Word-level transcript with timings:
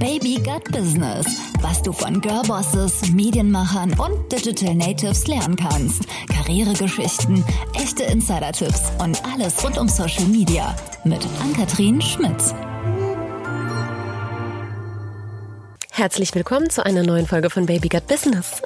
Baby 0.00 0.36
Gut 0.36 0.64
Business, 0.72 1.26
was 1.60 1.82
du 1.82 1.92
von 1.92 2.22
Girlbosses, 2.22 3.10
Medienmachern 3.10 3.92
und 4.00 4.32
Digital 4.32 4.74
Natives 4.74 5.26
lernen 5.26 5.56
kannst. 5.56 6.04
Karrieregeschichten, 6.26 7.44
echte 7.74 8.04
Insider-Tipps 8.04 8.92
und 8.98 9.22
alles 9.26 9.62
rund 9.62 9.76
um 9.76 9.88
Social 9.88 10.24
Media 10.24 10.74
mit 11.04 11.20
Ann-Kathrin 11.42 12.00
Schmitz. 12.00 12.54
Herzlich 15.92 16.34
willkommen 16.34 16.70
zu 16.70 16.82
einer 16.86 17.02
neuen 17.02 17.26
Folge 17.26 17.50
von 17.50 17.66
Baby 17.66 17.90
Gut 17.90 18.06
Business. 18.06 18.62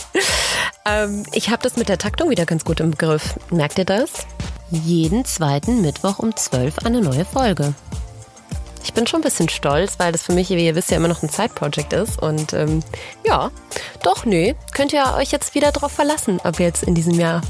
ähm, 0.86 1.24
ich 1.32 1.50
habe 1.50 1.62
das 1.62 1.76
mit 1.76 1.90
der 1.90 1.98
Taktung 1.98 2.30
wieder 2.30 2.46
ganz 2.46 2.64
gut 2.64 2.80
im 2.80 2.96
Griff. 2.96 3.38
Merkt 3.50 3.76
ihr 3.76 3.84
das? 3.84 4.26
Jeden 4.70 5.26
zweiten 5.26 5.82
Mittwoch 5.82 6.18
um 6.18 6.34
12 6.34 6.78
eine 6.86 7.02
neue 7.02 7.26
Folge. 7.26 7.74
Ich 8.84 8.92
bin 8.94 9.06
schon 9.06 9.20
ein 9.20 9.24
bisschen 9.24 9.48
stolz, 9.48 9.98
weil 9.98 10.12
das 10.12 10.22
für 10.22 10.32
mich, 10.32 10.50
wie 10.50 10.66
ihr 10.66 10.74
wisst, 10.74 10.90
ja 10.90 10.96
immer 10.96 11.08
noch 11.08 11.22
ein 11.22 11.30
Zeitprojekt 11.30 11.92
ist. 11.92 12.20
Und 12.20 12.52
ähm, 12.52 12.82
ja, 13.24 13.50
doch, 14.02 14.24
nö, 14.24 14.54
könnt 14.74 14.92
ihr 14.92 15.04
euch 15.16 15.30
jetzt 15.30 15.54
wieder 15.54 15.72
drauf 15.72 15.92
verlassen, 15.92 16.40
ab 16.40 16.58
jetzt 16.58 16.82
in 16.82 16.94
diesem 16.94 17.14
Jahr. 17.18 17.42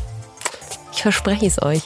Ich 0.93 1.03
verspreche 1.03 1.47
es 1.47 1.61
euch. 1.61 1.83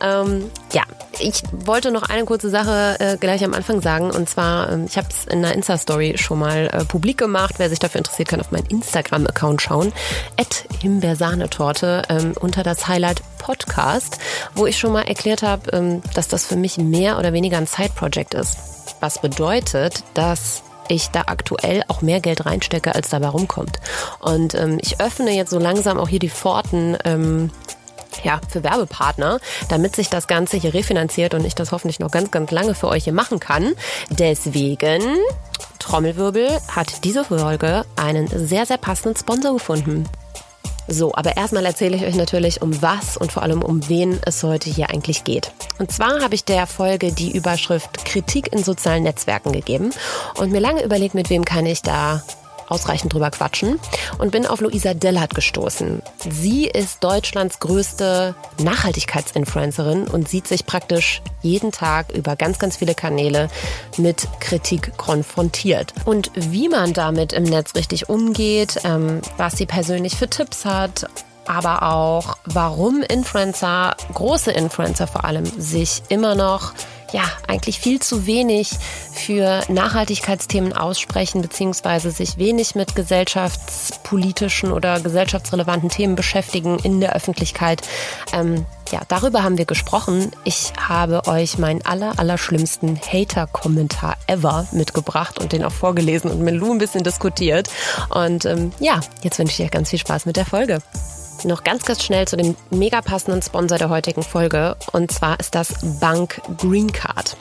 Ähm, 0.00 0.50
ja, 0.72 0.82
ich 1.18 1.42
wollte 1.52 1.90
noch 1.90 2.04
eine 2.04 2.24
kurze 2.24 2.50
Sache 2.50 2.96
äh, 3.00 3.16
gleich 3.16 3.44
am 3.44 3.52
Anfang 3.52 3.80
sagen. 3.80 4.10
Und 4.10 4.28
zwar, 4.28 4.70
ähm, 4.70 4.86
ich 4.86 4.96
habe 4.96 5.08
es 5.10 5.24
in 5.24 5.44
einer 5.44 5.52
Insta-Story 5.54 6.14
schon 6.16 6.38
mal 6.38 6.70
äh, 6.72 6.84
publik 6.84 7.18
gemacht. 7.18 7.54
Wer 7.58 7.68
sich 7.68 7.80
dafür 7.80 7.98
interessiert, 7.98 8.28
kann 8.28 8.40
auf 8.40 8.52
meinen 8.52 8.66
Instagram-Account 8.66 9.60
schauen. 9.60 9.92
At 10.38 10.66
Himbeersahnetorte 10.80 12.02
ähm, 12.08 12.34
unter 12.40 12.62
das 12.62 12.86
Highlight 12.86 13.22
Podcast, 13.38 14.18
wo 14.54 14.66
ich 14.66 14.78
schon 14.78 14.92
mal 14.92 15.02
erklärt 15.02 15.42
habe, 15.42 15.70
ähm, 15.72 16.02
dass 16.14 16.28
das 16.28 16.46
für 16.46 16.56
mich 16.56 16.78
mehr 16.78 17.18
oder 17.18 17.32
weniger 17.32 17.58
ein 17.58 17.66
Side-Project 17.66 18.34
ist. 18.34 18.56
Was 19.00 19.20
bedeutet, 19.20 20.04
dass 20.14 20.62
ich 20.88 21.08
da 21.08 21.22
aktuell 21.26 21.82
auch 21.88 22.02
mehr 22.02 22.20
Geld 22.20 22.46
reinstecke, 22.46 22.94
als 22.94 23.08
dabei 23.08 23.28
rumkommt. 23.28 23.80
Und 24.20 24.54
ähm, 24.54 24.78
ich 24.80 25.00
öffne 25.00 25.34
jetzt 25.34 25.50
so 25.50 25.58
langsam 25.58 25.98
auch 25.98 26.08
hier 26.08 26.18
die 26.18 26.28
Pforten 26.28 26.96
ähm, 27.04 27.50
ja, 28.22 28.40
für 28.48 28.62
Werbepartner, 28.62 29.38
damit 29.68 29.96
sich 29.96 30.10
das 30.10 30.26
Ganze 30.26 30.56
hier 30.56 30.74
refinanziert 30.74 31.34
und 31.34 31.44
ich 31.44 31.54
das 31.54 31.72
hoffentlich 31.72 32.00
noch 32.00 32.10
ganz, 32.10 32.30
ganz 32.30 32.50
lange 32.50 32.74
für 32.74 32.88
euch 32.88 33.04
hier 33.04 33.12
machen 33.12 33.40
kann. 33.40 33.74
Deswegen, 34.10 35.02
Trommelwirbel, 35.78 36.48
hat 36.68 37.04
diese 37.04 37.24
Folge 37.24 37.84
einen 37.96 38.28
sehr, 38.28 38.66
sehr 38.66 38.78
passenden 38.78 39.18
Sponsor 39.18 39.54
gefunden. 39.54 40.08
So, 40.86 41.14
aber 41.14 41.36
erstmal 41.36 41.64
erzähle 41.64 41.96
ich 41.96 42.04
euch 42.04 42.14
natürlich, 42.14 42.60
um 42.60 42.82
was 42.82 43.16
und 43.16 43.32
vor 43.32 43.42
allem 43.42 43.62
um 43.62 43.88
wen 43.88 44.20
es 44.26 44.42
heute 44.42 44.68
hier 44.68 44.90
eigentlich 44.90 45.24
geht. 45.24 45.50
Und 45.78 45.90
zwar 45.90 46.20
habe 46.20 46.34
ich 46.34 46.44
der 46.44 46.66
Folge 46.66 47.12
die 47.12 47.34
Überschrift 47.34 48.04
Kritik 48.04 48.52
in 48.52 48.62
sozialen 48.62 49.02
Netzwerken 49.02 49.52
gegeben 49.52 49.90
und 50.36 50.52
mir 50.52 50.60
lange 50.60 50.84
überlegt, 50.84 51.14
mit 51.14 51.30
wem 51.30 51.44
kann 51.44 51.64
ich 51.64 51.80
da 51.80 52.22
ausreichend 52.68 53.12
drüber 53.12 53.30
quatschen 53.30 53.78
und 54.18 54.32
bin 54.32 54.46
auf 54.46 54.60
Luisa 54.60 54.94
Dellert 54.94 55.34
gestoßen. 55.34 56.02
Sie 56.30 56.66
ist 56.66 57.02
Deutschlands 57.02 57.60
größte 57.60 58.34
Nachhaltigkeitsinfluencerin 58.62 60.06
und 60.06 60.28
sieht 60.28 60.46
sich 60.46 60.66
praktisch 60.66 61.22
jeden 61.42 61.72
Tag 61.72 62.12
über 62.12 62.36
ganz, 62.36 62.58
ganz 62.58 62.76
viele 62.76 62.94
Kanäle 62.94 63.48
mit 63.96 64.28
Kritik 64.40 64.96
konfrontiert. 64.96 65.92
Und 66.04 66.30
wie 66.34 66.68
man 66.68 66.92
damit 66.92 67.32
im 67.32 67.44
Netz 67.44 67.74
richtig 67.74 68.08
umgeht, 68.08 68.80
ähm, 68.84 69.20
was 69.36 69.56
sie 69.56 69.66
persönlich 69.66 70.16
für 70.16 70.28
Tipps 70.28 70.64
hat, 70.64 71.06
aber 71.46 71.82
auch 71.82 72.36
warum 72.44 73.02
Influencer, 73.02 73.96
große 74.14 74.50
Influencer 74.50 75.06
vor 75.06 75.24
allem, 75.24 75.44
sich 75.44 76.02
immer 76.08 76.34
noch 76.34 76.72
ja, 77.14 77.22
eigentlich 77.46 77.78
viel 77.78 78.00
zu 78.00 78.26
wenig 78.26 78.70
für 79.12 79.62
Nachhaltigkeitsthemen 79.68 80.72
aussprechen, 80.72 81.42
beziehungsweise 81.42 82.10
sich 82.10 82.38
wenig 82.38 82.74
mit 82.74 82.96
gesellschaftspolitischen 82.96 84.72
oder 84.72 84.98
gesellschaftsrelevanten 84.98 85.90
Themen 85.90 86.16
beschäftigen 86.16 86.76
in 86.80 87.00
der 87.00 87.14
Öffentlichkeit. 87.14 87.82
Ähm, 88.32 88.66
ja, 88.90 89.02
darüber 89.06 89.44
haben 89.44 89.58
wir 89.58 89.64
gesprochen. 89.64 90.32
Ich 90.42 90.72
habe 90.76 91.22
euch 91.28 91.56
meinen 91.56 91.86
aller, 91.86 92.18
aller 92.18 92.36
schlimmsten 92.36 93.00
Hater-Kommentar 93.00 94.16
ever 94.26 94.66
mitgebracht 94.72 95.38
und 95.38 95.52
den 95.52 95.62
auch 95.62 95.72
vorgelesen 95.72 96.32
und 96.32 96.40
mit 96.40 96.56
Lou 96.56 96.72
ein 96.72 96.78
bisschen 96.78 97.04
diskutiert. 97.04 97.70
Und 98.08 98.44
ähm, 98.44 98.72
ja, 98.80 98.98
jetzt 99.22 99.38
wünsche 99.38 99.62
ich 99.62 99.64
euch 99.64 99.70
ganz 99.70 99.90
viel 99.90 100.00
Spaß 100.00 100.26
mit 100.26 100.36
der 100.36 100.46
Folge. 100.46 100.80
Noch 101.44 101.62
ganz, 101.62 101.84
ganz 101.84 102.02
schnell 102.02 102.26
zu 102.26 102.36
dem 102.36 102.56
mega 102.70 103.02
passenden 103.02 103.42
Sponsor 103.42 103.78
der 103.78 103.90
heutigen 103.90 104.22
Folge. 104.22 104.76
Und 104.92 105.12
zwar 105.12 105.38
ist 105.38 105.54
das 105.54 105.74
Bank 106.00 106.40
Green 106.56 106.90
Card. 106.90 107.36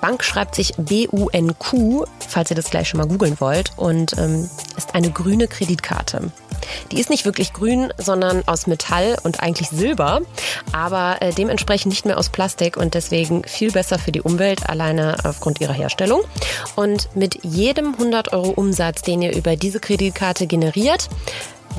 Bank 0.00 0.24
schreibt 0.24 0.54
sich 0.54 0.74
B-U-N-Q, 0.76 2.04
falls 2.28 2.50
ihr 2.50 2.56
das 2.56 2.70
gleich 2.70 2.88
schon 2.88 2.98
mal 2.98 3.06
googeln 3.06 3.40
wollt, 3.40 3.72
und 3.76 4.16
ähm, 4.18 4.48
ist 4.76 4.94
eine 4.94 5.10
grüne 5.10 5.48
Kreditkarte. 5.48 6.30
Die 6.92 7.00
ist 7.00 7.10
nicht 7.10 7.24
wirklich 7.24 7.52
grün, 7.52 7.92
sondern 7.98 8.42
aus 8.46 8.66
Metall 8.66 9.16
und 9.22 9.40
eigentlich 9.40 9.68
Silber, 9.68 10.20
aber 10.72 11.20
äh, 11.20 11.32
dementsprechend 11.32 11.90
nicht 11.90 12.06
mehr 12.06 12.18
aus 12.18 12.28
Plastik 12.28 12.76
und 12.76 12.94
deswegen 12.94 13.44
viel 13.44 13.72
besser 13.72 13.98
für 13.98 14.12
die 14.12 14.22
Umwelt, 14.22 14.68
alleine 14.68 15.16
aufgrund 15.24 15.60
ihrer 15.60 15.72
Herstellung. 15.72 16.22
Und 16.76 17.14
mit 17.14 17.44
jedem 17.44 17.94
100 17.94 18.32
Euro 18.32 18.50
Umsatz, 18.50 19.02
den 19.02 19.22
ihr 19.22 19.34
über 19.34 19.56
diese 19.56 19.80
Kreditkarte 19.80 20.46
generiert, 20.46 21.08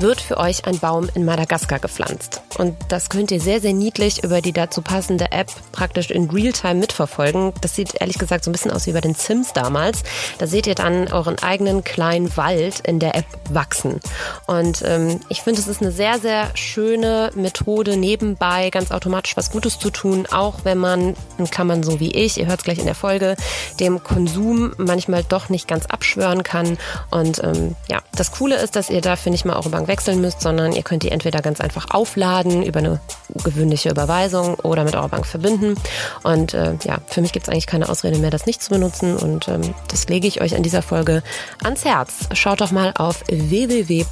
wird 0.00 0.20
für 0.20 0.36
euch 0.38 0.66
ein 0.66 0.78
Baum 0.78 1.08
in 1.14 1.24
Madagaskar 1.24 1.78
gepflanzt. 1.78 2.42
Und 2.58 2.76
das 2.88 3.10
könnt 3.10 3.30
ihr 3.30 3.40
sehr, 3.40 3.60
sehr 3.60 3.72
niedlich 3.72 4.24
über 4.24 4.40
die 4.40 4.52
dazu 4.52 4.82
passende 4.82 5.32
App 5.32 5.50
praktisch 5.72 6.10
in 6.10 6.30
Realtime 6.30 6.76
mitverfolgen. 6.76 7.52
Das 7.60 7.74
sieht 7.74 8.00
ehrlich 8.00 8.18
gesagt 8.18 8.44
so 8.44 8.50
ein 8.50 8.52
bisschen 8.52 8.70
aus 8.70 8.86
wie 8.86 8.92
bei 8.92 9.00
den 9.00 9.14
Sims 9.14 9.52
damals. 9.52 10.02
Da 10.38 10.46
seht 10.46 10.66
ihr 10.66 10.74
dann 10.74 11.12
euren 11.12 11.38
eigenen 11.38 11.84
kleinen 11.84 12.34
Wald 12.36 12.80
in 12.80 12.98
der 12.98 13.14
App 13.14 13.26
wachsen. 13.50 14.00
Und 14.46 14.82
ähm, 14.86 15.20
ich 15.28 15.42
finde, 15.42 15.60
es 15.60 15.68
ist 15.68 15.82
eine 15.82 15.92
sehr, 15.92 16.18
sehr 16.18 16.50
schöne 16.54 17.30
Methode, 17.34 17.96
nebenbei 17.96 18.70
ganz 18.70 18.90
automatisch 18.90 19.36
was 19.36 19.50
Gutes 19.50 19.78
zu 19.78 19.90
tun, 19.90 20.26
auch 20.30 20.60
wenn 20.64 20.78
man, 20.78 21.14
in 21.38 21.50
Klammern 21.50 21.82
so 21.82 22.00
wie 22.00 22.12
ich, 22.12 22.38
ihr 22.38 22.46
hört 22.46 22.60
es 22.60 22.64
gleich 22.64 22.78
in 22.78 22.86
der 22.86 22.94
Folge, 22.94 23.36
dem 23.80 24.02
Konsum 24.02 24.72
manchmal 24.78 25.24
doch 25.24 25.48
nicht 25.48 25.68
ganz 25.68 25.86
abschwören 25.86 26.42
kann. 26.42 26.78
Und 27.10 27.42
ähm, 27.42 27.76
ja, 27.88 28.00
das 28.14 28.32
Coole 28.32 28.56
ist, 28.56 28.76
dass 28.76 28.90
ihr 28.90 29.00
dafür 29.00 29.32
nicht 29.32 29.44
mal 29.44 29.56
eure 29.56 29.70
Bank 29.86 29.88
wechseln 29.88 30.20
müsst, 30.20 30.40
sondern 30.40 30.72
ihr 30.72 30.82
könnt 30.82 31.02
die 31.02 31.10
entweder 31.10 31.40
ganz 31.40 31.60
einfach 31.60 31.86
aufladen 31.90 32.62
über 32.62 32.78
eine 32.80 33.00
gewöhnliche 33.44 33.90
Überweisung 33.90 34.54
oder 34.56 34.84
mit 34.84 34.94
eurer 34.94 35.08
Bank 35.08 35.26
verbinden. 35.26 35.74
Und 36.22 36.54
äh, 36.54 36.74
ja, 36.84 36.98
für 37.06 37.20
mich 37.20 37.32
gibt 37.32 37.46
es 37.46 37.52
eigentlich 37.52 37.66
keine 37.66 37.88
Ausrede 37.88 38.18
mehr, 38.18 38.30
das 38.30 38.46
nicht 38.46 38.62
zu 38.62 38.70
benutzen. 38.70 39.16
Und 39.16 39.48
ähm, 39.48 39.74
das 39.88 40.08
lege 40.08 40.28
ich 40.28 40.40
euch 40.40 40.52
in 40.52 40.62
dieser 40.62 40.82
Folge 40.82 41.22
ans 41.62 41.84
Herz. 41.84 42.28
Schaut 42.32 42.60
doch 42.60 42.70
mal 42.70 42.92
auf 42.96 43.24
www.bank.com 43.28 44.06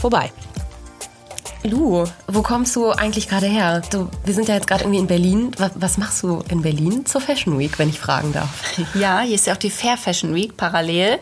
vorbei. 0.00 0.30
Lu, 1.66 2.04
wo 2.28 2.42
kommst 2.42 2.76
du 2.76 2.90
eigentlich 2.90 3.28
gerade 3.28 3.46
her? 3.46 3.82
Du, 3.90 4.08
wir 4.24 4.34
sind 4.34 4.48
ja 4.48 4.54
jetzt 4.54 4.68
gerade 4.68 4.84
irgendwie 4.84 5.00
in 5.00 5.06
Berlin. 5.08 5.50
Was, 5.58 5.72
was, 5.74 5.98
machst 5.98 6.22
du 6.22 6.42
in 6.48 6.62
Berlin 6.62 7.04
zur 7.06 7.20
Fashion 7.20 7.58
Week, 7.58 7.78
wenn 7.78 7.88
ich 7.88 7.98
fragen 7.98 8.32
darf? 8.32 8.48
Ja, 8.94 9.20
hier 9.20 9.34
ist 9.34 9.46
ja 9.46 9.54
auch 9.54 9.58
die 9.58 9.70
Fair 9.70 9.96
Fashion 9.96 10.34
Week 10.34 10.56
parallel. 10.56 11.18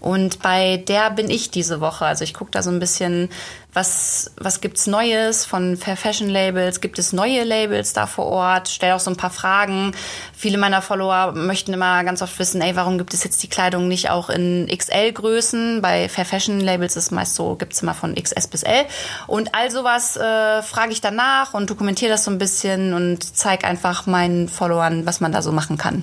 Und 0.00 0.42
bei 0.42 0.76
der 0.76 1.10
bin 1.10 1.30
ich 1.30 1.50
diese 1.50 1.80
Woche. 1.80 2.04
Also 2.04 2.24
ich 2.24 2.34
gucke 2.34 2.50
da 2.50 2.62
so 2.62 2.70
ein 2.70 2.78
bisschen, 2.78 3.30
was, 3.76 4.30
was 4.38 4.62
gibt's 4.62 4.86
Neues 4.86 5.44
von 5.44 5.76
Fair 5.76 5.98
Fashion 5.98 6.30
Labels? 6.30 6.80
Gibt 6.80 6.98
es 6.98 7.12
neue 7.12 7.44
Labels 7.44 7.92
da 7.92 8.06
vor 8.06 8.24
Ort? 8.24 8.68
Stell 8.68 8.92
auch 8.92 9.00
so 9.00 9.10
ein 9.10 9.18
paar 9.18 9.30
Fragen. 9.30 9.92
Viele 10.32 10.56
meiner 10.56 10.80
Follower 10.80 11.32
möchten 11.32 11.74
immer 11.74 12.02
ganz 12.02 12.22
oft 12.22 12.38
wissen, 12.38 12.62
ey, 12.62 12.74
warum 12.74 12.96
gibt 12.96 13.12
es 13.12 13.22
jetzt 13.22 13.42
die 13.42 13.48
Kleidung 13.48 13.86
nicht 13.86 14.08
auch 14.08 14.30
in 14.30 14.66
XL-Größen? 14.66 15.82
Bei 15.82 16.08
Fair 16.08 16.24
Fashion 16.24 16.58
Labels 16.58 16.96
ist 16.96 17.04
es 17.04 17.10
meist 17.10 17.34
so, 17.34 17.54
gibt's 17.54 17.82
immer 17.82 17.94
von 17.94 18.14
XS 18.14 18.48
bis 18.48 18.62
L. 18.62 18.86
Und 19.26 19.54
all 19.54 19.70
sowas 19.70 20.16
äh, 20.16 20.62
frage 20.62 20.92
ich 20.92 21.02
danach 21.02 21.52
und 21.52 21.68
dokumentiere 21.68 22.10
das 22.10 22.24
so 22.24 22.30
ein 22.30 22.38
bisschen 22.38 22.94
und 22.94 23.36
zeige 23.36 23.66
einfach 23.66 24.06
meinen 24.06 24.48
Followern, 24.48 25.04
was 25.04 25.20
man 25.20 25.32
da 25.32 25.42
so 25.42 25.52
machen 25.52 25.76
kann. 25.76 26.02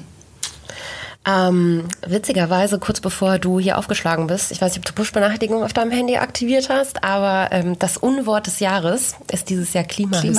Ähm, 1.26 1.86
witzigerweise, 2.06 2.80
kurz 2.80 3.00
bevor 3.00 3.40
du 3.40 3.58
hier 3.58 3.78
aufgeschlagen 3.78 4.28
bist, 4.28 4.52
ich 4.52 4.62
weiß 4.62 4.74
nicht, 4.74 4.80
ob 4.80 4.86
du 4.86 4.94
Push-Benachrichtigungen 4.94 5.64
auf 5.64 5.72
deinem 5.72 5.92
Handy 5.92 6.18
aktiviert 6.18 6.68
hast, 6.70 7.04
aber 7.04 7.50
ähm, 7.52 7.80
das 7.80 7.96
Unwort 7.96 8.48
des 8.48 8.60
Jahres 8.60 9.16
ist 9.32 9.50
dieses 9.50 9.72
Jahr 9.72 9.86
Klimahysterie. 9.86 10.34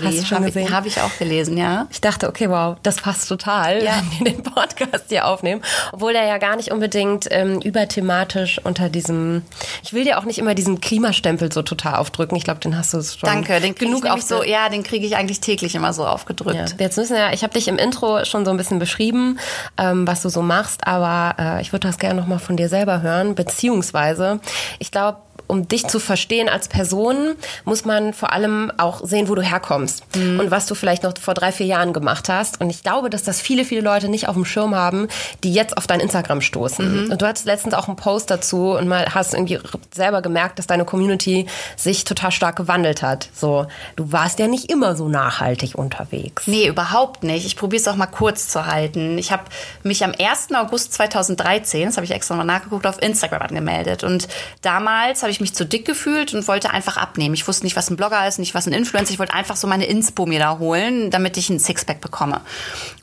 Klimahysterie. 0.00 0.66
Du? 0.66 0.72
Habe 0.72 0.88
ich 0.88 1.00
auch 1.00 1.18
gelesen, 1.18 1.58
ja. 1.58 1.88
Ich 1.90 2.00
dachte, 2.00 2.26
okay, 2.26 2.48
wow, 2.48 2.78
das 2.82 2.96
passt 2.96 3.28
total, 3.28 3.84
ja. 3.84 4.02
wenn 4.18 4.26
wir 4.26 4.32
den 4.32 4.42
Podcast 4.42 5.06
hier 5.08 5.26
aufnehmen. 5.26 5.60
Obwohl 5.92 6.14
der 6.14 6.24
ja 6.24 6.38
gar 6.38 6.56
nicht 6.56 6.70
unbedingt 6.72 7.26
ähm, 7.30 7.60
überthematisch 7.60 8.60
unter 8.64 8.88
diesem, 8.88 9.42
ich 9.82 9.92
will 9.92 10.04
dir 10.04 10.18
auch 10.18 10.24
nicht 10.24 10.38
immer 10.38 10.54
diesen 10.54 10.80
Klimastempel 10.80 11.52
so 11.52 11.60
total 11.60 11.96
aufdrücken. 11.96 12.36
Ich 12.36 12.44
glaube, 12.44 12.60
den 12.60 12.78
hast 12.78 12.94
du 12.94 13.02
schon 13.02 13.28
Danke, 13.28 13.60
den 13.60 13.74
genug 13.74 14.06
auf 14.06 14.22
so, 14.22 14.42
ja, 14.42 14.70
den 14.70 14.84
kriege 14.84 15.04
ich 15.04 15.16
eigentlich 15.16 15.40
täglich 15.40 15.74
immer 15.74 15.92
so 15.92 16.06
aufgedrückt. 16.06 16.70
Ja. 16.70 16.76
Jetzt 16.78 16.96
müssen 16.96 17.14
wir, 17.14 17.34
ich 17.34 17.42
habe 17.42 17.52
dich 17.52 17.68
im 17.68 17.76
Intro 17.76 18.24
schon 18.24 18.46
so 18.46 18.50
ein 18.50 18.56
bisschen 18.56 18.78
beschrieben, 18.78 19.38
ähm, 19.76 20.06
was 20.06 20.29
so 20.30 20.42
machst, 20.42 20.86
aber 20.86 21.34
äh, 21.38 21.62
ich 21.62 21.72
würde 21.72 21.88
das 21.88 21.98
gerne 21.98 22.20
noch 22.20 22.26
mal 22.26 22.38
von 22.38 22.56
dir 22.56 22.68
selber 22.68 23.02
hören, 23.02 23.34
beziehungsweise 23.34 24.40
ich 24.78 24.90
glaube, 24.90 25.18
um 25.50 25.68
dich 25.68 25.86
zu 25.86 25.98
verstehen 25.98 26.48
als 26.48 26.68
Person, 26.68 27.34
muss 27.64 27.84
man 27.84 28.14
vor 28.14 28.32
allem 28.32 28.72
auch 28.78 29.04
sehen, 29.04 29.28
wo 29.28 29.34
du 29.34 29.42
herkommst 29.42 30.04
mhm. 30.16 30.40
und 30.40 30.50
was 30.50 30.66
du 30.66 30.74
vielleicht 30.74 31.02
noch 31.02 31.12
vor 31.20 31.34
drei, 31.34 31.52
vier 31.52 31.66
Jahren 31.66 31.92
gemacht 31.92 32.28
hast. 32.28 32.60
Und 32.60 32.70
ich 32.70 32.82
glaube, 32.82 33.10
dass 33.10 33.22
das 33.22 33.40
viele, 33.40 33.64
viele 33.64 33.80
Leute 33.80 34.08
nicht 34.08 34.28
auf 34.28 34.34
dem 34.34 34.44
Schirm 34.44 34.74
haben, 34.74 35.08
die 35.44 35.52
jetzt 35.52 35.76
auf 35.76 35.86
dein 35.86 36.00
Instagram 36.00 36.40
stoßen. 36.40 37.04
Mhm. 37.04 37.12
Und 37.12 37.20
du 37.20 37.26
hattest 37.26 37.46
letztens 37.46 37.74
auch 37.74 37.88
einen 37.88 37.96
Post 37.96 38.30
dazu 38.30 38.72
und 38.72 38.88
mal 38.88 39.14
hast 39.14 39.34
irgendwie 39.34 39.58
selber 39.94 40.22
gemerkt, 40.22 40.58
dass 40.58 40.66
deine 40.66 40.84
Community 40.84 41.46
sich 41.76 42.04
total 42.04 42.30
stark 42.30 42.56
gewandelt 42.56 43.02
hat. 43.02 43.28
So, 43.34 43.66
du 43.96 44.12
warst 44.12 44.38
ja 44.38 44.46
nicht 44.46 44.70
immer 44.70 44.96
so 44.96 45.08
nachhaltig 45.08 45.74
unterwegs. 45.74 46.46
Nee, 46.46 46.68
überhaupt 46.68 47.22
nicht. 47.24 47.44
Ich 47.46 47.56
probiere 47.56 47.80
es 47.80 47.88
auch 47.88 47.96
mal 47.96 48.06
kurz 48.06 48.48
zu 48.48 48.66
halten. 48.66 49.18
Ich 49.18 49.32
habe 49.32 49.44
mich 49.82 50.04
am 50.04 50.12
1. 50.18 50.48
August 50.54 50.92
2013, 50.94 51.86
das 51.86 51.96
habe 51.96 52.04
ich 52.04 52.12
extra 52.12 52.36
mal 52.36 52.44
nachgeguckt, 52.44 52.86
auf 52.86 53.02
Instagram 53.02 53.42
angemeldet. 53.42 54.04
Und 54.04 54.28
damals 54.62 55.22
habe 55.22 55.30
ich 55.30 55.39
mich 55.40 55.54
zu 55.54 55.64
dick 55.64 55.84
gefühlt 55.84 56.34
und 56.34 56.46
wollte 56.48 56.70
einfach 56.70 56.96
abnehmen. 56.96 57.34
Ich 57.34 57.46
wusste 57.48 57.64
nicht, 57.64 57.76
was 57.76 57.90
ein 57.90 57.96
Blogger 57.96 58.26
ist, 58.26 58.38
nicht 58.38 58.54
was 58.54 58.66
ein 58.66 58.72
Influencer. 58.72 59.12
Ich 59.12 59.18
wollte 59.18 59.34
einfach 59.34 59.56
so 59.56 59.66
meine 59.66 59.86
Inspo 59.86 60.26
mir 60.26 60.38
da 60.38 60.58
holen, 60.58 61.10
damit 61.10 61.36
ich 61.36 61.50
ein 61.50 61.58
Sixpack 61.58 62.00
bekomme. 62.00 62.40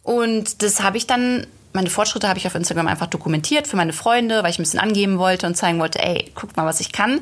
Und 0.04 0.62
das 0.62 0.82
habe 0.82 0.98
ich 0.98 1.08
dann 1.08 1.48
meine 1.74 1.90
Fortschritte 1.90 2.28
habe 2.28 2.40
ich 2.40 2.48
auf 2.48 2.56
Instagram 2.56 2.88
einfach 2.88 3.06
dokumentiert 3.06 3.68
für 3.68 3.78
meine 3.78 3.94
Freunde, 3.94 4.42
weil 4.42 4.50
ich 4.50 4.58
ein 4.58 4.64
bisschen 4.64 4.80
angeben 4.80 5.20
wollte 5.20 5.46
und 5.46 5.56
zeigen 5.56 5.80
wollte, 5.80 6.00
ey, 6.00 6.32
guck 6.34 6.58
mal, 6.58 6.66
was 6.66 6.80
ich 6.80 6.92
kann. 6.92 7.22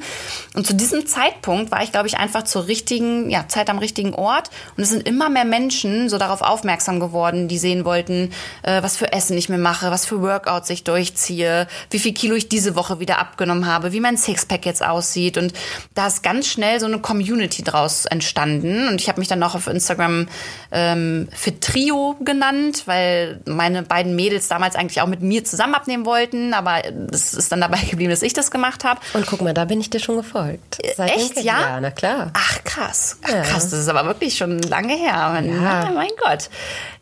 Und 0.53 0.65
zu 0.65 0.73
diesem 0.73 1.05
Zeitpunkt 1.07 1.71
war 1.71 1.83
ich, 1.83 1.91
glaube 1.91 2.07
ich, 2.07 2.17
einfach 2.17 2.43
zur 2.43 2.67
richtigen 2.67 3.29
ja, 3.29 3.47
Zeit 3.49 3.69
am 3.69 3.79
richtigen 3.79 4.13
Ort. 4.13 4.49
Und 4.77 4.83
es 4.83 4.89
sind 4.89 5.05
immer 5.05 5.29
mehr 5.29 5.43
Menschen 5.43 6.07
so 6.07 6.17
darauf 6.17 6.41
aufmerksam 6.41 7.01
geworden, 7.01 7.47
die 7.49 7.57
sehen 7.57 7.83
wollten, 7.83 8.31
äh, 8.63 8.81
was 8.81 8.95
für 8.95 9.11
Essen 9.11 9.37
ich 9.37 9.49
mir 9.49 9.57
mache, 9.57 9.91
was 9.91 10.05
für 10.05 10.21
Workouts 10.21 10.69
ich 10.69 10.85
durchziehe, 10.85 11.67
wie 11.89 11.99
viel 11.99 12.13
Kilo 12.13 12.35
ich 12.35 12.47
diese 12.47 12.75
Woche 12.75 12.99
wieder 12.99 13.19
abgenommen 13.19 13.65
habe, 13.65 13.91
wie 13.91 13.99
mein 13.99 14.15
Sixpack 14.15 14.65
jetzt 14.65 14.85
aussieht. 14.85 15.37
Und 15.37 15.53
da 15.95 16.07
ist 16.07 16.23
ganz 16.23 16.47
schnell 16.47 16.79
so 16.79 16.85
eine 16.85 16.99
Community 16.99 17.61
draus 17.61 18.05
entstanden. 18.05 18.87
Und 18.87 19.01
ich 19.01 19.09
habe 19.09 19.19
mich 19.19 19.27
dann 19.27 19.43
auch 19.43 19.55
auf 19.55 19.67
Instagram 19.67 20.27
ähm, 20.71 21.27
für 21.35 21.59
Trio 21.59 22.15
genannt, 22.23 22.83
weil 22.85 23.41
meine 23.45 23.83
beiden 23.83 24.15
Mädels 24.15 24.34
Mädels 24.35 24.49
damals 24.49 24.75
eigentlich 24.75 25.01
auch 25.01 25.07
mit 25.07 25.21
mir 25.21 25.45
zusammen 25.45 25.75
abnehmen 25.75 26.05
wollten, 26.05 26.53
aber 26.53 26.81
es 27.11 27.33
ist 27.33 27.51
dann 27.51 27.61
dabei 27.61 27.77
geblieben, 27.89 28.11
dass 28.11 28.21
ich 28.21 28.33
das 28.33 28.51
gemacht 28.51 28.83
habe. 28.83 28.99
Und 29.13 29.25
guck 29.25 29.41
mal, 29.41 29.53
da 29.53 29.65
bin 29.65 29.79
ich 29.79 29.89
dir 29.89 29.99
schon 29.99 30.17
gefolgt. 30.17 30.83
Äh, 30.83 30.93
Seit 30.95 31.15
Echt, 31.15 31.37
ja? 31.41 31.61
Ja, 31.61 31.81
na 31.81 31.91
klar. 31.91 32.31
Ach 32.33 32.63
krass. 32.65 33.17
Ach, 33.23 33.29
krass, 33.29 33.69
das 33.69 33.79
ist 33.79 33.87
aber 33.87 34.05
wirklich 34.05 34.35
schon 34.35 34.59
lange 34.59 34.93
her. 34.95 35.13
Ja. 35.41 35.85
Na, 35.85 35.91
mein 35.91 36.09
Gott. 36.21 36.49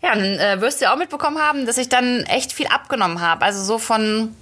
Ja, 0.04 0.14
dann 0.14 0.24
äh, 0.24 0.62
wirst 0.62 0.80
du 0.80 0.86
ja 0.86 0.94
auch 0.94 0.98
mitbekommen 0.98 1.40
haben, 1.40 1.66
dass 1.66 1.78
ich 1.78 1.90
dann 1.90 2.22
echt 2.24 2.54
viel 2.54 2.68
abgenommen 2.68 3.22
habe. 3.22 3.44
Also 3.44 3.64
so 3.64 3.80
von 3.80 4.36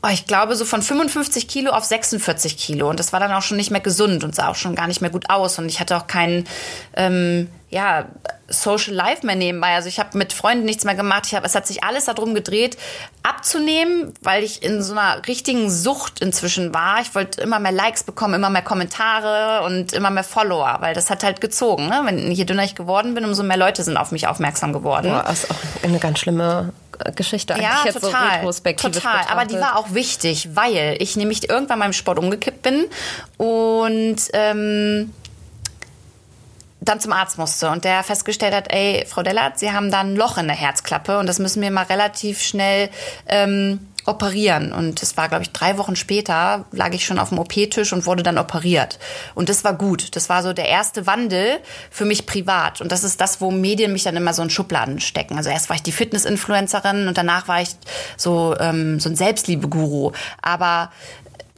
Oh, 0.00 0.08
ich 0.12 0.26
glaube, 0.26 0.54
so 0.54 0.64
von 0.64 0.80
55 0.80 1.48
Kilo 1.48 1.72
auf 1.72 1.82
46 1.82 2.56
Kilo. 2.56 2.88
Und 2.88 3.00
das 3.00 3.12
war 3.12 3.18
dann 3.18 3.32
auch 3.32 3.42
schon 3.42 3.56
nicht 3.56 3.72
mehr 3.72 3.80
gesund 3.80 4.22
und 4.22 4.32
sah 4.32 4.46
auch 4.46 4.54
schon 4.54 4.76
gar 4.76 4.86
nicht 4.86 5.00
mehr 5.00 5.10
gut 5.10 5.28
aus. 5.28 5.58
Und 5.58 5.66
ich 5.66 5.80
hatte 5.80 5.96
auch 5.96 6.06
keinen, 6.06 6.46
ähm, 6.94 7.48
ja, 7.70 8.06
Social 8.50 8.94
Life 8.94 9.26
mehr 9.26 9.36
nebenbei. 9.36 9.74
Also 9.74 9.88
ich 9.88 9.98
habe 9.98 10.16
mit 10.16 10.32
Freunden 10.32 10.64
nichts 10.64 10.84
mehr 10.84 10.94
gemacht. 10.94 11.24
Ich 11.26 11.34
hab, 11.34 11.44
es 11.44 11.54
hat 11.54 11.66
sich 11.66 11.84
alles 11.84 12.06
darum 12.06 12.34
gedreht, 12.34 12.78
abzunehmen, 13.22 14.14
weil 14.22 14.42
ich 14.42 14.62
in 14.62 14.82
so 14.82 14.92
einer 14.92 15.26
richtigen 15.26 15.70
Sucht 15.70 16.20
inzwischen 16.20 16.72
war. 16.72 17.00
Ich 17.02 17.14
wollte 17.14 17.42
immer 17.42 17.58
mehr 17.58 17.72
Likes 17.72 18.04
bekommen, 18.04 18.34
immer 18.34 18.48
mehr 18.48 18.62
Kommentare 18.62 19.64
und 19.66 19.92
immer 19.92 20.08
mehr 20.08 20.24
Follower, 20.24 20.78
weil 20.80 20.94
das 20.94 21.10
hat 21.10 21.24
halt 21.24 21.42
gezogen. 21.42 21.88
Ne? 21.88 22.00
Wenn 22.04 22.32
je 22.32 22.44
dünner 22.44 22.64
ich 22.64 22.74
geworden 22.74 23.12
bin, 23.12 23.26
umso 23.26 23.42
mehr 23.42 23.58
Leute 23.58 23.82
sind 23.82 23.98
auf 23.98 24.12
mich 24.12 24.26
aufmerksam 24.26 24.72
geworden. 24.72 25.10
Boah, 25.10 25.24
das 25.26 25.44
ist 25.44 25.50
auch 25.50 25.84
eine 25.84 25.98
ganz 25.98 26.20
schlimme 26.20 26.72
Geschichte 27.14 27.54
eigentlich 27.54 27.68
ja, 27.68 27.84
jetzt 27.84 28.00
total, 28.00 28.10
so 28.12 28.36
retrospektiv 28.36 28.92
total. 28.92 29.12
Betrachtet. 29.12 29.32
Aber 29.32 29.44
die 29.44 29.60
war 29.60 29.76
auch 29.76 29.92
wichtig, 29.92 30.48
weil 30.54 30.96
ich 31.00 31.16
nämlich 31.16 31.48
irgendwann 31.48 31.78
meinem 31.78 31.92
Sport 31.92 32.18
umgekippt 32.18 32.62
bin 32.62 32.86
und 33.36 34.16
ähm, 34.32 35.12
dann 36.80 37.00
zum 37.00 37.12
Arzt 37.12 37.38
musste 37.38 37.70
und 37.70 37.84
der 37.84 38.02
festgestellt 38.02 38.54
hat, 38.54 38.72
ey, 38.72 39.04
Frau 39.06 39.22
Dellert, 39.22 39.58
Sie 39.58 39.72
haben 39.72 39.90
da 39.90 40.00
ein 40.00 40.16
Loch 40.16 40.38
in 40.38 40.46
der 40.46 40.56
Herzklappe 40.56 41.18
und 41.18 41.26
das 41.26 41.38
müssen 41.38 41.60
wir 41.62 41.70
mal 41.70 41.84
relativ 41.84 42.40
schnell 42.40 42.88
ähm, 43.26 43.80
operieren. 44.08 44.72
Und 44.72 45.02
es 45.02 45.16
war, 45.16 45.28
glaube 45.28 45.42
ich, 45.42 45.50
drei 45.50 45.76
Wochen 45.76 45.94
später, 45.94 46.64
lag 46.72 46.92
ich 46.94 47.04
schon 47.04 47.18
auf 47.18 47.28
dem 47.28 47.38
OP-Tisch 47.38 47.92
und 47.92 48.06
wurde 48.06 48.22
dann 48.22 48.38
operiert. 48.38 48.98
Und 49.34 49.48
das 49.48 49.64
war 49.64 49.74
gut. 49.74 50.16
Das 50.16 50.28
war 50.28 50.42
so 50.42 50.52
der 50.52 50.68
erste 50.68 51.06
Wandel 51.06 51.58
für 51.90 52.06
mich 52.06 52.26
privat. 52.26 52.80
Und 52.80 52.90
das 52.90 53.04
ist 53.04 53.20
das, 53.20 53.40
wo 53.40 53.50
Medien 53.50 53.92
mich 53.92 54.04
dann 54.04 54.16
immer 54.16 54.32
so 54.32 54.42
in 54.42 54.50
Schubladen 54.50 55.00
stecken. 55.00 55.36
Also 55.36 55.50
erst 55.50 55.68
war 55.68 55.76
ich 55.76 55.82
die 55.82 55.92
Fitness-Influencerin 55.92 57.06
und 57.06 57.18
danach 57.18 57.48
war 57.48 57.60
ich 57.60 57.68
so, 58.16 58.56
ähm, 58.58 58.98
so 58.98 59.10
ein 59.10 59.16
Selbstliebe-Guru. 59.16 60.12
Aber 60.40 60.90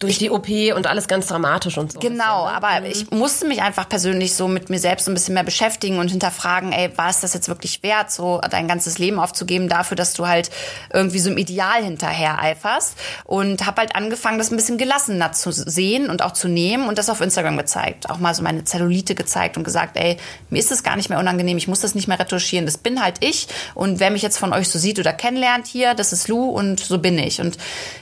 durch 0.01 0.17
die 0.17 0.31
OP 0.31 0.49
und 0.75 0.87
alles 0.87 1.09
ganz 1.09 1.27
dramatisch 1.27 1.77
und 1.77 1.93
so. 1.93 2.01
Genau, 2.01 2.47
ne? 2.47 2.53
aber 2.53 2.81
mhm. 2.81 2.87
ich 2.87 3.11
musste 3.11 3.47
mich 3.47 3.63
einfach 3.63 3.89
persönlich 3.89 4.35
so 4.35 4.49
mit 4.49 4.71
mir 4.71 4.79
selbst 4.79 5.07
ein 5.07 5.15
bisschen 5.15 5.35
mehr 5.35 5.45
beschäftigen 5.45 5.99
und 5.99 6.11
hinterfragen, 6.11 6.73
ey, 6.73 6.91
war 6.97 7.11
es 7.11 7.21
das 7.21 7.35
jetzt 7.35 7.49
wirklich 7.49 7.83
wert, 7.83 8.11
so 8.11 8.41
dein 8.51 8.67
ganzes 8.67 8.99
Leben 8.99 9.21
aufzugeben 9.21 9.69
dafür, 9.69 9.97
dass 9.97 10.15
du 10.15 10.27
halt 10.27 10.51
irgendwie 10.93 11.19
so 11.19 11.31
im 11.31 11.37
Ideal 11.37 11.85
hinterher 11.85 12.41
eiferst 12.41 12.97
und 13.25 13.67
habe 13.67 13.83
halt 13.83 13.95
angefangen, 13.95 14.39
das 14.39 14.51
ein 14.51 14.57
bisschen 14.57 14.79
gelassener 14.79 15.33
zu 15.33 15.53
sehen 15.53 16.09
und 16.09 16.23
auch 16.23 16.33
zu 16.33 16.49
nehmen 16.49 16.89
und 16.89 16.97
das 16.97 17.11
auf 17.11 17.21
Instagram 17.21 17.59
gezeigt, 17.59 18.09
auch 18.09 18.19
mal 18.19 18.35
so 18.35 18.43
meine 18.43 18.65
Zellulite 18.65 19.15
gezeigt 19.15 19.59
und 19.59 19.65
gesagt, 19.65 19.99
ey, 19.99 20.17
mir 20.49 20.61
ist 20.61 20.73
es 20.73 20.83
gar 20.83 20.97
nicht 20.97 21.11
mehr 21.11 21.19
unangenehm, 21.19 21.59
ich 21.59 21.69
muss 21.69 21.81
das 21.81 21.95
nicht 21.95 22.09
mehr 22.09 22.19
retuschieren, 22.19 22.65
das 22.65 22.79
bin 22.79 23.03
halt 23.03 23.17
ich 23.21 23.49
und 23.75 24.01
wer 24.01 24.11
mich 24.11 24.23
jetzt 24.23 24.39
von 24.39 24.55
euch 24.55 24.71
so 24.71 24.79
sieht 24.79 24.99
oder 24.99 25.13
kennenlernt 25.13 25.67
hier, 25.67 25.93
das 25.93 26.15
ist 26.15 26.27
Lou 26.29 26.49
und 26.49 26.81
so 26.81 26.97
bin 26.97 27.19
ich 27.19 27.43
und 27.43 27.59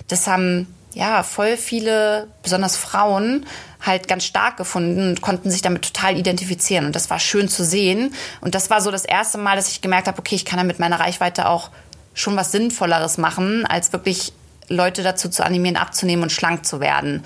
das 0.07 0.29
haben 0.29 0.69
ja, 0.95 1.23
voll 1.23 1.57
viele, 1.57 2.29
besonders 2.43 2.77
Frauen, 2.77 3.47
halt 3.85 4.09
ganz 4.09 4.25
stark 4.25 4.57
gefunden 4.57 5.09
und 5.11 5.21
konnten 5.21 5.51
sich 5.51 5.63
damit 5.63 5.83
total 5.83 6.17
identifizieren. 6.17 6.87
Und 6.87 6.97
das 6.97 7.11
war 7.11 7.19
schön 7.19 7.49
zu 7.49 7.65
sehen. 7.65 8.15
Und 8.41 8.55
das 8.55 8.71
war 8.71 8.81
so 8.81 8.91
das 8.91 9.05
erste 9.05 9.39
Mal, 9.39 9.57
dass 9.57 9.69
ich 9.69 9.81
gemerkt 9.81 10.09
habe, 10.09 10.19
okay, 10.19 10.35
ich 10.35 10.45
kann 10.45 10.59
damit 10.59 10.79
meiner 10.79 10.99
Reichweite 10.99 11.49
auch 11.49 11.71
schon 12.15 12.37
was 12.37 12.53
Sinnvolleres 12.53 13.19
machen, 13.19 13.65
als 13.67 13.93
wirklich 13.93 14.33
Leute 14.69 15.03
dazu 15.03 15.29
zu 15.29 15.45
animieren, 15.45 15.77
abzunehmen 15.77 16.25
und 16.25 16.33
schlank 16.33 16.67
zu 16.67 16.81
werden. 16.81 17.23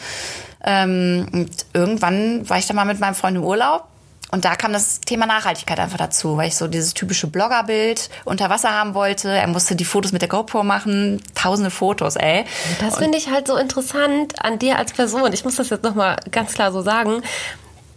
Ähm, 0.64 1.26
und 1.32 1.50
irgendwann 1.72 2.48
war 2.48 2.58
ich 2.58 2.66
dann 2.66 2.76
mal 2.76 2.84
mit 2.84 3.00
meinem 3.00 3.14
Freund 3.14 3.36
im 3.36 3.44
Urlaub 3.44 3.88
und 4.32 4.46
da 4.46 4.56
kam 4.56 4.72
das 4.72 5.00
Thema 5.00 5.26
Nachhaltigkeit 5.26 5.78
einfach 5.78 5.98
dazu, 5.98 6.38
weil 6.38 6.48
ich 6.48 6.56
so 6.56 6.66
dieses 6.66 6.94
typische 6.94 7.26
Bloggerbild 7.26 8.08
unter 8.24 8.48
Wasser 8.48 8.70
haben 8.70 8.94
wollte. 8.94 9.28
Er 9.28 9.46
musste 9.46 9.76
die 9.76 9.84
Fotos 9.84 10.12
mit 10.12 10.22
der 10.22 10.28
GoPro 10.30 10.64
machen, 10.64 11.22
tausende 11.34 11.70
Fotos, 11.70 12.16
ey. 12.16 12.46
Das 12.80 12.96
finde 12.96 13.18
ich 13.18 13.30
halt 13.30 13.46
so 13.46 13.56
interessant 13.56 14.42
an 14.42 14.58
dir 14.58 14.78
als 14.78 14.94
Person. 14.94 15.32
Ich 15.34 15.44
muss 15.44 15.56
das 15.56 15.68
jetzt 15.68 15.84
nochmal 15.84 16.16
ganz 16.30 16.54
klar 16.54 16.72
so 16.72 16.80
sagen 16.80 17.22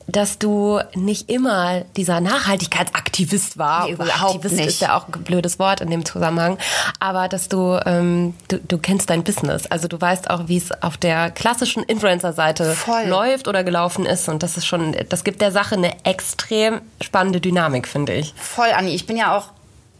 dass 0.07 0.37
du 0.37 0.79
nicht 0.93 1.29
immer 1.29 1.81
dieser 1.95 2.21
Nachhaltigkeitsaktivist 2.21 3.57
war. 3.57 3.85
Nee, 3.85 3.93
überhaupt 3.93 4.35
Aktivist 4.35 4.55
nicht. 4.55 4.67
ist 4.67 4.81
ja 4.81 4.97
auch 4.97 5.07
ein 5.07 5.23
blödes 5.23 5.59
Wort 5.59 5.81
in 5.81 5.89
dem 5.89 6.05
Zusammenhang. 6.05 6.57
Aber 6.99 7.27
dass 7.27 7.49
du, 7.49 7.79
ähm, 7.85 8.35
du, 8.47 8.59
du 8.59 8.77
kennst 8.77 9.09
dein 9.09 9.23
Business. 9.23 9.65
Also 9.67 9.87
du 9.87 9.99
weißt 9.99 10.29
auch, 10.29 10.47
wie 10.47 10.57
es 10.57 10.71
auf 10.83 10.97
der 10.97 11.31
klassischen 11.31 11.83
Influencer-Seite 11.83 12.75
läuft 13.07 13.47
oder 13.47 13.63
gelaufen 13.63 14.05
ist. 14.05 14.29
Und 14.29 14.43
das 14.43 14.57
ist 14.57 14.65
schon, 14.65 14.95
das 15.09 15.23
gibt 15.23 15.41
der 15.41 15.51
Sache 15.51 15.75
eine 15.75 16.05
extrem 16.05 16.81
spannende 17.01 17.41
Dynamik, 17.41 17.87
finde 17.87 18.13
ich. 18.13 18.33
Voll, 18.37 18.69
Anni. 18.75 18.93
Ich 18.93 19.07
bin 19.07 19.17
ja 19.17 19.35
auch 19.35 19.49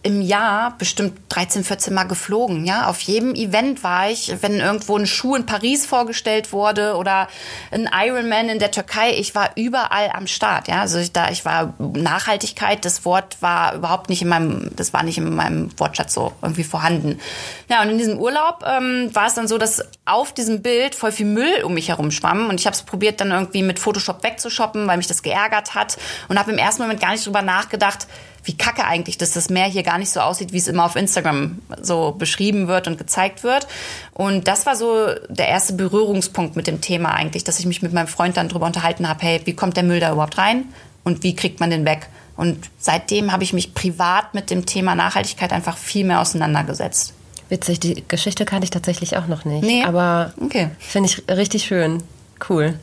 im 0.05 0.21
Jahr 0.21 0.77
bestimmt 0.77 1.19
13, 1.29 1.63
14 1.63 1.91
Mal 1.91 2.03
geflogen. 2.03 2.63
Ja, 2.63 2.87
auf 2.87 3.01
jedem 3.01 3.33
Event 3.33 3.83
war 3.83 4.07
ich, 4.07 4.35
wenn 4.41 4.59
irgendwo 4.59 4.95
ein 4.95 5.07
Schuh 5.07 5.35
in 5.35 5.47
Paris 5.47 5.87
vorgestellt 5.87 6.53
wurde 6.53 6.95
oder 6.95 7.27
ein 7.71 7.89
Ironman 7.91 8.49
in 8.49 8.59
der 8.59 8.69
Türkei. 8.69 9.15
Ich 9.17 9.33
war 9.33 9.49
überall 9.55 10.11
am 10.13 10.27
Start. 10.27 10.67
Ja, 10.67 10.81
also 10.81 10.99
ich, 10.99 11.11
da 11.11 11.31
ich 11.31 11.43
war 11.43 11.73
Nachhaltigkeit. 11.79 12.85
Das 12.85 13.03
Wort 13.03 13.41
war 13.41 13.73
überhaupt 13.73 14.09
nicht 14.09 14.21
in 14.21 14.27
meinem, 14.27 14.69
das 14.75 14.93
war 14.93 15.01
nicht 15.01 15.17
in 15.17 15.33
meinem 15.33 15.71
Wortschatz 15.79 16.13
so 16.13 16.33
irgendwie 16.43 16.63
vorhanden. 16.63 17.19
Ja, 17.67 17.81
und 17.81 17.89
in 17.89 17.97
diesem 17.97 18.19
Urlaub 18.19 18.63
ähm, 18.63 19.09
war 19.13 19.25
es 19.25 19.33
dann 19.33 19.47
so, 19.47 19.57
dass 19.57 19.83
auf 20.05 20.33
diesem 20.33 20.61
Bild 20.61 20.93
voll 20.93 21.13
viel 21.13 21.25
Müll 21.25 21.63
um 21.63 21.73
mich 21.73 21.89
herum 21.89 22.11
schwamm 22.11 22.49
und 22.49 22.59
ich 22.59 22.67
habe 22.67 22.75
es 22.75 22.83
probiert 22.83 23.21
dann 23.21 23.31
irgendwie 23.31 23.63
mit 23.63 23.79
Photoshop 23.79 24.21
wegzushoppen, 24.21 24.85
weil 24.85 24.97
mich 24.97 25.07
das 25.07 25.23
geärgert 25.23 25.73
hat 25.73 25.97
und 26.27 26.37
habe 26.37 26.51
im 26.51 26.59
ersten 26.59 26.83
Moment 26.83 27.01
gar 27.01 27.11
nicht 27.11 27.25
drüber 27.25 27.41
nachgedacht 27.41 28.05
wie 28.45 28.55
kacke 28.55 28.85
eigentlich, 28.85 29.17
dass 29.17 29.31
das 29.31 29.49
Meer 29.49 29.65
hier 29.65 29.83
gar 29.83 29.97
nicht 29.97 30.11
so 30.11 30.19
aussieht, 30.19 30.53
wie 30.53 30.57
es 30.57 30.67
immer 30.67 30.85
auf 30.85 30.95
Instagram 30.95 31.59
so 31.81 32.15
beschrieben 32.17 32.67
wird 32.67 32.87
und 32.87 32.97
gezeigt 32.97 33.43
wird. 33.43 33.67
Und 34.13 34.47
das 34.47 34.65
war 34.65 34.75
so 34.75 35.07
der 35.29 35.47
erste 35.47 35.73
Berührungspunkt 35.73 36.55
mit 36.55 36.67
dem 36.67 36.79
Thema 36.79 37.13
eigentlich, 37.13 37.43
dass 37.43 37.59
ich 37.59 37.65
mich 37.65 37.81
mit 37.81 37.91
meinem 37.91 38.07
Freund 38.07 38.37
dann 38.37 38.47
drüber 38.47 38.65
unterhalten 38.65 39.09
habe, 39.09 39.19
hey, 39.23 39.41
wie 39.45 39.53
kommt 39.53 39.75
der 39.77 39.83
Müll 39.83 39.99
da 39.99 40.11
überhaupt 40.11 40.37
rein 40.37 40.65
und 41.03 41.23
wie 41.23 41.35
kriegt 41.35 41.59
man 41.59 41.69
den 41.69 41.85
weg? 41.85 42.07
Und 42.37 42.69
seitdem 42.77 43.31
habe 43.31 43.43
ich 43.43 43.53
mich 43.53 43.73
privat 43.73 44.33
mit 44.33 44.49
dem 44.49 44.65
Thema 44.65 44.95
Nachhaltigkeit 44.95 45.51
einfach 45.51 45.77
viel 45.77 46.05
mehr 46.05 46.21
auseinandergesetzt. 46.21 47.13
Witzig, 47.49 47.79
die 47.79 48.03
Geschichte 48.07 48.45
kannte 48.45 48.65
ich 48.65 48.71
tatsächlich 48.71 49.17
auch 49.17 49.27
noch 49.27 49.45
nicht. 49.45 49.63
Nee. 49.63 49.83
Aber 49.83 50.33
okay. 50.41 50.69
finde 50.79 51.09
ich 51.09 51.23
richtig 51.29 51.65
schön. 51.65 52.03
Cool. 52.49 52.73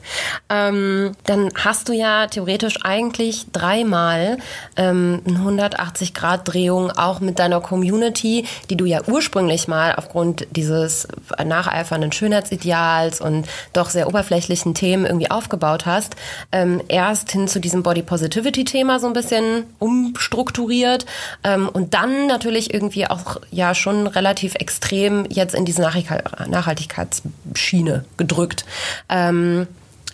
Ähm, 0.48 1.12
dann 1.24 1.50
hast 1.54 1.90
du 1.90 1.92
ja 1.92 2.26
theoretisch 2.26 2.78
eigentlich 2.84 3.46
dreimal 3.52 4.38
ähm, 4.76 5.20
eine 5.26 5.38
180-Grad-Drehung 5.38 6.90
auch 6.92 7.20
mit 7.20 7.38
deiner 7.38 7.60
Community, 7.60 8.46
die 8.70 8.76
du 8.76 8.86
ja 8.86 9.02
ursprünglich 9.06 9.68
mal 9.68 9.94
aufgrund 9.94 10.46
dieses 10.56 11.06
nacheifernden 11.44 12.12
Schönheitsideals 12.12 13.20
und 13.20 13.46
doch 13.74 13.90
sehr 13.90 14.08
oberflächlichen 14.08 14.72
Themen 14.74 15.04
irgendwie 15.04 15.30
aufgebaut 15.30 15.84
hast. 15.84 16.16
Ähm, 16.50 16.80
erst 16.88 17.32
hin 17.32 17.46
zu 17.46 17.60
diesem 17.60 17.82
Body 17.82 18.00
Positivity-Thema 18.02 19.00
so 19.00 19.06
ein 19.06 19.12
bisschen 19.12 19.64
umstrukturiert 19.78 21.04
ähm, 21.44 21.68
und 21.68 21.92
dann 21.92 22.26
natürlich 22.26 22.72
irgendwie 22.72 23.06
auch 23.06 23.36
ja 23.50 23.74
schon 23.74 24.06
relativ 24.06 24.54
extrem 24.54 25.26
jetzt 25.28 25.54
in 25.54 25.66
diese 25.66 25.82
Nachhaltigkeitsschiene 25.82 28.06
gedrückt. 28.16 28.64
Ähm, 29.10 29.41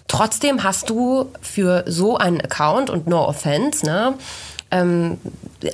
trotzdem 0.08 0.64
hast 0.64 0.90
du 0.90 1.30
für 1.40 1.84
so 1.86 2.16
einen 2.16 2.40
Account 2.40 2.90
und 2.90 3.06
no 3.06 3.26
offense, 3.26 3.84
ne, 3.84 4.14
ähm, 4.70 5.18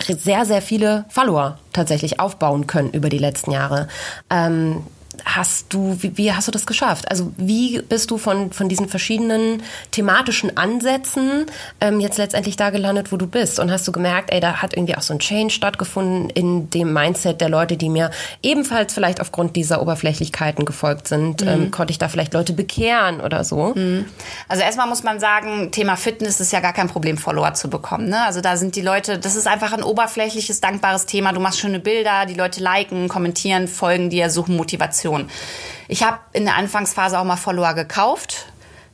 sehr, 0.09 0.45
sehr 0.45 0.63
viele 0.63 1.05
Follower 1.09 1.59
tatsächlich 1.73 2.21
aufbauen 2.21 2.67
können 2.67 2.91
über 2.91 3.09
die 3.09 3.19
letzten 3.19 3.51
Jahre. 3.51 3.89
Ähm, 4.31 4.85
hast 5.25 5.73
du, 5.73 5.97
wie, 6.00 6.16
wie, 6.16 6.33
hast 6.33 6.49
du 6.49 6.52
das 6.52 6.66
geschafft? 6.66 7.11
Also 7.11 7.33
wie 7.37 7.80
bist 7.83 8.11
du 8.11 8.18
von, 8.18 8.52
von 8.52 8.68
diesen 8.68 8.88
verschiedenen 8.88 9.62
thematischen 9.90 10.56
Ansätzen 10.56 11.47
ähm, 11.80 12.00
jetzt 12.00 12.18
letztendlich 12.18 12.56
da 12.56 12.71
gelandet, 12.71 13.12
wo 13.12 13.16
du 13.16 13.26
bist? 13.26 13.59
Und 13.59 13.71
hast 13.71 13.87
du 13.87 13.92
gemerkt, 13.92 14.33
ey, 14.33 14.40
da 14.40 14.62
hat 14.62 14.75
irgendwie 14.75 14.97
auch 14.97 15.02
so 15.02 15.14
ein 15.14 15.18
Change 15.18 15.52
stattgefunden 15.52 16.30
in 16.30 16.71
dem 16.71 16.92
Mindset 16.92 17.40
der 17.40 17.49
Leute, 17.49 17.76
die 17.76 17.88
mir 17.88 18.11
ebenfalls 18.42 18.92
vielleicht 18.92 19.21
aufgrund 19.21 19.56
dieser 19.56 19.80
Oberflächlichkeiten 19.83 20.64
gefolgt 20.64 21.09
sind? 21.09 21.42
Mhm. 21.42 21.49
Ähm, 21.49 21.71
konnte 21.71 21.90
ich 21.90 21.99
da 21.99 22.09
vielleicht 22.09 22.35
Leute 22.35 22.52
bekehren 22.52 23.21
oder 23.21 23.44
so? 23.44 23.73
Mhm. 23.75 24.06
Also 24.49 24.62
erstmal 24.62 24.88
muss 24.88 25.02
man 25.02 25.21
sagen, 25.21 25.71
Thema 25.71 25.97
Fitness 25.97 26.40
ist 26.40 26.52
ja 26.52 26.61
gar 26.61 26.73
kein 26.73 26.88
Problem, 26.88 27.16
Follower 27.16 27.54
zu 27.54 27.68
bekommen. 27.68 28.09
Ne? 28.09 28.25
Also 28.25 28.40
da 28.40 28.56
sind 28.56 28.76
die 28.76 28.83
Leute, 28.83 29.18
das 29.18 29.37
ist 29.37 29.47
einfach 29.47 29.73
ein 29.73 29.83
oberflächliches, 29.83 30.61
dankbares 30.61 31.06
Thema. 31.06 31.33
Du 31.33 31.40
machst 31.40 31.61
schöne 31.61 31.80
Bilder, 31.80 32.26
die 32.26 32.35
Leute 32.35 32.62
liken, 32.62 33.09
kommentieren, 33.09 33.68
folgen 33.68 34.11
dir, 34.11 34.30
suchen 34.30 34.56
Motivation. 34.56 35.04
Motivation. 35.05 35.31
Ich 35.89 36.03
habe 36.03 36.19
in 36.33 36.45
der 36.45 36.57
Anfangsphase 36.57 37.19
auch 37.19 37.25
mal 37.25 37.37
Follower 37.37 37.75
gekauft. 37.75 38.47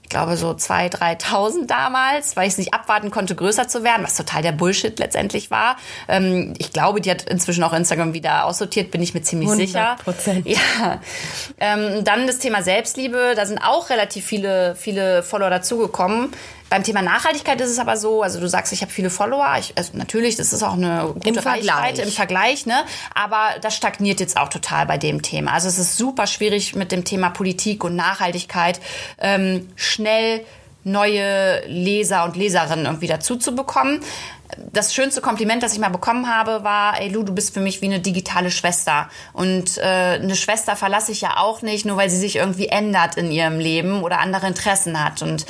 Ich 0.03 0.09
glaube 0.11 0.37
so 0.37 0.51
2.000, 0.51 1.21
3.000 1.23 1.67
damals, 1.67 2.35
weil 2.35 2.49
ich 2.49 2.55
es 2.55 2.59
nicht 2.59 2.75
abwarten 2.75 3.13
konnte, 3.13 3.37
größer 3.37 3.69
zu 3.69 3.85
werden, 3.85 4.03
was 4.03 4.17
total 4.17 4.43
der 4.43 4.51
Bullshit 4.51 4.99
letztendlich 4.99 5.53
war. 5.53 5.77
Ähm, 6.09 6.55
ich 6.59 6.73
glaube, 6.73 7.01
die 7.01 7.13
hat 7.13 7.23
inzwischen 7.31 7.63
auch 7.63 7.73
Instagram 7.73 8.13
wieder 8.13 8.45
aussortiert, 8.47 8.91
bin 8.91 9.03
ich 9.03 9.15
mir 9.15 9.23
ziemlich 9.23 9.51
100%. 9.51 9.57
sicher. 9.57 9.97
Ja. 10.45 11.01
Ähm, 11.61 12.03
dann 12.03 12.27
das 12.27 12.39
Thema 12.39 12.65
Selbstliebe, 12.65 13.35
da 13.37 13.47
sind 13.47 13.59
auch 13.59 13.89
relativ 13.91 14.25
viele, 14.25 14.75
viele 14.75 15.23
Follower 15.23 15.51
dazugekommen. 15.51 16.33
Beim 16.71 16.85
Thema 16.85 17.03
Nachhaltigkeit 17.03 17.61
ist 17.61 17.71
es 17.71 17.79
aber 17.79 17.97
so, 17.97 18.23
also 18.23 18.41
du 18.41 18.49
sagst, 18.49 18.73
ich 18.73 18.81
habe 18.81 18.93
viele 18.93 19.11
Follower, 19.11 19.57
ich, 19.59 19.77
also 19.77 19.91
natürlich, 19.95 20.37
das 20.37 20.53
ist 20.53 20.63
auch 20.63 20.75
eine 20.75 21.11
gute 21.15 21.29
Im 21.29 21.39
Reichweite 21.39 22.03
im 22.03 22.11
Vergleich, 22.11 22.65
ne? 22.65 22.85
Aber 23.13 23.59
das 23.61 23.75
stagniert 23.77 24.21
jetzt 24.21 24.37
auch 24.37 24.49
total 24.49 24.87
bei 24.87 24.97
dem 24.97 25.21
Thema. 25.21 25.53
Also 25.53 25.67
es 25.67 25.79
ist 25.79 25.99
super 25.99 26.29
schwierig 26.29 26.77
mit 26.77 26.93
dem 26.93 27.05
Thema 27.05 27.31
Politik 27.31 27.83
und 27.83 27.97
Nachhaltigkeit 27.97 28.81
ähm, 29.19 29.69
schnell 29.75 30.47
neue 30.85 31.67
Leser 31.67 32.25
und 32.25 32.37
Leserinnen 32.37 32.87
irgendwie 32.87 33.09
dazu 33.09 33.37
zu 33.37 33.55
bekommen. 33.55 34.01
Das 34.73 34.95
schönste 34.95 35.21
Kompliment, 35.21 35.63
das 35.63 35.73
ich 35.73 35.79
mal 35.79 35.89
bekommen 35.89 36.29
habe, 36.35 36.65
war, 36.65 37.01
ey 37.01 37.09
Lu, 37.09 37.23
du 37.23 37.35
bist 37.35 37.55
für 37.55 37.61
mich 37.61 37.81
wie 37.81 37.87
eine 37.87 38.01
digitale 38.01 38.51
Schwester. 38.51 39.09
Und 39.33 39.79
äh, 39.79 39.83
eine 39.83 40.37
Schwester 40.37 40.77
verlasse 40.77 41.13
ich 41.13 41.21
ja 41.21 41.37
auch 41.39 41.63
nicht, 41.63 41.87
nur 41.87 41.97
weil 41.97 42.11
sie 42.11 42.19
sich 42.19 42.37
irgendwie 42.37 42.69
ändert 42.69 43.17
in 43.17 43.31
ihrem 43.31 43.59
Leben 43.59 44.03
oder 44.03 44.21
andere 44.21 44.47
Interessen 44.47 45.03
hat. 45.03 45.23
Und 45.23 45.47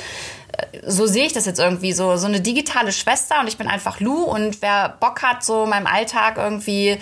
so 0.85 1.05
sehe 1.05 1.25
ich 1.25 1.33
das 1.33 1.45
jetzt 1.45 1.59
irgendwie 1.59 1.93
so, 1.93 2.15
so 2.17 2.27
eine 2.27 2.41
digitale 2.41 2.91
Schwester 2.91 3.39
und 3.39 3.47
ich 3.47 3.57
bin 3.57 3.67
einfach 3.67 3.99
Lou 3.99 4.23
und 4.23 4.61
wer 4.61 4.89
Bock 4.99 5.21
hat, 5.21 5.43
so 5.43 5.65
meinem 5.65 5.87
Alltag 5.87 6.37
irgendwie 6.37 6.97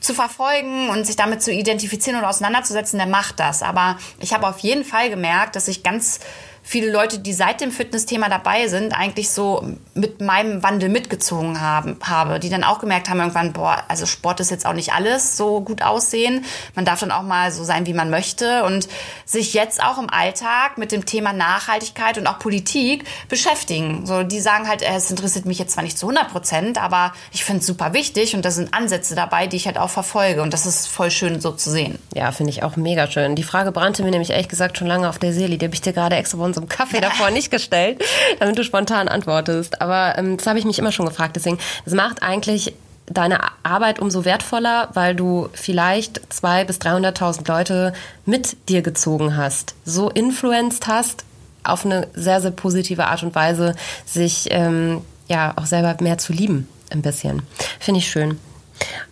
zu 0.00 0.14
verfolgen 0.14 0.88
und 0.90 1.06
sich 1.06 1.16
damit 1.16 1.42
zu 1.42 1.52
identifizieren 1.52 2.18
und 2.18 2.24
auseinanderzusetzen, 2.24 2.98
der 2.98 3.08
macht 3.08 3.40
das. 3.40 3.62
Aber 3.62 3.98
ich 4.20 4.32
habe 4.32 4.46
auf 4.46 4.58
jeden 4.58 4.84
Fall 4.84 5.10
gemerkt, 5.10 5.56
dass 5.56 5.68
ich 5.68 5.82
ganz 5.82 6.20
viele 6.62 6.90
Leute, 6.90 7.18
die 7.18 7.32
seit 7.32 7.60
dem 7.60 7.72
Fitnessthema 7.72 8.28
dabei 8.28 8.68
sind, 8.68 8.92
eigentlich 8.92 9.30
so 9.30 9.64
mit 9.94 10.20
meinem 10.20 10.62
Wandel 10.62 10.88
mitgezogen 10.88 11.60
haben, 11.60 11.98
habe, 12.02 12.38
die 12.38 12.48
dann 12.48 12.64
auch 12.64 12.78
gemerkt 12.78 13.10
haben 13.10 13.18
irgendwann, 13.18 13.52
boah, 13.52 13.82
also 13.88 14.06
Sport 14.06 14.40
ist 14.40 14.50
jetzt 14.50 14.64
auch 14.64 14.72
nicht 14.72 14.92
alles 14.92 15.36
so 15.36 15.60
gut 15.60 15.82
aussehen. 15.82 16.44
Man 16.74 16.84
darf 16.84 17.00
dann 17.00 17.10
auch 17.10 17.22
mal 17.22 17.50
so 17.50 17.64
sein, 17.64 17.86
wie 17.86 17.94
man 17.94 18.10
möchte 18.10 18.64
und 18.64 18.88
sich 19.24 19.54
jetzt 19.54 19.82
auch 19.82 19.98
im 19.98 20.08
Alltag 20.08 20.78
mit 20.78 20.92
dem 20.92 21.04
Thema 21.04 21.32
Nachhaltigkeit 21.32 22.16
und 22.16 22.26
auch 22.26 22.38
Politik 22.38 23.04
beschäftigen. 23.28 24.06
So, 24.06 24.22
die 24.22 24.40
sagen 24.40 24.68
halt, 24.68 24.82
äh, 24.82 24.94
es 24.94 25.10
interessiert 25.10 25.44
mich 25.44 25.58
jetzt 25.58 25.72
zwar 25.72 25.82
nicht 25.82 25.98
zu 25.98 26.06
100 26.06 26.30
Prozent, 26.30 26.82
aber 26.82 27.12
ich 27.32 27.44
finde 27.44 27.60
es 27.60 27.66
super 27.66 27.92
wichtig 27.92 28.36
und 28.36 28.44
da 28.44 28.50
sind 28.50 28.72
Ansätze 28.72 29.14
dabei, 29.14 29.46
die 29.46 29.56
ich 29.56 29.66
halt 29.66 29.78
auch 29.78 29.90
verfolge 29.90 30.42
und 30.42 30.52
das 30.52 30.66
ist 30.66 30.86
voll 30.86 31.10
schön 31.10 31.40
so 31.40 31.50
zu 31.50 31.70
sehen. 31.70 31.98
Ja, 32.14 32.30
finde 32.30 32.50
ich 32.50 32.62
auch 32.62 32.76
mega 32.76 33.10
schön. 33.10 33.34
Die 33.34 33.42
Frage 33.42 33.72
brannte 33.72 34.02
mir 34.02 34.10
nämlich 34.10 34.30
ehrlich 34.30 34.48
gesagt 34.48 34.78
schon 34.78 34.86
lange 34.86 35.08
auf 35.08 35.18
der 35.18 35.32
Seele. 35.32 35.58
Die 35.58 35.66
habe 35.66 35.74
ich 35.74 35.80
dir 35.80 35.92
gerade 35.92 36.16
extra 36.16 36.38
bei 36.38 36.51
unserem 36.52 36.68
Kaffee 36.68 37.00
davor 37.00 37.30
nicht 37.30 37.50
gestellt, 37.50 38.02
damit 38.38 38.58
du 38.58 38.64
spontan 38.64 39.08
antwortest. 39.08 39.80
Aber 39.80 40.18
ähm, 40.18 40.36
das 40.36 40.46
habe 40.46 40.58
ich 40.58 40.64
mich 40.64 40.78
immer 40.78 40.92
schon 40.92 41.06
gefragt. 41.06 41.36
Deswegen, 41.36 41.58
es 41.84 41.94
macht 41.94 42.22
eigentlich 42.22 42.74
deine 43.06 43.40
Arbeit 43.62 43.98
umso 43.98 44.24
wertvoller, 44.24 44.90
weil 44.94 45.14
du 45.14 45.48
vielleicht 45.52 46.20
zwei 46.32 46.64
bis 46.64 46.78
300.000 46.78 47.48
Leute 47.48 47.92
mit 48.26 48.68
dir 48.68 48.82
gezogen 48.82 49.36
hast, 49.36 49.74
so 49.84 50.08
influenced 50.08 50.86
hast 50.86 51.24
auf 51.64 51.84
eine 51.84 52.08
sehr, 52.14 52.40
sehr 52.40 52.50
positive 52.50 53.06
Art 53.06 53.22
und 53.22 53.34
Weise, 53.34 53.74
sich 54.04 54.48
ähm, 54.50 55.02
ja 55.28 55.52
auch 55.56 55.66
selber 55.66 55.96
mehr 56.00 56.18
zu 56.18 56.32
lieben, 56.32 56.68
ein 56.90 57.02
bisschen. 57.02 57.42
Finde 57.78 57.98
ich 58.00 58.10
schön. 58.10 58.38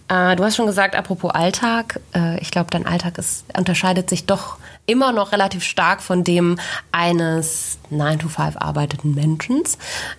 Äh, 0.09 0.35
du 0.35 0.44
hast 0.44 0.56
schon 0.56 0.66
gesagt, 0.66 0.97
apropos 0.97 1.30
Alltag, 1.32 2.00
äh, 2.14 2.40
ich 2.40 2.50
glaube, 2.50 2.70
dein 2.70 2.87
Alltag 2.87 3.18
ist, 3.18 3.44
unterscheidet 3.56 4.11
sich 4.11 4.26
doch 4.26 4.56
immer 4.90 5.12
noch 5.12 5.32
relativ 5.32 5.64
stark 5.64 6.02
von 6.02 6.25
dem 6.25 6.59
eines 6.92 7.78
9-to-5 7.92 8.59
arbeitenden 8.59 9.14
Menschen. 9.14 9.62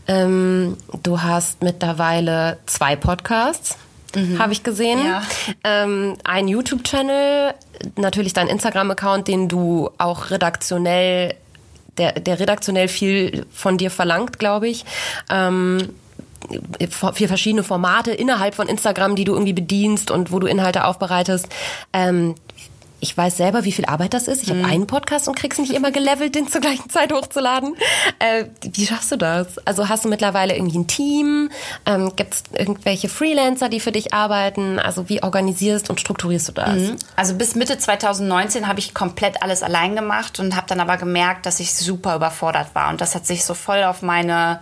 Ähm, 0.07 0.77
du 1.03 1.21
hast 1.21 1.61
mittlerweile 1.61 2.57
zwei 2.65 2.95
Podcasts. 2.95 3.77
Mhm. 4.15 4.39
habe 4.39 4.51
ich 4.51 4.63
gesehen. 4.63 4.99
Ja. 5.05 5.23
Ähm, 5.63 6.17
ein 6.25 6.49
YouTube-Channel, 6.49 7.53
natürlich 7.95 8.33
dein 8.33 8.47
Instagram-Account, 8.47 9.29
den 9.29 9.47
du 9.47 9.89
auch 9.97 10.31
redaktionell, 10.31 11.35
der, 11.97 12.19
der 12.19 12.39
redaktionell 12.39 12.89
viel 12.89 13.45
von 13.53 13.77
dir 13.77 13.89
verlangt, 13.89 14.37
glaube 14.37 14.67
ich. 14.67 14.83
Ähm, 15.29 15.93
vier 17.13 17.27
verschiedene 17.27 17.63
Formate 17.63 18.11
innerhalb 18.11 18.55
von 18.55 18.67
Instagram, 18.67 19.15
die 19.15 19.23
du 19.23 19.33
irgendwie 19.33 19.53
bedienst 19.53 20.11
und 20.11 20.31
wo 20.31 20.39
du 20.39 20.47
Inhalte 20.47 20.85
aufbereitest. 20.85 21.47
Ähm, 21.93 22.35
ich 23.01 23.17
weiß 23.17 23.35
selber, 23.35 23.65
wie 23.65 23.71
viel 23.71 23.85
Arbeit 23.85 24.13
das 24.13 24.27
ist. 24.27 24.43
Ich 24.43 24.53
mhm. 24.53 24.59
habe 24.59 24.73
einen 24.73 24.87
Podcast 24.87 25.27
und 25.27 25.35
krieg's 25.35 25.57
nicht 25.57 25.73
immer 25.73 25.91
gelevelt, 25.91 26.35
den 26.35 26.47
zur 26.47 26.61
gleichen 26.61 26.89
Zeit 26.89 27.11
hochzuladen. 27.11 27.75
Äh, 28.19 28.45
wie 28.61 28.85
schaffst 28.85 29.11
du 29.11 29.17
das? 29.17 29.57
Also 29.65 29.89
hast 29.89 30.05
du 30.05 30.09
mittlerweile 30.09 30.55
irgendwie 30.55 30.77
ein 30.77 30.87
Team? 30.87 31.49
Ähm, 31.85 32.13
Gibt 32.15 32.35
es 32.35 32.43
irgendwelche 32.53 33.09
Freelancer, 33.09 33.69
die 33.69 33.79
für 33.79 33.91
dich 33.91 34.13
arbeiten? 34.13 34.79
Also 34.79 35.09
wie 35.09 35.23
organisierst 35.23 35.89
und 35.89 35.99
strukturierst 35.99 36.49
du 36.49 36.51
das? 36.53 36.75
Mhm. 36.75 36.95
Also 37.15 37.33
bis 37.35 37.55
Mitte 37.55 37.77
2019 37.77 38.67
habe 38.67 38.79
ich 38.79 38.93
komplett 38.93 39.41
alles 39.41 39.63
allein 39.63 39.95
gemacht 39.95 40.39
und 40.39 40.55
habe 40.55 40.67
dann 40.67 40.79
aber 40.79 40.97
gemerkt, 40.97 41.47
dass 41.47 41.59
ich 41.59 41.73
super 41.73 42.15
überfordert 42.15 42.75
war. 42.75 42.89
Und 42.89 43.01
das 43.01 43.15
hat 43.15 43.25
sich 43.25 43.43
so 43.43 43.55
voll 43.55 43.83
auf 43.83 44.03
meine 44.03 44.59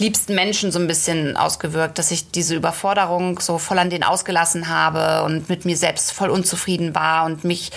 liebsten 0.00 0.34
Menschen 0.34 0.72
so 0.72 0.78
ein 0.78 0.86
bisschen 0.86 1.36
ausgewirkt, 1.36 1.98
dass 1.98 2.10
ich 2.10 2.30
diese 2.30 2.56
Überforderung 2.56 3.38
so 3.38 3.58
voll 3.58 3.78
an 3.78 3.90
den 3.90 4.02
ausgelassen 4.02 4.68
habe 4.68 5.24
und 5.24 5.48
mit 5.48 5.64
mir 5.64 5.76
selbst 5.76 6.12
voll 6.12 6.30
unzufrieden 6.30 6.94
war 6.94 7.26
und 7.26 7.44
mich 7.44 7.70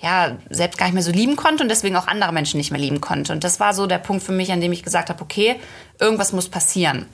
ja 0.00 0.38
selbst 0.48 0.78
gar 0.78 0.86
nicht 0.86 0.94
mehr 0.94 1.02
so 1.02 1.10
lieben 1.10 1.36
konnte 1.36 1.62
und 1.62 1.68
deswegen 1.68 1.96
auch 1.96 2.06
andere 2.06 2.32
Menschen 2.32 2.56
nicht 2.56 2.70
mehr 2.70 2.80
lieben 2.80 3.00
konnte. 3.00 3.32
Und 3.32 3.44
das 3.44 3.60
war 3.60 3.74
so 3.74 3.86
der 3.86 3.98
Punkt 3.98 4.22
für 4.22 4.32
mich, 4.32 4.52
an 4.52 4.60
dem 4.60 4.72
ich 4.72 4.82
gesagt 4.82 5.10
habe, 5.10 5.22
okay, 5.22 5.56
irgendwas 5.98 6.32
muss 6.32 6.48
passieren. 6.48 7.06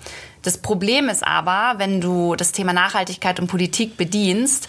Das 0.43 0.59
Problem 0.59 1.09
ist 1.09 1.27
aber, 1.27 1.79
wenn 1.79 2.01
du 2.01 2.37
das 2.37 2.53
Thema 2.53 2.73
Nachhaltigkeit 2.73 3.41
und 3.41 3.49
Politik 3.49 3.97
bedienst, 3.97 4.69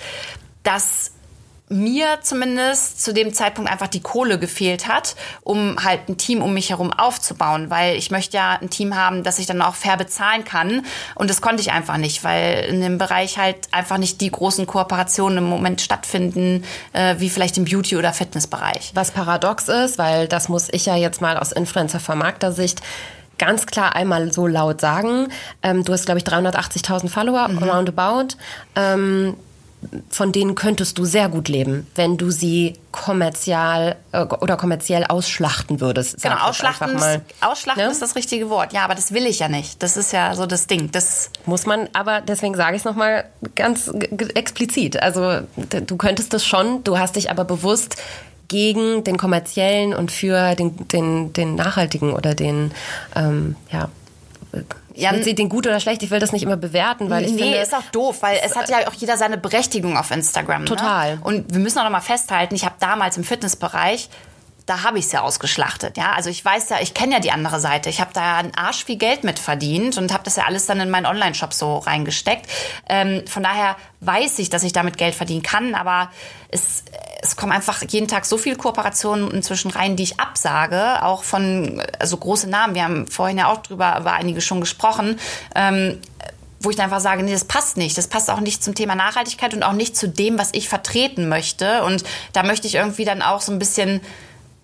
dass 0.63 1.11
mir 1.69 2.19
zumindest 2.21 3.03
zu 3.03 3.13
dem 3.13 3.33
Zeitpunkt 3.33 3.69
einfach 3.69 3.87
die 3.87 3.99
Kohle 3.99 4.39
gefehlt 4.39 4.87
hat, 4.87 5.15
um 5.43 5.83
halt 5.83 6.07
ein 6.07 6.17
Team 6.17 6.41
um 6.41 6.53
mich 6.53 6.69
herum 6.69 6.93
aufzubauen, 6.93 7.69
weil 7.69 7.97
ich 7.97 8.09
möchte 8.09 8.37
ja 8.37 8.57
ein 8.61 8.69
Team 8.69 8.95
haben, 8.95 9.23
das 9.23 9.37
ich 9.37 9.47
dann 9.47 9.61
auch 9.61 9.75
fair 9.75 9.97
bezahlen 9.97 10.45
kann 10.45 10.85
und 11.15 11.29
das 11.29 11.41
konnte 11.41 11.61
ich 11.61 11.73
einfach 11.73 11.97
nicht, 11.97 12.23
weil 12.23 12.65
in 12.69 12.79
dem 12.79 12.97
Bereich 12.97 13.37
halt 13.37 13.67
einfach 13.71 13.97
nicht 13.97 14.21
die 14.21 14.31
großen 14.31 14.65
Kooperationen 14.65 15.39
im 15.39 15.49
Moment 15.49 15.81
stattfinden, 15.81 16.63
äh, 16.93 17.15
wie 17.17 17.29
vielleicht 17.29 17.57
im 17.57 17.65
Beauty- 17.65 17.97
oder 17.97 18.13
Fitnessbereich. 18.13 18.91
Was 18.93 19.11
paradox 19.11 19.67
ist, 19.67 19.97
weil 19.97 20.27
das 20.29 20.47
muss 20.47 20.69
ich 20.71 20.85
ja 20.85 20.95
jetzt 20.95 21.21
mal 21.21 21.37
aus 21.37 21.51
Influencer-Vermarkter-Sicht 21.51 22.81
ganz 23.37 23.65
klar 23.65 23.95
einmal 23.95 24.31
so 24.31 24.47
laut 24.47 24.81
sagen. 24.81 25.27
Ähm, 25.61 25.83
du 25.83 25.93
hast, 25.93 26.05
glaube 26.05 26.19
ich, 26.19 26.25
380.000 26.25 27.09
Follower, 27.09 27.47
mhm. 27.47 27.57
roundabout. 27.59 28.35
Ähm, 28.75 29.35
von 30.09 30.31
denen 30.31 30.55
könntest 30.55 30.97
du 30.97 31.05
sehr 31.05 31.29
gut 31.29 31.49
leben, 31.49 31.87
wenn 31.95 32.17
du 32.17 32.31
sie 32.31 32.73
kommerzial 32.91 33.95
äh, 34.11 34.23
oder 34.23 34.57
kommerziell 34.57 35.05
ausschlachten 35.05 35.79
würdest. 35.79 36.21
Genau, 36.21 36.35
ausschlachten, 36.37 36.95
mal, 36.95 37.21
ausschlachten 37.41 37.85
ne? 37.85 37.91
ist 37.91 38.01
das 38.01 38.15
richtige 38.15 38.49
Wort. 38.49 38.73
Ja, 38.73 38.83
aber 38.83 38.95
das 38.95 39.13
will 39.13 39.27
ich 39.27 39.39
ja 39.39 39.49
nicht. 39.49 39.83
Das 39.83 39.95
ist 39.95 40.11
ja 40.13 40.33
so 40.35 40.45
das 40.47 40.65
Ding. 40.65 40.91
Das 40.91 41.29
muss 41.45 41.65
man, 41.65 41.89
aber 41.93 42.21
deswegen 42.21 42.55
sage 42.55 42.75
ich 42.75 42.81
es 42.81 42.85
nochmal 42.85 43.25
ganz 43.55 43.91
explizit. 44.33 45.01
Also 45.01 45.41
du 45.55 45.97
könntest 45.97 46.33
das 46.33 46.43
schon, 46.43 46.83
du 46.83 46.97
hast 46.97 47.15
dich 47.15 47.29
aber 47.29 47.45
bewusst 47.45 47.97
gegen 48.47 49.03
den 49.03 49.17
kommerziellen 49.17 49.93
und 49.93 50.11
für 50.11 50.55
den, 50.55 50.87
den, 50.87 51.33
den 51.33 51.55
nachhaltigen 51.55 52.13
oder 52.13 52.33
den, 52.33 52.71
ähm, 53.15 53.55
ja, 53.71 53.89
ja, 54.97 55.11
will 55.11 55.23
sie 55.23 55.35
den 55.35 55.49
gut 55.49 55.67
oder 55.67 55.79
schlecht, 55.79 56.03
ich 56.03 56.11
will 56.11 56.19
das 56.19 56.31
nicht 56.31 56.43
immer 56.43 56.57
bewerten, 56.57 57.09
weil 57.09 57.25
ich 57.25 57.31
nee, 57.31 57.43
finde... 57.43 57.57
ist 57.57 57.75
auch 57.75 57.83
doof, 57.91 58.17
weil 58.21 58.39
es 58.43 58.55
hat 58.55 58.69
ja 58.69 58.87
auch 58.87 58.93
jeder 58.93 59.17
seine 59.17 59.37
Berechtigung 59.37 59.97
auf 59.97 60.11
Instagram. 60.11 60.61
Ne? 60.61 60.67
Total. 60.67 61.15
Ne? 61.15 61.21
Und 61.23 61.53
wir 61.53 61.59
müssen 61.59 61.79
auch 61.79 61.83
noch 61.83 61.91
mal 61.91 62.01
festhalten, 62.01 62.55
ich 62.55 62.65
habe 62.65 62.75
damals 62.79 63.17
im 63.17 63.23
Fitnessbereich 63.23 64.09
da 64.67 64.83
habe 64.83 64.99
ich 64.99 65.05
es 65.05 65.11
ja 65.13 65.21
ausgeschlachtet. 65.21 65.97
Ja, 65.97 66.11
also 66.11 66.29
ich 66.29 66.43
weiß 66.43 66.69
ja, 66.69 66.77
ich 66.81 66.93
kenne 66.93 67.13
ja 67.13 67.19
die 67.21 67.31
andere 67.31 67.61
Seite. 67.61 67.89
Ich 67.89 68.01
habe 68.01 68.11
da 68.13 68.37
einen 68.37 68.53
Arsch 68.53 68.83
viel 68.83 68.97
Geld 68.97 69.23
mit 69.23 69.39
verdient 69.39 69.97
und 69.97 70.13
habe 70.13 70.23
das 70.23 70.35
ja 70.35 70.43
alles 70.43 70.65
dann 70.65 70.81
in 70.81 70.89
meinen 70.89 71.05
Online-Shop 71.05 71.53
so 71.53 71.77
reingesteckt. 71.77 72.45
Ähm, 72.89 73.25
von 73.27 73.43
daher 73.43 73.77
weiß 74.01 74.39
ich, 74.39 74.49
dass 74.49 74.63
ich 74.63 74.73
damit 74.73 74.97
Geld 74.97 75.15
verdienen 75.15 75.41
kann, 75.41 75.73
aber 75.73 76.11
es, 76.49 76.83
es 77.21 77.37
kommen 77.37 77.53
einfach 77.53 77.81
jeden 77.87 78.09
Tag 78.09 78.25
so 78.25 78.37
viele 78.37 78.57
Kooperationen 78.57 79.31
inzwischen 79.31 79.71
rein, 79.71 79.95
die 79.95 80.03
ich 80.03 80.19
absage, 80.19 81.01
auch 81.01 81.23
von 81.23 81.81
also 81.97 82.17
große 82.17 82.49
Namen. 82.49 82.75
Wir 82.75 82.83
haben 82.83 83.07
vorhin 83.07 83.37
ja 83.37 83.47
auch 83.47 83.63
drüber 83.63 83.97
über 83.97 84.13
einige 84.13 84.41
schon 84.41 84.59
gesprochen. 84.59 85.17
Ähm, 85.55 86.01
wo 86.59 86.71
ich 86.71 86.75
dann 86.75 86.85
einfach 86.85 86.99
sage, 86.99 87.21
nee, 87.23 87.31
das 87.31 87.45
passt 87.45 87.77
nicht. 87.77 87.97
Das 87.97 88.07
passt 88.07 88.31
auch 88.31 88.39
nicht 88.39 88.63
zum 88.63 88.73
Thema 88.73 88.95
Nachhaltigkeit 88.95 89.53
und 89.53 89.61
auch 89.61 89.73
nicht 89.73 89.95
zu 89.95 90.09
dem, 90.09 90.39
was 90.39 90.49
ich 90.53 90.67
vertreten 90.67 91.29
möchte. 91.29 91.83
Und 91.83 92.03
da 92.33 92.41
möchte 92.41 92.65
ich 92.65 92.75
irgendwie 92.75 93.05
dann 93.05 93.21
auch 93.21 93.41
so 93.41 93.51
ein 93.51 93.59
bisschen 93.59 94.01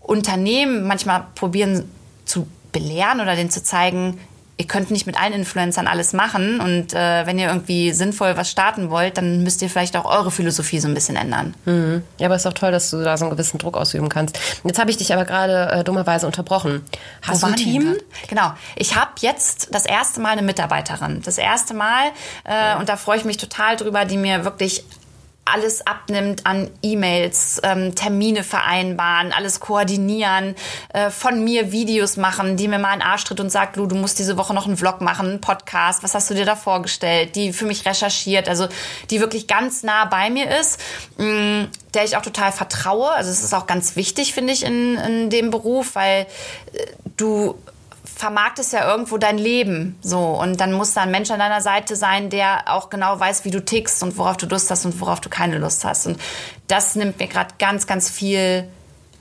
Unternehmen 0.04 0.86
manchmal 0.86 1.26
probieren 1.36 1.90
zu 2.26 2.48
belehren 2.72 3.22
oder 3.22 3.36
denen 3.36 3.50
zu 3.50 3.64
zeigen, 3.64 4.20
ihr 4.58 4.68
könnt 4.68 4.92
nicht 4.92 5.08
mit 5.08 5.20
allen 5.20 5.34
Influencern 5.34 5.88
alles 5.88 6.14
machen 6.14 6.60
und 6.60 6.94
äh, 6.94 7.26
wenn 7.26 7.40
ihr 7.40 7.48
irgendwie 7.48 7.92
sinnvoll 7.92 8.38
was 8.38 8.52
starten 8.52 8.90
wollt, 8.92 9.18
dann 9.18 9.42
müsst 9.42 9.62
ihr 9.62 9.70
vielleicht 9.70 9.98
auch 9.98 10.06
eure 10.06 10.30
Philosophie 10.30 10.80
so 10.80 10.88
ein 10.88 10.94
bisschen 10.94 11.16
ändern. 11.16 11.56
Mhm. 11.66 12.04
Ja, 12.20 12.28
aber 12.28 12.36
es 12.36 12.46
ist 12.46 12.46
doch 12.46 12.54
toll, 12.54 12.72
dass 12.72 12.92
du 12.92 13.04
da 13.04 13.18
so 13.18 13.26
einen 13.26 13.32
gewissen 13.32 13.58
Druck 13.58 13.76
ausüben 13.76 14.10
kannst. 14.10 14.40
Jetzt 14.64 14.80
habe 14.80 14.92
ich 14.92 14.98
dich 14.98 15.12
aber 15.12 15.26
gerade 15.26 15.72
äh, 15.72 15.84
dummerweise 15.84 16.28
unterbrochen. 16.28 16.86
Hast 17.24 17.42
Wo 17.42 17.48
du 17.48 17.54
ein 17.54 17.58
Team? 17.58 17.96
Genau. 18.28 18.54
Ich 18.76 18.96
habe 18.96 19.12
jetzt 19.22 19.74
das 19.74 19.86
erste 19.86 20.22
Mal 20.22 20.30
eine 20.30 20.44
Mitarbeiterin. 20.44 21.22
Das 21.26 21.38
erste 21.40 21.74
Mal 21.74 22.12
äh, 22.44 22.78
und 22.78 22.90
da 22.90 22.98
freue 22.98 23.18
ich 23.18 23.26
mich 23.26 23.38
total 23.38 23.76
drüber, 23.76 24.06
die 24.06 24.18
mir 24.18 24.46
wirklich 24.46 24.86
alles 25.46 25.86
abnimmt 25.86 26.46
an 26.46 26.70
E-Mails, 26.82 27.60
ähm, 27.64 27.96
Termine 27.96 28.44
vereinbaren, 28.44 29.34
alles 29.34 29.60
koordinieren, 29.60 30.56
äh, 30.94 31.10
von 31.10 31.44
mir 31.44 31.72
Videos 31.72 32.16
machen, 32.16 32.56
die 32.56 32.68
mir 32.68 32.80
mal 32.80 32.90
einen 32.90 33.02
Arsch 33.02 33.26
tritt 33.26 33.40
und 33.40 33.50
sagt, 33.50 33.76
Lu, 33.76 33.86
du 33.86 33.96
musst 33.96 34.20
diese 34.20 34.38
Woche 34.38 34.54
noch 34.54 34.68
einen 34.68 34.78
Vlog 34.78 35.02
machen, 35.02 35.28
einen 35.28 35.42
Podcast, 35.42 36.02
was 36.02 36.16
hast 36.16 36.30
du 36.30 36.34
dir 36.34 36.46
da 36.46 36.56
vorgestellt, 36.56 37.36
die 37.36 37.52
für 37.52 37.66
mich 37.66 37.86
recherchiert, 37.86 38.48
also 38.48 38.68
die 39.10 39.20
wirklich 39.20 39.48
ganz 39.48 39.84
nah 39.84 40.06
bei 40.06 40.30
mir 40.30 40.50
ist, 40.60 40.80
mh, 41.18 41.26
mm, 41.26 41.68
der 41.94 42.06
ich 42.06 42.18
auch 42.18 42.22
total 42.22 42.52
vertraue. 42.52 43.12
Also 43.12 43.30
es 43.30 43.44
ist 43.44 43.54
auch 43.54 43.68
ganz 43.68 43.96
wichtig, 43.96 44.34
finde 44.34 44.54
ich, 44.54 44.64
in, 44.64 44.96
in 44.96 45.30
dem 45.30 45.52
Beruf, 45.52 45.96
weil 45.96 46.26
äh, 46.74 46.86
du 47.18 47.56
vermarktest 48.15 48.74
ja 48.74 48.89
irgendwo 48.89 49.17
dein 49.17 49.38
Leben 49.38 49.98
so 50.01 50.20
und 50.20 50.60
dann 50.60 50.74
muss 50.74 50.93
da 50.93 51.01
ein 51.01 51.12
Mensch 51.12 51.32
an 51.32 51.39
deiner 51.39 51.62
Seite 51.62 51.96
sein, 51.96 52.29
der 52.29 52.63
auch 52.67 52.89
genau 52.89 53.20
weiß, 53.20 53.46
wie 53.46 53.51
du 53.51 53.63
tickst 53.63 54.03
und 54.03 54.17
worauf 54.17 54.38
du 54.38 54.46
Lust 54.46 54.70
hast 54.72 54.86
und 54.86 55.00
worauf 55.01 55.22
du 55.22 55.29
keine 55.29 55.58
Lust 55.58 55.84
hast 55.84 56.08
und 56.08 56.20
das 56.67 56.96
nimmt 56.96 57.20
mir 57.20 57.27
gerade 57.27 57.55
ganz 57.60 57.88
ganz 57.88 58.10
viel 58.10 58.67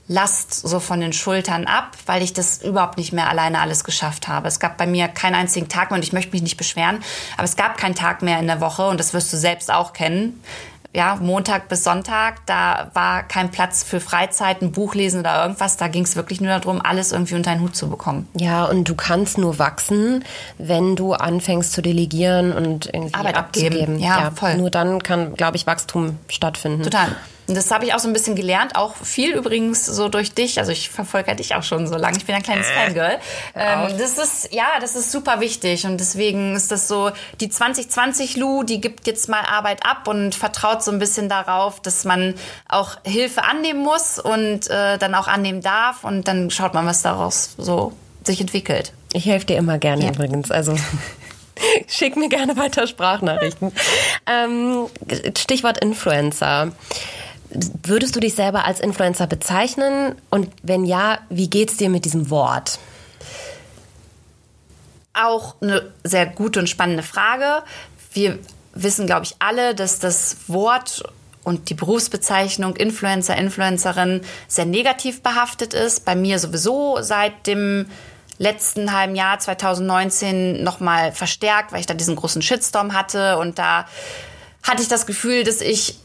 Last 0.09 0.53
so 0.53 0.81
von 0.81 0.99
den 0.99 1.13
Schultern 1.13 1.65
ab, 1.65 1.95
weil 2.07 2.21
ich 2.21 2.33
das 2.33 2.61
überhaupt 2.61 2.97
nicht 2.97 3.13
mehr 3.13 3.29
alleine 3.29 3.61
alles 3.61 3.85
geschafft 3.85 4.27
habe. 4.27 4.49
Es 4.49 4.59
gab 4.59 4.75
bei 4.75 4.85
mir 4.85 5.07
keinen 5.07 5.35
einzigen 5.35 5.69
Tag 5.69 5.91
mehr 5.91 5.95
und 5.95 6.03
ich 6.03 6.11
möchte 6.11 6.33
mich 6.33 6.41
nicht 6.41 6.57
beschweren, 6.57 7.01
aber 7.37 7.45
es 7.45 7.55
gab 7.55 7.77
keinen 7.77 7.95
Tag 7.95 8.21
mehr 8.21 8.37
in 8.37 8.47
der 8.47 8.59
Woche 8.59 8.85
und 8.85 8.99
das 8.99 9.13
wirst 9.13 9.31
du 9.31 9.37
selbst 9.37 9.71
auch 9.71 9.93
kennen, 9.93 10.43
ja, 10.93 11.15
Montag 11.19 11.69
bis 11.69 11.83
Sonntag, 11.83 12.45
da 12.45 12.91
war 12.93 13.23
kein 13.23 13.49
Platz 13.49 13.83
für 13.83 13.99
Freizeit, 13.99 14.61
ein 14.61 14.71
Buch 14.71 14.93
lesen 14.93 15.21
oder 15.21 15.41
irgendwas. 15.41 15.75
Da 15.77 15.87
ging 15.87 16.03
es 16.03 16.15
wirklich 16.15 16.39
nur 16.39 16.51
darum, 16.51 16.81
alles 16.83 17.11
irgendwie 17.11 17.33
unter 17.33 17.51
einen 17.51 17.61
Hut 17.61 17.75
zu 17.75 17.89
bekommen. 17.89 18.27
Ja, 18.35 18.65
und 18.65 18.87
du 18.87 18.93
kannst 18.93 19.39
nur 19.39 19.57
wachsen, 19.57 20.23
wenn 20.59 20.95
du 20.95 21.13
anfängst 21.13 21.73
zu 21.73 21.81
delegieren 21.81 22.53
und 22.53 22.85
irgendwie 22.93 23.15
Arbeit 23.15 23.35
abzugeben. 23.35 23.79
Abgeben. 23.79 23.99
Ja, 23.99 24.21
ja, 24.21 24.31
voll. 24.31 24.55
Nur 24.55 24.69
dann 24.69 25.01
kann, 25.01 25.35
glaube 25.35 25.57
ich, 25.57 25.65
Wachstum 25.65 26.19
stattfinden. 26.27 26.83
Total. 26.83 27.15
Und 27.47 27.55
das 27.55 27.71
habe 27.71 27.85
ich 27.85 27.93
auch 27.93 27.99
so 27.99 28.07
ein 28.07 28.13
bisschen 28.13 28.35
gelernt, 28.35 28.75
auch 28.75 28.95
viel 28.95 29.33
übrigens 29.33 29.85
so 29.85 30.07
durch 30.07 30.33
dich. 30.33 30.59
Also 30.59 30.71
ich 30.71 30.89
verfolge 30.89 31.35
dich 31.35 31.55
auch 31.55 31.63
schon 31.63 31.87
so 31.87 31.95
lange. 31.95 32.17
Ich 32.17 32.25
bin 32.25 32.35
ein 32.35 32.43
kleines 32.43 32.67
äh, 32.67 32.73
Fangirl. 32.73 33.19
Ähm, 33.55 33.97
das 33.97 34.17
ist, 34.17 34.53
ja, 34.53 34.65
das 34.79 34.95
ist 34.95 35.11
super 35.11 35.39
wichtig. 35.39 35.85
Und 35.85 35.99
deswegen 35.99 36.55
ist 36.55 36.71
das 36.71 36.87
so, 36.87 37.11
die 37.41 37.49
2020 37.49 38.37
Lu, 38.37 38.63
die 38.63 38.79
gibt 38.79 39.07
jetzt 39.07 39.27
mal 39.27 39.41
Arbeit 39.41 39.85
ab 39.85 40.07
und 40.07 40.35
vertraut 40.35 40.83
so 40.83 40.91
ein 40.91 40.99
bisschen 40.99 41.27
darauf, 41.27 41.81
dass 41.81 42.05
man 42.05 42.35
auch 42.69 42.97
Hilfe 43.03 43.43
annehmen 43.43 43.81
muss 43.81 44.19
und 44.19 44.69
äh, 44.69 44.97
dann 44.97 45.13
auch 45.15 45.27
annehmen 45.27 45.61
darf. 45.61 46.03
Und 46.03 46.27
dann 46.27 46.49
schaut 46.49 46.73
man, 46.73 46.85
was 46.85 47.01
daraus 47.01 47.55
so 47.57 47.91
sich 48.23 48.39
entwickelt. 48.39 48.93
Ich 49.11 49.25
helfe 49.25 49.47
dir 49.47 49.57
immer 49.57 49.77
gerne 49.77 50.05
ja. 50.05 50.11
übrigens. 50.11 50.49
Also 50.49 50.75
Schick 51.87 52.15
mir 52.15 52.29
gerne 52.29 52.57
weiter 52.57 52.87
Sprachnachrichten. 52.87 53.71
ähm, 54.27 54.87
Stichwort 55.37 55.77
Influencer. 55.79 56.71
Würdest 57.83 58.15
du 58.15 58.19
dich 58.19 58.35
selber 58.35 58.65
als 58.65 58.79
Influencer 58.79 59.27
bezeichnen? 59.27 60.15
Und 60.29 60.49
wenn 60.63 60.85
ja, 60.85 61.19
wie 61.29 61.49
geht's 61.49 61.77
dir 61.77 61.89
mit 61.89 62.05
diesem 62.05 62.29
Wort? 62.29 62.79
Auch 65.13 65.55
eine 65.61 65.91
sehr 66.03 66.25
gute 66.25 66.59
und 66.59 66.67
spannende 66.67 67.03
Frage. 67.03 67.63
Wir 68.13 68.39
wissen, 68.73 69.05
glaube 69.05 69.25
ich, 69.25 69.35
alle, 69.39 69.75
dass 69.75 69.99
das 69.99 70.37
Wort 70.47 71.03
und 71.43 71.69
die 71.69 71.73
Berufsbezeichnung 71.73 72.75
Influencer, 72.75 73.35
Influencerin 73.37 74.21
sehr 74.47 74.65
negativ 74.65 75.21
behaftet 75.21 75.73
ist. 75.73 76.05
Bei 76.05 76.15
mir 76.15 76.39
sowieso 76.39 77.01
seit 77.01 77.47
dem 77.47 77.85
letzten 78.37 78.91
halben 78.93 79.15
Jahr 79.15 79.39
2019 79.39 80.63
nochmal 80.63 81.11
verstärkt, 81.11 81.71
weil 81.71 81.81
ich 81.81 81.85
da 81.85 81.93
diesen 81.93 82.15
großen 82.15 82.41
Shitstorm 82.41 82.93
hatte 82.93 83.37
und 83.37 83.59
da 83.59 83.85
hatte 84.63 84.81
ich 84.81 84.87
das 84.87 85.05
Gefühl, 85.05 85.43
dass 85.43 85.61
ich 85.61 85.99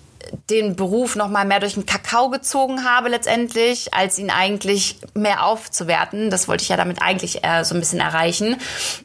den 0.50 0.76
Beruf 0.76 1.16
noch 1.16 1.28
mal 1.28 1.44
mehr 1.44 1.60
durch 1.60 1.74
den 1.74 1.86
Kakao 1.86 2.30
gezogen 2.30 2.84
habe 2.84 3.08
letztendlich, 3.08 3.94
als 3.94 4.18
ihn 4.18 4.30
eigentlich 4.30 4.98
mehr 5.14 5.44
aufzuwerten. 5.44 6.30
Das 6.30 6.48
wollte 6.48 6.62
ich 6.62 6.68
ja 6.68 6.76
damit 6.76 7.00
eigentlich 7.02 7.44
eher 7.44 7.64
so 7.64 7.74
ein 7.74 7.80
bisschen 7.80 8.00
erreichen. 8.00 8.56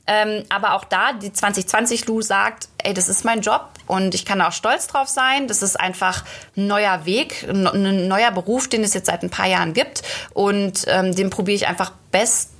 Ähm, 0.07 0.43
aber 0.49 0.73
auch 0.73 0.85
da, 0.85 1.13
die 1.13 1.31
2020 1.31 2.07
Lu 2.07 2.21
sagt, 2.21 2.67
ey, 2.83 2.93
das 2.93 3.09
ist 3.09 3.25
mein 3.25 3.41
Job 3.41 3.69
und 3.87 4.15
ich 4.15 4.25
kann 4.25 4.41
auch 4.41 4.51
stolz 4.51 4.87
drauf 4.87 5.07
sein. 5.07 5.47
Das 5.47 5.61
ist 5.61 5.79
einfach 5.79 6.23
ein 6.57 6.67
neuer 6.67 7.05
Weg, 7.05 7.45
ein 7.47 8.07
neuer 8.07 8.31
Beruf, 8.31 8.67
den 8.67 8.83
es 8.83 8.93
jetzt 8.93 9.07
seit 9.07 9.23
ein 9.23 9.29
paar 9.29 9.47
Jahren 9.47 9.73
gibt 9.73 10.03
und 10.33 10.85
ähm, 10.87 11.15
den 11.15 11.29
probiere 11.29 11.55
ich 11.55 11.67
einfach 11.67 11.91
best 12.11 12.52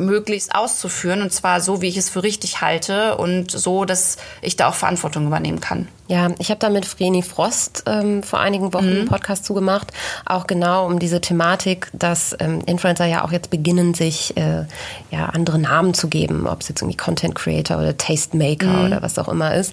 möglichst 0.00 0.54
auszuführen 0.54 1.22
und 1.22 1.32
zwar 1.32 1.60
so, 1.60 1.80
wie 1.80 1.88
ich 1.88 1.96
es 1.96 2.08
für 2.08 2.22
richtig 2.22 2.60
halte 2.60 3.16
und 3.16 3.50
so, 3.50 3.84
dass 3.84 4.16
ich 4.42 4.56
da 4.56 4.68
auch 4.68 4.74
Verantwortung 4.74 5.26
übernehmen 5.26 5.60
kann. 5.60 5.88
Ja, 6.08 6.28
ich 6.38 6.50
habe 6.50 6.58
da 6.58 6.70
mit 6.70 6.86
Vreni 6.86 7.22
Frost 7.22 7.84
ähm, 7.86 8.24
vor 8.24 8.40
einigen 8.40 8.72
Wochen 8.72 8.86
mhm. 8.86 8.96
einen 9.00 9.08
Podcast 9.08 9.44
zugemacht, 9.44 9.92
auch 10.26 10.46
genau 10.46 10.86
um 10.86 10.98
diese 10.98 11.20
Thematik, 11.20 11.88
dass 11.92 12.34
ähm, 12.40 12.62
Influencer 12.66 13.06
ja 13.06 13.24
auch 13.24 13.30
jetzt 13.30 13.50
beginnen, 13.50 13.94
sich 13.94 14.36
äh, 14.36 14.64
ja 15.10 15.26
andere 15.26 15.58
Namen 15.58 15.94
zu 15.94 16.08
geben, 16.08 16.48
ob 16.48 16.62
es 16.62 16.68
jetzt 16.68 16.82
irgendwie 16.82 16.96
Content 16.96 17.36
Creator 17.36 17.78
oder 17.78 17.96
Tastemaker 17.96 18.66
mhm. 18.66 18.86
oder 18.86 19.02
was 19.02 19.18
auch 19.18 19.28
immer 19.28 19.54
ist. 19.54 19.72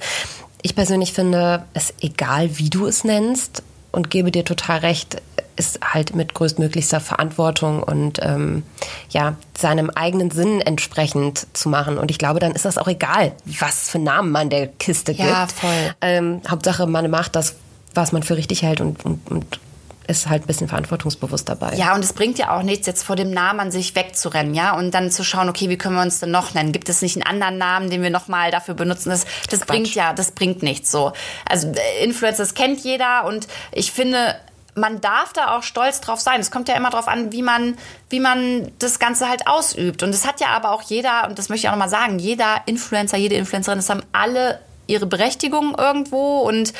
Ich 0.61 0.75
persönlich 0.75 1.13
finde 1.13 1.63
es 1.73 1.93
egal, 2.01 2.57
wie 2.57 2.69
du 2.69 2.87
es 2.87 3.03
nennst 3.03 3.63
und 3.91 4.09
gebe 4.09 4.31
dir 4.31 4.45
total 4.45 4.79
recht 4.79 5.21
ist 5.57 5.79
halt 5.83 6.15
mit 6.15 6.33
größtmöglichster 6.33 6.99
Verantwortung 6.99 7.81
und 7.83 8.19
ähm, 8.21 8.63
ja, 9.09 9.35
seinem 9.57 9.89
eigenen 9.89 10.31
Sinn 10.31 10.61
entsprechend 10.61 11.47
zu 11.53 11.67
machen. 11.67 11.97
Und 11.97 12.11
ich 12.11 12.19
glaube, 12.19 12.39
dann 12.39 12.51
ist 12.51 12.63
das 12.63 12.77
auch 12.77 12.87
egal, 12.87 13.33
was 13.59 13.89
für 13.89 13.99
Namen 13.99 14.31
man 14.31 14.49
der 14.49 14.67
Kiste 14.67 15.13
gibt. 15.13 15.27
Ja, 15.27 15.47
voll. 15.47 15.95
Ähm, 16.01 16.41
Hauptsache, 16.47 16.85
man 16.85 17.09
macht 17.09 17.35
das, 17.35 17.55
was 17.93 18.11
man 18.11 18.23
für 18.23 18.37
richtig 18.37 18.61
hält 18.61 18.81
und, 18.81 19.03
und, 19.03 19.31
und 19.31 19.59
ist 20.07 20.29
halt 20.29 20.43
ein 20.43 20.47
bisschen 20.47 20.67
verantwortungsbewusst 20.67 21.47
dabei. 21.47 21.75
Ja, 21.75 21.93
und 21.93 22.03
es 22.03 22.13
bringt 22.13 22.39
ja 22.39 22.55
auch 22.57 22.63
nichts, 22.63 22.87
jetzt 22.87 23.03
vor 23.03 23.15
dem 23.15 23.31
Namen 23.31 23.59
an 23.59 23.71
sich 23.71 23.95
wegzurennen, 23.95 24.53
ja, 24.53 24.75
und 24.75 24.91
dann 24.91 25.11
zu 25.11 25.23
schauen, 25.23 25.49
okay, 25.49 25.69
wie 25.69 25.77
können 25.77 25.95
wir 25.95 26.01
uns 26.01 26.19
denn 26.19 26.31
noch 26.31 26.53
nennen? 26.53 26.71
Gibt 26.71 26.89
es 26.89 27.01
nicht 27.01 27.15
einen 27.15 27.23
anderen 27.23 27.57
Namen, 27.57 27.89
den 27.89 28.01
wir 28.01 28.09
nochmal 28.09 28.51
dafür 28.51 28.73
benutzen? 28.73 29.09
Das, 29.09 29.25
das 29.49 29.61
bringt 29.61 29.93
ja, 29.93 30.13
das 30.13 30.31
bringt 30.31 30.63
nichts 30.63 30.91
so. 30.91 31.13
Also 31.47 31.67
äh, 31.67 32.03
Influencers 32.03 32.53
kennt 32.53 32.79
jeder 32.79 33.25
und 33.25 33.47
ich 33.71 33.91
finde, 33.91 34.35
man 34.77 35.01
darf 35.01 35.33
da 35.33 35.57
auch 35.57 35.63
stolz 35.63 36.01
drauf 36.01 36.19
sein. 36.19 36.39
Es 36.39 36.51
kommt 36.51 36.69
ja 36.69 36.75
immer 36.75 36.89
darauf 36.89 37.07
an, 37.07 37.31
wie 37.31 37.41
man, 37.41 37.77
wie 38.09 38.19
man 38.19 38.71
das 38.79 38.99
Ganze 38.99 39.27
halt 39.27 39.47
ausübt. 39.47 40.03
Und 40.03 40.13
das 40.13 40.25
hat 40.25 40.39
ja 40.39 40.49
aber 40.49 40.71
auch 40.71 40.83
jeder, 40.83 41.27
und 41.27 41.39
das 41.39 41.49
möchte 41.49 41.65
ich 41.65 41.69
auch 41.69 41.73
nochmal 41.73 41.89
sagen, 41.89 42.19
jeder 42.19 42.61
Influencer, 42.65 43.17
jede 43.17 43.35
Influencerin, 43.35 43.79
das 43.79 43.89
haben 43.89 44.03
alle 44.11 44.59
ihre 44.85 45.05
Berechtigung 45.05 45.75
irgendwo 45.77 46.39
und 46.39 46.73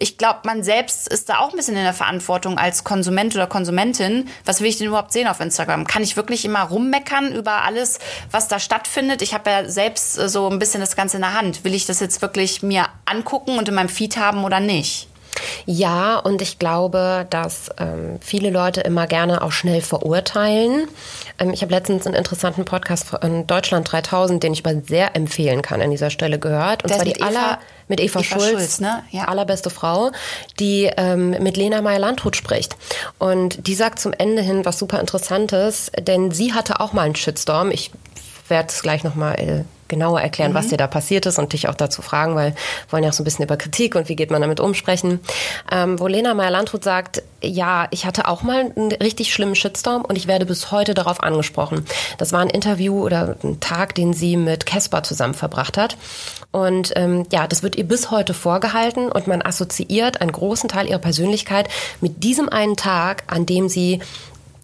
ich 0.00 0.18
glaube, 0.18 0.40
man 0.44 0.62
selbst 0.62 1.08
ist 1.08 1.28
da 1.28 1.38
auch 1.38 1.50
ein 1.50 1.56
bisschen 1.56 1.76
in 1.76 1.82
der 1.82 1.94
Verantwortung 1.94 2.58
als 2.58 2.84
Konsument 2.84 3.34
oder 3.34 3.46
Konsumentin. 3.46 4.28
Was 4.44 4.60
will 4.60 4.68
ich 4.68 4.78
denn 4.78 4.86
überhaupt 4.86 5.12
sehen 5.12 5.26
auf 5.26 5.40
Instagram? 5.40 5.86
Kann 5.86 6.02
ich 6.02 6.16
wirklich 6.16 6.44
immer 6.44 6.62
rummeckern 6.62 7.32
über 7.32 7.64
alles, 7.64 7.98
was 8.30 8.48
da 8.48 8.58
stattfindet? 8.58 9.22
Ich 9.22 9.34
habe 9.34 9.50
ja 9.50 9.68
selbst 9.68 10.18
äh, 10.18 10.28
so 10.28 10.48
ein 10.48 10.58
bisschen 10.58 10.80
das 10.80 10.96
Ganze 10.96 11.16
in 11.16 11.22
der 11.22 11.34
Hand. 11.34 11.64
Will 11.64 11.74
ich 11.74 11.86
das 11.86 12.00
jetzt 12.00 12.22
wirklich 12.22 12.62
mir 12.62 12.86
angucken 13.04 13.58
und 13.58 13.68
in 13.68 13.74
meinem 13.74 13.88
Feed 13.88 14.16
haben 14.16 14.44
oder 14.44 14.60
nicht? 14.60 15.08
Ja, 15.66 16.16
und 16.18 16.42
ich 16.42 16.58
glaube, 16.58 17.26
dass 17.30 17.70
ähm, 17.78 18.18
viele 18.20 18.50
Leute 18.50 18.80
immer 18.80 19.06
gerne 19.06 19.42
auch 19.42 19.52
schnell 19.52 19.80
verurteilen. 19.80 20.88
Ähm, 21.38 21.52
ich 21.52 21.62
habe 21.62 21.72
letztens 21.72 22.06
einen 22.06 22.14
interessanten 22.14 22.64
Podcast 22.64 23.04
von 23.08 23.46
Deutschland 23.46 23.90
3000, 23.90 24.42
den 24.42 24.52
ich 24.52 24.64
mal 24.64 24.82
sehr 24.86 25.14
empfehlen 25.16 25.62
kann, 25.62 25.80
an 25.82 25.90
dieser 25.90 26.10
Stelle 26.10 26.38
gehört. 26.38 26.82
Und 26.84 26.90
Der 26.90 26.96
zwar 26.98 27.04
die 27.04 27.12
Eva- 27.20 27.26
aller 27.26 27.58
mit 27.88 28.00
Eva, 28.00 28.20
Eva 28.20 28.24
Schulz, 28.24 28.50
Schulz, 28.50 28.80
ne? 28.80 29.02
Ja. 29.10 29.24
allerbeste 29.28 29.70
Frau, 29.70 30.10
die 30.60 30.90
ähm, 30.96 31.30
mit 31.42 31.56
Lena 31.56 31.80
Meyer-Landrut 31.80 32.36
spricht. 32.36 32.76
Und 33.18 33.66
die 33.66 33.74
sagt 33.74 33.98
zum 33.98 34.12
Ende 34.12 34.42
hin 34.42 34.64
was 34.66 34.78
super 34.78 35.00
Interessantes, 35.00 35.90
denn 35.98 36.30
sie 36.30 36.52
hatte 36.52 36.80
auch 36.80 36.92
mal 36.92 37.02
einen 37.02 37.14
Shitstorm. 37.16 37.70
Ich 37.70 37.90
werde 38.48 38.68
es 38.68 38.82
gleich 38.82 39.04
nochmal 39.04 39.34
äh, 39.40 39.64
genauer 39.88 40.20
erklären, 40.20 40.54
was 40.54 40.68
dir 40.68 40.76
da 40.76 40.86
passiert 40.86 41.26
ist 41.26 41.38
und 41.38 41.52
dich 41.52 41.68
auch 41.68 41.74
dazu 41.74 42.02
fragen, 42.02 42.34
weil 42.34 42.52
wir 42.52 42.92
wollen 42.92 43.04
ja 43.04 43.10
auch 43.10 43.14
so 43.14 43.22
ein 43.22 43.24
bisschen 43.24 43.44
über 43.44 43.56
Kritik 43.56 43.94
und 43.94 44.08
wie 44.08 44.16
geht 44.16 44.30
man 44.30 44.40
damit 44.40 44.60
um 44.60 44.74
sprechen. 44.74 45.20
Ähm, 45.70 45.98
wo 45.98 46.06
Lena 46.06 46.34
Meyer-Landrut 46.34 46.84
sagt, 46.84 47.22
ja, 47.42 47.86
ich 47.90 48.06
hatte 48.06 48.28
auch 48.28 48.42
mal 48.42 48.72
einen 48.74 48.92
richtig 48.92 49.32
schlimmen 49.32 49.54
Shitstorm 49.54 50.04
und 50.04 50.16
ich 50.16 50.26
werde 50.26 50.46
bis 50.46 50.70
heute 50.70 50.94
darauf 50.94 51.22
angesprochen. 51.22 51.84
Das 52.18 52.32
war 52.32 52.40
ein 52.40 52.50
Interview 52.50 53.04
oder 53.04 53.36
ein 53.42 53.60
Tag, 53.60 53.94
den 53.94 54.12
sie 54.12 54.36
mit 54.36 54.66
Casper 54.66 55.02
zusammen 55.02 55.34
verbracht 55.34 55.78
hat. 55.78 55.96
Und 56.50 56.92
ähm, 56.96 57.26
ja, 57.30 57.46
das 57.46 57.62
wird 57.62 57.76
ihr 57.76 57.86
bis 57.86 58.10
heute 58.10 58.34
vorgehalten 58.34 59.10
und 59.10 59.26
man 59.26 59.42
assoziiert 59.42 60.20
einen 60.20 60.32
großen 60.32 60.68
Teil 60.68 60.88
ihrer 60.88 60.98
Persönlichkeit 60.98 61.68
mit 62.00 62.24
diesem 62.24 62.48
einen 62.48 62.76
Tag, 62.76 63.24
an 63.26 63.46
dem 63.46 63.68
sie 63.68 64.00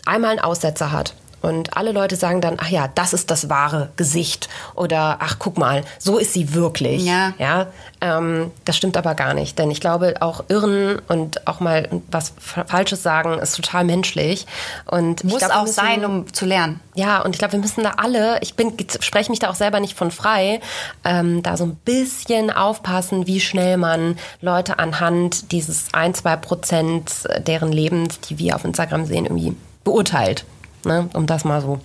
einmal 0.06 0.32
einen 0.32 0.40
Aussetzer 0.40 0.92
hat. 0.92 1.14
Und 1.44 1.76
alle 1.76 1.92
Leute 1.92 2.16
sagen 2.16 2.40
dann, 2.40 2.57
ach 2.59 2.68
ja, 2.68 2.88
das 2.94 3.12
ist 3.12 3.30
das 3.30 3.48
wahre 3.48 3.90
Gesicht. 3.96 4.48
Oder 4.74 5.18
ach, 5.20 5.37
guck 5.38 5.59
mal, 5.59 5.85
so 5.98 6.18
ist 6.18 6.33
sie 6.33 6.54
wirklich. 6.54 7.04
Ja. 7.04 7.35
ja 7.38 7.66
ähm, 8.00 8.50
das 8.64 8.76
stimmt 8.76 8.96
aber 8.96 9.14
gar 9.14 9.35
nicht. 9.35 9.59
Denn 9.59 9.70
ich 9.70 9.80
glaube, 9.80 10.14
auch 10.20 10.44
Irren 10.48 11.00
und 11.09 11.46
auch 11.46 11.61
mal 11.61 11.88
was 12.11 12.33
Falsches 12.38 13.02
sagen 13.02 13.38
ist 13.38 13.57
total 13.57 13.85
menschlich. 13.85 14.46
Und 14.87 15.24
Muss 15.24 15.38
glaub, 15.38 15.52
auch 15.54 15.62
müssen- 15.62 15.74
sein, 15.74 16.04
um 16.04 16.33
zu 16.33 16.46
lernen. 16.46 16.80
ja, 16.94 17.20
und 17.22 17.35
ich 17.35 17.38
glaube, 17.38 17.52
wir 17.52 17.61
müssen 17.61 17.85
da 17.85 17.94
alle, 17.96 18.38
ich 18.40 18.54
bin, 18.54 18.72
spreche 19.00 19.30
mich 19.30 19.38
da 19.38 19.50
auch 19.50 19.54
selber 19.54 19.80
nicht 19.80 19.96
von 19.96 20.11
frei, 20.11 20.61
ähm, 21.04 21.42
da 21.42 21.57
so 21.57 21.64
ein 21.64 21.76
bisschen 21.85 22.50
aufpassen, 22.50 23.26
wie 23.26 23.40
schnell 23.40 23.76
man 23.76 24.16
Leute 24.40 24.78
anhand 24.78 25.52
dieses 25.52 25.87
ein, 25.92 26.14
zwei 26.14 26.37
Prozent 26.37 27.12
deren 27.46 27.72
Lebens, 27.72 28.20
die 28.20 28.38
wir 28.38 28.57
auf 28.57 28.64
Instagram 28.64 29.04
sehen, 29.07 29.26
irgendwie 29.26 29.57
beurteilt. 29.85 30.44
Ne? 30.85 31.09
Um 31.14 31.27
das 31.27 31.44
mal 31.44 31.61
so 31.61 31.81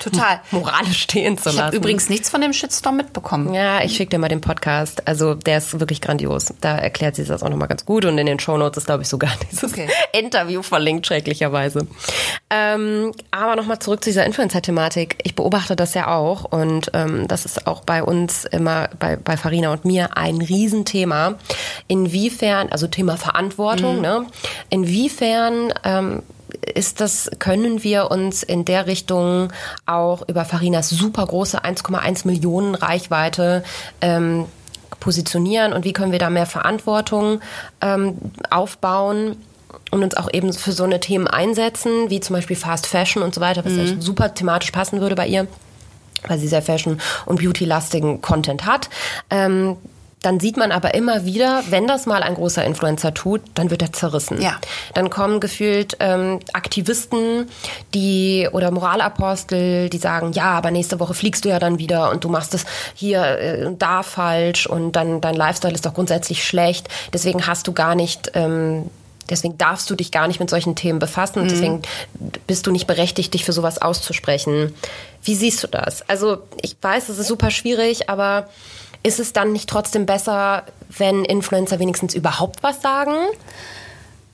Total. 0.00 0.40
moralisch 0.50 1.02
stehen 1.02 1.36
zu 1.36 1.50
Ich 1.50 1.54
lassen. 1.56 1.66
habe 1.66 1.76
übrigens 1.76 2.08
nichts 2.08 2.30
von 2.30 2.40
dem 2.40 2.54
Shitstorm 2.54 2.96
mitbekommen. 2.96 3.52
Ja, 3.52 3.82
ich 3.84 3.94
schicke 3.94 4.10
dir 4.10 4.18
mal 4.18 4.28
den 4.28 4.40
Podcast. 4.40 5.06
Also 5.06 5.34
der 5.34 5.58
ist 5.58 5.78
wirklich 5.78 6.00
grandios. 6.00 6.54
Da 6.62 6.76
erklärt 6.78 7.14
sie 7.16 7.24
das 7.24 7.42
auch 7.42 7.50
nochmal 7.50 7.68
ganz 7.68 7.84
gut. 7.84 8.06
Und 8.06 8.16
in 8.16 8.24
den 8.26 8.38
Shownotes 8.40 8.78
ist, 8.78 8.86
glaube 8.86 9.02
ich, 9.02 9.08
sogar 9.08 9.30
dieses 9.50 9.70
Okay. 9.70 9.88
Interview 10.12 10.62
verlinkt, 10.62 11.06
schrecklicherweise. 11.06 11.86
Ähm, 12.48 13.12
aber 13.30 13.54
nochmal 13.54 13.78
zurück 13.80 14.02
zu 14.02 14.08
dieser 14.10 14.24
Influencer-Thematik. 14.24 15.18
Ich 15.24 15.34
beobachte 15.34 15.76
das 15.76 15.92
ja 15.92 16.08
auch. 16.08 16.44
Und 16.44 16.90
ähm, 16.94 17.28
das 17.28 17.44
ist 17.44 17.66
auch 17.66 17.82
bei 17.82 18.02
uns 18.02 18.46
immer, 18.46 18.88
bei, 18.98 19.16
bei 19.16 19.36
Farina 19.36 19.72
und 19.72 19.84
mir, 19.84 20.16
ein 20.16 20.40
Riesenthema. 20.40 21.34
Inwiefern, 21.86 22.70
also 22.70 22.86
Thema 22.86 23.18
Verantwortung, 23.18 24.00
ne? 24.00 24.26
Inwiefern 24.70 25.72
ähm, 25.84 26.22
ist 26.74 27.00
das, 27.00 27.30
können 27.38 27.82
wir 27.82 28.10
uns 28.10 28.42
in 28.42 28.64
der 28.64 28.86
Richtung 28.86 29.52
auch 29.86 30.26
über 30.28 30.44
Farinas 30.44 30.90
super 30.90 31.26
große 31.26 31.64
1,1 31.64 32.26
Millionen 32.26 32.74
Reichweite 32.74 33.64
ähm, 34.00 34.46
positionieren 35.00 35.72
und 35.72 35.84
wie 35.84 35.92
können 35.92 36.12
wir 36.12 36.18
da 36.18 36.30
mehr 36.30 36.46
Verantwortung 36.46 37.40
ähm, 37.80 38.16
aufbauen 38.50 39.36
und 39.90 40.02
uns 40.02 40.16
auch 40.16 40.32
eben 40.32 40.52
für 40.52 40.72
so 40.72 40.84
eine 40.84 41.00
Themen 41.00 41.26
einsetzen, 41.26 42.08
wie 42.08 42.20
zum 42.20 42.34
Beispiel 42.34 42.56
Fast 42.56 42.86
Fashion 42.86 43.22
und 43.22 43.34
so 43.34 43.40
weiter, 43.40 43.64
was 43.64 43.76
echt 43.76 44.02
super 44.02 44.32
thematisch 44.32 44.70
passen 44.70 45.00
würde 45.00 45.14
bei 45.14 45.26
ihr, 45.26 45.46
weil 46.28 46.38
sie 46.38 46.48
sehr 46.48 46.62
Fashion- 46.62 47.00
und 47.26 47.40
Beauty-lastigen 47.40 48.20
Content 48.20 48.64
hat. 48.64 48.88
Ähm, 49.28 49.76
dann 50.22 50.40
sieht 50.40 50.56
man 50.56 50.72
aber 50.72 50.94
immer 50.94 51.24
wieder, 51.24 51.62
wenn 51.70 51.86
das 51.86 52.06
mal 52.06 52.22
ein 52.22 52.34
großer 52.34 52.64
Influencer 52.64 53.12
tut, 53.12 53.40
dann 53.54 53.70
wird 53.70 53.82
er 53.82 53.92
zerrissen. 53.92 54.40
Ja. 54.40 54.56
Dann 54.94 55.10
kommen 55.10 55.40
gefühlt 55.40 55.96
ähm, 56.00 56.38
Aktivisten, 56.52 57.48
die 57.92 58.48
oder 58.52 58.70
Moralapostel, 58.70 59.88
die 59.88 59.98
sagen, 59.98 60.32
ja, 60.32 60.52
aber 60.52 60.70
nächste 60.70 61.00
Woche 61.00 61.14
fliegst 61.14 61.44
du 61.44 61.48
ja 61.48 61.58
dann 61.58 61.78
wieder 61.78 62.10
und 62.10 62.24
du 62.24 62.28
machst 62.28 62.54
es 62.54 62.64
hier 62.94 63.22
äh, 63.38 63.64
und 63.64 63.82
da 63.82 64.02
falsch 64.02 64.66
und 64.66 64.92
dann 64.92 65.20
dein 65.20 65.34
Lifestyle 65.34 65.74
ist 65.74 65.84
doch 65.84 65.94
grundsätzlich 65.94 66.44
schlecht. 66.44 66.88
Deswegen 67.12 67.46
hast 67.46 67.66
du 67.66 67.72
gar 67.72 67.94
nicht 67.94 68.30
ähm, 68.34 68.90
Deswegen 69.30 69.56
darfst 69.56 69.88
du 69.88 69.94
dich 69.94 70.10
gar 70.10 70.26
nicht 70.26 70.40
mit 70.40 70.50
solchen 70.50 70.74
Themen 70.74 70.98
befassen 70.98 71.38
und 71.38 71.50
deswegen 71.50 71.80
bist 72.46 72.66
du 72.66 72.70
nicht 72.70 72.86
berechtigt, 72.86 73.32
dich 73.32 73.44
für 73.44 73.52
sowas 73.52 73.80
auszusprechen. 73.80 74.74
Wie 75.22 75.34
siehst 75.34 75.62
du 75.62 75.68
das? 75.68 76.06
Also 76.08 76.38
ich 76.60 76.76
weiß, 76.80 77.08
es 77.08 77.18
ist 77.18 77.28
super 77.28 77.50
schwierig, 77.50 78.10
aber 78.10 78.48
ist 79.02 79.20
es 79.20 79.32
dann 79.32 79.52
nicht 79.52 79.68
trotzdem 79.68 80.06
besser, 80.06 80.64
wenn 80.88 81.24
Influencer 81.24 81.78
wenigstens 81.78 82.14
überhaupt 82.14 82.62
was 82.62 82.80
sagen? 82.80 83.14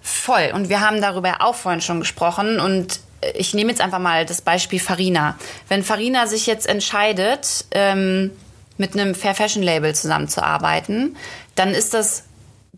Voll. 0.01 0.53
Und 0.55 0.69
wir 0.69 0.81
haben 0.81 1.01
darüber 1.01 1.37
auch 1.41 1.55
vorhin 1.55 1.81
schon 1.81 2.01
gesprochen. 2.01 2.61
Und 2.61 3.01
ich 3.35 3.55
nehme 3.55 3.71
jetzt 3.71 3.81
einfach 3.81 3.99
mal 3.99 4.25
das 4.25 4.41
Beispiel 4.41 4.81
Farina. 4.81 5.37
Wenn 5.69 5.83
Farina 5.83 6.27
sich 6.27 6.47
jetzt 6.47 6.67
entscheidet, 6.67 7.67
ähm, 7.73 8.31
mit 8.77 8.95
einem 8.95 9.15
Fair 9.15 9.35
Fashion 9.35 9.63
Label 9.63 9.95
zusammenzuarbeiten, 9.95 11.17
dann 11.57 11.71
ist 11.71 11.95
das 11.95 12.25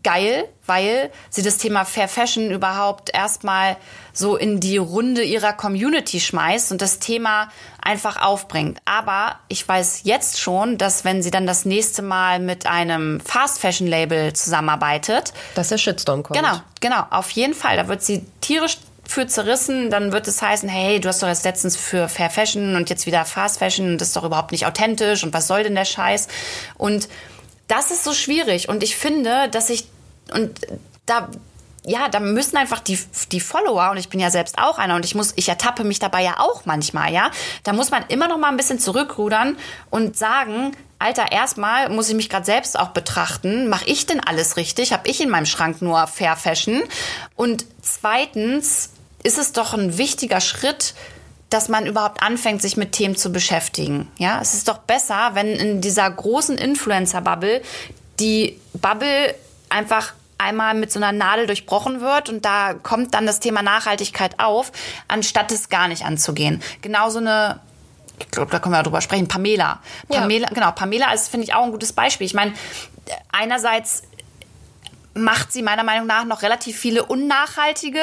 geil, 0.03 0.47
weil 0.65 1.11
sie 1.29 1.41
das 1.41 1.57
Thema 1.57 1.85
Fair 1.85 2.07
Fashion 2.07 2.51
überhaupt 2.51 3.13
erstmal 3.13 3.77
so 4.13 4.35
in 4.35 4.59
die 4.59 4.77
Runde 4.77 5.23
ihrer 5.23 5.53
Community 5.53 6.19
schmeißt 6.19 6.71
und 6.71 6.81
das 6.81 6.99
Thema 6.99 7.49
einfach 7.81 8.21
aufbringt. 8.21 8.79
Aber 8.85 9.39
ich 9.47 9.67
weiß 9.67 10.01
jetzt 10.03 10.39
schon, 10.39 10.77
dass 10.77 11.05
wenn 11.05 11.23
sie 11.23 11.31
dann 11.31 11.47
das 11.47 11.65
nächste 11.65 12.01
Mal 12.01 12.39
mit 12.39 12.65
einem 12.65 13.19
Fast 13.21 13.59
Fashion 13.59 13.87
Label 13.87 14.33
zusammenarbeitet, 14.33 15.33
Dass 15.55 15.69
der 15.69 15.77
Shitstorm 15.77 16.23
kommt. 16.23 16.39
Genau, 16.39 16.59
genau, 16.79 17.05
auf 17.09 17.29
jeden 17.31 17.53
Fall. 17.53 17.77
Da 17.77 17.87
wird 17.87 18.01
sie 18.01 18.25
tierisch 18.41 18.77
für 19.11 19.27
zerrissen, 19.27 19.89
dann 19.89 20.11
wird 20.11 20.27
es 20.27 20.41
heißen, 20.41 20.69
hey, 20.69 20.99
du 20.99 21.09
hast 21.09 21.21
doch 21.21 21.27
jetzt 21.27 21.43
letztens 21.43 21.75
für 21.75 22.07
Fair 22.07 22.29
Fashion 22.29 22.75
und 22.75 22.89
jetzt 22.89 23.05
wieder 23.05 23.25
Fast 23.25 23.59
Fashion 23.59 23.87
und 23.87 23.97
das 23.99 24.09
ist 24.09 24.15
doch 24.15 24.23
überhaupt 24.23 24.51
nicht 24.51 24.65
authentisch 24.65 25.23
und 25.23 25.33
was 25.33 25.47
soll 25.47 25.63
denn 25.63 25.75
der 25.75 25.85
Scheiß? 25.85 26.27
Und 26.77 27.09
das 27.67 27.91
ist 27.91 28.03
so 28.03 28.13
schwierig 28.13 28.69
und 28.69 28.83
ich 28.83 28.95
finde, 28.95 29.49
dass 29.49 29.69
ich 29.69 29.85
und 30.33 30.59
da 31.05 31.29
ja, 31.83 32.09
da 32.09 32.19
müssen 32.19 32.57
einfach 32.57 32.79
die, 32.79 32.99
die 33.31 33.39
Follower, 33.39 33.89
und 33.89 33.97
ich 33.97 34.09
bin 34.09 34.19
ja 34.19 34.29
selbst 34.29 34.59
auch 34.59 34.77
einer, 34.77 34.95
und 34.95 35.03
ich 35.03 35.15
muss, 35.15 35.33
ich 35.35 35.49
ertappe 35.49 35.83
mich 35.83 35.97
dabei 35.97 36.21
ja 36.21 36.39
auch 36.39 36.65
manchmal, 36.65 37.11
ja. 37.11 37.31
Da 37.63 37.73
muss 37.73 37.89
man 37.89 38.03
immer 38.07 38.27
noch 38.27 38.37
mal 38.37 38.49
ein 38.49 38.57
bisschen 38.57 38.77
zurückrudern 38.77 39.57
und 39.89 40.15
sagen, 40.15 40.73
Alter, 40.99 41.31
erstmal 41.31 41.89
muss 41.89 42.09
ich 42.09 42.15
mich 42.15 42.29
gerade 42.29 42.45
selbst 42.45 42.77
auch 42.77 42.89
betrachten. 42.89 43.67
Mache 43.69 43.85
ich 43.87 44.05
denn 44.05 44.19
alles 44.19 44.57
richtig? 44.57 44.93
Habe 44.93 45.09
ich 45.09 45.19
in 45.21 45.29
meinem 45.29 45.47
Schrank 45.47 45.81
nur 45.81 46.05
Fair 46.05 46.35
Fashion? 46.35 46.83
Und 47.35 47.65
zweitens 47.81 48.91
ist 49.23 49.39
es 49.39 49.51
doch 49.51 49.73
ein 49.73 49.97
wichtiger 49.97 50.41
Schritt, 50.41 50.93
dass 51.49 51.69
man 51.69 51.87
überhaupt 51.87 52.21
anfängt, 52.21 52.61
sich 52.61 52.77
mit 52.77 52.91
Themen 52.91 53.15
zu 53.15 53.31
beschäftigen. 53.31 54.11
Ja, 54.17 54.39
es 54.39 54.53
ist 54.53 54.67
doch 54.67 54.77
besser, 54.77 55.31
wenn 55.33 55.47
in 55.47 55.81
dieser 55.81 56.09
großen 56.09 56.57
Influencer-Bubble 56.57 57.63
die 58.19 58.59
Bubble 58.73 59.33
einfach 59.71 60.13
einmal 60.37 60.73
mit 60.73 60.91
so 60.91 60.99
einer 60.99 61.11
Nadel 61.11 61.45
durchbrochen 61.45 62.01
wird 62.01 62.29
und 62.29 62.45
da 62.45 62.73
kommt 62.73 63.13
dann 63.13 63.25
das 63.25 63.39
Thema 63.39 63.61
Nachhaltigkeit 63.61 64.39
auf, 64.39 64.71
anstatt 65.07 65.51
es 65.51 65.69
gar 65.69 65.87
nicht 65.87 66.03
anzugehen. 66.05 66.61
Genauso 66.81 67.19
eine 67.19 67.59
ich 68.19 68.29
glaube, 68.29 68.51
da 68.51 68.59
können 68.59 68.73
wir 68.73 68.77
ja 68.77 68.83
drüber 68.83 69.01
sprechen. 69.01 69.27
Pamela. 69.27 69.79
Ja. 70.07 70.21
Pamela, 70.21 70.47
genau, 70.49 70.71
Pamela 70.71 71.11
ist, 71.11 71.29
finde 71.29 71.45
ich, 71.45 71.55
auch 71.55 71.63
ein 71.63 71.71
gutes 71.71 71.91
Beispiel. 71.91 72.27
Ich 72.27 72.35
meine, 72.35 72.53
einerseits 73.31 74.03
macht 75.13 75.51
sie 75.51 75.61
meiner 75.61 75.83
Meinung 75.83 76.07
nach 76.07 76.23
noch 76.25 76.41
relativ 76.41 76.77
viele 76.77 77.03
unnachhaltige 77.03 78.01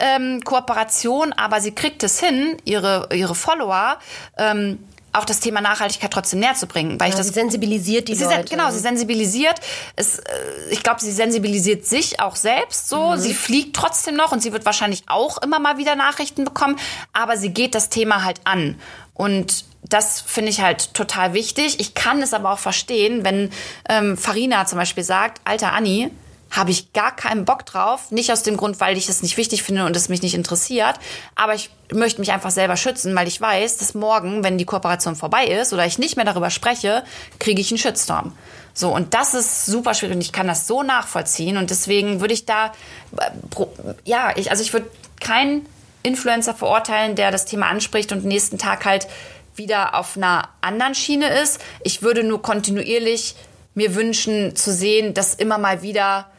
ähm, 0.00 0.40
Kooperationen, 0.42 1.32
aber 1.32 1.60
sie 1.60 1.74
kriegt 1.74 2.02
es 2.02 2.18
hin, 2.18 2.56
ihre, 2.64 3.08
ihre 3.12 3.34
Follower 3.34 3.98
ähm, 4.36 4.78
auch 5.12 5.24
das 5.24 5.40
Thema 5.40 5.60
Nachhaltigkeit 5.60 6.10
trotzdem 6.12 6.40
näher 6.40 6.54
zu 6.54 6.66
bringen. 6.66 7.00
Weil 7.00 7.08
ich 7.08 7.14
Ja, 7.14 7.18
das 7.18 7.28
sie 7.28 7.34
sensibilisiert 7.34 8.08
die 8.08 8.14
sie 8.14 8.24
Leute. 8.24 8.44
Genau, 8.44 8.70
sie 8.70 8.78
sensibilisiert. 8.78 9.60
Es, 9.96 10.18
äh, 10.18 10.22
ich 10.70 10.82
glaube, 10.82 11.00
sie 11.00 11.12
sensibilisiert 11.12 11.86
sich 11.86 12.20
auch 12.20 12.36
selbst 12.36 12.88
so. 12.88 13.12
Mhm. 13.12 13.18
Sie 13.18 13.34
fliegt 13.34 13.74
trotzdem 13.74 14.14
noch 14.16 14.32
und 14.32 14.42
sie 14.42 14.52
wird 14.52 14.64
wahrscheinlich 14.64 15.04
auch 15.06 15.38
immer 15.38 15.58
mal 15.58 15.78
wieder 15.78 15.96
Nachrichten 15.96 16.44
bekommen, 16.44 16.76
aber 17.12 17.36
sie 17.36 17.50
geht 17.50 17.74
das 17.74 17.88
Thema 17.88 18.24
halt 18.24 18.40
an. 18.44 18.80
Und 19.14 19.64
das 19.82 20.20
finde 20.20 20.50
ich 20.50 20.60
halt 20.60 20.94
total 20.94 21.32
wichtig. 21.32 21.80
Ich 21.80 21.94
kann 21.94 22.22
es 22.22 22.34
aber 22.34 22.52
auch 22.52 22.58
verstehen, 22.58 23.24
wenn 23.24 23.50
ähm, 23.88 24.16
Farina 24.16 24.66
zum 24.66 24.78
Beispiel 24.78 25.04
sagt, 25.04 25.40
alter 25.44 25.72
Anni, 25.72 26.10
habe 26.50 26.70
ich 26.70 26.92
gar 26.92 27.14
keinen 27.14 27.44
Bock 27.44 27.66
drauf. 27.66 28.10
Nicht 28.10 28.32
aus 28.32 28.42
dem 28.42 28.56
Grund, 28.56 28.80
weil 28.80 28.96
ich 28.96 29.08
es 29.08 29.22
nicht 29.22 29.36
wichtig 29.36 29.62
finde 29.62 29.84
und 29.84 29.94
es 29.96 30.08
mich 30.08 30.22
nicht 30.22 30.34
interessiert. 30.34 30.94
Aber 31.34 31.54
ich 31.54 31.70
möchte 31.92 32.20
mich 32.20 32.32
einfach 32.32 32.50
selber 32.50 32.76
schützen, 32.76 33.14
weil 33.14 33.28
ich 33.28 33.40
weiß, 33.40 33.76
dass 33.76 33.94
morgen, 33.94 34.44
wenn 34.44 34.58
die 34.58 34.64
Kooperation 34.64 35.16
vorbei 35.16 35.46
ist 35.46 35.72
oder 35.72 35.86
ich 35.86 35.98
nicht 35.98 36.16
mehr 36.16 36.24
darüber 36.24 36.50
spreche, 36.50 37.04
kriege 37.38 37.60
ich 37.60 37.70
einen 37.70 37.78
Shitstorm. 37.78 38.32
So, 38.74 38.94
und 38.94 39.14
das 39.14 39.34
ist 39.34 39.66
super 39.66 39.94
schwierig 39.94 40.14
und 40.16 40.22
ich 40.22 40.32
kann 40.32 40.46
das 40.46 40.66
so 40.66 40.82
nachvollziehen 40.82 41.56
und 41.56 41.70
deswegen 41.70 42.20
würde 42.20 42.34
ich 42.34 42.46
da, 42.46 42.72
äh, 43.16 43.64
ja, 44.04 44.32
ich, 44.36 44.50
also 44.50 44.62
ich 44.62 44.72
würde 44.72 44.88
keinen 45.20 45.66
Influencer 46.02 46.54
verurteilen, 46.54 47.16
der 47.16 47.30
das 47.30 47.44
Thema 47.44 47.66
anspricht 47.66 48.12
und 48.12 48.24
nächsten 48.24 48.56
Tag 48.56 48.84
halt 48.84 49.08
wieder 49.56 49.96
auf 49.96 50.16
einer 50.16 50.48
anderen 50.60 50.94
Schiene 50.94 51.28
ist. 51.28 51.60
Ich 51.82 52.02
würde 52.02 52.22
nur 52.22 52.40
kontinuierlich 52.40 53.34
mir 53.74 53.94
wünschen 53.94 54.54
zu 54.56 54.72
sehen, 54.72 55.12
dass 55.12 55.34
immer 55.34 55.58
mal 55.58 55.82
wieder 55.82 56.30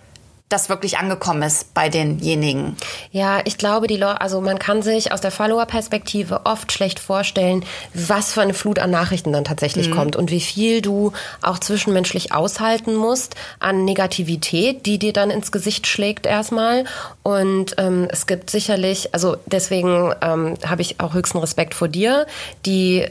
das 0.49 0.67
wirklich 0.67 0.97
angekommen 0.97 1.43
ist 1.43 1.75
bei 1.75 1.89
denjenigen. 1.89 2.75
Ja, 3.11 3.39
ich 3.45 3.59
glaube, 3.59 3.85
die 3.85 3.97
Leute, 3.97 4.19
also 4.19 4.41
man 4.41 4.57
kann 4.57 4.81
sich 4.81 5.11
aus 5.11 5.21
der 5.21 5.29
Follower-Perspektive 5.29 6.41
oft 6.45 6.71
schlecht 6.71 6.99
vorstellen, 6.99 7.63
was 7.93 8.33
für 8.33 8.41
eine 8.41 8.55
Flut 8.55 8.79
an 8.79 8.89
Nachrichten 8.89 9.31
dann 9.31 9.45
tatsächlich 9.45 9.89
mhm. 9.89 9.95
kommt 9.95 10.15
und 10.15 10.31
wie 10.31 10.41
viel 10.41 10.81
du 10.81 11.13
auch 11.43 11.59
zwischenmenschlich 11.59 12.33
aushalten 12.33 12.95
musst 12.95 13.35
an 13.59 13.85
Negativität, 13.85 14.87
die 14.87 14.97
dir 14.97 15.13
dann 15.13 15.29
ins 15.29 15.51
Gesicht 15.51 15.85
schlägt 15.85 16.25
erstmal. 16.25 16.85
Und 17.21 17.75
ähm, 17.77 18.07
es 18.09 18.25
gibt 18.25 18.49
sicherlich, 18.49 19.13
also 19.13 19.37
deswegen 19.45 20.13
ähm, 20.21 20.55
habe 20.65 20.81
ich 20.81 20.99
auch 20.99 21.13
höchsten 21.13 21.37
Respekt 21.37 21.75
vor 21.75 21.87
dir, 21.87 22.25
die 22.65 23.05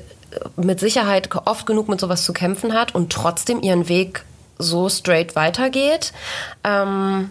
mit 0.57 0.81
Sicherheit 0.81 1.31
oft 1.47 1.67
genug 1.67 1.89
mit 1.89 2.01
sowas 2.01 2.25
zu 2.25 2.33
kämpfen 2.33 2.75
hat 2.75 2.95
und 2.95 3.13
trotzdem 3.13 3.63
ihren 3.63 3.89
Weg 3.89 4.25
so 4.59 4.89
straight 4.89 5.37
weitergeht. 5.37 6.13
Ähm, 6.65 7.31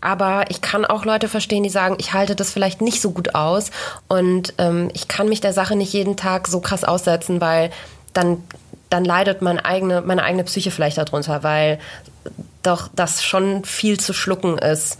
aber 0.00 0.44
ich 0.48 0.60
kann 0.60 0.84
auch 0.84 1.04
Leute 1.04 1.28
verstehen, 1.28 1.64
die 1.64 1.70
sagen, 1.70 1.96
ich 1.98 2.12
halte 2.12 2.36
das 2.36 2.52
vielleicht 2.52 2.80
nicht 2.80 3.00
so 3.00 3.10
gut 3.10 3.34
aus 3.34 3.70
und 4.06 4.54
ähm, 4.58 4.90
ich 4.94 5.08
kann 5.08 5.28
mich 5.28 5.40
der 5.40 5.52
Sache 5.52 5.74
nicht 5.74 5.92
jeden 5.92 6.16
Tag 6.16 6.46
so 6.46 6.60
krass 6.60 6.84
aussetzen, 6.84 7.40
weil 7.40 7.70
dann, 8.12 8.42
dann 8.90 9.04
leidet 9.04 9.42
meine 9.42 9.64
eigene, 9.64 10.00
meine 10.02 10.22
eigene 10.22 10.44
Psyche 10.44 10.70
vielleicht 10.70 10.98
darunter, 10.98 11.42
weil 11.42 11.80
doch 12.62 12.88
das 12.94 13.24
schon 13.24 13.64
viel 13.64 13.98
zu 13.98 14.12
schlucken 14.12 14.58
ist, 14.58 14.98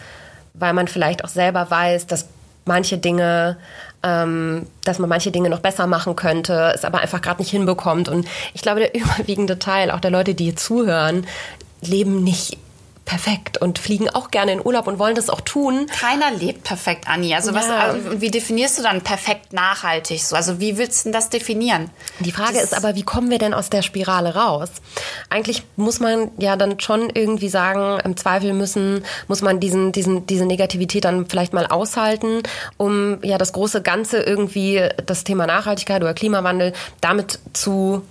weil 0.54 0.72
man 0.72 0.88
vielleicht 0.88 1.24
auch 1.24 1.28
selber 1.28 1.70
weiß, 1.70 2.06
dass 2.06 2.26
manche 2.64 2.98
Dinge 2.98 3.56
ähm, 4.02 4.66
dass 4.84 4.98
man 4.98 5.08
manche 5.08 5.30
Dinge 5.30 5.50
noch 5.50 5.60
besser 5.60 5.86
machen 5.86 6.16
könnte, 6.16 6.72
es 6.74 6.84
aber 6.84 7.00
einfach 7.00 7.20
gerade 7.20 7.40
nicht 7.40 7.50
hinbekommt. 7.50 8.08
Und 8.08 8.26
ich 8.54 8.62
glaube, 8.62 8.80
der 8.80 8.94
überwiegende 9.00 9.58
Teil, 9.58 9.90
auch 9.90 10.00
der 10.00 10.10
Leute, 10.10 10.34
die 10.34 10.44
hier 10.44 10.56
zuhören, 10.56 11.26
leben 11.80 12.22
nicht 12.22 12.58
perfekt 13.08 13.56
und 13.56 13.78
fliegen 13.78 14.10
auch 14.10 14.30
gerne 14.30 14.52
in 14.52 14.64
Urlaub 14.64 14.86
und 14.86 14.98
wollen 14.98 15.14
das 15.14 15.30
auch 15.30 15.40
tun. 15.40 15.86
Keiner 15.86 16.30
lebt 16.30 16.62
perfekt, 16.62 17.08
Anni. 17.08 17.34
Also 17.34 17.54
was, 17.54 17.66
ja. 17.66 17.78
Also 17.78 18.20
wie 18.20 18.30
definierst 18.30 18.78
du 18.78 18.82
dann 18.82 19.00
perfekt 19.00 19.54
nachhaltig? 19.54 20.22
So? 20.22 20.36
Also 20.36 20.60
wie 20.60 20.76
willst 20.76 21.06
du 21.06 21.10
das 21.10 21.30
definieren? 21.30 21.90
Die 22.20 22.32
Frage 22.32 22.54
das 22.54 22.64
ist 22.64 22.74
aber, 22.74 22.96
wie 22.96 23.02
kommen 23.02 23.30
wir 23.30 23.38
denn 23.38 23.54
aus 23.54 23.70
der 23.70 23.80
Spirale 23.80 24.34
raus? 24.34 24.68
Eigentlich 25.30 25.62
muss 25.76 26.00
man 26.00 26.30
ja 26.36 26.56
dann 26.56 26.80
schon 26.80 27.08
irgendwie 27.08 27.48
sagen, 27.48 27.98
im 28.04 28.14
Zweifel 28.18 28.52
müssen, 28.52 29.02
muss 29.26 29.40
man 29.40 29.58
diesen, 29.58 29.92
diesen, 29.92 30.26
diese 30.26 30.44
Negativität 30.44 31.06
dann 31.06 31.26
vielleicht 31.26 31.54
mal 31.54 31.66
aushalten, 31.66 32.42
um 32.76 33.24
ja 33.24 33.38
das 33.38 33.54
große 33.54 33.80
Ganze 33.80 34.18
irgendwie, 34.18 34.86
das 35.06 35.24
Thema 35.24 35.46
Nachhaltigkeit 35.46 36.02
oder 36.02 36.12
Klimawandel 36.12 36.74
damit 37.00 37.38
zu 37.54 38.02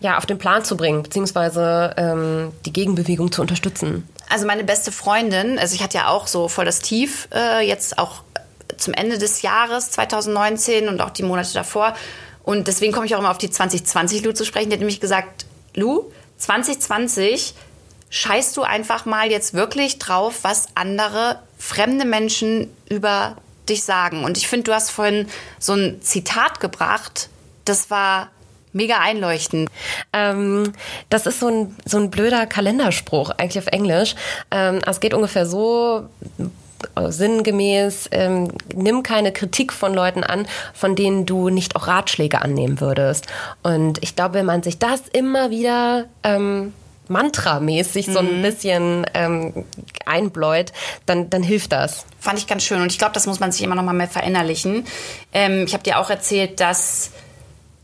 ja, 0.00 0.18
auf 0.18 0.26
den 0.26 0.38
Plan 0.38 0.64
zu 0.64 0.76
bringen, 0.76 1.02
beziehungsweise 1.02 1.94
ähm, 1.96 2.52
die 2.64 2.72
Gegenbewegung 2.72 3.32
zu 3.32 3.40
unterstützen. 3.40 4.08
Also 4.28 4.46
meine 4.46 4.64
beste 4.64 4.92
Freundin, 4.92 5.58
also 5.58 5.74
ich 5.74 5.82
hatte 5.82 5.98
ja 5.98 6.08
auch 6.08 6.26
so 6.26 6.48
voll 6.48 6.64
das 6.64 6.80
Tief, 6.80 7.28
äh, 7.32 7.66
jetzt 7.66 7.98
auch 7.98 8.22
zum 8.76 8.92
Ende 8.92 9.18
des 9.18 9.42
Jahres 9.42 9.90
2019 9.92 10.88
und 10.88 11.00
auch 11.00 11.10
die 11.10 11.22
Monate 11.22 11.52
davor. 11.54 11.94
Und 12.42 12.68
deswegen 12.68 12.92
komme 12.92 13.06
ich 13.06 13.14
auch 13.14 13.20
immer 13.20 13.30
auf 13.30 13.38
die 13.38 13.50
2020 13.50 14.24
Lu 14.24 14.32
zu 14.32 14.44
sprechen. 14.44 14.70
Die 14.70 14.74
hat 14.74 14.80
nämlich 14.80 15.00
gesagt, 15.00 15.46
Lu, 15.74 16.10
2020 16.38 17.54
scheißt 18.10 18.56
du 18.56 18.62
einfach 18.62 19.04
mal 19.04 19.30
jetzt 19.30 19.54
wirklich 19.54 19.98
drauf, 19.98 20.40
was 20.42 20.66
andere 20.74 21.40
fremde 21.58 22.04
Menschen 22.04 22.70
über 22.88 23.36
dich 23.68 23.82
sagen. 23.82 24.24
Und 24.24 24.36
ich 24.36 24.48
finde, 24.48 24.64
du 24.64 24.74
hast 24.74 24.90
vorhin 24.90 25.28
so 25.58 25.72
ein 25.72 26.00
Zitat 26.02 26.60
gebracht, 26.60 27.28
das 27.64 27.90
war 27.90 28.30
mega 28.76 29.00
einleuchtend. 29.00 29.68
Ähm, 30.12 30.72
das 31.08 31.26
ist 31.26 31.40
so 31.40 31.48
ein, 31.48 31.76
so 31.84 31.98
ein 31.98 32.10
blöder 32.10 32.46
Kalenderspruch, 32.46 33.30
eigentlich 33.30 33.58
auf 33.58 33.72
Englisch. 33.72 34.14
Ähm, 34.50 34.80
es 34.86 35.00
geht 35.00 35.14
ungefähr 35.14 35.46
so 35.46 36.08
äh, 36.94 37.10
sinngemäß, 37.10 38.08
ähm, 38.12 38.48
nimm 38.74 39.02
keine 39.02 39.32
Kritik 39.32 39.72
von 39.72 39.94
Leuten 39.94 40.22
an, 40.22 40.46
von 40.74 40.94
denen 40.94 41.26
du 41.26 41.48
nicht 41.48 41.76
auch 41.76 41.86
Ratschläge 41.86 42.42
annehmen 42.42 42.80
würdest. 42.80 43.26
Und 43.62 44.02
ich 44.02 44.14
glaube, 44.14 44.34
wenn 44.34 44.46
man 44.46 44.62
sich 44.62 44.78
das 44.78 45.02
immer 45.12 45.50
wieder 45.50 46.04
ähm, 46.22 46.72
Mantra-mäßig 47.08 48.06
so 48.06 48.18
ein 48.18 48.38
mhm. 48.38 48.42
bisschen 48.42 49.06
ähm, 49.14 49.64
einbläut, 50.04 50.72
dann, 51.06 51.30
dann 51.30 51.42
hilft 51.42 51.72
das. 51.72 52.04
Fand 52.18 52.38
ich 52.38 52.46
ganz 52.46 52.64
schön 52.64 52.82
und 52.82 52.90
ich 52.90 52.98
glaube, 52.98 53.14
das 53.14 53.26
muss 53.26 53.40
man 53.40 53.52
sich 53.52 53.62
immer 53.62 53.74
noch 53.74 53.84
mal 53.84 53.92
mehr 53.92 54.08
verinnerlichen. 54.08 54.84
Ähm, 55.32 55.64
ich 55.66 55.72
habe 55.72 55.84
dir 55.84 55.98
auch 55.98 56.10
erzählt, 56.10 56.60
dass 56.60 57.12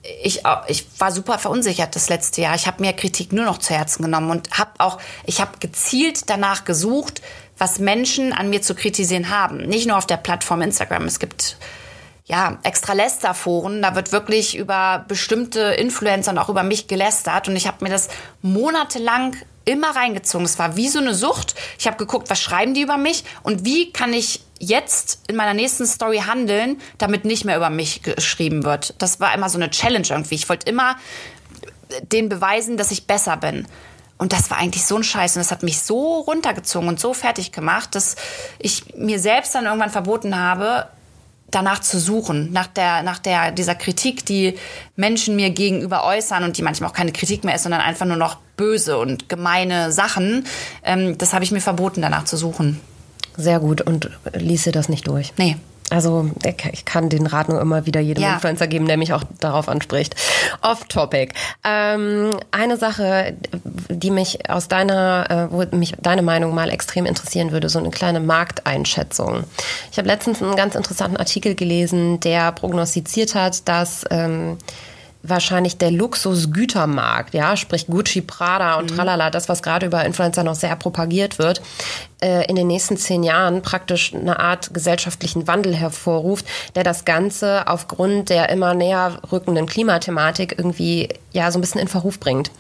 ich, 0.03 0.43
ich 0.67 0.87
war 0.99 1.13
super 1.13 1.39
verunsichert 1.39 1.95
das 1.95 2.09
letzte 2.09 2.43
Jahr. 2.43 2.55
Ich 2.55 2.67
habe 2.67 2.83
mir 2.83 2.93
Kritik 2.93 3.33
nur 3.33 3.45
noch 3.45 3.59
zu 3.59 3.73
Herzen 3.75 4.03
genommen 4.03 4.31
und 4.31 4.51
habe 4.59 4.73
auch, 4.79 4.99
ich 5.27 5.41
habe 5.41 5.59
gezielt 5.61 6.29
danach 6.29 6.65
gesucht, 6.65 7.23
was 7.57 7.79
Menschen 7.79 8.33
an 8.33 8.51
mir 8.51 8.63
zu 8.63 8.75
kritisieren 8.75 9.31
haben. 9.31 9.59
Nicht 9.59 9.87
nur 9.87 9.97
auf 9.97 10.07
der 10.07 10.17
Plattform 10.17 10.63
Instagram. 10.63 11.05
Es 11.05 11.21
gibt 11.21 11.57
ja 12.25 12.59
extra 12.65 12.95
Lästerforen. 12.95 13.83
Da 13.83 13.95
wird 13.95 14.11
wirklich 14.11 14.57
über 14.57 15.05
bestimmte 15.07 15.61
Influencer 15.61 16.33
und 16.33 16.39
auch 16.39 16.49
über 16.49 16.65
mich 16.65 16.89
gelästert. 16.89 17.49
Und 17.49 17.55
ich 17.55 17.69
habe 17.69 17.85
mir 17.85 17.91
das 17.91 18.09
monatelang 18.41 19.37
immer 19.65 19.95
reingezogen. 19.95 20.45
Es 20.45 20.59
war 20.59 20.77
wie 20.77 20.89
so 20.89 20.99
eine 20.99 21.15
Sucht. 21.15 21.55
Ich 21.79 21.87
habe 21.87 21.97
geguckt, 21.97 22.29
was 22.31 22.41
schreiben 22.41 22.75
die 22.75 22.83
über 22.83 22.97
mich 22.97 23.23
und 23.45 23.65
wie 23.65 23.93
kann 23.93 24.13
ich 24.13 24.41
jetzt 24.63 25.21
in 25.27 25.35
meiner 25.35 25.55
nächsten 25.55 25.87
Story 25.87 26.19
handeln, 26.19 26.81
damit 26.97 27.25
nicht 27.25 27.45
mehr 27.45 27.57
über 27.57 27.69
mich 27.69 28.03
geschrieben 28.03 28.65
wird. 28.65 28.95
Das 28.99 29.19
war 29.19 29.35
immer 29.35 29.49
so 29.49 29.59
eine 29.59 29.71
Challenge 29.71 30.07
irgendwie. 30.09 30.37
Ich 30.37 30.49
wollte 30.49 30.71
immer 30.71 30.97
den 32.13 32.29
beweisen, 32.29 32.77
dass 32.77 32.93
ich 32.93 33.07
besser 33.07 33.37
bin. 33.37 33.67
Und 34.19 34.33
das 34.33 34.51
war 34.51 34.59
eigentlich 34.59 34.85
so 34.85 34.97
ein 34.97 35.03
Scheiß 35.03 35.35
und 35.35 35.41
das 35.41 35.51
hat 35.51 35.65
mich 35.65 35.81
so 35.81 36.21
runtergezogen 36.21 36.89
und 36.89 37.01
so 37.01 37.13
fertig 37.13 37.51
gemacht, 37.51 37.97
dass 37.97 38.15
ich 38.61 38.95
mir 38.95 39.19
selbst 39.19 39.53
dann 39.55 39.65
irgendwann 39.65 39.91
verboten 39.91 40.39
habe, 40.39 40.87
danach 41.51 41.81
zu 41.81 41.99
suchen, 41.99 42.53
nach 42.53 42.69
der, 42.69 43.03
nach 43.03 43.19
der, 43.19 43.51
dieser 43.51 43.75
Kritik, 43.75 44.25
die 44.25 44.57
Menschen 44.95 45.35
mir 45.35 45.51
gegenüber 45.51 46.05
äußern 46.05 46.45
und 46.45 46.57
die 46.57 46.63
manchmal 46.63 46.91
auch 46.91 46.95
keine 46.95 47.13
Kritik 47.13 47.43
mehr 47.43 47.57
ist, 47.57 47.65
sondern 47.65 47.81
einfach 47.81 48.07
nur 48.07 48.17
noch 48.17 48.37
böse 48.57 48.97
und 48.97 49.29
gemeine 49.29 49.91
Sachen. 49.91 50.47
Ähm, 50.85 51.19
das 51.19 51.35
habe 51.35 51.43
ich 51.43 51.51
mir 51.51 51.61
verboten, 51.61 52.01
danach 52.01 52.25
zu 52.25 52.37
suchen. 52.37 52.81
Sehr 53.37 53.61
gut 53.61 53.81
und 53.81 54.11
ließe 54.33 54.73
das 54.73 54.89
nicht 54.89 55.07
durch. 55.07 55.33
Nee. 55.37 55.57
Also 55.91 56.31
ich 56.73 56.87
kann 56.87 57.11
den 57.11 57.27
Rat 57.27 57.51
nur 57.51 57.61
immer 57.61 57.85
wieder 57.85 58.01
jedem 58.01 58.23
ja. 58.25 58.35
Influencer 58.35 58.67
geben, 58.67 58.87
der 58.87 58.97
mich 58.97 59.13
auch 59.13 59.25
darauf 59.41 59.69
anspricht. 59.69 60.15
Off-Topic. 60.63 61.35
Ähm, 61.65 62.31
eine 62.51 62.79
Sache, 62.79 63.37
die 63.91 64.11
mich 64.11 64.49
aus 64.49 64.69
deiner, 64.69 65.51
äh, 65.51 65.53
wo 65.53 65.77
mich 65.77 65.95
deine 66.01 66.23
Meinung 66.23 66.55
mal 66.55 66.71
extrem 66.71 67.05
interessieren 67.05 67.53
würde, 67.53 67.69
so 67.69 67.79
eine 67.79 67.91
kleine 67.91 68.21
Markteinschätzung. 68.21 69.45
Ich 69.91 69.99
habe 69.99 70.09
letztens 70.09 70.43
einen 70.43 70.57
ganz 70.57 70.77
interessanten 70.77 71.19
Artikel 71.19 71.55
gelesen, 71.55 72.21
der 72.21 72.53
prognostiziert 72.53 73.35
hat, 73.35 73.69
dass 73.69 74.07
ähm, 74.11 74.57
wahrscheinlich 75.23 75.79
der 75.79 75.91
Luxusgütermarkt, 75.91 77.35
ja, 77.35 77.57
sprich 77.57 77.87
Gucci, 77.87 78.23
Prada 78.23 78.77
und 78.77 78.91
mhm. 78.91 78.97
tralala, 78.97 79.31
das, 79.31 79.49
was 79.49 79.63
gerade 79.63 79.87
über 79.87 80.05
Influencer 80.05 80.43
noch 80.43 80.55
sehr 80.55 80.75
propagiert 80.77 81.39
wird, 81.39 81.63
äh, 82.23 82.47
in 82.47 82.57
den 82.57 82.67
nächsten 82.67 82.97
zehn 82.97 83.23
Jahren 83.23 83.63
praktisch 83.63 84.15
eine 84.15 84.39
Art 84.39 84.73
gesellschaftlichen 84.73 85.47
Wandel 85.47 85.75
hervorruft, 85.75 86.47
der 86.75 86.85
das 86.85 87.05
Ganze 87.05 87.67
aufgrund 87.67 88.31
der 88.31 88.49
immer 88.49 88.75
näher 88.75 89.21
rückenden 89.31 89.67
Klimathematik 89.67 90.55
irgendwie 90.57 91.09
ja 91.33 91.51
so 91.51 91.59
ein 91.59 91.63
bisschen 91.63 91.81
in 91.81 91.89
Verruf 91.89 92.21
bringt. 92.21 92.51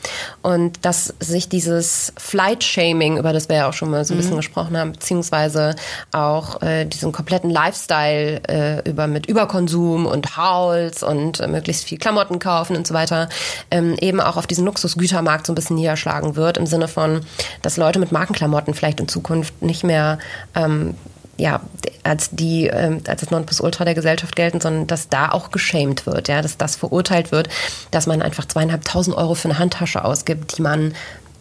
Und 0.42 0.84
dass 0.84 1.14
sich 1.20 1.48
dieses 1.48 2.12
Flight-Shaming, 2.16 3.18
über 3.18 3.32
das 3.32 3.48
wir 3.48 3.56
ja 3.56 3.68
auch 3.68 3.72
schon 3.72 3.90
mal 3.90 4.04
so 4.04 4.14
ein 4.14 4.16
bisschen 4.16 4.32
mhm. 4.32 4.38
gesprochen 4.38 4.76
haben, 4.76 4.92
beziehungsweise 4.92 5.76
auch 6.10 6.62
äh, 6.62 6.84
diesen 6.84 7.12
kompletten 7.12 7.50
Lifestyle 7.50 8.40
äh, 8.48 8.88
über 8.88 9.06
mit 9.06 9.26
Überkonsum 9.26 10.06
und 10.06 10.36
Hauls 10.36 11.02
und 11.02 11.40
äh, 11.40 11.46
möglichst 11.46 11.84
viel 11.84 11.98
Klamotten 11.98 12.38
kaufen 12.38 12.76
und 12.76 12.86
so 12.86 12.94
weiter, 12.94 13.28
ähm, 13.70 13.96
eben 14.00 14.20
auch 14.20 14.36
auf 14.36 14.46
diesen 14.46 14.64
Luxusgütermarkt 14.64 15.46
so 15.46 15.52
ein 15.52 15.56
bisschen 15.56 15.76
niederschlagen 15.76 16.36
wird, 16.36 16.56
im 16.56 16.66
Sinne 16.66 16.88
von, 16.88 17.20
dass 17.60 17.76
Leute 17.76 17.98
mit 17.98 18.12
Markenklamotten 18.12 18.74
vielleicht 18.74 19.00
in 19.00 19.08
Zukunft 19.08 19.51
nicht 19.60 19.84
mehr 19.84 20.18
ähm, 20.54 20.94
ja, 21.38 21.60
als 22.04 22.30
die, 22.30 22.66
ähm, 22.66 23.00
als 23.06 23.22
das 23.22 23.30
Nonplusultra 23.30 23.84
der 23.84 23.94
Gesellschaft 23.94 24.36
gelten, 24.36 24.60
sondern 24.60 24.86
dass 24.86 25.08
da 25.08 25.30
auch 25.30 25.50
geschämt 25.50 26.06
wird, 26.06 26.28
ja, 26.28 26.42
dass 26.42 26.56
das 26.56 26.76
verurteilt 26.76 27.32
wird, 27.32 27.48
dass 27.90 28.06
man 28.06 28.22
einfach 28.22 28.46
zweieinhalbtausend 28.46 29.16
Euro 29.16 29.34
für 29.34 29.48
eine 29.48 29.58
Handtasche 29.58 30.04
ausgibt, 30.04 30.56
die 30.56 30.62
man 30.62 30.94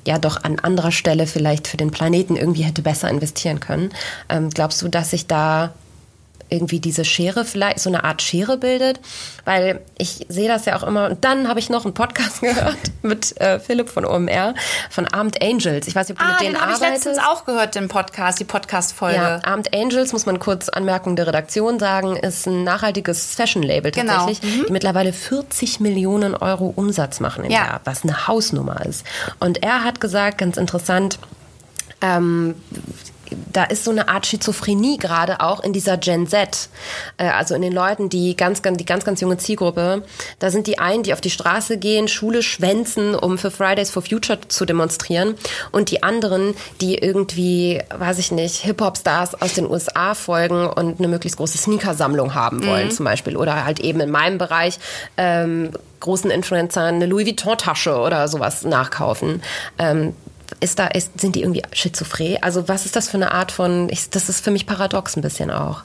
ja 0.05 0.17
doch 0.17 0.43
an 0.43 0.59
anderer 0.59 0.91
Stelle 0.91 1.27
vielleicht 1.27 1.67
für 1.67 1.77
den 1.77 1.91
Planeten 1.91 2.35
irgendwie 2.35 2.63
hätte 2.63 2.81
besser 2.81 3.09
investieren 3.09 3.59
können. 3.59 3.91
Ähm, 4.29 4.49
glaubst 4.49 4.81
du, 4.81 4.87
dass 4.87 5.11
sich 5.11 5.27
da 5.27 5.73
irgendwie 6.51 6.79
diese 6.79 7.05
Schere 7.05 7.45
vielleicht, 7.45 7.79
so 7.79 7.89
eine 7.89 8.03
Art 8.03 8.21
Schere 8.21 8.57
bildet, 8.57 8.99
weil 9.45 9.79
ich 9.97 10.25
sehe 10.27 10.47
das 10.47 10.65
ja 10.65 10.75
auch 10.77 10.83
immer. 10.83 11.09
Und 11.09 11.23
dann 11.23 11.47
habe 11.47 11.59
ich 11.59 11.69
noch 11.69 11.85
einen 11.85 11.93
Podcast 11.93 12.41
gehört 12.41 12.77
mit 13.01 13.39
äh, 13.39 13.59
Philipp 13.59 13.89
von 13.89 14.05
OMR, 14.05 14.53
von 14.89 15.07
Armed 15.07 15.41
Angels. 15.41 15.87
Ich 15.87 15.95
weiß 15.95 16.09
nicht, 16.09 16.19
ob 16.19 16.25
du 16.25 16.29
ah, 16.29 16.33
mit 16.33 16.41
denen 16.41 16.53
den 16.53 16.61
arbeitest. 16.61 16.83
ich 16.83 16.89
letztens 16.89 17.17
auch 17.19 17.45
gehört, 17.45 17.75
den 17.75 17.87
Podcast, 17.87 18.39
die 18.39 18.43
Podcast-Folge. 18.43 19.15
Ja, 19.15 19.39
Armed 19.43 19.73
Angels, 19.73 20.11
muss 20.13 20.25
man 20.25 20.39
kurz 20.39 20.67
Anmerkung 20.69 21.15
der 21.15 21.27
Redaktion 21.27 21.79
sagen, 21.79 22.17
ist 22.17 22.45
ein 22.47 22.63
nachhaltiges 22.63 23.33
Fashion-Label 23.35 23.91
Genau. 23.91 24.13
tatsächlich, 24.13 24.65
die 24.67 24.71
mittlerweile 24.71 25.13
40 25.13 25.79
Millionen 25.79 26.35
Euro 26.35 26.73
Umsatz 26.75 27.19
machen 27.21 27.45
im 27.45 27.51
Ja. 27.51 27.65
Jahr, 27.65 27.81
was 27.85 28.03
eine 28.03 28.27
Hausnummer 28.27 28.85
ist. 28.85 29.05
Und 29.39 29.63
er 29.63 29.83
hat 29.83 30.01
gesagt, 30.01 30.37
ganz 30.37 30.57
interessant, 30.57 31.17
ähm, 32.01 32.55
da 33.51 33.63
ist 33.63 33.83
so 33.83 33.91
eine 33.91 34.07
Art 34.07 34.25
Schizophrenie 34.25 34.97
gerade 34.97 35.41
auch 35.41 35.61
in 35.61 35.73
dieser 35.73 35.97
Gen 35.97 36.27
Z, 36.27 36.69
äh, 37.17 37.27
also 37.29 37.55
in 37.55 37.61
den 37.61 37.73
Leuten, 37.73 38.09
die 38.09 38.35
ganz, 38.35 38.61
ganz, 38.61 38.77
die 38.77 38.85
ganz, 38.85 39.05
ganz 39.05 39.21
junge 39.21 39.37
Zielgruppe. 39.37 40.03
Da 40.39 40.51
sind 40.51 40.67
die 40.67 40.79
einen, 40.79 41.03
die 41.03 41.13
auf 41.13 41.21
die 41.21 41.29
Straße 41.29 41.77
gehen, 41.77 42.07
Schule 42.07 42.43
schwänzen, 42.43 43.15
um 43.15 43.37
für 43.37 43.51
Fridays 43.51 43.91
for 43.91 44.01
Future 44.01 44.39
zu 44.47 44.65
demonstrieren, 44.65 45.35
und 45.71 45.91
die 45.91 46.03
anderen, 46.03 46.55
die 46.79 46.95
irgendwie, 46.95 47.81
weiß 47.93 48.19
ich 48.19 48.31
nicht, 48.31 48.57
Hip-Hop-Stars 48.57 49.41
aus 49.41 49.53
den 49.53 49.69
USA 49.69 50.13
folgen 50.13 50.67
und 50.67 50.99
eine 50.99 51.07
möglichst 51.07 51.37
große 51.37 51.57
Sneakersammlung 51.57 52.33
haben 52.33 52.65
wollen, 52.65 52.91
zum 52.91 53.05
Beispiel, 53.05 53.37
oder 53.37 53.65
halt 53.65 53.79
eben 53.79 53.99
in 53.99 54.11
meinem 54.11 54.37
Bereich 54.37 54.79
ähm, 55.17 55.71
großen 55.99 56.29
Influencern 56.29 56.95
eine 56.95 57.05
Louis 57.05 57.25
Vuitton-Tasche 57.27 57.95
oder 57.95 58.27
sowas 58.27 58.63
nachkaufen. 58.63 59.41
Ähm, 59.77 60.13
ist 60.59 60.79
da, 60.79 60.87
ist, 60.87 61.19
sind 61.19 61.35
die 61.35 61.41
irgendwie 61.41 61.63
schizophren? 61.73 62.37
Also 62.41 62.67
was 62.67 62.85
ist 62.85 62.95
das 62.95 63.09
für 63.09 63.17
eine 63.17 63.31
Art 63.31 63.51
von, 63.51 63.89
ich, 63.89 64.09
das 64.09 64.29
ist 64.29 64.43
für 64.43 64.51
mich 64.51 64.65
paradox 64.65 65.15
ein 65.15 65.21
bisschen 65.21 65.51
auch. 65.51 65.83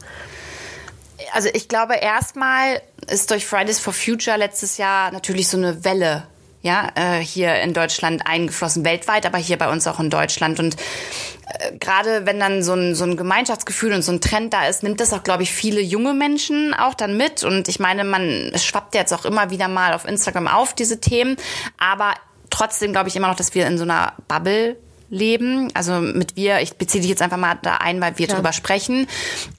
Also 1.32 1.48
ich 1.52 1.68
glaube, 1.68 1.94
erstmal 1.96 2.80
ist 3.08 3.30
durch 3.30 3.46
Fridays 3.46 3.78
for 3.78 3.92
Future 3.92 4.36
letztes 4.36 4.76
Jahr 4.76 5.10
natürlich 5.12 5.48
so 5.48 5.56
eine 5.56 5.84
Welle 5.84 6.24
ja, 6.66 6.88
äh, 6.96 7.20
hier 7.20 7.60
in 7.60 7.72
Deutschland 7.74 8.26
eingeflossen, 8.26 8.84
weltweit, 8.84 9.24
aber 9.24 9.38
hier 9.38 9.56
bei 9.56 9.70
uns 9.70 9.86
auch 9.86 10.00
in 10.00 10.10
Deutschland. 10.10 10.58
Und 10.58 10.74
äh, 10.74 11.76
gerade 11.78 12.26
wenn 12.26 12.40
dann 12.40 12.64
so 12.64 12.74
ein, 12.74 12.96
so 12.96 13.04
ein 13.04 13.16
Gemeinschaftsgefühl 13.16 13.92
und 13.92 14.02
so 14.02 14.10
ein 14.10 14.20
Trend 14.20 14.52
da 14.52 14.66
ist, 14.66 14.82
nimmt 14.82 14.98
das 14.98 15.12
auch, 15.12 15.22
glaube 15.22 15.44
ich, 15.44 15.52
viele 15.52 15.80
junge 15.80 16.12
Menschen 16.12 16.74
auch 16.74 16.94
dann 16.94 17.16
mit. 17.16 17.44
Und 17.44 17.68
ich 17.68 17.78
meine, 17.78 18.02
man 18.02 18.50
schwappt 18.56 18.96
jetzt 18.96 19.12
auch 19.12 19.24
immer 19.24 19.50
wieder 19.50 19.68
mal 19.68 19.94
auf 19.94 20.06
Instagram 20.06 20.48
auf, 20.48 20.74
diese 20.74 21.00
Themen. 21.00 21.36
Aber 21.78 22.14
trotzdem 22.56 22.92
glaube 22.92 23.08
ich 23.08 23.16
immer 23.16 23.28
noch, 23.28 23.36
dass 23.36 23.54
wir 23.54 23.66
in 23.66 23.76
so 23.76 23.84
einer 23.84 24.14
Bubble 24.28 24.76
leben. 25.08 25.70
Also 25.74 26.00
mit 26.00 26.36
wir, 26.36 26.60
ich 26.60 26.76
beziehe 26.76 27.00
dich 27.00 27.10
jetzt 27.10 27.22
einfach 27.22 27.36
mal 27.36 27.58
da 27.62 27.76
ein, 27.76 28.00
weil 28.00 28.18
wir 28.18 28.26
drüber 28.26 28.52
sprechen. 28.52 29.06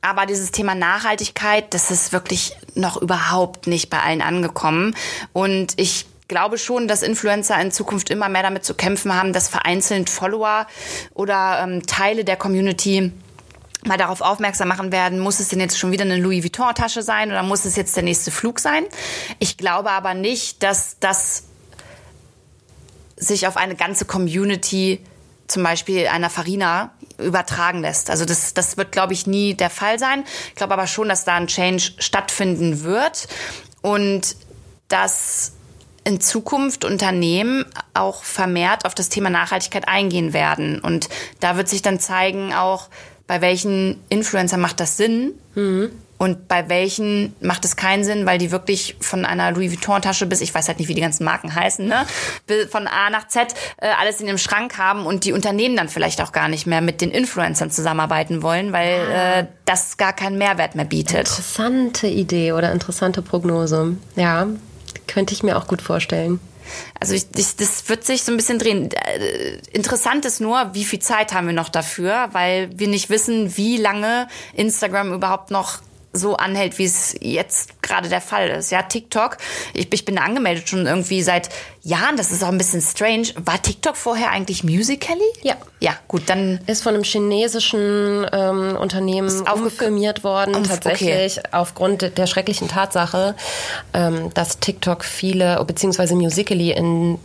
Aber 0.01 0.25
dieses 0.25 0.51
Thema 0.51 0.75
Nachhaltigkeit, 0.75 1.73
das 1.73 1.91
ist 1.91 2.11
wirklich 2.11 2.55
noch 2.75 3.01
überhaupt 3.01 3.67
nicht 3.67 3.89
bei 3.89 3.99
allen 3.99 4.21
angekommen. 4.21 4.95
Und 5.33 5.73
ich 5.77 6.05
glaube 6.27 6.57
schon, 6.57 6.87
dass 6.87 7.03
Influencer 7.03 7.59
in 7.61 7.71
Zukunft 7.71 8.09
immer 8.09 8.29
mehr 8.29 8.43
damit 8.43 8.65
zu 8.65 8.73
kämpfen 8.73 9.13
haben, 9.13 9.31
dass 9.31 9.47
vereinzelt 9.47 10.09
Follower 10.09 10.67
oder 11.13 11.61
ähm, 11.63 11.85
Teile 11.85 12.25
der 12.25 12.35
Community 12.35 13.13
mal 13.85 13.97
darauf 13.97 14.19
aufmerksam 14.21 14.67
machen 14.67 14.91
werden, 14.91 15.19
muss 15.19 15.39
es 15.39 15.47
denn 15.47 15.61
jetzt 15.61 15.79
schon 15.79 15.91
wieder 15.91 16.03
eine 16.03 16.17
Louis 16.17 16.43
Vuitton-Tasche 16.43 17.03
sein 17.03 17.29
oder 17.29 17.43
muss 17.43 17.63
es 17.63 17.77
jetzt 17.77 17.95
der 17.95 18.03
nächste 18.03 18.31
Flug 18.31 18.59
sein? 18.59 18.83
Ich 19.39 19.55
glaube 19.55 19.91
aber 19.91 20.13
nicht, 20.13 20.63
dass 20.63 20.97
das 20.99 21.43
sich 23.17 23.47
auf 23.47 23.57
eine 23.57 23.75
ganze 23.75 24.05
Community, 24.05 25.01
zum 25.47 25.63
Beispiel 25.63 26.07
einer 26.07 26.29
Farina, 26.29 26.91
übertragen 27.17 27.81
lässt. 27.81 28.09
Also 28.09 28.25
das, 28.25 28.53
das 28.53 28.77
wird, 28.77 28.91
glaube 28.91 29.13
ich, 29.13 29.27
nie 29.27 29.55
der 29.55 29.69
Fall 29.69 29.97
sein. 29.99 30.23
Ich 30.49 30.55
glaube 30.55 30.73
aber 30.73 30.87
schon, 30.87 31.09
dass 31.09 31.25
da 31.25 31.35
ein 31.35 31.47
Change 31.47 31.93
stattfinden 31.97 32.83
wird 32.83 33.27
und 33.81 34.35
dass 34.87 35.53
in 36.03 36.21
Zukunft 36.21 36.85
Unternehmen 36.85 37.65
auch 37.93 38.23
vermehrt 38.23 38.85
auf 38.85 38.95
das 38.95 39.09
Thema 39.09 39.29
Nachhaltigkeit 39.29 39.87
eingehen 39.87 40.31
werden. 40.31 40.79
Und 40.79 41.09
da 41.41 41.57
wird 41.57 41.67
sich 41.67 41.81
dann 41.81 41.99
zeigen, 41.99 42.53
auch 42.53 42.87
bei 43.25 43.41
welchen 43.41 44.01
Influencer 44.07 44.57
macht 44.57 44.79
das 44.79 44.95
Sinn 44.95 45.33
und 46.17 46.47
bei 46.47 46.67
welchen 46.69 47.35
macht 47.41 47.63
es 47.65 47.75
keinen 47.75 48.03
Sinn, 48.03 48.25
weil 48.25 48.37
die 48.37 48.51
wirklich 48.51 48.95
von 48.99 49.25
einer 49.25 49.51
Louis 49.51 49.71
Vuitton-Tasche 49.71 50.25
bis, 50.25 50.41
ich 50.41 50.53
weiß 50.53 50.67
halt 50.67 50.79
nicht, 50.79 50.87
wie 50.87 50.95
die 50.95 51.01
ganzen 51.01 51.23
Marken 51.23 51.53
heißen, 51.53 51.85
ne? 51.85 52.05
von 52.69 52.87
A 52.87 53.09
nach 53.09 53.27
Z 53.27 53.53
äh, 53.77 53.89
alles 53.99 54.19
in 54.19 54.27
dem 54.27 54.37
Schrank 54.37 54.77
haben 54.77 55.05
und 55.05 55.25
die 55.25 55.33
Unternehmen 55.33 55.75
dann 55.75 55.89
vielleicht 55.89 56.21
auch 56.21 56.31
gar 56.31 56.47
nicht 56.47 56.65
mehr 56.65 56.81
mit 56.81 57.01
den 57.01 57.11
Influencern 57.11 57.69
zusammenarbeiten 57.69 58.41
wollen, 58.41 58.73
weil 58.73 58.99
äh, 59.11 59.45
das 59.65 59.97
gar 59.97 60.13
keinen 60.13 60.37
Mehrwert 60.37 60.75
mehr 60.75 60.85
bietet. 60.85 61.27
Interessante 61.27 62.07
Idee 62.07 62.53
oder 62.53 62.71
interessante 62.71 63.21
Prognose. 63.21 63.95
Ja, 64.15 64.47
könnte 65.07 65.33
ich 65.33 65.43
mir 65.43 65.57
auch 65.57 65.67
gut 65.67 65.81
vorstellen. 65.81 66.39
Also 66.99 67.13
ich, 67.13 67.27
ich, 67.35 67.55
das 67.55 67.87
wird 67.87 68.05
sich 68.05 68.23
so 68.23 68.31
ein 68.31 68.37
bisschen 68.37 68.59
drehen. 68.59 68.89
Äh, 68.91 69.57
Interessant 69.71 70.25
ist 70.25 70.41
nur, 70.41 70.73
wie 70.73 70.83
viel 70.83 70.99
Zeit 70.99 71.33
haben 71.33 71.47
wir 71.47 71.53
noch 71.53 71.69
dafür, 71.69 72.29
weil 72.31 72.69
wir 72.73 72.87
nicht 72.87 73.09
wissen, 73.09 73.55
wie 73.57 73.77
lange 73.77 74.27
Instagram 74.53 75.13
überhaupt 75.13 75.51
noch 75.51 75.79
so 76.13 76.35
anhält, 76.37 76.77
wie 76.79 76.85
es 76.85 77.15
jetzt 77.21 77.81
gerade 77.83 78.09
der 78.09 78.21
Fall 78.21 78.49
ist. 78.49 78.71
Ja, 78.71 78.81
TikTok, 78.83 79.37
ich, 79.73 79.91
ich 79.93 80.05
bin 80.05 80.15
da 80.15 80.23
angemeldet 80.23 80.67
schon 80.69 80.85
irgendwie 80.87 81.21
seit 81.21 81.49
Jahren, 81.83 82.17
das 82.17 82.31
ist 82.31 82.43
auch 82.43 82.49
ein 82.49 82.57
bisschen 82.57 82.81
strange. 82.81 83.27
War 83.37 83.61
TikTok 83.61 83.95
vorher 83.95 84.31
eigentlich 84.31 84.63
Musical.ly? 84.63 85.21
Ja. 85.43 85.55
Ja, 85.79 85.95
gut, 86.07 86.23
dann 86.25 86.59
Ist 86.65 86.81
von 86.83 86.95
einem 86.95 87.03
chinesischen 87.03 88.25
ähm, 88.33 88.75
Unternehmen 88.79 89.29
aufge- 89.47 89.63
umfirmiert 89.65 90.23
worden, 90.23 90.55
Umf- 90.55 90.67
tatsächlich 90.69 91.39
aufgrund 91.53 92.17
der 92.17 92.25
schrecklichen 92.27 92.67
Tatsache, 92.67 93.35
ähm, 93.93 94.33
dass 94.33 94.59
TikTok 94.59 95.05
viele, 95.05 95.63
beziehungsweise 95.65 96.15
Musical.ly 96.15 96.71
in 96.71 97.19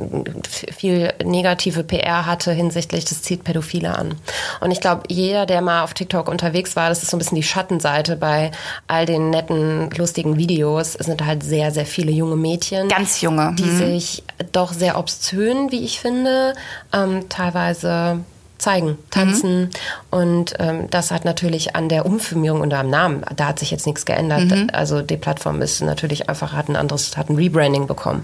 viel 0.77 1.12
negative 1.25 1.83
PR 1.83 2.27
hatte 2.27 2.53
hinsichtlich, 2.53 3.05
das 3.07 3.23
zieht 3.23 3.42
Pädophile 3.45 3.97
an. 3.97 4.16
Und 4.61 4.71
ich 4.71 4.81
glaube, 4.81 5.05
jeder, 5.09 5.47
der 5.47 5.62
mal 5.62 5.83
auf 5.83 5.95
TikTok 5.95 6.29
unterwegs 6.29 6.77
war, 6.77 6.88
das 6.90 7.03
ist 7.03 7.11
so 7.11 7.16
ein 7.16 7.18
bisschen 7.18 7.37
die 7.37 7.42
Schattenseite 7.42 8.16
bei 8.16 8.51
all 8.87 9.07
den 9.07 9.31
netten, 9.31 9.90
lustigen 9.97 10.37
Videos, 10.37 10.92
sind 10.95 11.25
halt 11.25 11.42
sehr, 11.42 11.71
sehr 11.71 11.87
viele 11.87 12.11
junge 12.12 12.37
Mädchen. 12.37 12.88
ganz 12.88 13.21
junge. 13.21 13.55
die 13.59 13.71
sich 13.71 14.23
doch 14.53 14.73
sehr 14.73 14.99
obszön, 14.99 15.71
wie 15.71 15.85
ich 15.85 16.01
finde, 16.01 16.55
ähm, 16.92 17.29
teilweise 17.29 18.21
zeigen, 18.59 18.97
tanzen 19.11 19.71
und 20.11 20.55
ähm, 20.61 20.88
das 20.88 21.11
hat 21.11 21.25
natürlich 21.25 21.75
an 21.75 21.88
der 21.88 22.07
Umfirmierung 22.07 22.61
und 22.61 22.73
am 22.73 22.90
Namen, 22.90 23.25
da 23.35 23.49
hat 23.49 23.59
sich 23.59 23.73
jetzt 23.73 23.87
nichts 23.87 24.05
geändert. 24.05 24.73
Also 24.73 25.03
die 25.03 25.16
Plattform 25.16 25.61
ist 25.62 25.83
natürlich 25.83 26.29
einfach, 26.29 26.53
hat 26.53 26.68
ein 26.68 26.77
anderes, 26.77 27.16
hat 27.16 27.29
ein 27.29 27.35
Rebranding 27.37 27.88
bekommen. 27.88 28.23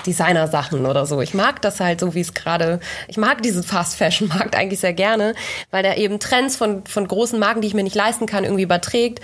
Designer-Sachen 0.05 0.85
oder 0.85 1.05
so. 1.05 1.21
Ich 1.21 1.33
mag 1.33 1.61
das 1.61 1.79
halt 1.79 1.99
so, 1.99 2.13
wie 2.13 2.21
es 2.21 2.33
gerade, 2.33 2.79
ich 3.07 3.17
mag 3.17 3.41
diesen 3.41 3.63
Fast-Fashion-Markt 3.63 4.55
eigentlich 4.55 4.79
sehr 4.79 4.93
gerne, 4.93 5.33
weil 5.71 5.83
der 5.83 5.97
eben 5.97 6.19
Trends 6.19 6.55
von, 6.55 6.83
von 6.85 7.07
großen 7.07 7.39
Marken, 7.39 7.61
die 7.61 7.67
ich 7.67 7.73
mir 7.73 7.83
nicht 7.83 7.95
leisten 7.95 8.25
kann, 8.25 8.43
irgendwie 8.43 8.63
überträgt 8.63 9.21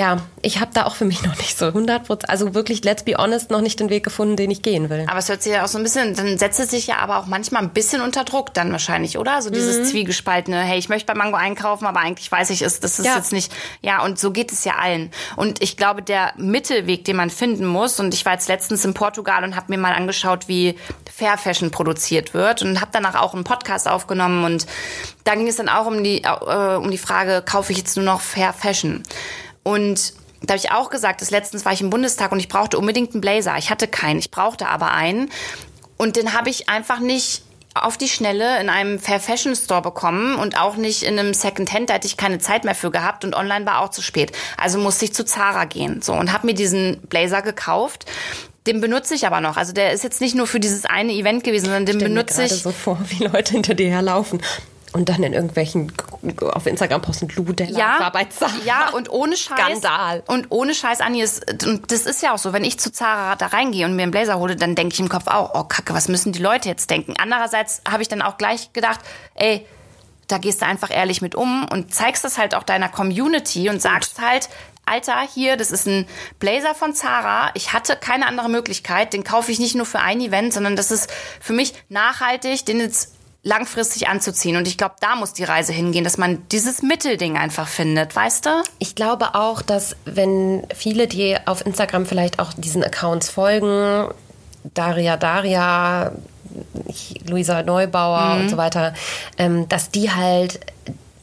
ja, 0.00 0.16
ich 0.40 0.60
habe 0.60 0.70
da 0.72 0.86
auch 0.86 0.94
für 0.94 1.04
mich 1.04 1.22
noch 1.26 1.36
nicht 1.36 1.58
so 1.58 1.66
100 1.66 2.06
Prozent, 2.06 2.30
also 2.30 2.54
wirklich, 2.54 2.82
let's 2.84 3.02
be 3.02 3.16
honest, 3.18 3.50
noch 3.50 3.60
nicht 3.60 3.78
den 3.80 3.90
Weg 3.90 4.02
gefunden, 4.02 4.34
den 4.34 4.50
ich 4.50 4.62
gehen 4.62 4.88
will. 4.88 5.04
Aber 5.08 5.18
es 5.18 5.28
hört 5.28 5.42
sich 5.42 5.52
ja 5.52 5.62
auch 5.62 5.68
so 5.68 5.76
ein 5.76 5.84
bisschen, 5.84 6.14
dann 6.14 6.38
setzt 6.38 6.58
es 6.58 6.70
sich 6.70 6.86
ja 6.86 6.96
aber 7.00 7.18
auch 7.18 7.26
manchmal 7.26 7.62
ein 7.62 7.70
bisschen 7.70 8.00
unter 8.00 8.24
Druck 8.24 8.54
dann 8.54 8.72
wahrscheinlich, 8.72 9.18
oder? 9.18 9.42
So 9.42 9.50
dieses 9.50 9.78
mhm. 9.78 9.84
Zwiegespaltene, 9.84 10.58
hey, 10.62 10.78
ich 10.78 10.88
möchte 10.88 11.04
bei 11.04 11.14
Mango 11.14 11.36
einkaufen, 11.36 11.84
aber 11.84 12.00
eigentlich 12.00 12.32
weiß 12.32 12.48
ich, 12.48 12.62
ist, 12.62 12.82
das 12.82 12.98
ist 12.98 13.04
ja. 13.04 13.16
jetzt 13.16 13.30
nicht, 13.32 13.52
ja, 13.82 14.02
und 14.02 14.18
so 14.18 14.30
geht 14.30 14.52
es 14.52 14.64
ja 14.64 14.76
allen. 14.76 15.10
Und 15.36 15.62
ich 15.62 15.76
glaube, 15.76 16.00
der 16.00 16.32
Mittelweg, 16.38 17.04
den 17.04 17.16
man 17.16 17.28
finden 17.28 17.66
muss, 17.66 18.00
und 18.00 18.14
ich 18.14 18.24
war 18.24 18.32
jetzt 18.32 18.48
letztens 18.48 18.86
in 18.86 18.94
Portugal 18.94 19.44
und 19.44 19.54
habe 19.54 19.66
mir 19.68 19.78
mal 19.78 19.92
angeschaut, 19.92 20.48
wie 20.48 20.76
Fair 21.14 21.36
Fashion 21.36 21.70
produziert 21.70 22.32
wird 22.32 22.62
und 22.62 22.80
habe 22.80 22.90
danach 22.94 23.20
auch 23.20 23.34
einen 23.34 23.44
Podcast 23.44 23.86
aufgenommen 23.86 24.44
und 24.44 24.66
da 25.24 25.34
ging 25.34 25.48
es 25.48 25.56
dann 25.56 25.68
auch 25.68 25.86
um 25.86 26.02
die, 26.02 26.22
äh, 26.24 26.76
um 26.76 26.90
die 26.90 26.98
Frage, 26.98 27.42
kaufe 27.44 27.72
ich 27.72 27.78
jetzt 27.78 27.96
nur 27.96 28.06
noch 28.06 28.22
Fair 28.22 28.54
Fashion? 28.54 29.02
Und 29.70 30.14
da 30.42 30.54
habe 30.54 30.58
ich 30.58 30.72
auch 30.72 30.90
gesagt, 30.90 31.20
dass 31.20 31.30
letztens 31.30 31.64
war 31.64 31.72
ich 31.72 31.80
im 31.80 31.90
Bundestag 31.90 32.32
und 32.32 32.40
ich 32.40 32.48
brauchte 32.48 32.78
unbedingt 32.78 33.12
einen 33.12 33.20
Blazer. 33.20 33.56
Ich 33.58 33.70
hatte 33.70 33.86
keinen, 33.86 34.18
ich 34.18 34.30
brauchte 34.30 34.68
aber 34.68 34.92
einen. 34.92 35.30
Und 35.96 36.16
den 36.16 36.32
habe 36.32 36.48
ich 36.48 36.68
einfach 36.68 36.98
nicht 36.98 37.42
auf 37.74 37.96
die 37.96 38.08
Schnelle 38.08 38.60
in 38.60 38.68
einem 38.68 38.98
Fair 38.98 39.20
Fashion 39.20 39.54
Store 39.54 39.80
bekommen 39.80 40.34
und 40.34 40.58
auch 40.58 40.76
nicht 40.76 41.04
in 41.04 41.18
einem 41.18 41.34
Second 41.34 41.72
Hand, 41.72 41.88
da 41.88 41.94
hätte 41.94 42.08
ich 42.08 42.16
keine 42.16 42.38
Zeit 42.38 42.64
mehr 42.64 42.74
für 42.74 42.90
gehabt 42.90 43.24
und 43.24 43.34
online 43.34 43.64
war 43.64 43.80
auch 43.80 43.90
zu 43.90 44.02
spät. 44.02 44.32
Also 44.56 44.78
musste 44.78 45.04
ich 45.04 45.14
zu 45.14 45.24
Zara 45.24 45.66
gehen, 45.66 46.02
so 46.02 46.12
und 46.14 46.32
habe 46.32 46.46
mir 46.46 46.54
diesen 46.54 47.00
Blazer 47.02 47.42
gekauft. 47.42 48.06
Den 48.66 48.80
benutze 48.80 49.14
ich 49.14 49.24
aber 49.24 49.40
noch. 49.40 49.56
Also 49.56 49.72
der 49.72 49.92
ist 49.92 50.02
jetzt 50.02 50.20
nicht 50.20 50.34
nur 50.34 50.48
für 50.48 50.58
dieses 50.58 50.84
eine 50.84 51.12
Event 51.12 51.44
gewesen, 51.44 51.66
sondern 51.66 51.86
den 51.86 51.98
benutze 51.98 52.44
ich. 52.44 52.52
Ich 52.52 52.62
so 52.62 52.72
vor, 52.72 52.98
wie 53.08 53.24
Leute 53.24 53.52
hinter 53.52 53.74
dir 53.74 53.88
herlaufen 53.88 54.42
und 54.92 55.08
dann 55.08 55.22
in 55.22 55.32
irgendwelchen 55.32 55.92
auf 56.52 56.66
Instagram 56.66 57.00
posten 57.00 57.28
Lou 57.36 57.52
Della 57.52 57.78
ja, 57.78 58.00
war 58.00 58.12
bei 58.12 58.24
Zara. 58.24 58.52
Ja, 58.64 58.90
und 58.90 59.08
ohne 59.08 59.36
Scheiß. 59.36 59.78
Skandal. 59.78 60.22
Und 60.26 60.46
ohne 60.50 60.74
Scheiß, 60.74 61.00
Anni, 61.00 61.22
ist, 61.22 61.64
und 61.64 61.92
das 61.92 62.06
ist 62.06 62.22
ja 62.22 62.34
auch 62.34 62.38
so, 62.38 62.52
wenn 62.52 62.64
ich 62.64 62.78
zu 62.80 62.90
Zara 62.90 63.36
da 63.36 63.46
reingehe 63.46 63.86
und 63.86 63.94
mir 63.94 64.02
einen 64.02 64.10
Blazer 64.10 64.38
hole, 64.38 64.56
dann 64.56 64.74
denke 64.74 64.94
ich 64.94 65.00
im 65.00 65.08
Kopf 65.08 65.28
auch, 65.28 65.54
oh 65.54 65.64
Kacke, 65.64 65.94
was 65.94 66.08
müssen 66.08 66.32
die 66.32 66.42
Leute 66.42 66.68
jetzt 66.68 66.90
denken? 66.90 67.14
Andererseits 67.18 67.82
habe 67.88 68.02
ich 68.02 68.08
dann 68.08 68.20
auch 68.20 68.36
gleich 68.36 68.72
gedacht, 68.72 69.00
ey, 69.34 69.64
da 70.26 70.38
gehst 70.38 70.62
du 70.62 70.66
einfach 70.66 70.90
ehrlich 70.90 71.22
mit 71.22 71.34
um 71.34 71.66
und 71.68 71.94
zeigst 71.94 72.24
das 72.24 72.38
halt 72.38 72.54
auch 72.54 72.62
deiner 72.62 72.88
Community 72.88 73.68
und 73.68 73.80
sagst 73.80 74.20
halt, 74.20 74.48
Alter, 74.86 75.20
hier, 75.32 75.56
das 75.56 75.70
ist 75.70 75.86
ein 75.86 76.06
Blazer 76.40 76.74
von 76.74 76.94
Zara. 76.94 77.50
Ich 77.54 77.72
hatte 77.72 77.96
keine 77.96 78.26
andere 78.26 78.48
Möglichkeit. 78.48 79.12
Den 79.12 79.22
kaufe 79.22 79.52
ich 79.52 79.60
nicht 79.60 79.76
nur 79.76 79.86
für 79.86 80.00
ein 80.00 80.20
Event, 80.20 80.52
sondern 80.52 80.74
das 80.74 80.90
ist 80.90 81.08
für 81.40 81.52
mich 81.52 81.74
nachhaltig, 81.88 82.64
den 82.64 82.80
jetzt 82.80 83.14
langfristig 83.42 84.08
anzuziehen. 84.08 84.56
Und 84.56 84.68
ich 84.68 84.76
glaube, 84.76 84.96
da 85.00 85.16
muss 85.16 85.32
die 85.32 85.44
Reise 85.44 85.72
hingehen, 85.72 86.04
dass 86.04 86.18
man 86.18 86.46
dieses 86.48 86.82
Mittelding 86.82 87.38
einfach 87.38 87.68
findet, 87.68 88.14
weißt 88.14 88.46
du? 88.46 88.50
Ich 88.78 88.94
glaube 88.94 89.34
auch, 89.34 89.62
dass 89.62 89.96
wenn 90.04 90.66
viele, 90.74 91.06
die 91.06 91.36
auf 91.46 91.64
Instagram 91.64 92.04
vielleicht 92.04 92.38
auch 92.38 92.52
diesen 92.52 92.84
Accounts 92.84 93.30
folgen, 93.30 94.12
Daria 94.74 95.16
Daria, 95.16 96.12
Luisa 97.26 97.62
Neubauer 97.62 98.34
mhm. 98.34 98.40
und 98.42 98.48
so 98.50 98.56
weiter, 98.58 98.94
ähm, 99.38 99.68
dass 99.68 99.90
die 99.90 100.10
halt 100.10 100.60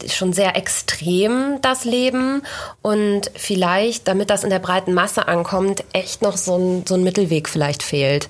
schon 0.07 0.31
sehr 0.31 0.55
extrem 0.55 1.59
das 1.61 1.83
Leben 1.83 2.43
und 2.81 3.31
vielleicht, 3.35 4.07
damit 4.07 4.29
das 4.29 4.43
in 4.43 4.51
der 4.51 4.59
breiten 4.59 4.93
Masse 4.93 5.27
ankommt, 5.27 5.83
echt 5.91 6.21
noch 6.21 6.37
so 6.37 6.55
ein, 6.55 6.85
so 6.87 6.95
ein 6.95 7.03
Mittelweg 7.03 7.49
vielleicht 7.49 7.83
fehlt 7.83 8.29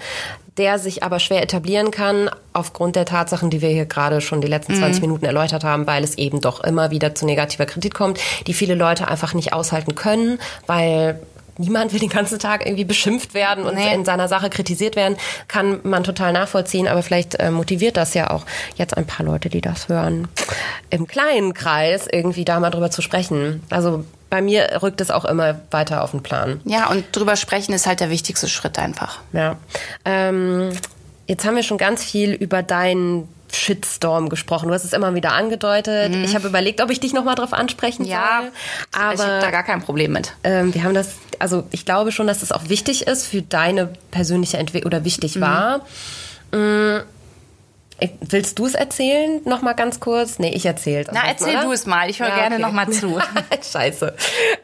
der 0.57 0.79
sich 0.79 1.03
aber 1.03 1.19
schwer 1.19 1.43
etablieren 1.43 1.91
kann, 1.91 2.29
aufgrund 2.53 2.95
der 2.95 3.05
Tatsachen, 3.05 3.49
die 3.49 3.61
wir 3.61 3.69
hier 3.69 3.85
gerade 3.85 4.21
schon 4.21 4.41
die 4.41 4.47
letzten 4.47 4.75
20 4.75 5.01
mhm. 5.01 5.07
Minuten 5.09 5.25
erläutert 5.25 5.63
haben, 5.63 5.87
weil 5.87 6.03
es 6.03 6.17
eben 6.17 6.41
doch 6.41 6.63
immer 6.63 6.91
wieder 6.91 7.13
zu 7.15 7.25
negativer 7.25 7.65
Kritik 7.65 7.93
kommt, 7.93 8.19
die 8.47 8.53
viele 8.53 8.75
Leute 8.75 9.07
einfach 9.07 9.33
nicht 9.33 9.53
aushalten 9.53 9.95
können, 9.95 10.39
weil 10.65 11.19
niemand 11.57 11.93
will 11.93 11.99
den 11.99 12.09
ganzen 12.09 12.39
Tag 12.39 12.65
irgendwie 12.65 12.85
beschimpft 12.85 13.33
werden 13.33 13.65
und 13.65 13.75
nee. 13.75 13.93
in 13.93 14.05
seiner 14.05 14.27
Sache 14.27 14.49
kritisiert 14.49 14.95
werden, 14.95 15.17
kann 15.47 15.79
man 15.83 16.03
total 16.03 16.33
nachvollziehen, 16.33 16.87
aber 16.87 17.03
vielleicht 17.03 17.35
äh, 17.35 17.51
motiviert 17.51 17.97
das 17.97 18.13
ja 18.13 18.29
auch 18.29 18.45
jetzt 18.75 18.95
ein 18.97 19.05
paar 19.05 19.25
Leute, 19.25 19.49
die 19.49 19.61
das 19.61 19.89
hören, 19.89 20.27
im 20.89 21.07
kleinen 21.07 21.53
Kreis 21.53 22.07
irgendwie 22.11 22.45
da 22.45 22.59
mal 22.59 22.69
drüber 22.69 22.91
zu 22.91 23.01
sprechen. 23.01 23.63
Also 23.69 24.05
bei 24.29 24.41
mir 24.41 24.79
rückt 24.81 25.01
es 25.01 25.11
auch 25.11 25.25
immer 25.25 25.59
weiter 25.71 26.03
auf 26.03 26.11
den 26.11 26.21
Plan. 26.21 26.59
Ja, 26.65 26.89
und 26.89 27.05
drüber 27.15 27.35
sprechen 27.35 27.73
ist 27.73 27.87
halt 27.87 27.99
der 27.99 28.09
wichtigste 28.09 28.47
Schritt 28.49 28.77
einfach. 28.77 29.19
Ja. 29.31 29.55
Ähm, 30.05 30.71
jetzt 31.27 31.45
haben 31.45 31.55
wir 31.55 31.63
schon 31.63 31.77
ganz 31.77 32.03
viel 32.03 32.33
über 32.33 32.63
deinen 32.63 33.29
Shitstorm 33.53 34.29
gesprochen. 34.29 34.67
Du 34.67 34.73
hast 34.73 34.83
es 34.83 34.93
immer 34.93 35.13
wieder 35.15 35.33
angedeutet. 35.33 36.13
Mhm. 36.13 36.23
Ich 36.23 36.35
habe 36.35 36.47
überlegt, 36.47 36.81
ob 36.81 36.89
ich 36.89 36.99
dich 36.99 37.13
nochmal 37.13 37.35
drauf 37.35 37.53
ansprechen 37.53 38.05
ja, 38.05 38.41
soll. 38.41 38.51
Aber 39.01 39.13
ich 39.13 39.21
habe 39.21 39.41
da 39.41 39.51
gar 39.51 39.63
kein 39.63 39.81
Problem 39.81 40.11
mit. 40.11 40.33
Ähm, 40.43 40.73
wir 40.73 40.83
haben 40.83 40.93
das, 40.93 41.15
also 41.39 41.63
ich 41.71 41.85
glaube 41.85 42.11
schon, 42.11 42.27
dass 42.27 42.41
es 42.41 42.51
auch 42.51 42.69
wichtig 42.69 43.07
ist 43.07 43.27
für 43.27 43.41
deine 43.41 43.89
persönliche 44.11 44.57
Entwicklung 44.57 44.93
oder 44.93 45.05
wichtig 45.05 45.35
mhm. 45.35 45.41
war. 45.41 45.81
Mhm 46.51 47.01
Willst 48.21 48.59
du 48.59 48.67
es 48.67 48.75
erzählen, 48.75 49.41
noch 49.45 49.63
mal 49.63 49.73
ganz 49.73 49.99
kurz? 49.99 50.37
Nee, 50.37 50.51
ich 50.53 50.67
erzähle 50.67 51.07
Na, 51.11 51.21
erzähl 51.27 51.59
du 51.61 51.71
es 51.71 51.87
mal. 51.87 52.09
Ich 52.11 52.19
höre 52.19 52.29
ja, 52.29 52.35
gerne 52.35 52.55
okay. 52.55 52.61
noch 52.61 52.71
mal 52.71 52.89
zu. 52.91 53.19
Scheiße. 53.71 54.13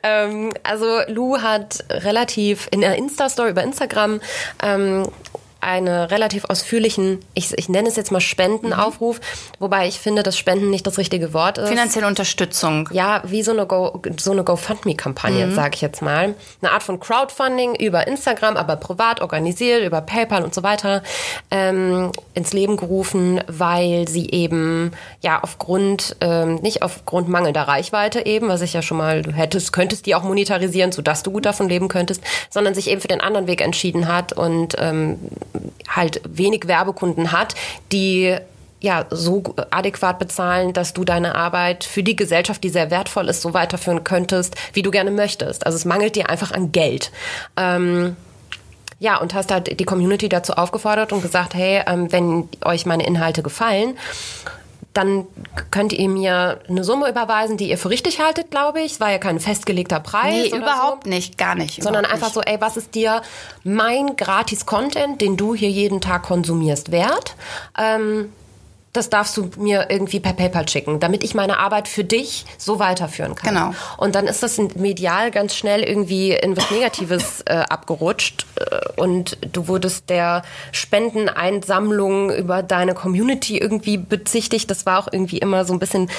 Ähm, 0.04 0.54
also 0.62 1.00
Lou 1.08 1.42
hat 1.42 1.84
relativ 1.90 2.68
in 2.70 2.82
der 2.82 2.96
Insta-Story 2.96 3.50
über 3.50 3.64
Instagram 3.64 4.22
ähm, 4.62 5.08
einen 5.64 5.88
relativ 5.88 6.46
ausführlichen, 6.46 7.20
ich, 7.34 7.58
ich 7.58 7.70
nenne 7.70 7.88
es 7.88 7.96
jetzt 7.96 8.12
mal 8.12 8.22
Spendenaufruf, 8.22 9.20
wobei 9.60 9.88
ich 9.88 10.00
finde, 10.00 10.24
dass 10.24 10.38
Spenden 10.38 10.70
nicht 10.70 10.86
das 10.86 10.98
richtige 10.98 11.34
Wort 11.34 11.58
ist. 11.58 11.70
Finanzielle 11.70 12.08
Unterstützung. 12.08 12.90
Ja, 12.92 13.22
wie 13.26 13.44
so 13.44 13.52
eine, 13.52 13.66
Go, 13.66 14.02
so 14.18 14.32
eine 14.32 14.44
GoFundMe-Kampagne, 14.44 15.48
mhm. 15.48 15.56
sage 15.56 15.76
ich 15.76 15.82
jetzt 15.82 16.02
mal. 16.02 16.36
Eine 16.62 16.72
Art 16.72 16.84
von 16.84 17.00
Crowdfunding 17.00 17.76
über 17.76 18.08
Instagram, 18.08 18.58
aber 18.58 18.76
privat 18.76 19.22
organisiert, 19.22 19.84
über 19.84 20.02
PayPal 20.02 20.44
und 20.44 20.54
so 20.54 20.64
weiter, 20.64 21.04
ähm, 21.52 22.12
ins 22.34 22.54
Leben 22.54 22.78
gerufen, 22.78 23.42
weil 23.48 24.08
sie 24.08 24.30
eben 24.30 24.92
ja 25.22 25.40
aufgrund, 25.42 26.16
ähm, 26.22 26.56
nicht 26.56 26.82
aufgrund 26.82 27.30
mangelnder 27.30 27.64
Reichweite 27.64 28.26
eben, 28.26 28.48
was 28.48 28.62
ich 28.62 28.74
ja 28.74 28.82
schon 28.82 28.98
mal, 28.98 29.22
du 29.22 29.32
hättest, 29.32 29.74
könntest 29.74 30.06
die 30.06 30.16
auch 30.16 30.24
monetarisieren, 30.24 30.92
sodass 30.92 31.24
du 31.24 31.32
gut 31.32 31.46
davon 31.46 31.70
leben 31.70 31.88
könntest, 31.88 32.22
sondern 32.50 32.74
sich 32.74 32.90
eben 32.90 33.02
für 33.02 33.08
den 33.08 33.22
anderen 33.22 33.48
Weg 33.48 33.62
entschieden 33.62 34.08
hat 34.08 34.34
und 34.34 34.76
ähm, 34.80 35.20
halt 35.88 36.22
wenig 36.26 36.68
Werbekunden 36.68 37.32
hat, 37.32 37.56
die 37.92 38.38
ja, 38.84 39.06
so 39.10 39.56
adäquat 39.72 40.20
bezahlen, 40.20 40.74
dass 40.74 40.94
du 40.94 41.06
deine 41.06 41.36
Arbeit 41.36 41.86
für 41.86 42.04
die 42.04 42.18
Gesellschaft, 42.18 42.62
die 42.66 42.70
sehr 42.70 42.92
wertvoll 42.92 43.30
ist, 43.30 43.42
so 43.42 43.54
weiterführen 43.54 44.04
könntest, 44.04 44.56
wie 44.74 44.82
du 44.82 44.92
gerne 44.92 45.10
möchtest. 45.10 45.66
Also 45.66 45.78
es 45.78 45.86
mangelt 45.86 46.18
dir 46.18 46.30
einfach 46.30 46.52
an 46.52 46.74
Geld. 46.74 47.10
Ähm, 47.56 48.18
ja, 49.00 49.18
und 49.18 49.34
hast 49.34 49.52
halt 49.52 49.80
die 49.80 49.86
Community 49.86 50.28
dazu 50.28 50.54
aufgefordert 50.54 51.14
und 51.14 51.22
gesagt, 51.22 51.54
hey, 51.54 51.82
ähm, 51.88 52.12
wenn 52.12 52.50
euch 52.66 52.86
meine 52.86 53.06
Inhalte 53.06 53.42
gefallen, 53.42 53.98
dann 54.94 55.26
könnt 55.72 55.92
ihr 55.92 56.08
mir 56.08 56.60
eine 56.70 56.84
Summe 56.84 57.10
überweisen, 57.10 57.58
die 57.58 57.70
ihr 57.70 57.78
für 57.78 57.90
richtig 57.90 58.20
haltet, 58.20 58.52
glaube 58.52 58.82
ich. 58.82 58.94
Es 58.94 59.00
war 59.00 59.12
ja 59.12 59.18
kein 59.18 59.40
festgelegter 59.40 60.00
Preis. 60.00 60.52
Nee, 60.52 60.58
überhaupt 60.58 61.06
so, 61.06 61.10
nicht, 61.10 61.38
gar 61.38 61.56
nicht. 61.56 61.82
Sondern 61.82 62.06
einfach 62.06 62.28
nicht. 62.28 62.36
so, 62.36 62.42
ey, 62.42 62.62
was 62.62 62.78
ist 62.78 62.94
dir 62.94 63.22
mein 63.64 64.16
Gratis-Content, 64.16 65.20
den 65.20 65.36
du 65.36 65.56
hier 65.56 65.70
jeden 65.70 66.00
Tag 66.00 66.24
konsumierst, 66.24 66.92
wert? 66.92 67.36
Ähm, 67.78 68.32
das 68.94 69.10
darfst 69.10 69.36
du 69.38 69.50
mir 69.58 69.88
irgendwie 69.90 70.20
per 70.20 70.34
PayPal 70.34 70.70
schicken, 70.70 71.00
damit 71.00 71.24
ich 71.24 71.34
meine 71.34 71.58
Arbeit 71.58 71.88
für 71.88 72.04
dich 72.04 72.46
so 72.60 72.78
weiterführen 72.78 73.34
kann. 73.34 73.56
Genau. 73.56 73.72
Und 73.98 74.14
dann 74.14 74.28
ist 74.28 74.44
das 74.44 74.60
medial 74.76 75.32
ganz 75.32 75.56
schnell 75.56 75.82
irgendwie 75.82 76.32
in 76.32 76.56
was 76.56 76.70
Negatives 76.70 77.42
äh, 77.46 77.56
abgerutscht 77.56 78.46
äh, 78.56 79.02
und 79.02 79.38
du 79.52 79.68
wurdest 79.68 80.12
der 80.12 80.44
Spendeneinsammlung 80.72 82.32
über 82.32 82.62
deine 82.62 82.94
Community 82.94 83.58
irgendwie 83.58 83.98
bezichtigt. 83.98 84.70
Das 84.70 84.86
war 84.86 85.00
auch 85.00 85.08
irgendwie 85.12 85.40
immer 85.40 85.66
so 85.66 85.74
ein 85.74 85.80
bisschen 85.80 86.10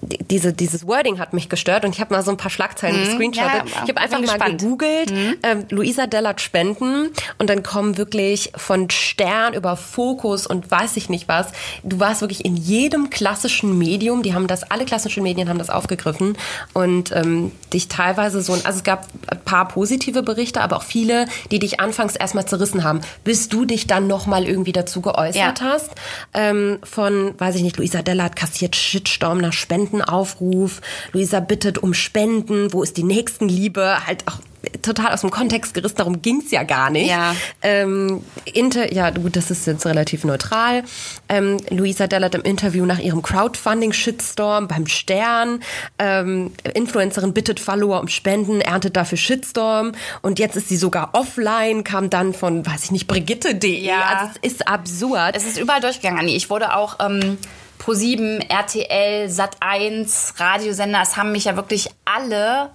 diese 0.00 0.54
dieses 0.54 0.86
Wording 0.86 1.18
hat 1.18 1.34
mich 1.34 1.50
gestört 1.50 1.84
und 1.84 1.94
ich 1.94 2.00
habe 2.00 2.14
mal 2.14 2.22
so 2.22 2.30
ein 2.30 2.38
paar 2.38 2.50
Schlagzeilen 2.50 2.98
mhm. 2.98 3.04
gescreenshottet. 3.04 3.68
Ja, 3.68 3.82
ich 3.84 3.88
habe 3.90 3.98
einfach 3.98 4.18
mal 4.18 4.22
gespannt. 4.22 4.60
gegoogelt 4.60 5.10
mhm. 5.10 5.36
ähm, 5.42 5.66
Luisa 5.68 6.06
Dellert 6.06 6.40
Spenden 6.40 7.10
und 7.38 7.50
dann 7.50 7.62
kommen 7.62 7.98
wirklich 7.98 8.52
von 8.56 8.88
Stern 8.88 9.52
über 9.52 9.76
Fokus 9.76 10.46
und 10.46 10.70
weiß 10.70 10.96
ich 10.96 11.10
nicht 11.10 11.28
was. 11.28 11.48
Du 11.82 12.00
warst 12.00 12.21
wirklich 12.22 12.44
in 12.44 12.56
jedem 12.56 13.10
klassischen 13.10 13.76
Medium, 13.76 14.22
die 14.22 14.34
haben 14.34 14.46
das, 14.46 14.62
alle 14.64 14.86
klassischen 14.86 15.22
Medien 15.22 15.48
haben 15.48 15.58
das 15.58 15.68
aufgegriffen 15.68 16.36
und 16.72 17.12
ähm, 17.12 17.52
dich 17.72 17.88
teilweise 17.88 18.40
so, 18.40 18.54
also 18.54 18.68
es 18.70 18.84
gab 18.84 19.06
ein 19.26 19.40
paar 19.44 19.68
positive 19.68 20.22
Berichte, 20.22 20.62
aber 20.62 20.76
auch 20.76 20.82
viele, 20.82 21.26
die 21.50 21.58
dich 21.58 21.80
anfangs 21.80 22.16
erstmal 22.16 22.46
zerrissen 22.46 22.84
haben, 22.84 23.02
bis 23.24 23.48
du 23.48 23.64
dich 23.64 23.86
dann 23.86 24.06
nochmal 24.06 24.44
irgendwie 24.44 24.72
dazu 24.72 25.02
geäußert 25.02 25.60
ja. 25.60 25.66
hast. 25.66 25.90
Ähm, 26.32 26.78
von, 26.82 27.34
weiß 27.38 27.56
ich 27.56 27.62
nicht, 27.62 27.76
Luisa 27.76 28.02
Della 28.02 28.24
hat 28.24 28.36
kassiert 28.36 28.76
Shitstorm 28.76 29.38
nach 29.38 29.52
Spendenaufruf, 29.52 30.80
Luisa 31.12 31.40
bittet 31.40 31.78
um 31.78 31.92
Spenden, 31.92 32.72
wo 32.72 32.82
ist 32.82 32.96
die 32.96 33.04
Nächstenliebe, 33.04 34.06
halt 34.06 34.26
auch 34.28 34.38
total 34.82 35.12
aus 35.12 35.22
dem 35.22 35.30
Kontext 35.30 35.74
gerissen, 35.74 35.96
darum 35.96 36.22
ging's 36.22 36.50
ja 36.50 36.62
gar 36.62 36.90
nicht. 36.90 37.10
Ja. 37.10 37.34
Ähm, 37.62 38.22
Inter, 38.44 38.92
ja, 38.92 39.10
gut, 39.10 39.36
das 39.36 39.50
ist 39.50 39.66
jetzt 39.66 39.84
relativ 39.86 40.24
neutral. 40.24 40.84
Ähm, 41.28 41.58
Luisa 41.70 42.06
Dellert 42.06 42.34
im 42.34 42.42
Interview 42.42 42.86
nach 42.86 42.98
ihrem 42.98 43.22
Crowdfunding-Shitstorm 43.22 44.68
beim 44.68 44.86
Stern. 44.86 45.62
Ähm, 45.98 46.52
Influencerin 46.74 47.32
bittet 47.32 47.60
Follower 47.60 48.00
um 48.00 48.08
Spenden, 48.08 48.60
erntet 48.60 48.96
dafür 48.96 49.18
Shitstorm. 49.18 49.92
Und 50.22 50.38
jetzt 50.38 50.56
ist 50.56 50.68
sie 50.68 50.76
sogar 50.76 51.10
offline, 51.14 51.84
kam 51.84 52.10
dann 52.10 52.34
von, 52.34 52.64
weiß 52.64 52.84
ich 52.84 52.90
nicht, 52.90 53.06
Brigitte.de. 53.06 53.80
Ja. 53.80 54.02
Also 54.02 54.32
es 54.42 54.52
ist 54.52 54.68
absurd. 54.68 55.36
Es 55.36 55.44
ist 55.44 55.58
überall 55.58 55.80
durchgegangen, 55.80 56.20
Anni. 56.20 56.36
Ich 56.36 56.50
wurde 56.50 56.74
auch... 56.74 56.98
Ähm 57.00 57.38
Pro7, 57.84 58.48
RTL, 58.48 59.26
Sat1, 59.26 60.38
Radiosender, 60.38 61.00
es 61.02 61.16
haben 61.16 61.32
mich 61.32 61.46
ja 61.46 61.56
wirklich 61.56 61.88
alle 62.04 62.70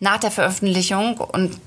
nach 0.00 0.18
der 0.18 0.30
Veröffentlichung 0.30 1.18
und 1.18 1.58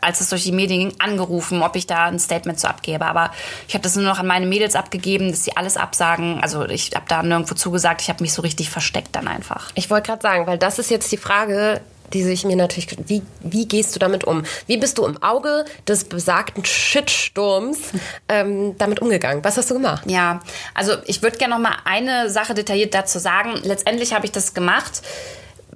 als 0.00 0.20
es 0.20 0.30
durch 0.30 0.44
die 0.44 0.52
Medien 0.52 0.90
ging, 0.90 1.00
angerufen, 1.00 1.62
ob 1.62 1.76
ich 1.76 1.86
da 1.86 2.04
ein 2.04 2.18
Statement 2.18 2.58
zu 2.58 2.68
abgebe. 2.68 3.04
Aber 3.04 3.30
ich 3.68 3.74
habe 3.74 3.82
das 3.82 3.96
nur 3.96 4.04
noch 4.04 4.18
an 4.18 4.26
meine 4.26 4.46
Mädels 4.46 4.74
abgegeben, 4.74 5.30
dass 5.30 5.44
sie 5.44 5.56
alles 5.56 5.76
absagen. 5.76 6.40
Also 6.40 6.64
ich 6.68 6.92
habe 6.94 7.04
da 7.08 7.22
nirgendwo 7.22 7.54
zugesagt. 7.54 8.02
Ich 8.02 8.08
habe 8.08 8.22
mich 8.22 8.32
so 8.32 8.42
richtig 8.42 8.70
versteckt 8.70 9.14
dann 9.14 9.28
einfach. 9.28 9.70
Ich 9.74 9.90
wollte 9.90 10.08
gerade 10.08 10.22
sagen, 10.22 10.46
weil 10.46 10.58
das 10.58 10.78
ist 10.78 10.90
jetzt 10.90 11.10
die 11.12 11.16
Frage, 11.16 11.80
die 12.12 12.22
sich 12.22 12.44
mir 12.44 12.56
natürlich, 12.56 12.88
wie, 13.06 13.22
wie 13.40 13.66
gehst 13.66 13.94
du 13.94 13.98
damit 13.98 14.24
um? 14.24 14.44
Wie 14.66 14.76
bist 14.76 14.98
du 14.98 15.06
im 15.06 15.22
Auge 15.22 15.64
des 15.88 16.04
besagten 16.04 16.64
Shitsturms 16.64 17.78
ähm, 18.28 18.76
damit 18.78 19.00
umgegangen? 19.00 19.42
Was 19.44 19.56
hast 19.56 19.70
du 19.70 19.74
gemacht? 19.74 20.04
Ja, 20.06 20.40
also 20.74 20.96
ich 21.06 21.22
würde 21.22 21.38
gerne 21.38 21.54
noch 21.54 21.60
mal 21.60 21.76
eine 21.84 22.28
Sache 22.28 22.54
detailliert 22.54 22.94
dazu 22.94 23.18
sagen. 23.18 23.54
Letztendlich 23.62 24.12
habe 24.12 24.26
ich 24.26 24.32
das 24.32 24.52
gemacht, 24.52 25.02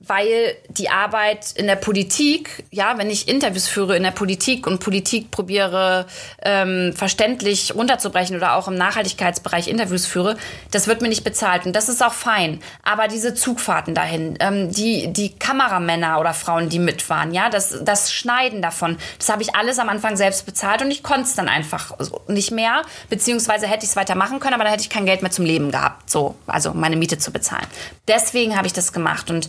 weil 0.07 0.57
die 0.69 0.89
Arbeit 0.89 1.53
in 1.55 1.67
der 1.67 1.77
Politik, 1.77 2.65
ja, 2.71 2.99
wenn 2.99 3.11
ich 3.11 3.29
Interviews 3.29 3.69
führe 3.69 3.97
in 3.97 4.03
der 4.03 4.11
Politik 4.11 4.67
und 4.67 4.81
Politik 4.81 5.31
probiere 5.31 6.07
ähm, 6.43 6.93
verständlich 6.95 7.75
runterzubrechen 7.75 8.37
oder 8.37 8.55
auch 8.57 8.69
im 8.69 8.75
Nachhaltigkeitsbereich 8.75 9.69
Interviews 9.69 10.07
führe, 10.07 10.37
das 10.71 10.87
wird 10.87 11.03
mir 11.03 11.09
nicht 11.09 11.25
bezahlt 11.25 11.67
und 11.67 11.75
das 11.75 11.89
ist 11.89 12.05
auch 12.05 12.13
fein. 12.13 12.61
Aber 12.83 13.09
diese 13.09 13.35
Zugfahrten 13.35 13.95
dahin, 13.95 14.37
ähm, 14.41 14.71
die 14.71 15.13
die 15.13 15.31
Kameramänner 15.31 16.21
oder 16.21 16.35
Frauen, 16.35 16.69
die 16.69 16.79
mit 16.79 17.09
waren, 17.09 17.33
ja, 17.33 17.49
das 17.51 17.79
das 17.83 18.13
Schneiden 18.13 18.63
davon, 18.63 18.99
das 19.19 19.29
habe 19.29 19.43
ich 19.43 19.55
alles 19.55 19.79
am 19.79 19.89
Anfang 19.89 20.17
selbst 20.17 20.47
bezahlt 20.47 20.83
und 20.83 20.91
ich 20.91 21.03
konnte 21.03 21.23
es 21.23 21.35
dann 21.35 21.49
einfach 21.49 21.93
nicht 22.29 22.51
mehr, 22.51 22.83
beziehungsweise 23.09 23.67
hätte 23.67 23.85
ich 23.85 23.91
es 23.91 23.97
weitermachen 23.97 24.41
können, 24.41 24.55
aber 24.55 24.65
dann 24.65 24.73
hätte 24.73 24.83
ich 24.83 24.91
kein 24.91 25.07
Geld 25.07 25.23
mehr 25.23 25.31
zum 25.31 25.45
Leben 25.45 25.71
gehabt, 25.71 26.11
so, 26.11 26.37
also 26.47 26.73
meine 26.75 26.97
Miete 26.97 27.19
zu 27.19 27.31
bezahlen. 27.31 27.67
Deswegen 28.09 28.57
habe 28.57 28.67
ich 28.67 28.73
das 28.73 28.93
gemacht 28.93 29.31
und 29.31 29.49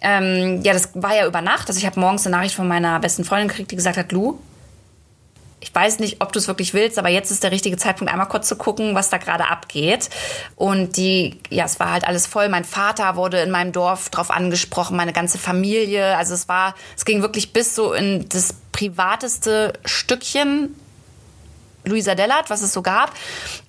ähm, 0.00 0.62
ja, 0.62 0.72
das 0.72 0.90
war 0.94 1.14
ja 1.14 1.26
über 1.26 1.40
Nacht. 1.40 1.68
Also 1.68 1.78
ich 1.78 1.86
habe 1.86 1.98
morgens 1.98 2.26
eine 2.26 2.36
Nachricht 2.36 2.54
von 2.54 2.68
meiner 2.68 3.00
besten 3.00 3.24
Freundin 3.24 3.48
gekriegt, 3.48 3.70
die 3.70 3.76
gesagt 3.76 3.96
hat, 3.96 4.12
Lu, 4.12 4.38
ich 5.60 5.74
weiß 5.74 5.98
nicht, 5.98 6.20
ob 6.20 6.32
du 6.32 6.38
es 6.38 6.48
wirklich 6.48 6.74
willst, 6.74 6.98
aber 6.98 7.08
jetzt 7.08 7.30
ist 7.30 7.42
der 7.42 7.50
richtige 7.50 7.76
Zeitpunkt, 7.76 8.12
einmal 8.12 8.28
kurz 8.28 8.46
zu 8.46 8.56
gucken, 8.56 8.94
was 8.94 9.10
da 9.10 9.16
gerade 9.16 9.48
abgeht. 9.48 10.10
Und 10.54 10.96
die, 10.96 11.40
ja, 11.50 11.64
es 11.64 11.80
war 11.80 11.92
halt 11.92 12.06
alles 12.06 12.26
voll. 12.26 12.48
Mein 12.48 12.64
Vater 12.64 13.16
wurde 13.16 13.40
in 13.40 13.50
meinem 13.50 13.72
Dorf 13.72 14.10
drauf 14.10 14.30
angesprochen, 14.30 14.96
meine 14.96 15.12
ganze 15.12 15.38
Familie. 15.38 16.16
Also 16.16 16.34
es 16.34 16.48
war, 16.48 16.74
es 16.96 17.04
ging 17.04 17.22
wirklich 17.22 17.52
bis 17.52 17.74
so 17.74 17.94
in 17.94 18.28
das 18.28 18.54
privateste 18.72 19.72
Stückchen 19.84 20.74
Luisa 21.86 22.14
Dellert, 22.14 22.50
was 22.50 22.62
es 22.62 22.72
so 22.72 22.82
gab. 22.82 23.12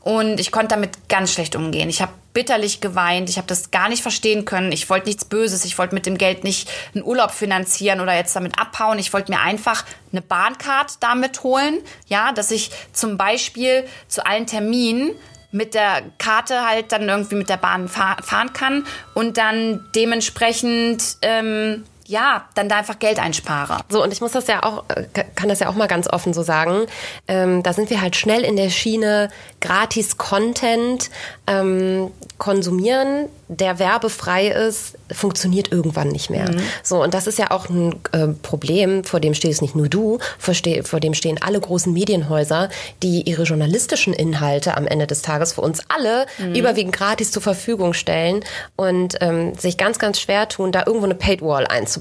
Und 0.02 0.40
ich 0.40 0.52
konnte 0.52 0.70
damit 0.70 1.10
ganz 1.10 1.32
schlecht 1.32 1.56
umgehen. 1.56 1.90
Ich 1.90 2.02
habe 2.02 2.12
bitterlich 2.34 2.82
geweint. 2.82 3.30
Ich 3.30 3.38
habe 3.38 3.48
das 3.48 3.72
gar 3.72 3.90
nicht 3.90 4.02
verstehen 4.02 4.46
können. 4.46 4.72
Ich 4.72 4.90
wollte 4.90 5.08
nichts 5.08 5.26
Böses. 5.26 5.66
Ich 5.66 5.78
wollte 5.78 5.96
mit 5.96 6.06
dem 6.06 6.18
Geld 6.18 6.44
nicht 6.44 6.70
einen 6.94 7.04
Urlaub 7.04 7.32
finanzieren 7.32 8.00
oder 8.00 8.16
jetzt 8.16 8.36
damit 8.36 8.60
abhauen. 8.60 9.00
Ich 9.00 9.14
wollte 9.14 9.32
mir 9.32 9.40
einfach 9.40 9.86
eine 10.12 10.22
Bahncard 10.22 10.98
damit 11.00 11.44
holen. 11.44 11.80
Ja, 12.08 12.32
dass 12.34 12.52
ich 12.52 12.72
zum 12.94 13.18
Beispiel 13.18 13.86
zu 14.08 14.26
allen 14.26 14.46
Terminen 14.46 15.12
mit 15.52 15.74
der 15.74 16.04
Karte 16.18 16.68
halt 16.68 16.92
dann 16.92 17.08
irgendwie 17.08 17.36
mit 17.36 17.50
der 17.50 17.58
Bahn 17.58 17.88
fahren 17.88 18.54
kann 18.54 18.86
und 19.14 19.38
dann 19.38 19.86
dementsprechend 19.96 21.18
ähm, 21.22 21.86
ja, 22.08 22.46
dann 22.56 22.70
da 22.70 22.78
einfach 22.78 23.00
Geld 23.00 23.20
einspare. 23.20 23.82
So, 23.90 24.02
und 24.02 24.14
ich 24.14 24.22
muss 24.22 24.32
das 24.32 24.48
ja 24.48 24.64
auch, 24.64 24.86
äh, 24.90 25.04
kann 25.36 25.50
das 25.50 25.60
ja 25.60 25.68
auch 25.70 25.76
mal 25.76 25.88
ganz 25.88 26.08
offen 26.08 26.34
so 26.34 26.42
sagen. 26.42 26.86
Ähm, 27.28 27.64
da 27.64 27.74
sind 27.74 27.90
wir 27.90 28.02
halt 28.02 28.16
schnell 28.16 28.44
in 28.44 28.56
der 28.56 28.70
Schiene 28.70 29.30
gratis 29.60 30.18
Content 30.18 31.10
ähm, 31.48 32.12
konsumieren, 32.38 33.28
der 33.50 33.80
werbefrei 33.80 34.48
ist, 34.48 34.98
funktioniert 35.12 35.72
irgendwann 35.72 36.10
nicht 36.10 36.30
mehr. 36.30 36.52
Mhm. 36.52 36.62
So, 36.84 37.02
und 37.02 37.14
das 37.14 37.28
ist 37.28 37.40
ja 37.40 37.52
auch 37.52 37.70
ein 37.70 37.96
äh, 38.12 38.28
Problem, 38.28 39.04
vor 39.04 39.20
dem 39.20 39.34
stehst 39.34 39.62
nicht 39.62 39.76
nur 39.76 39.88
du, 39.88 40.20
vor, 40.38 40.54
ste 40.54 40.84
vor 40.84 41.00
dem 41.00 41.14
stehen 41.14 41.40
alle 41.42 41.60
großen 41.60 41.92
Medienhäuser, 41.92 42.70
die 43.04 43.22
ihre 43.24 43.44
journalistischen 43.44 44.14
Inhalte 44.14 44.78
am 44.78 44.86
Ende 44.86 45.08
des 45.08 45.22
Tages 45.22 45.54
für 45.54 45.62
uns 45.62 45.82
alle 45.88 46.26
mhm. 46.38 46.56
überwiegend 46.56 46.96
gratis 46.96 47.32
zur 47.32 47.42
Verfügung 47.42 47.94
stellen 47.94 48.44
und 48.76 49.16
ähm, 49.22 49.56
sich 49.56 49.78
ganz, 49.78 49.98
ganz 49.98 50.20
schwer 50.20 50.48
tun, 50.48 50.72
da 50.72 50.84
irgendwo 50.86 51.06
eine 51.06 51.16
Paid 51.16 51.42
Wall 51.42 51.66
einzubauen. 51.66 51.97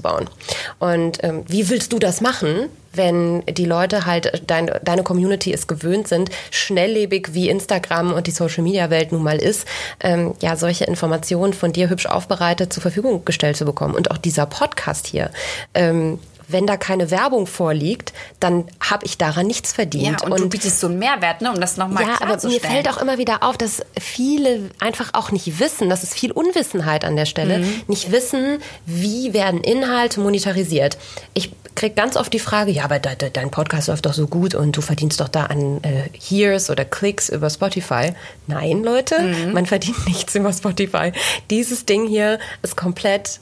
Und 0.79 1.23
ähm, 1.23 1.43
wie 1.47 1.69
willst 1.69 1.93
du 1.93 1.99
das 1.99 2.21
machen? 2.21 2.69
wenn 2.97 3.43
die 3.45 3.65
Leute 3.65 4.05
halt, 4.05 4.43
dein, 4.47 4.69
deine 4.83 5.03
Community 5.03 5.51
ist 5.51 5.67
gewöhnt 5.67 6.07
sind, 6.07 6.29
schnelllebig 6.51 7.33
wie 7.33 7.47
Instagram 7.47 8.11
und 8.11 8.27
die 8.27 8.31
Social-Media-Welt 8.31 9.11
nun 9.11 9.23
mal 9.23 9.37
ist, 9.37 9.65
ähm, 10.01 10.33
ja, 10.41 10.55
solche 10.57 10.85
Informationen 10.85 11.53
von 11.53 11.71
dir 11.71 11.89
hübsch 11.89 12.07
aufbereitet 12.07 12.73
zur 12.73 12.81
Verfügung 12.81 13.23
gestellt 13.23 13.55
zu 13.55 13.65
bekommen. 13.65 13.95
Und 13.95 14.11
auch 14.11 14.17
dieser 14.17 14.45
Podcast 14.45 15.07
hier. 15.07 15.31
Ähm, 15.73 16.19
wenn 16.47 16.65
da 16.65 16.77
keine 16.77 17.11
Werbung 17.11 17.47
vorliegt, 17.47 18.13
dann 18.39 18.65
habe 18.79 19.05
ich 19.05 19.17
daran 19.17 19.47
nichts 19.47 19.73
verdient. 19.73 20.21
Ja, 20.21 20.25
und, 20.25 20.31
und 20.31 20.41
du 20.41 20.49
bietest 20.49 20.79
so 20.79 20.87
einen 20.87 20.99
Mehrwert, 20.99 21.41
ne, 21.41 21.51
um 21.51 21.59
das 21.59 21.77
nochmal 21.77 22.03
ja, 22.03 22.21
aber 22.21 22.45
mir 22.47 22.61
fällt 22.61 22.89
auch 22.89 22.97
immer 22.97 23.17
wieder 23.17 23.43
auf, 23.43 23.57
dass 23.57 23.81
viele 23.99 24.69
einfach 24.79 25.09
auch 25.13 25.31
nicht 25.31 25.59
wissen, 25.59 25.89
das 25.89 26.03
ist 26.03 26.13
viel 26.13 26.31
Unwissenheit 26.31 27.05
an 27.05 27.15
der 27.15 27.25
Stelle, 27.25 27.59
mhm. 27.59 27.81
nicht 27.87 28.11
wissen, 28.11 28.59
wie 28.85 29.33
werden 29.33 29.61
Inhalte 29.61 30.19
monetarisiert. 30.19 30.97
Ich 31.33 31.51
kriege 31.75 31.95
ganz 31.95 32.17
oft 32.17 32.33
die 32.33 32.39
Frage, 32.39 32.71
ja, 32.71 32.83
aber 32.83 32.99
de, 32.99 33.15
de, 33.15 33.29
dein 33.29 33.51
Podcast 33.51 33.87
läuft 33.87 34.05
doch 34.05 34.13
so 34.13 34.27
gut 34.27 34.55
und 34.55 34.75
du 34.75 34.81
verdienst 34.81 35.19
doch 35.19 35.29
da 35.29 35.45
an 35.45 35.81
äh, 35.83 36.09
Hears 36.17 36.69
oder 36.69 36.83
Klicks 36.85 37.29
über 37.29 37.49
Spotify. 37.49 38.13
Nein, 38.47 38.83
Leute, 38.83 39.19
mhm. 39.21 39.53
man 39.53 39.65
verdient 39.65 40.05
nichts 40.07 40.33
über 40.35 40.51
Spotify. 40.51 41.11
Dieses 41.49 41.85
Ding 41.85 42.07
hier 42.07 42.39
ist 42.63 42.75
komplett 42.75 43.39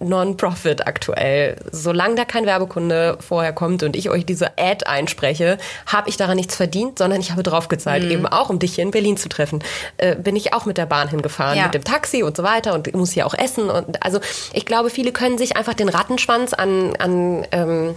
Non-Profit 0.00 0.86
aktuell. 0.86 1.56
Solange 1.70 2.16
da 2.16 2.24
kein 2.24 2.46
Werbekunde 2.46 3.16
vorher 3.20 3.52
kommt 3.52 3.82
und 3.82 3.94
ich 3.94 4.10
euch 4.10 4.26
diese 4.26 4.58
Ad 4.58 4.86
einspreche, 4.86 5.56
habe 5.86 6.08
ich 6.08 6.16
daran 6.16 6.36
nichts 6.36 6.56
verdient, 6.56 6.98
sondern 6.98 7.20
ich 7.20 7.30
habe 7.30 7.42
draufgezahlt, 7.42 8.04
mhm. 8.04 8.10
eben 8.10 8.26
auch, 8.26 8.50
um 8.50 8.58
dich 8.58 8.74
hier 8.74 8.84
in 8.84 8.90
Berlin 8.90 9.16
zu 9.16 9.28
treffen. 9.28 9.62
Äh, 9.96 10.16
bin 10.16 10.34
ich 10.36 10.52
auch 10.52 10.66
mit 10.66 10.78
der 10.78 10.86
Bahn 10.86 11.08
hingefahren, 11.08 11.56
ja. 11.56 11.64
mit 11.64 11.74
dem 11.74 11.84
Taxi 11.84 12.22
und 12.22 12.36
so 12.36 12.42
weiter 12.42 12.74
und 12.74 12.92
muss 12.94 13.12
hier 13.12 13.26
auch 13.26 13.34
essen. 13.34 13.70
Und 13.70 14.02
also 14.02 14.20
ich 14.52 14.66
glaube, 14.66 14.90
viele 14.90 15.12
können 15.12 15.38
sich 15.38 15.56
einfach 15.56 15.74
den 15.74 15.88
Rattenschwanz 15.88 16.54
an, 16.54 16.96
an 16.96 17.46
ähm, 17.52 17.94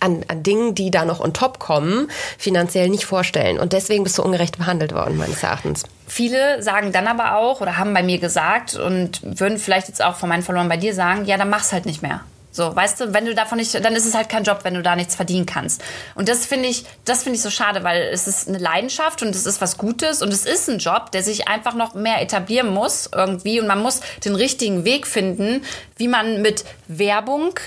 an, 0.00 0.24
an 0.28 0.42
Dingen, 0.42 0.74
die 0.74 0.90
da 0.90 1.04
noch 1.04 1.20
on 1.20 1.32
top 1.32 1.58
kommen, 1.58 2.08
finanziell 2.38 2.88
nicht 2.88 3.04
vorstellen. 3.04 3.58
Und 3.58 3.72
deswegen 3.72 4.04
bist 4.04 4.18
du 4.18 4.22
ungerecht 4.22 4.58
behandelt 4.58 4.92
worden, 4.92 5.16
meines 5.16 5.42
Erachtens. 5.42 5.84
Viele 6.06 6.62
sagen 6.62 6.92
dann 6.92 7.06
aber 7.06 7.36
auch 7.36 7.60
oder 7.60 7.78
haben 7.78 7.94
bei 7.94 8.02
mir 8.02 8.18
gesagt 8.18 8.74
und 8.74 9.20
würden 9.22 9.58
vielleicht 9.58 9.88
jetzt 9.88 10.04
auch 10.04 10.16
von 10.16 10.28
meinen 10.28 10.42
Followern 10.42 10.68
bei 10.68 10.76
dir 10.76 10.94
sagen, 10.94 11.24
ja, 11.24 11.36
dann 11.36 11.50
mach's 11.50 11.72
halt 11.72 11.86
nicht 11.86 12.02
mehr. 12.02 12.20
So, 12.56 12.74
weißt 12.74 13.00
du, 13.00 13.12
wenn 13.12 13.24
du 13.26 13.34
davon 13.34 13.58
nicht, 13.58 13.74
dann 13.84 13.96
ist 13.96 14.06
es 14.06 14.14
halt 14.14 14.28
kein 14.28 14.44
Job, 14.44 14.60
wenn 14.62 14.74
du 14.74 14.82
da 14.82 14.94
nichts 14.94 15.16
verdienen 15.16 15.44
kannst. 15.44 15.82
Und 16.14 16.28
das 16.28 16.46
finde 16.46 16.68
ich, 16.68 16.84
das 17.04 17.24
finde 17.24 17.36
ich 17.36 17.42
so 17.42 17.50
schade, 17.50 17.82
weil 17.82 18.02
es 18.12 18.28
ist 18.28 18.46
eine 18.46 18.58
Leidenschaft 18.58 19.22
und 19.22 19.34
es 19.34 19.44
ist 19.44 19.60
was 19.60 19.76
Gutes 19.76 20.22
und 20.22 20.32
es 20.32 20.46
ist 20.46 20.70
ein 20.70 20.78
Job, 20.78 21.10
der 21.10 21.24
sich 21.24 21.48
einfach 21.48 21.74
noch 21.74 21.94
mehr 21.94 22.22
etablieren 22.22 22.72
muss 22.72 23.10
irgendwie 23.12 23.58
und 23.58 23.66
man 23.66 23.82
muss 23.82 24.02
den 24.24 24.36
richtigen 24.36 24.84
Weg 24.84 25.08
finden, 25.08 25.64
wie 25.96 26.06
man 26.06 26.42
mit 26.42 26.64
Werbung 26.86 27.58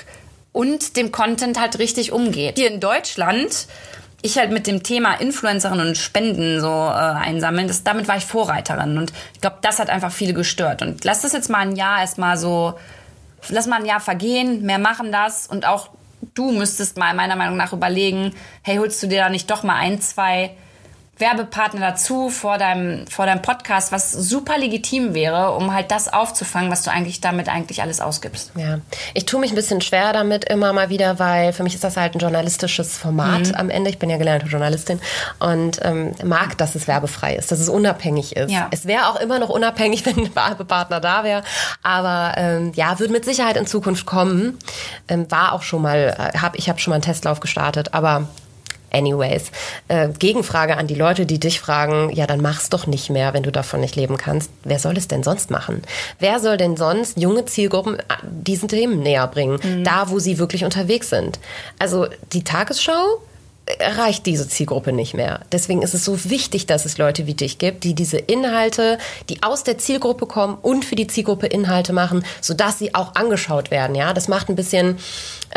und 0.57 0.97
dem 0.97 1.11
Content 1.11 1.59
halt 1.59 1.77
richtig 1.77 2.11
umgeht. 2.11 2.57
Hier 2.57 2.71
in 2.71 2.79
Deutschland 2.79 3.67
ich 4.23 4.39
halt 4.39 4.51
mit 4.51 4.65
dem 4.65 4.81
Thema 4.81 5.13
Influencerin 5.13 5.79
und 5.79 5.95
Spenden 5.95 6.59
so 6.59 6.67
äh, 6.67 6.69
einsammeln, 6.69 7.67
das, 7.67 7.83
damit 7.83 8.07
war 8.07 8.17
ich 8.17 8.25
Vorreiterin 8.25 8.97
und 8.97 9.13
ich 9.35 9.41
glaube, 9.41 9.57
das 9.61 9.77
hat 9.77 9.91
einfach 9.91 10.11
viele 10.11 10.33
gestört. 10.33 10.81
Und 10.81 11.05
lass 11.05 11.21
das 11.21 11.33
jetzt 11.33 11.51
mal 11.51 11.59
ein 11.59 11.75
Jahr 11.75 11.99
erstmal 11.99 12.37
so, 12.37 12.73
lass 13.49 13.67
mal 13.67 13.79
ein 13.79 13.85
Jahr 13.85 13.99
vergehen, 13.99 14.63
mehr 14.63 14.79
machen 14.79 15.11
das 15.11 15.45
und 15.45 15.67
auch 15.67 15.89
du 16.33 16.51
müsstest 16.51 16.97
mal 16.97 17.13
meiner 17.13 17.35
Meinung 17.35 17.57
nach 17.57 17.73
überlegen, 17.73 18.33
hey, 18.63 18.77
holst 18.77 19.01
du 19.03 19.07
dir 19.07 19.21
da 19.21 19.29
nicht 19.29 19.51
doch 19.51 19.61
mal 19.61 19.75
ein, 19.75 20.01
zwei 20.01 20.55
Werbepartner 21.19 21.81
dazu 21.81 22.29
vor 22.29 22.57
deinem, 22.57 23.07
vor 23.07 23.25
deinem 23.25 23.41
Podcast, 23.41 23.91
was 23.91 24.11
super 24.11 24.57
legitim 24.57 25.13
wäre, 25.13 25.51
um 25.51 25.73
halt 25.73 25.91
das 25.91 26.11
aufzufangen, 26.11 26.71
was 26.71 26.83
du 26.83 26.91
eigentlich 26.91 27.21
damit 27.21 27.49
eigentlich 27.49 27.81
alles 27.81 28.01
ausgibst. 28.01 28.51
Ja, 28.55 28.79
ich 29.13 29.25
tue 29.25 29.39
mich 29.39 29.51
ein 29.51 29.55
bisschen 29.55 29.81
schwer 29.81 30.13
damit 30.13 30.45
immer 30.45 30.73
mal 30.73 30.89
wieder, 30.89 31.19
weil 31.19 31.53
für 31.53 31.63
mich 31.63 31.73
ist 31.73 31.83
das 31.83 31.97
halt 31.97 32.15
ein 32.15 32.19
journalistisches 32.19 32.97
Format 32.97 33.47
mhm. 33.47 33.55
am 33.55 33.69
Ende. 33.69 33.89
Ich 33.89 33.99
bin 33.99 34.09
ja 34.09 34.17
gelernte 34.17 34.47
Journalistin 34.47 34.99
und 35.39 35.79
ähm, 35.83 36.13
mag, 36.23 36.57
dass 36.57 36.75
es 36.75 36.87
werbefrei 36.87 37.35
ist, 37.35 37.51
dass 37.51 37.59
es 37.59 37.69
unabhängig 37.69 38.35
ist. 38.35 38.51
Ja. 38.51 38.67
Es 38.71 38.85
wäre 38.85 39.07
auch 39.07 39.19
immer 39.19 39.39
noch 39.39 39.49
unabhängig, 39.49 40.05
wenn 40.05 40.17
ein 40.17 40.35
Werbepartner 40.35 40.99
da 40.99 41.23
wäre, 41.23 41.43
aber 41.83 42.33
ähm, 42.37 42.71
ja, 42.75 42.99
wird 42.99 43.11
mit 43.11 43.25
Sicherheit 43.25 43.57
in 43.57 43.65
Zukunft 43.65 44.05
kommen. 44.05 44.57
Ähm, 45.07 45.29
war 45.31 45.53
auch 45.53 45.63
schon 45.63 45.81
mal, 45.81 46.15
äh, 46.17 46.37
hab, 46.37 46.55
ich 46.55 46.69
habe 46.69 46.79
schon 46.79 46.91
mal 46.91 46.95
einen 46.95 47.03
Testlauf 47.03 47.39
gestartet, 47.39 47.93
aber 47.93 48.27
Anyways, 48.91 49.51
äh, 49.87 50.09
Gegenfrage 50.09 50.77
an 50.77 50.87
die 50.87 50.95
Leute, 50.95 51.25
die 51.25 51.39
dich 51.39 51.59
fragen, 51.59 52.09
ja, 52.13 52.25
dann 52.27 52.41
mach's 52.41 52.69
doch 52.69 52.87
nicht 52.87 53.09
mehr, 53.09 53.33
wenn 53.33 53.43
du 53.43 53.51
davon 53.51 53.81
nicht 53.81 53.95
leben 53.95 54.17
kannst. 54.17 54.49
Wer 54.63 54.79
soll 54.79 54.97
es 54.97 55.07
denn 55.07 55.23
sonst 55.23 55.51
machen? 55.51 55.81
Wer 56.19 56.39
soll 56.39 56.57
denn 56.57 56.77
sonst 56.77 57.17
junge 57.17 57.45
Zielgruppen 57.45 57.99
äh, 57.99 58.03
diesen 58.23 58.69
Themen 58.69 59.01
näher 59.01 59.27
bringen, 59.27 59.59
mhm. 59.61 59.83
da 59.83 60.09
wo 60.09 60.19
sie 60.19 60.37
wirklich 60.37 60.63
unterwegs 60.63 61.09
sind? 61.09 61.39
Also 61.79 62.07
die 62.33 62.43
Tagesschau 62.43 63.19
erreicht 63.79 64.25
diese 64.25 64.47
Zielgruppe 64.47 64.93
nicht 64.93 65.13
mehr. 65.13 65.41
Deswegen 65.51 65.81
ist 65.81 65.93
es 65.93 66.05
so 66.05 66.29
wichtig, 66.29 66.67
dass 66.67 66.85
es 66.85 66.97
Leute 66.97 67.27
wie 67.27 67.33
dich 67.33 67.57
gibt, 67.57 67.83
die 67.83 67.93
diese 67.93 68.17
Inhalte, 68.17 68.97
die 69.29 69.43
aus 69.43 69.63
der 69.63 69.77
Zielgruppe 69.77 70.25
kommen 70.25 70.57
und 70.61 70.85
für 70.85 70.95
die 70.95 71.07
Zielgruppe 71.07 71.47
Inhalte 71.47 71.91
machen, 71.91 72.23
sodass 72.39 72.79
sie 72.79 72.95
auch 72.95 73.15
angeschaut 73.15 73.69
werden. 73.69 73.95
Ja, 73.95 74.13
das 74.13 74.29
macht 74.29 74.49
ein 74.49 74.55
bisschen 74.55 74.97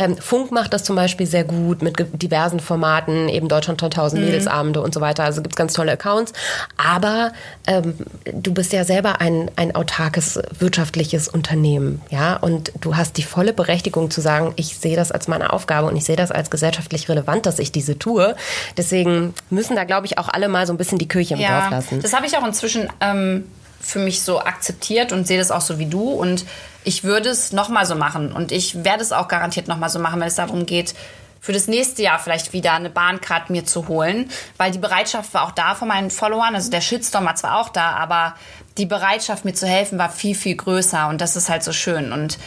ähm, 0.00 0.16
Funk 0.16 0.50
macht 0.50 0.72
das 0.72 0.82
zum 0.82 0.96
Beispiel 0.96 1.26
sehr 1.26 1.44
gut 1.44 1.82
mit 1.82 1.94
diversen 2.22 2.58
Formaten, 2.58 3.28
eben 3.28 3.48
Deutschland 3.48 3.82
1000 3.82 4.18
mhm. 4.18 4.26
Mädelsabende 4.26 4.80
und 4.80 4.94
so 4.94 5.02
weiter. 5.02 5.24
Also 5.24 5.42
gibt 5.42 5.52
es 5.54 5.56
ganz 5.56 5.74
tolle 5.74 5.92
Accounts. 5.92 6.32
Aber 6.78 7.32
ähm, 7.66 7.94
du 8.24 8.54
bist 8.54 8.72
ja 8.72 8.84
selber 8.84 9.20
ein, 9.20 9.50
ein 9.56 9.74
autarkes 9.74 10.40
wirtschaftliches 10.58 11.28
Unternehmen, 11.28 12.00
ja, 12.08 12.36
und 12.36 12.72
du 12.80 12.96
hast 12.96 13.18
die 13.18 13.22
volle 13.22 13.52
Berechtigung 13.52 14.10
zu 14.10 14.22
sagen, 14.22 14.54
ich 14.56 14.78
sehe 14.78 14.96
das 14.96 15.12
als 15.12 15.28
meine 15.28 15.52
Aufgabe 15.52 15.86
und 15.88 15.96
ich 15.96 16.04
sehe 16.04 16.16
das 16.16 16.30
als 16.30 16.50
gesellschaftlich 16.50 17.10
relevant, 17.10 17.44
dass 17.44 17.58
ich 17.58 17.70
diese 17.70 17.98
tue. 17.98 18.34
Deswegen 18.78 19.34
müssen 19.50 19.76
da, 19.76 19.84
glaube 19.84 20.06
ich, 20.06 20.16
auch 20.16 20.28
alle 20.28 20.48
mal 20.48 20.66
so 20.66 20.72
ein 20.72 20.78
bisschen 20.78 20.98
die 20.98 21.08
Kirche 21.08 21.34
im 21.34 21.40
ja, 21.40 21.60
Dorf 21.60 21.70
lassen. 21.70 22.00
Das 22.00 22.14
habe 22.14 22.24
ich 22.24 22.38
auch 22.38 22.46
inzwischen 22.46 22.88
ähm, 23.02 23.44
für 23.80 23.98
mich 23.98 24.22
so 24.22 24.40
akzeptiert 24.40 25.12
und 25.12 25.26
sehe 25.26 25.38
das 25.38 25.50
auch 25.50 25.60
so 25.60 25.78
wie 25.78 25.86
du. 25.86 26.08
Und 26.08 26.46
ich 26.84 27.04
würde 27.04 27.28
es 27.28 27.52
nochmal 27.52 27.86
so 27.86 27.94
machen. 27.94 28.32
Und 28.32 28.52
ich 28.52 28.84
werde 28.84 29.02
es 29.02 29.12
auch 29.12 29.28
garantiert 29.28 29.68
nochmal 29.68 29.90
so 29.90 29.98
machen, 29.98 30.20
wenn 30.20 30.28
es 30.28 30.36
darum 30.36 30.66
geht, 30.66 30.94
für 31.40 31.52
das 31.52 31.68
nächste 31.68 32.02
Jahr 32.02 32.18
vielleicht 32.18 32.52
wieder 32.52 32.74
eine 32.74 32.90
Bahncard 32.90 33.48
mir 33.48 33.64
zu 33.64 33.88
holen, 33.88 34.30
weil 34.58 34.70
die 34.70 34.78
Bereitschaft 34.78 35.32
war 35.32 35.44
auch 35.44 35.52
da 35.52 35.74
von 35.74 35.88
meinen 35.88 36.10
Followern. 36.10 36.54
Also 36.54 36.70
der 36.70 36.82
Shitstorm 36.82 37.24
war 37.24 37.34
zwar 37.34 37.58
auch 37.58 37.70
da, 37.70 37.92
aber 37.92 38.34
die 38.76 38.86
Bereitschaft 38.86 39.44
mir 39.44 39.54
zu 39.54 39.66
helfen 39.66 39.98
war 39.98 40.10
viel, 40.10 40.34
viel 40.34 40.54
größer 40.54 41.08
und 41.08 41.20
das 41.20 41.36
ist 41.36 41.48
halt 41.48 41.64
so 41.64 41.72
schön. 41.72 42.12
Und 42.12 42.38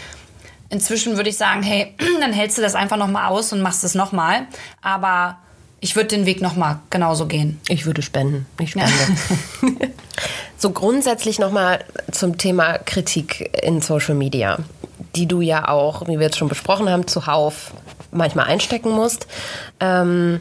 inzwischen 0.69 1.15
würde 1.15 1.29
ich 1.29 1.37
sagen, 1.37 1.63
hey, 1.63 1.95
dann 2.21 2.33
hältst 2.33 2.57
du 2.59 2.61
das 2.61 2.75
einfach 2.75 2.97
nochmal 2.97 3.29
aus 3.29 3.51
und 3.51 3.61
machst 3.61 3.83
es 3.83 3.95
nochmal. 3.95 4.45
Aber 4.83 5.37
ich 5.83 5.97
würde 5.97 6.07
den 6.07 6.25
Weg 6.25 6.41
nochmal 6.41 6.79
genauso 6.89 7.25
gehen. 7.25 7.59
Ich 7.67 7.85
würde 7.85 8.01
spenden. 8.01 8.45
Ich 8.57 8.71
spende. 8.71 8.89
Ja. 9.61 9.87
so 10.57 10.69
grundsätzlich 10.69 11.39
nochmal 11.39 11.83
zum 12.09 12.37
Thema 12.37 12.77
Kritik 12.77 13.59
in 13.61 13.81
Social 13.81 14.15
Media, 14.15 14.59
die 15.13 15.27
du 15.27 15.41
ja 15.41 15.67
auch, 15.67 16.07
wie 16.07 16.19
wir 16.19 16.21
jetzt 16.21 16.37
schon 16.37 16.47
besprochen 16.47 16.89
haben, 16.89 17.05
zuhauf 17.05 17.73
manchmal 18.11 18.45
einstecken 18.45 18.91
musst. 18.91 19.27
Ähm, 19.81 20.39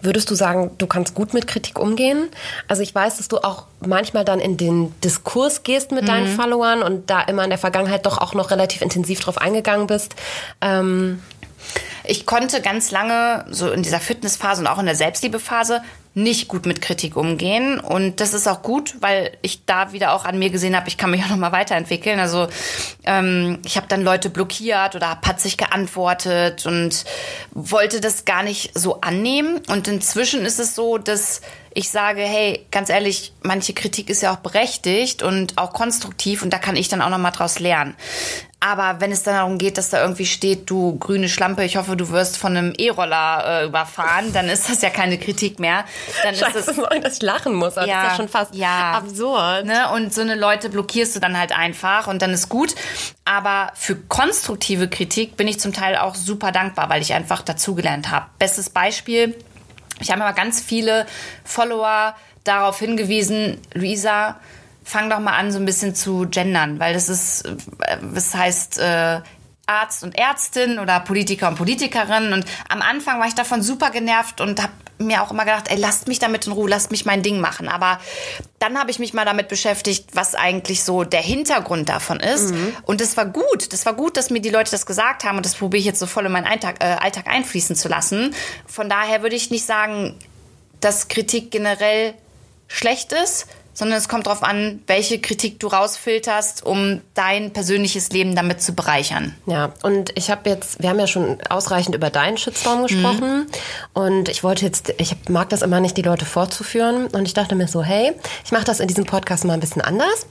Würdest 0.00 0.30
du 0.30 0.36
sagen, 0.36 0.70
du 0.78 0.86
kannst 0.86 1.14
gut 1.16 1.34
mit 1.34 1.48
Kritik 1.48 1.76
umgehen? 1.76 2.28
Also 2.68 2.82
ich 2.82 2.94
weiß, 2.94 3.16
dass 3.16 3.26
du 3.26 3.38
auch 3.38 3.64
manchmal 3.84 4.24
dann 4.24 4.38
in 4.38 4.56
den 4.56 4.94
Diskurs 5.00 5.64
gehst 5.64 5.90
mit 5.90 6.02
mhm. 6.02 6.06
deinen 6.06 6.36
Followern 6.36 6.84
und 6.84 7.10
da 7.10 7.22
immer 7.22 7.42
in 7.42 7.50
der 7.50 7.58
Vergangenheit 7.58 8.06
doch 8.06 8.18
auch 8.18 8.32
noch 8.32 8.52
relativ 8.52 8.80
intensiv 8.82 9.18
drauf 9.18 9.38
eingegangen 9.38 9.88
bist. 9.88 10.14
Ähm 10.60 11.20
ich 12.08 12.26
konnte 12.26 12.62
ganz 12.62 12.90
lange, 12.90 13.44
so 13.50 13.70
in 13.70 13.82
dieser 13.82 14.00
Fitnessphase 14.00 14.62
und 14.62 14.66
auch 14.66 14.78
in 14.78 14.86
der 14.86 14.94
Selbstliebephase, 14.94 15.82
nicht 16.14 16.48
gut 16.48 16.66
mit 16.66 16.80
Kritik 16.80 17.16
umgehen. 17.16 17.78
Und 17.78 18.20
das 18.20 18.34
ist 18.34 18.48
auch 18.48 18.62
gut, 18.62 18.96
weil 19.00 19.36
ich 19.42 19.66
da 19.66 19.92
wieder 19.92 20.12
auch 20.14 20.24
an 20.24 20.38
mir 20.38 20.50
gesehen 20.50 20.74
habe, 20.74 20.88
ich 20.88 20.96
kann 20.96 21.10
mich 21.10 21.22
auch 21.22 21.28
noch 21.28 21.36
mal 21.36 21.52
weiterentwickeln. 21.52 22.18
Also 22.18 22.48
ähm, 23.04 23.58
ich 23.64 23.76
habe 23.76 23.86
dann 23.88 24.02
Leute 24.02 24.30
blockiert 24.30 24.96
oder 24.96 25.10
habe 25.10 25.20
patzig 25.20 25.58
geantwortet 25.58 26.66
und 26.66 27.04
wollte 27.52 28.00
das 28.00 28.24
gar 28.24 28.42
nicht 28.42 28.76
so 28.76 29.00
annehmen. 29.00 29.60
Und 29.68 29.86
inzwischen 29.86 30.44
ist 30.44 30.58
es 30.58 30.74
so, 30.74 30.98
dass 30.98 31.42
ich 31.78 31.90
sage, 31.90 32.22
hey, 32.22 32.66
ganz 32.72 32.90
ehrlich, 32.90 33.32
manche 33.44 33.72
Kritik 33.72 34.10
ist 34.10 34.20
ja 34.20 34.32
auch 34.32 34.38
berechtigt 34.38 35.22
und 35.22 35.58
auch 35.58 35.72
konstruktiv 35.72 36.42
und 36.42 36.52
da 36.52 36.58
kann 36.58 36.74
ich 36.74 36.88
dann 36.88 37.00
auch 37.00 37.08
noch 37.08 37.18
mal 37.18 37.30
draus 37.30 37.60
lernen. 37.60 37.94
Aber 38.58 39.00
wenn 39.00 39.12
es 39.12 39.22
dann 39.22 39.34
darum 39.34 39.58
geht, 39.58 39.78
dass 39.78 39.90
da 39.90 40.02
irgendwie 40.02 40.26
steht, 40.26 40.68
du 40.68 40.98
grüne 40.98 41.28
Schlampe, 41.28 41.62
ich 41.62 41.76
hoffe, 41.76 41.96
du 41.96 42.10
wirst 42.10 42.36
von 42.36 42.56
einem 42.56 42.74
E-Roller 42.76 43.62
äh, 43.62 43.66
überfahren, 43.66 44.32
dann 44.32 44.48
ist 44.48 44.68
das 44.68 44.82
ja 44.82 44.90
keine 44.90 45.18
Kritik 45.18 45.60
mehr. 45.60 45.84
Dann 46.24 46.34
Scheiße, 46.34 46.58
ist 46.58 46.66
das, 46.66 46.76
dass 46.76 47.16
ich 47.18 47.22
lachen 47.22 47.54
muss. 47.54 47.76
Ja, 47.76 47.86
das 47.86 47.86
ist 47.86 48.10
ja 48.10 48.16
schon 48.16 48.28
fast 48.28 48.56
ja, 48.56 48.94
absurd. 48.94 49.66
Ne? 49.66 49.88
Und 49.92 50.12
so 50.12 50.22
eine 50.22 50.34
Leute 50.34 50.70
blockierst 50.70 51.14
du 51.14 51.20
dann 51.20 51.38
halt 51.38 51.56
einfach 51.56 52.08
und 52.08 52.20
dann 52.20 52.32
ist 52.32 52.48
gut. 52.48 52.74
Aber 53.24 53.70
für 53.74 53.94
konstruktive 53.94 54.88
Kritik 54.88 55.36
bin 55.36 55.46
ich 55.46 55.60
zum 55.60 55.72
Teil 55.72 55.96
auch 55.96 56.16
super 56.16 56.50
dankbar, 56.50 56.88
weil 56.88 57.00
ich 57.00 57.14
einfach 57.14 57.42
dazugelernt 57.42 58.10
habe. 58.10 58.26
Bestes 58.40 58.70
Beispiel, 58.70 59.36
ich 60.00 60.10
habe 60.10 60.24
aber 60.24 60.34
ganz 60.34 60.60
viele 60.60 61.06
Follower 61.44 62.14
darauf 62.44 62.78
hingewiesen, 62.78 63.58
Luisa, 63.74 64.40
fang 64.84 65.10
doch 65.10 65.20
mal 65.20 65.36
an, 65.36 65.52
so 65.52 65.58
ein 65.58 65.66
bisschen 65.66 65.94
zu 65.94 66.26
gendern, 66.30 66.80
weil 66.80 66.94
das 66.94 67.08
ist, 67.08 67.44
das 68.14 68.34
heißt, 68.34 68.78
äh, 68.78 69.20
Arzt 69.66 70.02
und 70.02 70.16
Ärztin 70.16 70.78
oder 70.78 70.98
Politiker 71.00 71.48
und 71.48 71.56
Politikerin. 71.56 72.32
Und 72.32 72.46
am 72.70 72.80
Anfang 72.80 73.20
war 73.20 73.26
ich 73.26 73.34
davon 73.34 73.62
super 73.62 73.90
genervt 73.90 74.40
und 74.40 74.62
habe 74.62 74.72
mir 74.98 75.22
auch 75.22 75.30
immer 75.30 75.44
gedacht, 75.44 75.70
ey, 75.70 75.78
lasst 75.78 76.08
mich 76.08 76.18
damit 76.18 76.46
in 76.46 76.52
Ruhe, 76.52 76.68
lasst 76.68 76.90
mich 76.90 77.04
mein 77.04 77.22
Ding 77.22 77.40
machen. 77.40 77.68
Aber 77.68 78.00
dann 78.58 78.78
habe 78.78 78.90
ich 78.90 78.98
mich 78.98 79.14
mal 79.14 79.24
damit 79.24 79.48
beschäftigt, 79.48 80.06
was 80.12 80.34
eigentlich 80.34 80.82
so 80.82 81.04
der 81.04 81.22
Hintergrund 81.22 81.88
davon 81.88 82.20
ist. 82.20 82.52
Mhm. 82.52 82.76
Und 82.84 83.00
das 83.00 83.16
war 83.16 83.26
gut. 83.26 83.72
Das 83.72 83.86
war 83.86 83.94
gut, 83.94 84.16
dass 84.16 84.30
mir 84.30 84.40
die 84.40 84.50
Leute 84.50 84.70
das 84.70 84.86
gesagt 84.86 85.24
haben 85.24 85.36
und 85.36 85.46
das 85.46 85.54
probiere 85.54 85.80
ich 85.80 85.86
jetzt 85.86 86.00
so 86.00 86.06
voll 86.06 86.26
in 86.26 86.32
meinen 86.32 86.46
Alltag, 86.46 86.76
äh, 86.80 86.96
Alltag 87.00 87.28
einfließen 87.28 87.76
zu 87.76 87.88
lassen. 87.88 88.34
Von 88.66 88.88
daher 88.88 89.22
würde 89.22 89.36
ich 89.36 89.50
nicht 89.50 89.66
sagen, 89.66 90.16
dass 90.80 91.08
Kritik 91.08 91.50
generell 91.50 92.14
schlecht 92.68 93.12
ist, 93.12 93.46
sondern 93.78 93.96
es 93.96 94.08
kommt 94.08 94.26
darauf 94.26 94.42
an, 94.42 94.82
welche 94.88 95.20
Kritik 95.20 95.60
du 95.60 95.68
rausfilterst, 95.68 96.66
um 96.66 97.00
dein 97.14 97.52
persönliches 97.52 98.10
Leben 98.10 98.34
damit 98.34 98.60
zu 98.60 98.72
bereichern. 98.72 99.36
Ja, 99.46 99.72
und 99.82 100.10
ich 100.16 100.32
habe 100.32 100.50
jetzt, 100.50 100.82
wir 100.82 100.88
haben 100.88 100.98
ja 100.98 101.06
schon 101.06 101.38
ausreichend 101.48 101.94
über 101.94 102.10
deinen 102.10 102.36
Shitstorm 102.38 102.82
gesprochen 102.82 103.38
mhm. 103.38 103.46
und 103.92 104.28
ich 104.28 104.42
wollte 104.42 104.64
jetzt, 104.64 104.92
ich 104.98 105.14
mag 105.28 105.48
das 105.50 105.62
immer 105.62 105.78
nicht, 105.78 105.96
die 105.96 106.02
Leute 106.02 106.24
vorzuführen 106.24 107.06
und 107.06 107.26
ich 107.28 107.34
dachte 107.34 107.54
mir 107.54 107.68
so, 107.68 107.84
hey, 107.84 108.14
ich 108.44 108.50
mache 108.50 108.64
das 108.64 108.80
in 108.80 108.88
diesem 108.88 109.04
Podcast 109.04 109.44
mal 109.44 109.54
ein 109.54 109.60
bisschen 109.60 109.82
anders. 109.82 110.26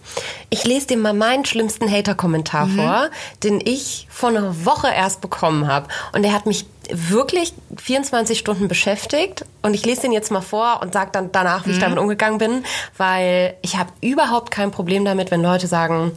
Ich 0.50 0.66
lese 0.66 0.88
dir 0.88 0.98
mal 0.98 1.14
meinen 1.14 1.46
schlimmsten 1.46 1.90
Hater-Kommentar 1.90 2.66
mhm. 2.66 2.76
vor, 2.76 3.10
den 3.44 3.62
ich 3.64 4.08
vor 4.10 4.28
einer 4.28 4.66
Woche 4.66 4.90
erst 4.90 5.22
bekommen 5.22 5.68
habe 5.68 5.88
und 6.12 6.24
der 6.24 6.34
hat 6.34 6.48
mich 6.48 6.66
wirklich 6.92 7.54
24 7.78 8.38
Stunden 8.40 8.68
beschäftigt 8.68 9.46
und 9.62 9.74
ich 9.74 9.86
lese 9.86 10.02
den 10.02 10.12
jetzt 10.12 10.32
mal 10.32 10.42
vor 10.42 10.82
und 10.82 10.94
sage 10.94 11.10
dann 11.12 11.32
danach, 11.32 11.66
wie 11.66 11.70
mhm. 11.70 11.76
ich 11.76 11.82
damit 11.82 12.00
umgegangen 12.00 12.38
bin, 12.38 12.64
weil 12.98 13.56
ich 13.62 13.78
habe 13.78 13.92
überhaupt 14.02 14.52
kein 14.52 14.72
Problem 14.72 15.06
damit, 15.06 15.32
wenn 15.32 15.42
Leute 15.42 15.68
sagen, 15.68 16.12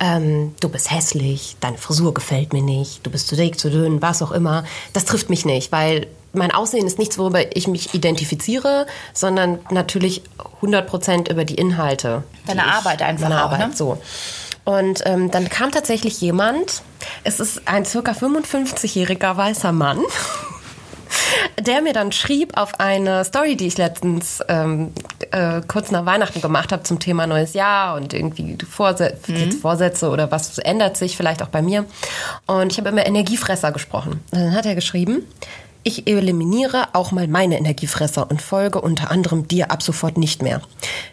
ähm, 0.00 0.54
du 0.60 0.68
bist 0.68 0.90
hässlich, 0.90 1.56
deine 1.60 1.78
Frisur 1.78 2.14
gefällt 2.14 2.52
mir 2.52 2.62
nicht, 2.62 3.06
du 3.06 3.10
bist 3.10 3.28
zu 3.28 3.36
dick, 3.36 3.58
zu 3.58 3.70
dünn, 3.70 4.02
was 4.02 4.22
auch 4.22 4.32
immer. 4.32 4.64
Das 4.92 5.04
trifft 5.04 5.30
mich 5.30 5.44
nicht, 5.44 5.72
weil 5.72 6.06
mein 6.32 6.52
Aussehen 6.52 6.86
ist 6.86 6.98
nichts, 6.98 7.18
worüber 7.18 7.56
ich 7.56 7.66
mich 7.66 7.94
identifiziere, 7.94 8.86
sondern 9.12 9.58
natürlich 9.70 10.22
100 10.56 10.86
Prozent 10.86 11.28
über 11.28 11.44
die 11.44 11.54
Inhalte. 11.54 12.24
Deine 12.46 12.66
Arbeit 12.66 13.02
einfach 13.02 13.28
meine 13.28 13.42
auch, 13.42 13.52
Arbeit, 13.52 13.68
ne? 13.68 13.76
so. 13.76 13.98
Und 14.66 15.02
ähm, 15.06 15.30
dann 15.30 15.48
kam 15.48 15.70
tatsächlich 15.70 16.20
jemand, 16.20 16.82
es 17.22 17.38
ist 17.38 17.62
ein 17.68 17.84
circa 17.84 18.10
55-jähriger 18.10 19.36
weißer 19.36 19.70
Mann, 19.70 20.00
der 21.60 21.82
mir 21.82 21.92
dann 21.92 22.10
schrieb 22.10 22.56
auf 22.56 22.80
eine 22.80 23.24
Story, 23.24 23.56
die 23.56 23.68
ich 23.68 23.78
letztens 23.78 24.42
ähm, 24.48 24.92
äh, 25.30 25.60
kurz 25.68 25.92
nach 25.92 26.04
Weihnachten 26.04 26.40
gemacht 26.40 26.72
habe 26.72 26.82
zum 26.82 26.98
Thema 26.98 27.28
neues 27.28 27.54
Jahr 27.54 27.94
und 27.94 28.12
irgendwie 28.12 28.58
Vorse 28.68 29.16
mhm. 29.28 29.52
Vorsätze 29.52 30.10
oder 30.10 30.32
was 30.32 30.58
ändert 30.58 30.96
sich 30.96 31.16
vielleicht 31.16 31.44
auch 31.44 31.48
bei 31.48 31.62
mir. 31.62 31.84
Und 32.46 32.72
ich 32.72 32.78
habe 32.78 32.88
immer 32.88 33.06
Energiefresser 33.06 33.70
gesprochen. 33.70 34.20
Und 34.32 34.40
dann 34.40 34.52
hat 34.52 34.66
er 34.66 34.74
geschrieben, 34.74 35.22
ich 35.86 36.08
eliminiere 36.08 36.88
auch 36.94 37.12
mal 37.12 37.28
meine 37.28 37.56
Energiefresser 37.56 38.28
und 38.28 38.42
folge 38.42 38.80
unter 38.80 39.12
anderem 39.12 39.46
dir 39.46 39.70
ab 39.70 39.84
sofort 39.84 40.18
nicht 40.18 40.42
mehr. 40.42 40.60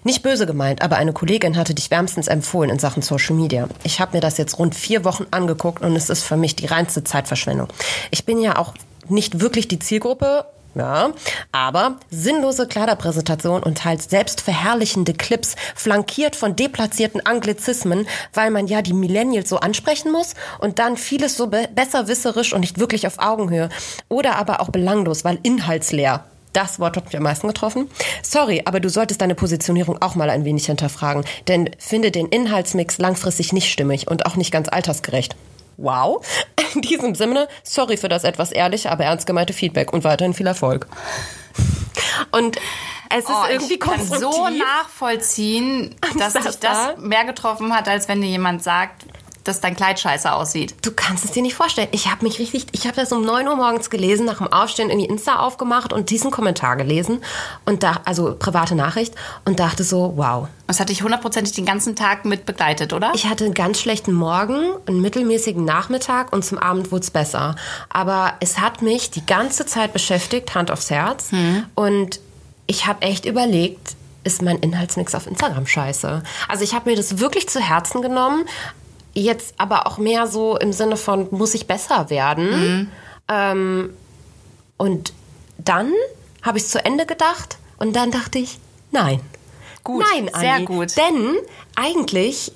Nicht 0.04 0.24
böse 0.24 0.48
gemeint, 0.48 0.82
aber 0.82 0.96
eine 0.96 1.14
Kollegin 1.14 1.58
hatte 1.58 1.76
dich 1.76 1.92
wärmstens 1.92 2.28
empfohlen 2.28 2.72
in 2.72 2.80
Sachen 2.80 3.04
Social 3.04 3.36
Media. 3.36 3.70
Ich 3.84 4.00
habe 4.00 4.18
mir 4.18 4.22
das 4.22 4.40
jetzt 4.40 4.58
rund 4.58 4.74
vier 4.74 5.06
Wochen 5.06 5.28
angeguckt 5.30 5.84
und 5.84 5.96
es 5.96 6.10
ist 6.10 6.24
für 6.24 6.38
mich 6.38 6.56
die 6.56 6.66
reinste 6.66 7.04
Zeitverschwendung. 7.04 7.68
Ich 8.10 8.26
bin 8.26 8.42
ja 8.42 8.58
auch 8.58 8.74
nicht 9.10 9.42
wirklich 9.42 9.68
die 9.68 9.78
Zielgruppe 9.78 10.46
Ja, 10.76 11.12
aber 11.52 11.98
sinnlose 12.10 12.68
Kleiderpräsentation 12.68 13.62
und 13.62 13.78
teils 13.78 14.10
selbstverherrlichende 14.10 15.14
Clips, 15.14 15.56
flankiert 15.76 16.36
von 16.36 16.56
deplatzierten 16.56 17.24
Anglizismen, 17.26 18.08
weil 18.34 18.50
man 18.50 18.66
ja 18.66 18.82
die 18.82 18.94
Millennials 18.94 19.50
so 19.50 19.58
ansprechen 19.58 20.12
muss 20.12 20.34
und 20.60 20.80
dann 20.80 20.98
vieles 20.98 21.38
so 21.38 21.48
be 21.48 21.70
besserwisserisch 21.74 22.54
und 22.54 22.62
nicht 22.62 22.80
wirklich 22.80 23.06
auf 23.06 23.20
Augenhöhe. 23.20 23.70
Oder 24.10 24.36
aber 24.38 24.62
auch 24.62 24.70
belanglos, 24.70 25.24
weil 25.24 25.40
inhaltsleer. 25.44 26.26
Das 26.54 26.80
Wort 26.80 26.98
hat 26.98 27.06
mich 27.06 27.18
am 27.18 27.24
meisten 27.24 27.48
getroffen. 27.48 27.90
Sorry, 28.22 28.62
aber 28.66 28.80
du 28.80 28.90
solltest 28.90 29.22
deine 29.22 29.36
Positionierung 29.36 30.02
auch 30.02 30.16
mal 30.16 30.30
ein 30.30 30.46
wenig 30.46 30.68
hinterfragen, 30.68 31.26
denn 31.48 31.72
finde 31.80 32.12
den 32.12 32.28
Inhaltsmix 32.28 33.00
langfristig 33.00 33.54
nicht 33.54 33.72
stimmig 33.72 34.08
und 34.08 34.26
auch 34.26 34.36
nicht 34.36 34.52
ganz 34.52 34.70
altersgerecht. 34.70 35.36
Wow. 35.78 36.26
In 36.76 36.82
diesem 36.82 37.16
Sinne, 37.16 37.48
sorry 37.64 37.98
für 37.98 38.10
das 38.10 38.24
etwas 38.24 38.52
ehrliche, 38.52 38.92
aber 38.92 39.04
ernst 39.06 39.26
gemeinte 39.28 39.54
Feedback 39.54 39.94
und 39.94 40.04
weiterhin 40.04 40.34
viel 40.34 40.48
Erfolg. 40.48 40.88
Und 42.32 42.58
es 43.10 43.26
ist 43.26 43.30
Oh, 43.30 43.46
irgendwie 43.50 43.74
ich 43.76 43.80
kann 43.80 44.04
so 44.04 44.50
nachvollziehen, 44.50 45.96
dass 46.18 46.34
dich 46.34 46.44
das 46.44 46.60
da. 46.60 46.96
mehr 46.98 47.26
getroffen 47.26 47.76
hat, 47.76 47.88
als 47.88 48.08
wenn 48.08 48.22
dir 48.22 48.28
jemand 48.28 48.64
sagt, 48.64 49.06
dass 49.44 49.62
dein 49.62 49.76
Kleid 49.76 50.00
scheiße 50.00 50.32
aussieht. 50.32 50.76
Du 50.82 50.92
kannst 50.92 51.26
es 51.26 51.32
dir 51.32 51.42
nicht 51.42 51.56
vorstellen. 51.56 51.88
Ich 51.92 52.10
habe 52.10 52.24
mich 52.24 52.40
richtig, 52.40 52.68
ich 52.72 52.86
habe 52.86 52.96
das 52.96 53.12
um 53.12 53.24
9 53.24 53.48
Uhr 53.48 53.56
morgens 53.56 53.90
gelesen, 53.90 54.26
nach 54.26 54.38
dem 54.38 54.52
Aufstehen 54.52 54.90
irgendwie 54.90 55.10
Insta 55.10 55.40
aufgemacht 55.40 55.94
und 55.94 56.10
diesen 56.10 56.32
Kommentar 56.32 56.76
gelesen 56.76 57.22
und 57.66 57.84
da, 57.84 58.02
also 58.06 58.36
private 58.38 58.76
Nachricht 58.76 59.14
und 59.46 59.60
dachte 59.60 59.84
so, 59.84 60.14
wow. 60.16 60.48
Das 60.68 60.80
hat 60.80 60.90
dich 60.90 61.04
hundertprozentig 61.04 61.54
den 61.54 61.66
ganzen 61.66 61.96
Tag 61.96 62.26
mit 62.26 62.46
begleitet, 62.46 62.94
oder? 62.94 63.12
Ich 63.14 63.28
hatte 63.28 63.46
einen 63.46 63.54
ganz 63.54 63.80
schlechten 63.80 64.14
Morgen, 64.14 64.74
einen 64.88 65.02
mittelmäßigen 65.02 65.64
Nachmittag 65.64 66.32
und 66.34 66.44
zum 66.44 66.58
Abend 66.58 66.92
wurde 66.92 67.04
es 67.04 67.12
besser. 67.12 67.56
Aber 67.90 68.34
es 68.40 68.60
hat 68.60 68.82
mich 68.82 69.12
die 69.12 69.26
ganze 69.26 69.66
Zeit 69.66 69.94
beschäftigt, 69.94 70.56
Hand 70.56 70.72
aufs 70.72 70.90
Herz. 70.90 71.30
Und 71.76 72.20
ich 72.66 72.88
habe 72.88 73.02
echt 73.02 73.26
überlegt, 73.26 73.96
ist 74.24 74.42
mein 74.42 74.58
Inhaltsmix 74.60 75.14
auf 75.16 75.28
Instagram 75.28 75.68
scheiße? 75.68 76.24
Also 76.48 76.64
ich 76.64 76.74
habe 76.74 76.90
mir 76.90 76.96
das 76.96 77.20
wirklich 77.20 77.50
zu 77.50 77.60
Herzen 77.60 78.02
genommen. 78.02 78.46
Jetzt 79.14 79.56
aber 79.58 79.88
auch 79.88 79.98
mehr 79.98 80.28
so 80.28 80.58
im 80.58 80.74
Sinne 80.74 80.98
von, 80.98 81.28
muss 81.32 81.54
ich 81.54 81.68
besser 81.68 82.10
werden? 82.10 82.92
Ähm, 83.30 83.94
und 84.78 85.14
dann 85.58 85.92
habe 86.42 86.58
ich 86.58 86.66
es 86.66 86.70
zu 86.70 86.84
Ende 86.84 87.06
gedacht 87.06 87.58
und 87.78 87.96
dann 87.96 88.12
dachte 88.12 88.40
ich, 88.40 88.58
nein. 88.92 89.20
Gut, 89.84 90.04
nein, 90.14 90.30
sehr 90.40 90.56
Anni, 90.56 90.66
gut. 90.66 90.98
Denn 90.98 91.36
eigentlich 91.76 92.54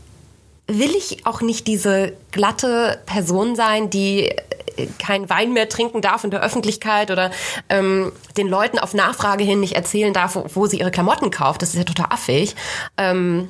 will 0.67 0.95
ich 0.95 1.25
auch 1.25 1.41
nicht 1.41 1.67
diese 1.67 2.13
glatte 2.31 3.01
Person 3.05 3.55
sein, 3.55 3.89
die 3.89 4.29
äh, 4.29 4.87
kein 4.99 5.29
Wein 5.29 5.53
mehr 5.53 5.69
trinken 5.69 6.01
darf 6.01 6.23
in 6.23 6.31
der 6.31 6.41
Öffentlichkeit 6.41 7.11
oder 7.11 7.31
ähm, 7.69 8.11
den 8.35 8.47
Leuten 8.47 8.79
auf 8.79 8.93
Nachfrage 8.93 9.43
hin 9.43 9.59
nicht 9.59 9.75
erzählen 9.75 10.13
darf, 10.13 10.35
wo, 10.35 10.45
wo 10.53 10.65
sie 10.67 10.79
ihre 10.79 10.91
Klamotten 10.91 11.31
kauft. 11.31 11.61
Das 11.61 11.69
ist 11.69 11.75
ja 11.75 11.83
total 11.83 12.07
affig. 12.09 12.55
Ähm, 12.97 13.49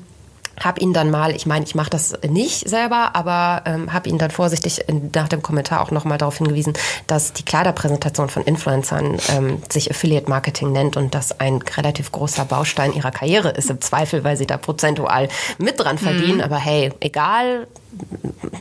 hab 0.64 0.82
ihn 0.82 0.94
dann 0.94 1.12
mal, 1.12 1.36
ich 1.36 1.46
meine, 1.46 1.66
ich 1.66 1.76
mache 1.76 1.90
das 1.90 2.14
nicht 2.28 2.68
selber, 2.68 3.12
aber 3.16 3.62
ähm, 3.66 3.94
habe 3.94 4.10
ihn 4.10 4.18
dann 4.18 4.32
vorsichtig 4.32 4.88
in, 4.88 5.12
nach 5.14 5.28
dem 5.28 5.42
Kommentar 5.42 5.82
auch 5.82 5.92
nochmal 5.92 6.18
darauf 6.18 6.38
hingewiesen, 6.38 6.74
dass 7.06 7.34
die 7.34 7.44
Kleiderpräsentation 7.44 8.30
von 8.30 8.44
Influencern 8.44 9.18
ähm, 9.30 9.62
sich 9.70 9.92
Affiliate 9.92 10.30
Marketing 10.30 10.72
nennt 10.72 10.98
und 10.98 11.14
das 11.14 11.40
ein 11.40 11.62
relativ 11.62 12.12
großer 12.12 12.46
Baustein 12.46 12.94
ihrer 12.94 13.12
Karriere 13.12 13.50
ist, 13.50 13.70
im 13.70 13.82
Zweifel, 13.82 14.24
weil 14.24 14.38
sie 14.38 14.48
da 14.48 14.58
prozentual 14.58 15.28
mit 15.58 15.80
dran 15.80 15.98
verdienen. 15.98 16.42
Aber 16.42 16.58
hey, 16.58 16.92
egal, 17.02 17.68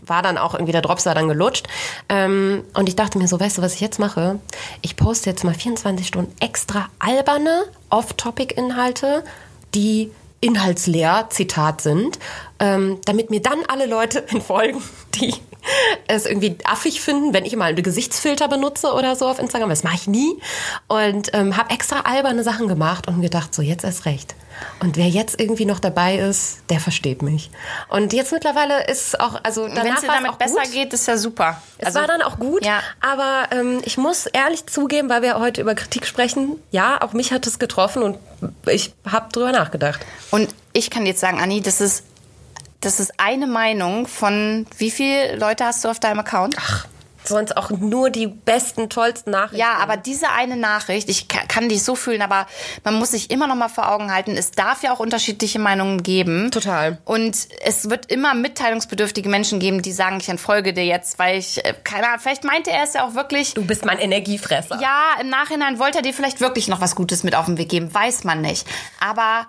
war 0.06 0.22
dann 0.22 0.38
auch 0.38 0.54
irgendwie 0.54 0.72
der 0.72 0.82
Dropser 0.82 1.14
dann 1.14 1.28
gelutscht. 1.28 1.66
Ähm, 2.08 2.64
und 2.74 2.88
ich 2.88 2.96
dachte 2.96 3.18
mir 3.18 3.28
so, 3.28 3.40
weißt 3.40 3.58
du, 3.58 3.62
was 3.62 3.74
ich 3.74 3.80
jetzt 3.80 3.98
mache? 3.98 4.38
Ich 4.82 4.96
poste 4.96 5.30
jetzt 5.30 5.44
mal 5.44 5.54
24 5.54 6.06
Stunden 6.06 6.34
extra 6.40 6.88
alberne 6.98 7.64
Off-Topic-Inhalte, 7.90 9.24
die 9.74 10.10
inhaltsleer, 10.46 11.26
Zitat 11.30 11.80
sind, 11.80 12.18
ähm, 12.60 12.98
damit 13.04 13.30
mir 13.30 13.42
dann 13.42 13.58
alle 13.68 13.86
Leute 13.86 14.26
entfolgen, 14.28 14.82
die 15.14 15.34
es 16.08 16.26
irgendwie 16.26 16.56
affig 16.64 17.00
finden, 17.00 17.32
wenn 17.34 17.44
ich 17.44 17.54
mal 17.56 17.66
einen 17.66 17.82
Gesichtsfilter 17.82 18.48
benutze 18.48 18.92
oder 18.92 19.16
so 19.16 19.26
auf 19.26 19.38
Instagram. 19.38 19.68
Das 19.70 19.82
mache 19.82 19.96
ich 19.96 20.06
nie. 20.06 20.40
Und 20.88 21.30
ähm, 21.34 21.56
habe 21.56 21.70
extra 21.70 22.00
alberne 22.00 22.42
Sachen 22.42 22.68
gemacht 22.68 23.08
und 23.08 23.20
gedacht, 23.22 23.54
so 23.54 23.62
jetzt 23.62 23.84
erst 23.84 24.04
recht. 24.04 24.34
Und 24.80 24.96
wer 24.96 25.06
jetzt 25.08 25.38
irgendwie 25.38 25.66
noch 25.66 25.80
dabei 25.80 26.16
ist, 26.16 26.60
der 26.70 26.80
versteht 26.80 27.20
mich. 27.20 27.50
Und 27.90 28.14
jetzt 28.14 28.32
mittlerweile 28.32 28.86
ist 28.86 29.20
auch, 29.20 29.38
also 29.42 29.64
Wenn 29.64 29.86
es 29.92 30.00
dir 30.00 30.06
damit 30.06 30.30
auch 30.30 30.36
besser 30.36 30.62
gut. 30.62 30.72
geht, 30.72 30.94
ist 30.94 31.06
ja 31.06 31.18
super. 31.18 31.60
Es 31.76 31.94
war 31.94 32.06
dann 32.06 32.22
auch 32.22 32.38
gut, 32.38 32.64
Ja. 32.64 32.80
aber 33.02 33.48
ähm, 33.54 33.80
ich 33.84 33.98
muss 33.98 34.24
ehrlich 34.24 34.64
zugeben, 34.66 35.10
weil 35.10 35.20
wir 35.20 35.38
heute 35.38 35.60
über 35.60 35.74
Kritik 35.74 36.06
sprechen, 36.06 36.58
ja, 36.70 37.02
auch 37.02 37.12
mich 37.12 37.32
hat 37.32 37.46
es 37.46 37.58
getroffen 37.58 38.02
und 38.02 38.16
ich 38.66 38.94
habe 39.10 39.30
drüber 39.30 39.52
nachgedacht. 39.52 40.00
Und 40.30 40.48
ich 40.72 40.88
kann 40.88 41.04
jetzt 41.04 41.20
sagen, 41.20 41.38
Anni, 41.38 41.60
das 41.60 41.82
ist, 41.82 42.04
das 42.80 43.00
ist 43.00 43.14
eine 43.18 43.46
Meinung 43.46 44.06
von 44.06 44.66
wie 44.78 44.90
viele 44.90 45.36
Leute 45.36 45.64
hast 45.64 45.84
du 45.84 45.88
auf 45.88 46.00
deinem 46.00 46.20
Account? 46.20 46.56
Sonst 47.28 47.56
auch 47.56 47.70
nur 47.70 48.10
die 48.10 48.28
besten, 48.28 48.88
tollsten 48.88 49.32
Nachrichten. 49.32 49.56
Ja, 49.56 49.78
aber 49.80 49.96
diese 49.96 50.30
eine 50.30 50.56
Nachricht, 50.56 51.08
ich 51.08 51.26
ka- 51.26 51.44
kann 51.48 51.68
dich 51.68 51.82
so 51.82 51.96
fühlen, 51.96 52.22
aber 52.22 52.46
man 52.84 52.94
muss 52.94 53.10
sich 53.10 53.32
immer 53.32 53.48
noch 53.48 53.56
mal 53.56 53.68
vor 53.68 53.90
Augen 53.90 54.14
halten, 54.14 54.36
es 54.36 54.52
darf 54.52 54.84
ja 54.84 54.92
auch 54.92 55.00
unterschiedliche 55.00 55.58
Meinungen 55.58 56.04
geben. 56.04 56.52
Total. 56.52 56.98
Und 57.04 57.36
es 57.64 57.90
wird 57.90 58.12
immer 58.12 58.34
mitteilungsbedürftige 58.34 59.28
Menschen 59.28 59.58
geben, 59.58 59.82
die 59.82 59.90
sagen, 59.90 60.18
ich 60.20 60.28
entfolge 60.28 60.72
dir 60.72 60.84
jetzt, 60.84 61.18
weil 61.18 61.36
ich, 61.38 61.64
äh, 61.64 61.74
keine 61.82 62.06
Ahnung, 62.06 62.20
vielleicht 62.20 62.44
meinte 62.44 62.70
er 62.70 62.84
es 62.84 62.92
ja 62.94 63.04
auch 63.04 63.14
wirklich. 63.14 63.54
Du 63.54 63.64
bist 63.64 63.84
mein 63.84 63.98
Energiefresser. 63.98 64.78
Ja, 64.80 65.20
im 65.20 65.28
Nachhinein 65.28 65.80
wollte 65.80 65.98
er 65.98 66.02
dir 66.02 66.14
vielleicht 66.14 66.40
wirklich 66.40 66.68
noch 66.68 66.80
was 66.80 66.94
Gutes 66.94 67.24
mit 67.24 67.34
auf 67.34 67.46
den 67.46 67.58
Weg 67.58 67.70
geben, 67.70 67.92
weiß 67.92 68.22
man 68.22 68.40
nicht. 68.40 68.68
Aber 69.00 69.48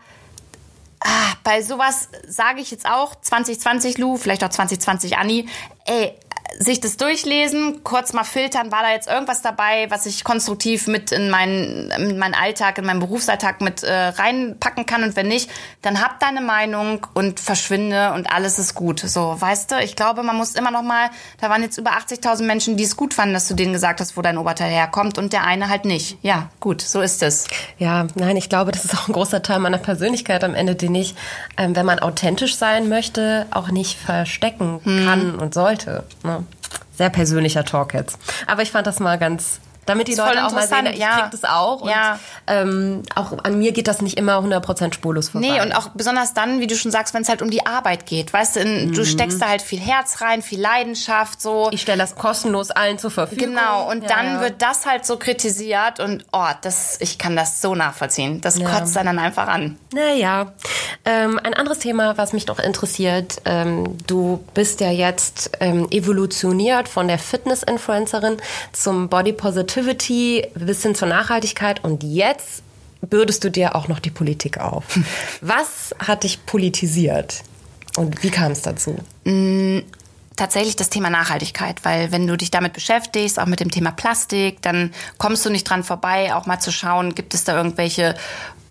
ah, 0.99 1.33
bei 1.43 1.61
sowas 1.61 2.09
sage 2.27 2.61
ich 2.61 2.71
jetzt 2.71 2.87
auch, 2.89 3.15
2020 3.15 3.97
Lou, 3.97 4.17
vielleicht 4.17 4.43
auch 4.43 4.49
2020 4.49 5.17
Anni, 5.17 5.47
ey, 5.85 6.13
sich 6.59 6.79
das 6.79 6.97
durchlesen, 6.97 7.83
kurz 7.83 8.13
mal 8.13 8.23
filtern, 8.23 8.71
war 8.71 8.81
da 8.81 8.91
jetzt 8.91 9.07
irgendwas 9.07 9.41
dabei, 9.41 9.87
was 9.89 10.05
ich 10.05 10.23
konstruktiv 10.23 10.87
mit 10.87 11.11
in 11.11 11.29
meinen, 11.29 11.91
in 11.91 12.17
meinen 12.17 12.33
Alltag, 12.33 12.77
in 12.77 12.85
meinen 12.85 12.99
Berufsalltag 12.99 13.61
mit 13.61 13.83
äh, 13.83 13.93
reinpacken 13.93 14.85
kann 14.85 15.03
und 15.03 15.15
wenn 15.15 15.27
nicht, 15.27 15.49
dann 15.81 16.01
hab 16.01 16.19
deine 16.19 16.41
Meinung 16.41 17.05
und 17.13 17.39
verschwinde 17.39 18.13
und 18.13 18.31
alles 18.31 18.57
ist 18.57 18.73
gut. 18.75 18.99
So, 18.99 19.35
weißt 19.39 19.71
du, 19.71 19.75
ich 19.79 19.95
glaube, 19.95 20.23
man 20.23 20.35
muss 20.35 20.55
immer 20.55 20.71
noch 20.71 20.81
mal, 20.81 21.09
da 21.39 21.49
waren 21.49 21.61
jetzt 21.61 21.77
über 21.77 21.91
80.000 21.91 22.43
Menschen, 22.43 22.77
die 22.77 22.83
es 22.83 22.95
gut 22.97 23.13
fanden, 23.13 23.33
dass 23.33 23.47
du 23.47 23.53
denen 23.53 23.73
gesagt 23.73 23.99
hast, 24.01 24.17
wo 24.17 24.21
dein 24.21 24.37
Oberteil 24.37 24.71
herkommt 24.71 25.17
und 25.17 25.33
der 25.33 25.43
eine 25.45 25.69
halt 25.69 25.85
nicht. 25.85 26.17
Ja, 26.23 26.49
gut, 26.59 26.81
so 26.81 27.01
ist 27.01 27.21
es. 27.21 27.45
Ja, 27.77 28.07
nein, 28.15 28.35
ich 28.35 28.49
glaube, 28.49 28.71
das 28.71 28.83
ist 28.85 28.95
auch 28.95 29.07
ein 29.07 29.13
großer 29.13 29.43
Teil 29.43 29.59
meiner 29.59 29.77
Persönlichkeit 29.77 30.43
am 30.43 30.55
Ende, 30.55 30.75
den 30.75 30.95
ich, 30.95 31.13
ähm, 31.57 31.75
wenn 31.75 31.85
man 31.85 31.99
authentisch 31.99 32.55
sein 32.57 32.89
möchte, 32.89 33.45
auch 33.51 33.69
nicht 33.69 33.97
verstecken 33.99 34.79
Hm. 34.83 35.05
kann 35.05 35.35
und 35.35 35.53
sollte. 35.53 36.03
Ne? 36.23 36.43
Sehr 36.97 37.09
persönlicher 37.09 37.63
Talk 37.63 37.93
jetzt. 37.93 38.17
Aber 38.47 38.61
ich 38.61 38.71
fand 38.71 38.87
das 38.87 38.99
mal 38.99 39.17
ganz, 39.17 39.59
damit 39.87 40.07
die 40.07 40.15
voll 40.15 40.27
Leute 40.27 40.45
auch 40.45 40.51
mal 40.51 40.67
sehen, 40.67 40.85
interessant, 40.85 40.95
ich 40.95 40.99
ja. 40.99 41.21
krieg 41.21 41.31
das 41.31 41.43
auch. 41.43 41.87
Ja. 41.87 42.13
Und 42.13 42.19
ähm, 42.47 43.03
auch 43.15 43.33
an 43.43 43.57
mir 43.57 43.71
geht 43.71 43.87
das 43.87 44.01
nicht 44.01 44.17
immer 44.17 44.37
100% 44.37 44.93
spurlos 44.93 45.29
vorbei. 45.29 45.47
Nee, 45.47 45.61
und 45.61 45.71
auch 45.73 45.89
besonders 45.89 46.33
dann, 46.33 46.59
wie 46.59 46.67
du 46.67 46.75
schon 46.75 46.91
sagst, 46.91 47.13
wenn 47.13 47.23
es 47.23 47.29
halt 47.29 47.41
um 47.41 47.49
die 47.49 47.65
Arbeit 47.65 48.05
geht. 48.05 48.31
Weißt 48.33 48.55
du, 48.57 48.59
in, 48.59 48.93
du 48.93 49.05
steckst 49.05 49.41
da 49.41 49.47
halt 49.47 49.61
viel 49.61 49.79
Herz 49.79 50.21
rein, 50.21 50.41
viel 50.41 50.59
Leidenschaft, 50.61 51.41
so. 51.41 51.69
ich 51.71 51.81
stelle 51.81 51.97
das 51.99 52.15
kostenlos 52.15 52.71
allen 52.71 52.99
zur 52.99 53.11
Verfügung. 53.11 53.49
Genau, 53.55 53.89
und 53.89 54.03
Ja, 54.03 54.09
dann 54.09 54.25
ja. 54.35 54.41
wird 54.41 54.61
das 54.61 54.85
halt 54.85 55.05
so 55.05 55.17
kritisiert 55.17 55.99
und 55.99 56.25
oh, 56.31 56.45
das, 56.61 56.99
ich 57.01 57.17
kann 57.17 57.35
das 57.35 57.61
so 57.61 57.75
nachvollziehen. 57.75 58.41
Das 58.41 58.57
Ja. 58.57 58.69
kotzt 58.69 58.95
dann 58.95 59.07
einfach 59.19 59.47
an. 59.47 59.77
Naja, 59.93 60.51
ähm, 61.05 61.39
ein 61.43 61.53
anderes 61.53 61.79
Thema, 61.79 62.17
was 62.17 62.33
mich 62.33 62.47
noch 62.47 62.59
interessiert. 62.59 63.37
Ähm, 63.45 63.97
du 64.07 64.43
bist 64.53 64.81
ja 64.81 64.91
jetzt 64.91 65.51
ähm, 65.59 65.87
evolutioniert 65.91 66.87
von 66.89 67.07
der 67.07 67.17
Fitness-Influencerin 67.19 68.37
zum 68.73 69.09
Body 69.09 69.33
Positivity 69.77 70.47
bis 70.55 70.81
hin 70.81 70.95
zur 70.95 71.07
Nachhaltigkeit 71.07 71.83
und 71.83 72.03
jetzt 72.03 72.63
bürdest 73.01 73.43
du 73.43 73.51
dir 73.51 73.75
auch 73.75 73.87
noch 73.87 73.99
die 73.99 74.09
Politik 74.09 74.59
auf. 74.59 74.83
Was 75.41 75.93
hat 75.99 76.23
dich 76.23 76.45
politisiert 76.47 77.43
und 77.95 78.23
wie 78.23 78.31
kam 78.31 78.51
es 78.51 78.61
dazu? 78.63 78.97
tatsächlich 80.35 80.75
das 80.75 80.89
Thema 80.89 81.09
Nachhaltigkeit, 81.09 81.83
weil 81.83 82.11
wenn 82.11 82.27
du 82.27 82.37
dich 82.37 82.51
damit 82.51 82.73
beschäftigst, 82.73 83.39
auch 83.39 83.47
mit 83.47 83.59
dem 83.59 83.71
Thema 83.71 83.91
Plastik, 83.91 84.61
dann 84.61 84.93
kommst 85.17 85.43
du 85.45 85.49
nicht 85.49 85.67
dran 85.67 85.83
vorbei, 85.83 86.33
auch 86.35 86.45
mal 86.45 86.59
zu 86.59 86.71
schauen, 86.71 87.15
gibt 87.15 87.33
es 87.33 87.43
da 87.43 87.57
irgendwelche 87.57 88.15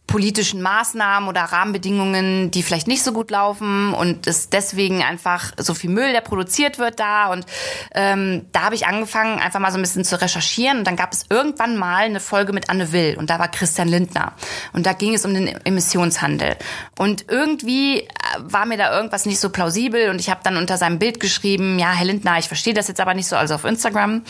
politischen 0.06 0.62
Maßnahmen 0.62 1.28
oder 1.28 1.42
Rahmenbedingungen, 1.42 2.50
die 2.52 2.62
vielleicht 2.62 2.86
nicht 2.86 3.02
so 3.02 3.12
gut 3.12 3.30
laufen 3.30 3.92
und 3.92 4.26
es 4.26 4.48
deswegen 4.48 5.02
einfach 5.02 5.52
so 5.58 5.74
viel 5.74 5.90
Müll, 5.90 6.12
der 6.12 6.20
produziert 6.20 6.78
wird 6.78 7.00
da. 7.00 7.26
Und 7.26 7.44
ähm, 7.92 8.46
da 8.52 8.62
habe 8.62 8.76
ich 8.76 8.86
angefangen, 8.86 9.40
einfach 9.40 9.58
mal 9.58 9.72
so 9.72 9.78
ein 9.78 9.82
bisschen 9.82 10.04
zu 10.04 10.20
recherchieren. 10.20 10.78
Und 10.78 10.86
dann 10.86 10.96
gab 10.96 11.12
es 11.12 11.26
irgendwann 11.28 11.76
mal 11.76 12.04
eine 12.04 12.20
Folge 12.20 12.52
mit 12.52 12.70
Anne 12.70 12.92
Will 12.92 13.16
und 13.18 13.30
da 13.30 13.38
war 13.38 13.48
Christian 13.48 13.88
Lindner. 13.88 14.32
Und 14.72 14.86
da 14.86 14.92
ging 14.92 15.12
es 15.12 15.24
um 15.24 15.34
den 15.34 15.48
Emissionshandel. 15.48 16.56
Und 16.98 17.26
irgendwie 17.28 18.00
äh, 18.00 18.08
war 18.38 18.64
mir 18.64 18.78
da 18.78 18.96
irgendwas 18.96 19.26
nicht 19.26 19.40
so 19.40 19.50
plausibel 19.50 20.10
und 20.10 20.20
ich 20.20 20.30
habe 20.30 20.40
dann 20.44 20.56
unter 20.56 20.78
seinem 20.78 21.00
Bild 21.00 21.18
geschrieben, 21.18 21.78
ja, 21.80 21.92
Herr 21.92 22.06
Lindner, 22.06 22.38
ich 22.38 22.46
verstehe 22.46 22.74
das 22.74 22.86
jetzt 22.86 23.00
aber 23.00 23.14
nicht 23.14 23.26
so, 23.26 23.36
also 23.36 23.54
auf 23.54 23.64
Instagram. 23.64 24.22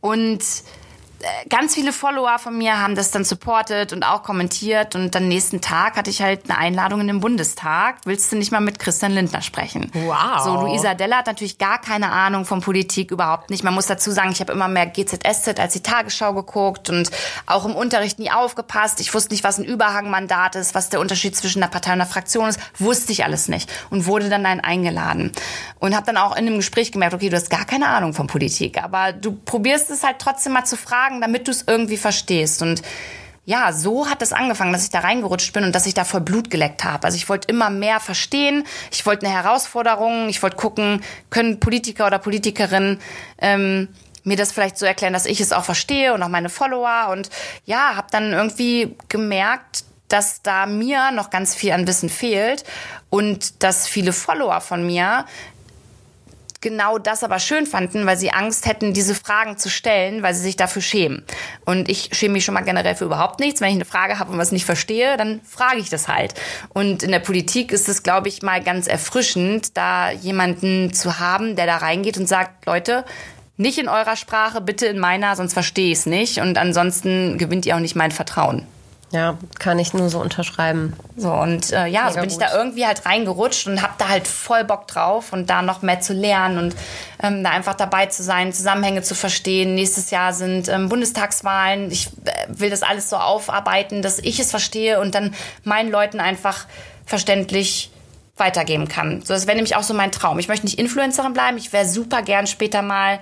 Und 0.00 0.42
ganz 1.48 1.74
viele 1.74 1.92
Follower 1.92 2.38
von 2.38 2.56
mir 2.56 2.80
haben 2.80 2.94
das 2.94 3.10
dann 3.10 3.24
supportet 3.24 3.92
und 3.92 4.04
auch 4.04 4.22
kommentiert. 4.22 4.94
Und 4.94 5.14
dann 5.14 5.28
nächsten 5.28 5.60
Tag 5.60 5.96
hatte 5.96 6.10
ich 6.10 6.22
halt 6.22 6.48
eine 6.48 6.58
Einladung 6.58 7.00
in 7.00 7.06
den 7.06 7.20
Bundestag. 7.20 7.96
Willst 8.04 8.32
du 8.32 8.36
nicht 8.36 8.52
mal 8.52 8.60
mit 8.60 8.78
Christian 8.78 9.12
Lindner 9.12 9.42
sprechen? 9.42 9.90
Wow. 9.92 10.44
So, 10.44 10.54
Luisa 10.62 10.94
Della 10.94 11.18
hat 11.18 11.26
natürlich 11.26 11.58
gar 11.58 11.80
keine 11.80 12.10
Ahnung 12.10 12.44
von 12.44 12.60
Politik, 12.60 13.10
überhaupt 13.10 13.50
nicht. 13.50 13.64
Man 13.64 13.74
muss 13.74 13.86
dazu 13.86 14.10
sagen, 14.10 14.32
ich 14.32 14.40
habe 14.40 14.52
immer 14.52 14.68
mehr 14.68 14.86
GZSZ 14.86 15.58
als 15.58 15.72
die 15.72 15.82
Tagesschau 15.82 16.32
geguckt 16.34 16.90
und 16.90 17.10
auch 17.46 17.64
im 17.64 17.74
Unterricht 17.74 18.18
nie 18.18 18.30
aufgepasst. 18.30 19.00
Ich 19.00 19.12
wusste 19.14 19.34
nicht, 19.34 19.44
was 19.44 19.58
ein 19.58 19.64
Überhangmandat 19.64 20.56
ist, 20.56 20.74
was 20.74 20.88
der 20.88 21.00
Unterschied 21.00 21.36
zwischen 21.36 21.62
einer 21.62 21.70
Partei 21.70 21.92
und 21.92 22.00
einer 22.00 22.06
Fraktion 22.06 22.48
ist. 22.48 22.60
Wusste 22.78 23.12
ich 23.12 23.24
alles 23.24 23.48
nicht 23.48 23.70
und 23.90 24.06
wurde 24.06 24.28
dann 24.28 24.44
dann 24.44 24.60
eingeladen. 24.60 25.32
Und 25.78 25.94
habe 25.94 26.06
dann 26.06 26.16
auch 26.16 26.32
in 26.36 26.46
einem 26.46 26.56
Gespräch 26.56 26.92
gemerkt, 26.92 27.14
okay, 27.14 27.28
du 27.28 27.36
hast 27.36 27.50
gar 27.50 27.64
keine 27.64 27.88
Ahnung 27.88 28.14
von 28.14 28.26
Politik, 28.26 28.82
aber 28.82 29.12
du 29.12 29.32
probierst 29.32 29.90
es 29.90 30.04
halt 30.04 30.16
trotzdem 30.18 30.52
mal 30.52 30.64
zu 30.64 30.76
fragen, 30.76 31.11
damit 31.20 31.46
du 31.46 31.50
es 31.50 31.64
irgendwie 31.66 31.96
verstehst. 31.96 32.62
Und 32.62 32.82
ja, 33.44 33.72
so 33.72 34.08
hat 34.08 34.22
es 34.22 34.32
angefangen, 34.32 34.72
dass 34.72 34.84
ich 34.84 34.90
da 34.90 35.00
reingerutscht 35.00 35.52
bin 35.52 35.64
und 35.64 35.74
dass 35.74 35.86
ich 35.86 35.94
da 35.94 36.04
voll 36.04 36.20
Blut 36.20 36.48
geleckt 36.50 36.84
habe. 36.84 37.04
Also 37.04 37.16
ich 37.16 37.28
wollte 37.28 37.48
immer 37.48 37.70
mehr 37.70 37.98
verstehen, 37.98 38.64
ich 38.92 39.04
wollte 39.04 39.26
eine 39.26 39.34
Herausforderung, 39.34 40.28
ich 40.28 40.42
wollte 40.42 40.56
gucken, 40.56 41.02
können 41.30 41.58
Politiker 41.58 42.06
oder 42.06 42.18
Politikerinnen 42.18 43.00
ähm, 43.38 43.88
mir 44.24 44.36
das 44.36 44.52
vielleicht 44.52 44.78
so 44.78 44.86
erklären, 44.86 45.12
dass 45.12 45.26
ich 45.26 45.40
es 45.40 45.52
auch 45.52 45.64
verstehe 45.64 46.14
und 46.14 46.22
auch 46.22 46.28
meine 46.28 46.48
Follower. 46.48 47.08
Und 47.10 47.30
ja, 47.64 47.96
habe 47.96 48.06
dann 48.12 48.32
irgendwie 48.32 48.96
gemerkt, 49.08 49.84
dass 50.06 50.42
da 50.42 50.66
mir 50.66 51.10
noch 51.10 51.30
ganz 51.30 51.54
viel 51.54 51.72
an 51.72 51.86
Wissen 51.86 52.10
fehlt 52.10 52.64
und 53.10 53.62
dass 53.62 53.88
viele 53.88 54.12
Follower 54.12 54.60
von 54.60 54.86
mir 54.86 55.24
genau 56.62 56.98
das 56.98 57.22
aber 57.22 57.38
schön 57.38 57.66
fanden, 57.66 58.06
weil 58.06 58.16
sie 58.16 58.30
Angst 58.30 58.66
hätten, 58.66 58.94
diese 58.94 59.14
Fragen 59.14 59.58
zu 59.58 59.68
stellen, 59.68 60.22
weil 60.22 60.34
sie 60.34 60.40
sich 60.40 60.56
dafür 60.56 60.80
schämen. 60.80 61.24
Und 61.66 61.90
ich 61.90 62.08
schäme 62.12 62.34
mich 62.34 62.44
schon 62.44 62.54
mal 62.54 62.62
generell 62.62 62.94
für 62.94 63.04
überhaupt 63.04 63.40
nichts. 63.40 63.60
Wenn 63.60 63.68
ich 63.68 63.74
eine 63.74 63.84
Frage 63.84 64.18
habe 64.18 64.32
und 64.32 64.38
was 64.38 64.52
nicht 64.52 64.64
verstehe, 64.64 65.16
dann 65.18 65.40
frage 65.42 65.78
ich 65.78 65.90
das 65.90 66.08
halt. 66.08 66.34
Und 66.70 67.02
in 67.02 67.10
der 67.10 67.18
Politik 67.18 67.72
ist 67.72 67.88
es, 67.88 68.02
glaube 68.02 68.28
ich, 68.28 68.40
mal 68.40 68.62
ganz 68.62 68.86
erfrischend, 68.86 69.76
da 69.76 70.10
jemanden 70.10 70.94
zu 70.94 71.18
haben, 71.18 71.56
der 71.56 71.66
da 71.66 71.76
reingeht 71.76 72.16
und 72.16 72.28
sagt, 72.28 72.64
Leute, 72.64 73.04
nicht 73.56 73.78
in 73.78 73.88
eurer 73.88 74.16
Sprache, 74.16 74.60
bitte 74.60 74.86
in 74.86 74.98
meiner, 74.98 75.36
sonst 75.36 75.52
verstehe 75.52 75.92
ich 75.92 75.98
es 75.98 76.06
nicht. 76.06 76.38
Und 76.38 76.56
ansonsten 76.56 77.36
gewinnt 77.36 77.66
ihr 77.66 77.76
auch 77.76 77.80
nicht 77.80 77.96
mein 77.96 78.10
Vertrauen. 78.10 78.66
Ja, 79.12 79.36
kann 79.58 79.78
ich 79.78 79.92
nur 79.92 80.08
so 80.08 80.20
unterschreiben. 80.20 80.94
So, 81.18 81.30
und 81.30 81.70
äh, 81.70 81.86
ja, 81.86 82.08
so 82.08 82.14
bin 82.14 82.22
gut. 82.24 82.32
ich 82.32 82.38
da 82.38 82.56
irgendwie 82.56 82.86
halt 82.86 83.04
reingerutscht 83.04 83.66
und 83.66 83.82
habe 83.82 83.92
da 83.98 84.08
halt 84.08 84.26
voll 84.26 84.64
Bock 84.64 84.88
drauf 84.88 85.34
und 85.34 85.50
da 85.50 85.60
noch 85.60 85.82
mehr 85.82 86.00
zu 86.00 86.14
lernen 86.14 86.56
und 86.56 86.76
ähm, 87.22 87.44
da 87.44 87.50
einfach 87.50 87.74
dabei 87.74 88.06
zu 88.06 88.22
sein, 88.22 88.54
Zusammenhänge 88.54 89.02
zu 89.02 89.14
verstehen. 89.14 89.74
Nächstes 89.74 90.10
Jahr 90.10 90.32
sind 90.32 90.68
ähm, 90.68 90.88
Bundestagswahlen. 90.88 91.90
Ich 91.90 92.08
äh, 92.24 92.30
will 92.48 92.70
das 92.70 92.82
alles 92.82 93.10
so 93.10 93.16
aufarbeiten, 93.16 94.00
dass 94.00 94.18
ich 94.18 94.40
es 94.40 94.50
verstehe 94.50 94.98
und 94.98 95.14
dann 95.14 95.34
meinen 95.62 95.90
Leuten 95.90 96.18
einfach 96.18 96.66
verständlich 97.04 97.90
weitergeben 98.38 98.88
kann. 98.88 99.20
So, 99.20 99.34
das 99.34 99.46
wäre 99.46 99.56
nämlich 99.56 99.76
auch 99.76 99.82
so 99.82 99.92
mein 99.92 100.10
Traum. 100.10 100.38
Ich 100.38 100.48
möchte 100.48 100.64
nicht 100.64 100.78
Influencerin 100.78 101.34
bleiben. 101.34 101.58
Ich 101.58 101.74
wäre 101.74 101.86
super 101.86 102.22
gern 102.22 102.46
später 102.46 102.80
mal 102.80 103.20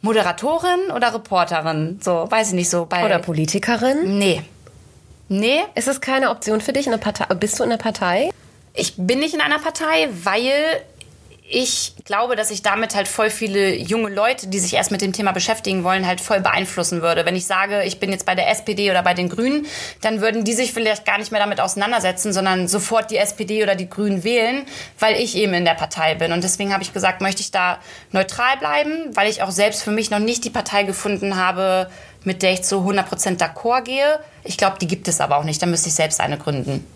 Moderatorin 0.00 0.90
oder 0.94 1.12
Reporterin. 1.12 2.00
So, 2.02 2.26
weiß 2.30 2.48
ich 2.48 2.54
nicht 2.54 2.70
so. 2.70 2.86
Bei 2.86 3.04
oder 3.04 3.18
Politikerin? 3.18 4.18
Nee. 4.18 4.42
Nee. 5.30 5.60
Ist 5.76 5.86
es 5.86 6.00
keine 6.00 6.30
Option 6.30 6.60
für 6.60 6.72
dich 6.72 6.86
in 6.86 6.90
der 6.90 6.98
Partei? 6.98 7.32
Bist 7.36 7.60
du 7.60 7.62
in 7.62 7.70
der 7.70 7.76
Partei? 7.76 8.30
Ich 8.74 8.94
bin 8.96 9.20
nicht 9.20 9.32
in 9.32 9.40
einer 9.40 9.60
Partei, 9.60 10.08
weil 10.24 10.82
ich 11.48 11.94
glaube, 12.04 12.34
dass 12.34 12.50
ich 12.50 12.62
damit 12.62 12.96
halt 12.96 13.06
voll 13.06 13.30
viele 13.30 13.76
junge 13.76 14.08
Leute, 14.08 14.48
die 14.48 14.58
sich 14.58 14.74
erst 14.74 14.90
mit 14.90 15.02
dem 15.02 15.12
Thema 15.12 15.30
beschäftigen 15.30 15.84
wollen, 15.84 16.04
halt 16.04 16.20
voll 16.20 16.40
beeinflussen 16.40 17.00
würde. 17.00 17.26
Wenn 17.26 17.36
ich 17.36 17.46
sage, 17.46 17.84
ich 17.84 18.00
bin 18.00 18.10
jetzt 18.10 18.26
bei 18.26 18.34
der 18.34 18.50
SPD 18.50 18.90
oder 18.90 19.02
bei 19.04 19.14
den 19.14 19.28
Grünen, 19.28 19.66
dann 20.00 20.20
würden 20.20 20.44
die 20.44 20.52
sich 20.52 20.72
vielleicht 20.72 21.04
gar 21.04 21.18
nicht 21.18 21.30
mehr 21.30 21.40
damit 21.40 21.60
auseinandersetzen, 21.60 22.32
sondern 22.32 22.66
sofort 22.66 23.12
die 23.12 23.16
SPD 23.16 23.62
oder 23.62 23.76
die 23.76 23.88
Grünen 23.88 24.24
wählen, 24.24 24.64
weil 24.98 25.14
ich 25.14 25.36
eben 25.36 25.54
in 25.54 25.64
der 25.64 25.74
Partei 25.74 26.16
bin. 26.16 26.32
Und 26.32 26.42
deswegen 26.42 26.72
habe 26.72 26.82
ich 26.82 26.92
gesagt, 26.92 27.20
möchte 27.20 27.42
ich 27.42 27.52
da 27.52 27.78
neutral 28.10 28.56
bleiben, 28.58 29.14
weil 29.14 29.28
ich 29.28 29.42
auch 29.42 29.50
selbst 29.50 29.84
für 29.84 29.92
mich 29.92 30.10
noch 30.10 30.18
nicht 30.18 30.44
die 30.44 30.50
Partei 30.50 30.82
gefunden 30.82 31.36
habe, 31.36 31.88
mit 32.24 32.42
der 32.42 32.52
ich 32.52 32.62
zu 32.62 32.76
100% 32.76 33.38
d'accord 33.38 33.82
gehe. 33.82 34.20
Ich 34.44 34.56
glaube, 34.56 34.78
die 34.80 34.86
gibt 34.86 35.08
es 35.08 35.20
aber 35.20 35.38
auch 35.38 35.44
nicht. 35.44 35.60
Da 35.62 35.66
müsste 35.66 35.88
ich 35.88 35.94
selbst 35.94 36.20
eine 36.20 36.38
gründen. 36.38 36.86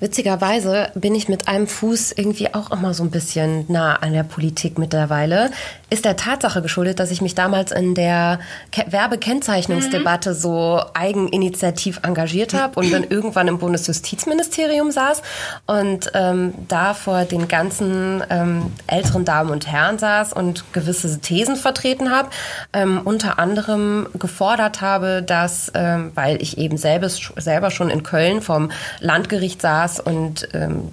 Witzigerweise 0.00 0.90
bin 0.94 1.14
ich 1.14 1.28
mit 1.28 1.48
einem 1.48 1.66
Fuß 1.66 2.12
irgendwie 2.12 2.52
auch 2.54 2.70
immer 2.70 2.94
so 2.94 3.02
ein 3.02 3.10
bisschen 3.10 3.64
nah 3.68 3.96
an 3.96 4.12
der 4.12 4.24
Politik 4.24 4.78
mittlerweile. 4.78 5.50
Ist 5.90 6.04
der 6.04 6.16
Tatsache 6.16 6.62
geschuldet, 6.62 6.98
dass 6.98 7.10
ich 7.10 7.20
mich 7.20 7.34
damals 7.34 7.70
in 7.70 7.94
der 7.94 8.40
Ke 8.70 8.84
Werbekennzeichnungsdebatte 8.90 10.30
mhm. 10.30 10.34
so 10.34 10.82
eigeninitiativ 10.94 12.00
engagiert 12.02 12.54
habe 12.54 12.80
und 12.80 12.92
dann 12.92 13.04
irgendwann 13.04 13.48
im 13.48 13.58
Bundesjustizministerium 13.58 14.90
saß 14.90 15.22
und 15.66 16.10
ähm, 16.14 16.54
da 16.68 16.94
vor 16.94 17.24
den 17.24 17.48
ganzen 17.48 18.22
ähm, 18.30 18.72
älteren 18.86 19.24
Damen 19.24 19.50
und 19.50 19.66
Herren 19.66 19.98
saß 19.98 20.32
und 20.32 20.72
gewisse 20.72 21.20
Thesen 21.20 21.56
vertreten 21.56 22.10
habe. 22.10 22.30
Ähm, 22.72 23.00
unter 23.04 23.38
anderem 23.38 24.08
gefordert 24.18 24.80
habe, 24.80 25.22
dass, 25.22 25.70
ähm, 25.74 26.12
weil 26.14 26.40
ich 26.42 26.58
eben 26.58 26.76
selbst, 26.76 27.32
selber 27.36 27.70
schon 27.70 27.90
in 27.90 28.02
Köln 28.02 28.42
vom 28.42 28.70
Landgericht 29.00 29.61
saß 29.62 30.00
und 30.00 30.48
ähm, 30.52 30.90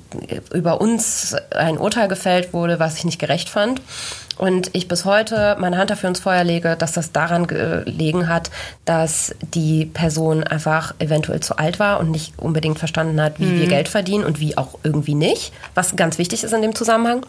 über 0.53 0.79
uns 0.79 1.35
ein 1.53 1.77
Urteil 1.77 2.07
gefällt 2.07 2.53
wurde, 2.53 2.79
was 2.79 2.97
ich 2.97 3.03
nicht 3.03 3.19
gerecht 3.19 3.49
fand. 3.49 3.81
Und 4.37 4.69
ich 4.71 4.87
bis 4.87 5.03
heute 5.03 5.57
meine 5.59 5.77
Hand 5.77 5.89
dafür 5.89 6.07
ins 6.07 6.21
Feuer 6.21 6.45
lege, 6.45 6.77
dass 6.77 6.93
das 6.93 7.11
daran 7.11 7.45
gelegen 7.45 8.29
hat, 8.29 8.49
dass 8.85 9.35
die 9.53 9.85
Person 9.85 10.45
einfach 10.45 10.95
eventuell 10.99 11.41
zu 11.41 11.57
alt 11.57 11.77
war 11.77 11.99
und 11.99 12.09
nicht 12.09 12.39
unbedingt 12.39 12.79
verstanden 12.79 13.21
hat, 13.21 13.37
wie 13.39 13.47
mhm. 13.47 13.59
wir 13.59 13.67
Geld 13.67 13.89
verdienen 13.89 14.23
und 14.23 14.39
wie 14.39 14.57
auch 14.57 14.79
irgendwie 14.83 15.15
nicht, 15.15 15.51
was 15.75 15.97
ganz 15.97 16.17
wichtig 16.17 16.45
ist 16.45 16.53
in 16.53 16.61
dem 16.61 16.73
Zusammenhang 16.73 17.25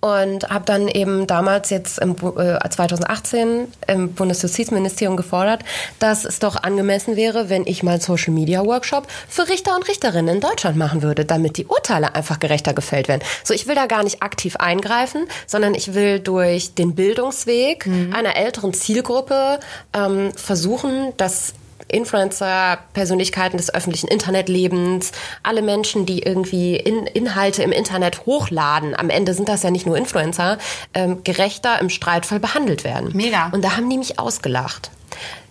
und 0.00 0.48
habe 0.48 0.64
dann 0.64 0.88
eben 0.88 1.26
damals 1.26 1.70
jetzt 1.70 1.98
im, 1.98 2.12
äh, 2.12 2.68
2018 2.68 3.68
im 3.86 4.12
Bundesjustizministerium 4.14 5.16
gefordert, 5.16 5.62
dass 5.98 6.24
es 6.24 6.38
doch 6.38 6.56
angemessen 6.62 7.16
wäre, 7.16 7.48
wenn 7.48 7.66
ich 7.66 7.82
mal 7.82 7.92
einen 7.92 8.00
Social 8.00 8.32
Media 8.32 8.64
Workshop 8.64 9.06
für 9.28 9.48
Richter 9.48 9.74
und 9.74 9.88
Richterinnen 9.88 10.36
in 10.36 10.40
Deutschland 10.40 10.76
machen 10.76 11.02
würde, 11.02 11.24
damit 11.24 11.56
die 11.56 11.66
Urteile 11.66 12.14
einfach 12.14 12.38
gerechter 12.38 12.74
gefällt 12.74 13.08
werden. 13.08 13.22
So, 13.44 13.54
ich 13.54 13.66
will 13.66 13.74
da 13.74 13.86
gar 13.86 14.04
nicht 14.04 14.22
aktiv 14.22 14.56
eingreifen, 14.56 15.26
sondern 15.46 15.74
ich 15.74 15.94
will 15.94 16.20
durch 16.20 16.74
den 16.74 16.94
Bildungsweg 16.94 17.86
mhm. 17.86 18.14
einer 18.14 18.36
älteren 18.36 18.72
Zielgruppe 18.72 19.60
ähm, 19.94 20.32
versuchen, 20.34 21.12
dass 21.16 21.54
Influencer, 21.88 22.78
Persönlichkeiten 22.92 23.56
des 23.56 23.72
öffentlichen 23.74 24.08
Internetlebens, 24.08 25.12
alle 25.42 25.62
Menschen, 25.62 26.06
die 26.06 26.22
irgendwie 26.22 26.76
in, 26.76 27.06
Inhalte 27.06 27.62
im 27.62 27.72
Internet 27.72 28.26
hochladen, 28.26 28.94
am 28.98 29.10
Ende 29.10 29.34
sind 29.34 29.48
das 29.48 29.62
ja 29.62 29.70
nicht 29.70 29.86
nur 29.86 29.96
Influencer, 29.96 30.58
ähm, 30.94 31.24
gerechter 31.24 31.80
im 31.80 31.90
Streitfall 31.90 32.40
behandelt 32.40 32.84
werden. 32.84 33.10
Mega. 33.14 33.50
Und 33.52 33.64
da 33.64 33.76
haben 33.76 33.88
die 33.88 33.98
mich 33.98 34.18
ausgelacht. 34.18 34.90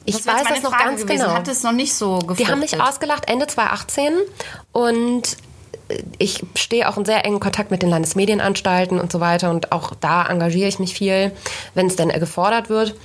Ich 0.06 0.16
das 0.16 0.26
weiß 0.26 0.44
das 0.48 0.64
noch 0.64 0.72
Frage 0.72 0.86
ganz 0.86 1.02
gewesen. 1.02 1.24
genau. 1.24 1.34
Hat 1.34 1.48
es 1.50 1.64
noch 1.64 1.74
nicht 1.74 1.94
so 1.94 2.20
gefruchtet? 2.20 2.40
Die 2.40 2.52
haben 2.52 2.60
mich 2.60 2.80
ausgelacht 2.80 3.30
Ende 3.30 3.46
2018 3.48 4.14
und 4.72 5.38
ich 6.18 6.44
stehe 6.56 6.88
auch 6.88 6.98
in 6.98 7.06
sehr 7.06 7.26
engen 7.26 7.40
Kontakt 7.40 7.72
mit 7.72 7.82
den 7.82 7.90
Landesmedienanstalten 7.90 9.00
und 9.00 9.12
so 9.12 9.20
weiter 9.20 9.50
und 9.50 9.72
auch 9.72 9.94
da 10.00 10.26
engagiere 10.26 10.68
ich 10.68 10.80
mich 10.80 10.94
viel, 10.94 11.32
wenn 11.74 11.88
es 11.88 11.96
denn 11.96 12.10
gefordert 12.10 12.70
wird. 12.70 12.96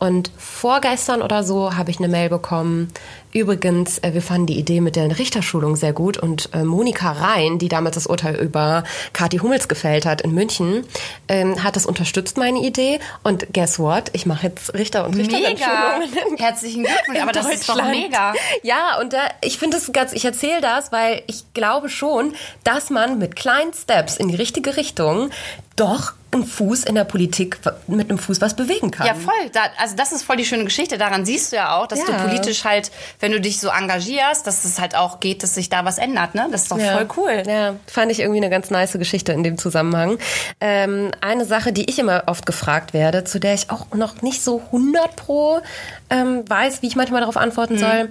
Und 0.00 0.32
vorgestern 0.38 1.20
oder 1.20 1.44
so 1.44 1.76
habe 1.76 1.90
ich 1.90 1.98
eine 1.98 2.08
Mail 2.08 2.30
bekommen. 2.30 2.90
Übrigens, 3.32 3.98
äh, 3.98 4.12
wir 4.12 4.22
fanden 4.22 4.46
die 4.46 4.58
Idee 4.58 4.80
mit 4.80 4.96
der 4.96 5.18
Richterschulung 5.18 5.76
sehr 5.76 5.92
gut 5.92 6.18
und 6.18 6.50
äh, 6.52 6.64
Monika 6.64 7.12
Rhein, 7.12 7.58
die 7.58 7.68
damals 7.68 7.94
das 7.94 8.06
Urteil 8.06 8.36
über 8.36 8.84
Kathi 9.12 9.38
Hummels 9.38 9.68
gefällt 9.68 10.04
hat 10.04 10.22
in 10.22 10.32
München, 10.32 10.84
ähm, 11.28 11.62
hat 11.62 11.76
das 11.76 11.86
unterstützt, 11.86 12.36
meine 12.36 12.60
Idee. 12.60 12.98
Und 13.22 13.52
guess 13.52 13.78
what? 13.78 14.10
Ich 14.14 14.26
mache 14.26 14.48
jetzt 14.48 14.74
Richter- 14.74 15.04
und 15.06 15.16
Richterinnenschulungen. 15.16 16.36
Herzlichen 16.38 16.84
Glückwunsch, 16.84 17.20
aber 17.20 17.32
das 17.32 17.48
ist 17.52 17.68
doch 17.68 17.82
mega. 17.84 18.34
Ja, 18.62 18.98
und 19.00 19.12
da, 19.12 19.20
ich 19.42 19.58
finde 19.58 19.76
es 19.76 19.92
ganz, 19.92 20.12
ich 20.12 20.24
erzähle 20.24 20.60
das, 20.60 20.90
weil 20.90 21.22
ich 21.26 21.54
glaube 21.54 21.88
schon, 21.88 22.34
dass 22.64 22.90
man 22.90 23.18
mit 23.18 23.36
kleinen 23.36 23.72
Steps 23.72 24.16
in 24.16 24.28
die 24.28 24.36
richtige 24.36 24.76
Richtung 24.76 25.30
doch 25.76 26.12
einen 26.32 26.44
Fuß 26.44 26.84
in 26.84 26.94
der 26.94 27.04
Politik 27.04 27.58
mit 27.86 28.08
einem 28.08 28.18
Fuß 28.18 28.40
was 28.40 28.54
bewegen 28.54 28.90
kann. 28.90 29.06
Ja, 29.06 29.14
voll. 29.14 29.50
Da, 29.52 29.62
also 29.78 29.96
das 29.96 30.12
ist 30.12 30.22
voll 30.22 30.36
die 30.36 30.44
schöne 30.44 30.64
Geschichte. 30.64 30.98
Daran 30.98 31.24
siehst 31.24 31.52
du 31.52 31.56
ja 31.56 31.76
auch, 31.76 31.86
dass 31.86 32.00
ja. 32.00 32.06
du 32.06 32.28
politisch 32.28 32.64
halt, 32.64 32.90
wenn 33.20 33.32
du 33.32 33.40
dich 33.40 33.60
so 33.60 33.68
engagierst, 33.68 34.46
dass 34.46 34.64
es 34.64 34.80
halt 34.80 34.96
auch 34.96 35.20
geht, 35.20 35.42
dass 35.42 35.54
sich 35.54 35.68
da 35.68 35.84
was 35.84 35.98
ändert. 35.98 36.34
Ne? 36.34 36.48
Das 36.50 36.62
ist 36.62 36.72
doch 36.72 36.78
ja. 36.78 36.96
voll 36.96 37.08
cool. 37.16 37.42
Ja, 37.46 37.76
fand 37.86 38.10
ich 38.10 38.20
irgendwie 38.20 38.38
eine 38.38 38.50
ganz 38.50 38.70
nice 38.70 38.92
Geschichte 38.92 39.32
in 39.32 39.44
dem 39.44 39.58
Zusammenhang. 39.58 40.18
Ähm, 40.60 41.10
eine 41.20 41.44
Sache, 41.44 41.72
die 41.72 41.88
ich 41.88 41.98
immer 41.98 42.24
oft 42.26 42.46
gefragt 42.46 42.92
werde, 42.92 43.24
zu 43.24 43.38
der 43.38 43.54
ich 43.54 43.70
auch 43.70 43.86
noch 43.94 44.22
nicht 44.22 44.42
so 44.42 44.62
100 44.66 45.16
pro 45.16 45.60
ähm, 46.08 46.44
weiß, 46.48 46.82
wie 46.82 46.86
ich 46.88 46.96
manchmal 46.96 47.20
darauf 47.20 47.36
antworten 47.36 47.74
mhm. 47.74 47.78
soll 47.78 48.08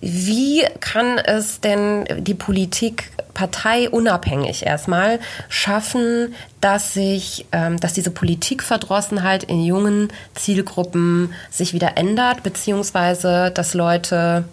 wie 0.00 0.64
kann 0.80 1.18
es 1.18 1.60
denn 1.60 2.06
die 2.18 2.34
Politik 2.34 3.10
parteiunabhängig 3.34 4.64
erstmal 4.64 5.20
schaffen, 5.48 6.34
dass 6.60 6.94
sich, 6.94 7.46
ähm, 7.52 7.78
dass 7.78 7.92
diese 7.92 8.10
Politikverdrossenheit 8.10 9.44
in 9.44 9.62
jungen 9.62 10.08
Zielgruppen 10.34 11.32
sich 11.50 11.74
wieder 11.74 11.96
ändert, 11.96 12.42
beziehungsweise 12.42 13.50
dass 13.50 13.74
Leute 13.74 14.44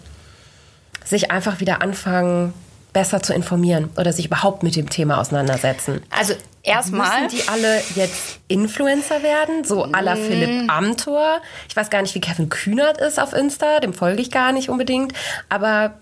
sich 1.04 1.30
einfach 1.30 1.60
wieder 1.60 1.80
anfangen, 1.80 2.52
besser 2.92 3.22
zu 3.22 3.32
informieren 3.34 3.90
oder 3.96 4.12
sich 4.12 4.26
überhaupt 4.26 4.62
mit 4.62 4.76
dem 4.76 4.88
Thema 4.88 5.20
auseinandersetzen. 5.20 6.02
Also 6.10 6.34
erstmal. 6.62 7.22
Müssen 7.22 7.36
die 7.36 7.48
alle 7.48 7.80
jetzt 7.94 8.40
Influencer 8.48 9.22
werden? 9.22 9.64
So 9.64 9.84
à 9.84 10.00
la 10.00 10.16
Philipp 10.16 10.70
Amthor? 10.70 11.40
Ich 11.68 11.76
weiß 11.76 11.90
gar 11.90 12.02
nicht, 12.02 12.14
wie 12.14 12.20
Kevin 12.20 12.48
Kühnert 12.48 12.98
ist 12.98 13.20
auf 13.20 13.32
Insta, 13.32 13.80
dem 13.80 13.92
folge 13.92 14.22
ich 14.22 14.30
gar 14.30 14.52
nicht 14.52 14.68
unbedingt. 14.68 15.12
Aber 15.48 15.94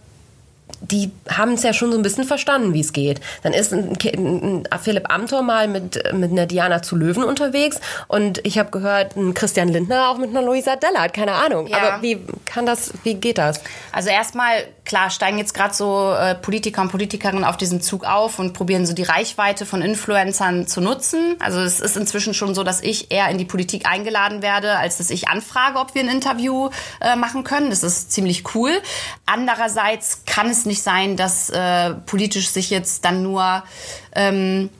die 0.80 1.10
haben 1.28 1.52
es 1.52 1.62
ja 1.62 1.72
schon 1.72 1.90
so 1.90 1.98
ein 1.98 2.02
bisschen 2.02 2.24
verstanden, 2.24 2.74
wie 2.74 2.80
es 2.80 2.92
geht. 2.92 3.20
Dann 3.42 3.52
ist 3.52 3.72
ein, 3.72 3.96
ein, 4.04 4.66
ein 4.70 4.78
Philipp 4.78 5.10
Amthor 5.10 5.42
mal 5.42 5.68
mit, 5.68 6.02
mit 6.12 6.30
einer 6.30 6.46
Diana 6.46 6.82
zu 6.82 6.96
Löwen 6.96 7.24
unterwegs 7.24 7.80
und 8.08 8.40
ich 8.44 8.58
habe 8.58 8.70
gehört, 8.70 9.16
ein 9.16 9.34
Christian 9.34 9.68
Lindner 9.68 10.10
auch 10.10 10.18
mit 10.18 10.30
einer 10.30 10.42
Luisa 10.42 10.76
Dellert, 10.76 11.14
keine 11.14 11.32
Ahnung. 11.32 11.66
Ja. 11.66 11.78
Aber 11.78 12.02
wie 12.02 12.20
kann 12.44 12.66
das, 12.66 12.92
wie 13.04 13.14
geht 13.14 13.38
das? 13.38 13.60
Also 13.92 14.10
erstmal, 14.10 14.66
klar, 14.84 15.10
steigen 15.10 15.38
jetzt 15.38 15.54
gerade 15.54 15.74
so 15.74 16.12
äh, 16.12 16.34
Politiker 16.34 16.82
und 16.82 16.90
Politikerinnen 16.90 17.44
auf 17.44 17.56
diesen 17.56 17.80
Zug 17.80 18.04
auf 18.04 18.38
und 18.38 18.52
probieren 18.52 18.86
so 18.86 18.92
die 18.92 19.02
Reichweite 19.02 19.66
von 19.66 19.82
Influencern 19.82 20.66
zu 20.66 20.80
nutzen. 20.80 21.36
Also 21.40 21.60
es 21.60 21.80
ist 21.80 21.96
inzwischen 21.96 22.34
schon 22.34 22.54
so, 22.54 22.62
dass 22.62 22.82
ich 22.82 23.10
eher 23.10 23.28
in 23.30 23.38
die 23.38 23.44
Politik 23.44 23.86
eingeladen 23.88 24.42
werde, 24.42 24.76
als 24.76 24.98
dass 24.98 25.10
ich 25.10 25.28
anfrage, 25.28 25.78
ob 25.78 25.94
wir 25.94 26.02
ein 26.02 26.08
Interview 26.08 26.70
äh, 27.00 27.16
machen 27.16 27.44
können. 27.44 27.70
Das 27.70 27.82
ist 27.82 28.12
ziemlich 28.12 28.54
cool. 28.54 28.72
Andererseits 29.24 30.22
kann 30.26 30.50
es 30.50 30.65
nicht 30.66 30.82
sein, 30.82 31.16
dass 31.16 31.50
äh, 31.50 31.94
politisch 32.06 32.48
sich 32.48 32.70
jetzt 32.70 33.04
dann 33.04 33.22
nur 33.22 33.62
ähm, 34.14 34.70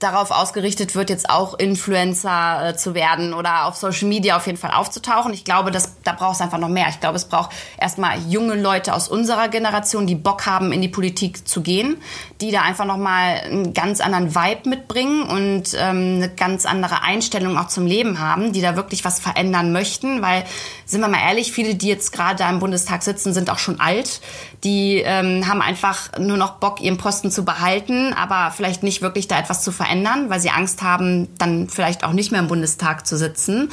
darauf 0.00 0.30
ausgerichtet 0.30 0.94
wird, 0.94 1.10
jetzt 1.10 1.28
auch 1.28 1.58
Influencer 1.58 2.70
äh, 2.70 2.76
zu 2.76 2.94
werden 2.94 3.34
oder 3.34 3.66
auf 3.66 3.76
Social 3.76 4.08
Media 4.08 4.36
auf 4.36 4.46
jeden 4.46 4.56
Fall 4.56 4.70
aufzutauchen. 4.70 5.34
Ich 5.34 5.44
glaube, 5.44 5.70
dass, 5.70 6.00
da 6.02 6.12
braucht 6.12 6.36
es 6.36 6.40
einfach 6.40 6.58
noch 6.58 6.70
mehr. 6.70 6.86
Ich 6.88 7.00
glaube, 7.00 7.16
es 7.16 7.26
braucht 7.26 7.50
erstmal 7.78 8.18
junge 8.28 8.54
Leute 8.54 8.94
aus 8.94 9.08
unserer 9.08 9.48
Generation, 9.48 10.06
die 10.06 10.14
Bock 10.14 10.46
haben, 10.46 10.72
in 10.72 10.80
die 10.80 10.88
Politik 10.88 11.46
zu 11.46 11.60
gehen, 11.60 11.98
die 12.40 12.50
da 12.50 12.62
einfach 12.62 12.86
nochmal 12.86 13.42
einen 13.44 13.74
ganz 13.74 14.00
anderen 14.00 14.34
Vibe 14.34 14.70
mitbringen 14.70 15.22
und 15.24 15.74
ähm, 15.74 16.16
eine 16.16 16.30
ganz 16.30 16.64
andere 16.64 17.02
Einstellung 17.02 17.58
auch 17.58 17.68
zum 17.68 17.84
Leben 17.84 18.20
haben, 18.20 18.54
die 18.54 18.62
da 18.62 18.76
wirklich 18.76 19.04
was 19.04 19.20
verändern 19.20 19.70
möchten. 19.70 20.22
Weil, 20.22 20.44
sind 20.90 21.00
wir 21.00 21.08
mal 21.08 21.22
ehrlich, 21.22 21.52
viele, 21.52 21.74
die 21.74 21.88
jetzt 21.88 22.12
gerade 22.12 22.36
da 22.36 22.50
im 22.50 22.58
Bundestag 22.58 23.02
sitzen, 23.02 23.32
sind 23.32 23.50
auch 23.50 23.58
schon 23.58 23.78
alt. 23.80 24.20
Die 24.64 25.02
ähm, 25.04 25.46
haben 25.46 25.62
einfach 25.62 26.18
nur 26.18 26.36
noch 26.36 26.52
Bock, 26.54 26.80
ihren 26.80 26.98
Posten 26.98 27.30
zu 27.30 27.44
behalten, 27.44 28.12
aber 28.12 28.52
vielleicht 28.54 28.82
nicht 28.82 29.02
wirklich 29.02 29.28
da 29.28 29.38
etwas 29.38 29.62
zu 29.62 29.70
verändern 29.70 30.30
weil 30.30 30.40
sie 30.40 30.50
Angst 30.50 30.82
haben, 30.82 31.28
dann 31.38 31.68
vielleicht 31.68 32.04
auch 32.04 32.12
nicht 32.12 32.30
mehr 32.30 32.40
im 32.40 32.48
Bundestag 32.48 33.06
zu 33.06 33.16
sitzen. 33.16 33.70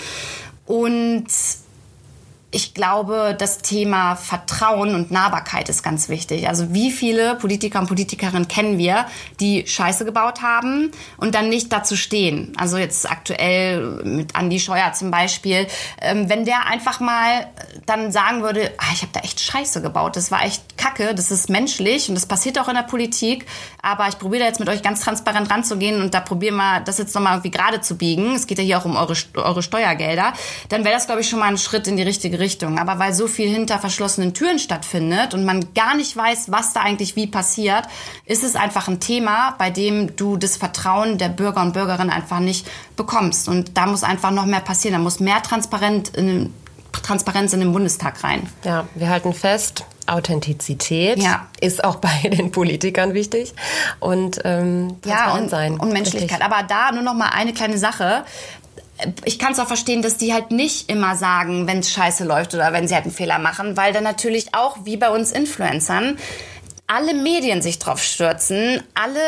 Und 0.65 1.27
ich 2.49 2.73
glaube, 2.73 3.35
das 3.37 3.57
Thema 3.57 4.15
Vertrauen 4.15 4.95
und 4.95 5.11
Nahbarkeit 5.11 5.67
ist 5.67 5.83
ganz 5.83 6.07
wichtig. 6.07 6.47
Also 6.47 6.73
wie 6.73 6.91
viele 6.91 7.35
Politiker 7.35 7.79
und 7.79 7.87
Politikerinnen 7.87 8.47
kennen 8.47 8.77
wir, 8.77 9.05
die 9.41 9.67
Scheiße 9.67 10.05
gebaut 10.05 10.41
haben 10.41 10.91
und 11.17 11.35
dann 11.35 11.49
nicht 11.49 11.73
dazu 11.73 11.97
stehen? 11.97 12.53
Also 12.57 12.77
jetzt 12.77 13.09
aktuell 13.09 14.01
mit 14.05 14.37
Andy 14.37 14.61
Scheuer 14.61 14.93
zum 14.93 15.11
Beispiel. 15.11 15.67
Ähm, 16.01 16.29
wenn 16.29 16.45
der 16.45 16.67
einfach 16.67 17.01
mal 17.01 17.47
dann 17.85 18.13
sagen 18.13 18.41
würde, 18.43 18.71
ah, 18.77 18.93
ich 18.93 19.01
habe 19.01 19.11
da 19.11 19.19
echt 19.19 19.41
Scheiße 19.41 19.81
gebaut, 19.81 20.15
das 20.15 20.31
war 20.31 20.45
echt 20.45 20.77
Kacke, 20.77 21.13
das 21.13 21.31
ist 21.31 21.49
menschlich 21.49 22.07
und 22.07 22.15
das 22.15 22.27
passiert 22.27 22.57
auch 22.59 22.69
in 22.69 22.75
der 22.75 22.83
Politik, 22.83 23.45
aber 23.87 24.09
ich 24.09 24.19
probiere 24.19 24.41
da 24.41 24.47
jetzt 24.47 24.59
mit 24.59 24.67
euch 24.67 24.81
ganz 24.81 24.99
transparent 24.99 25.49
ranzugehen 25.49 26.01
und 26.01 26.13
da 26.13 26.19
probieren 26.19 26.57
wir 26.57 26.81
das 26.81 26.97
jetzt 26.97 27.15
nochmal 27.15 27.35
irgendwie 27.35 27.51
gerade 27.51 27.79
zu 27.79 27.95
biegen. 27.95 28.35
Es 28.35 28.45
geht 28.45 28.57
ja 28.57 28.63
hier 28.63 28.77
auch 28.79 28.85
um 28.85 28.97
eure, 28.97 29.15
eure 29.35 29.63
Steuergelder. 29.63 30.33
Dann 30.67 30.83
wäre 30.83 30.93
das, 30.93 31.05
glaube 31.05 31.21
ich, 31.21 31.29
schon 31.29 31.39
mal 31.39 31.45
ein 31.45 31.57
Schritt 31.57 31.87
in 31.87 31.95
die 31.95 32.03
richtige 32.03 32.37
Richtung. 32.37 32.79
Aber 32.79 32.99
weil 32.99 33.13
so 33.13 33.27
viel 33.27 33.47
hinter 33.47 33.79
verschlossenen 33.79 34.33
Türen 34.33 34.59
stattfindet 34.59 35.33
und 35.33 35.45
man 35.45 35.73
gar 35.73 35.95
nicht 35.95 36.17
weiß, 36.17 36.51
was 36.51 36.73
da 36.73 36.81
eigentlich 36.81 37.15
wie 37.15 37.27
passiert, 37.27 37.85
ist 38.25 38.43
es 38.43 38.57
einfach 38.57 38.89
ein 38.89 38.99
Thema, 38.99 39.55
bei 39.57 39.69
dem 39.69 40.17
du 40.17 40.35
das 40.35 40.57
Vertrauen 40.57 41.17
der 41.17 41.29
Bürger 41.29 41.61
und 41.61 41.71
Bürgerinnen 41.71 42.09
einfach 42.09 42.39
nicht 42.39 42.67
bekommst. 42.97 43.47
Und 43.47 43.77
da 43.77 43.85
muss 43.85 44.03
einfach 44.03 44.31
noch 44.31 44.45
mehr 44.45 44.59
passieren. 44.59 44.97
Da 44.97 44.99
muss 45.01 45.21
mehr 45.21 45.41
Transparenz 45.41 46.09
in, 46.09 46.53
Transparenz 46.91 47.53
in 47.53 47.61
den 47.61 47.71
Bundestag 47.71 48.21
rein. 48.23 48.49
Ja, 48.65 48.85
wir 48.95 49.07
halten 49.07 49.33
fest, 49.33 49.85
Authentizität 50.07 51.19
ja. 51.19 51.47
ist 51.61 51.83
auch 51.83 51.95
bei 51.95 52.29
den 52.29 52.51
Politikern 52.51 53.13
wichtig 53.13 53.53
und 53.99 54.39
ähm, 54.45 54.97
ja, 55.05 55.33
und, 55.33 55.49
sein. 55.49 55.79
Und 55.79 55.93
Menschlichkeit. 55.93 56.39
Richtig. 56.39 56.45
Aber 56.45 56.67
da 56.67 56.91
nur 56.91 57.03
noch 57.03 57.13
mal 57.13 57.29
eine 57.29 57.53
kleine 57.53 57.77
Sache 57.77 58.23
ich 59.25 59.37
kann 59.37 59.51
es 59.51 59.59
auch 59.59 59.67
verstehen, 59.67 60.01
dass 60.01 60.17
die 60.17 60.33
halt 60.33 60.51
nicht 60.51 60.89
immer 60.89 61.15
sagen, 61.15 61.67
wenn 61.67 61.79
es 61.79 61.91
scheiße 61.91 62.23
läuft 62.23 62.53
oder 62.53 62.73
wenn 62.73 62.87
sie 62.87 62.95
halt 62.95 63.05
einen 63.05 63.13
Fehler 63.13 63.39
machen, 63.39 63.77
weil 63.77 63.93
dann 63.93 64.03
natürlich 64.03 64.53
auch, 64.55 64.77
wie 64.85 64.97
bei 64.97 65.09
uns 65.09 65.31
Influencern, 65.31 66.17
alle 66.87 67.13
Medien 67.13 67.61
sich 67.61 67.79
drauf 67.79 68.01
stürzen, 68.01 68.81
alle, 68.95 69.19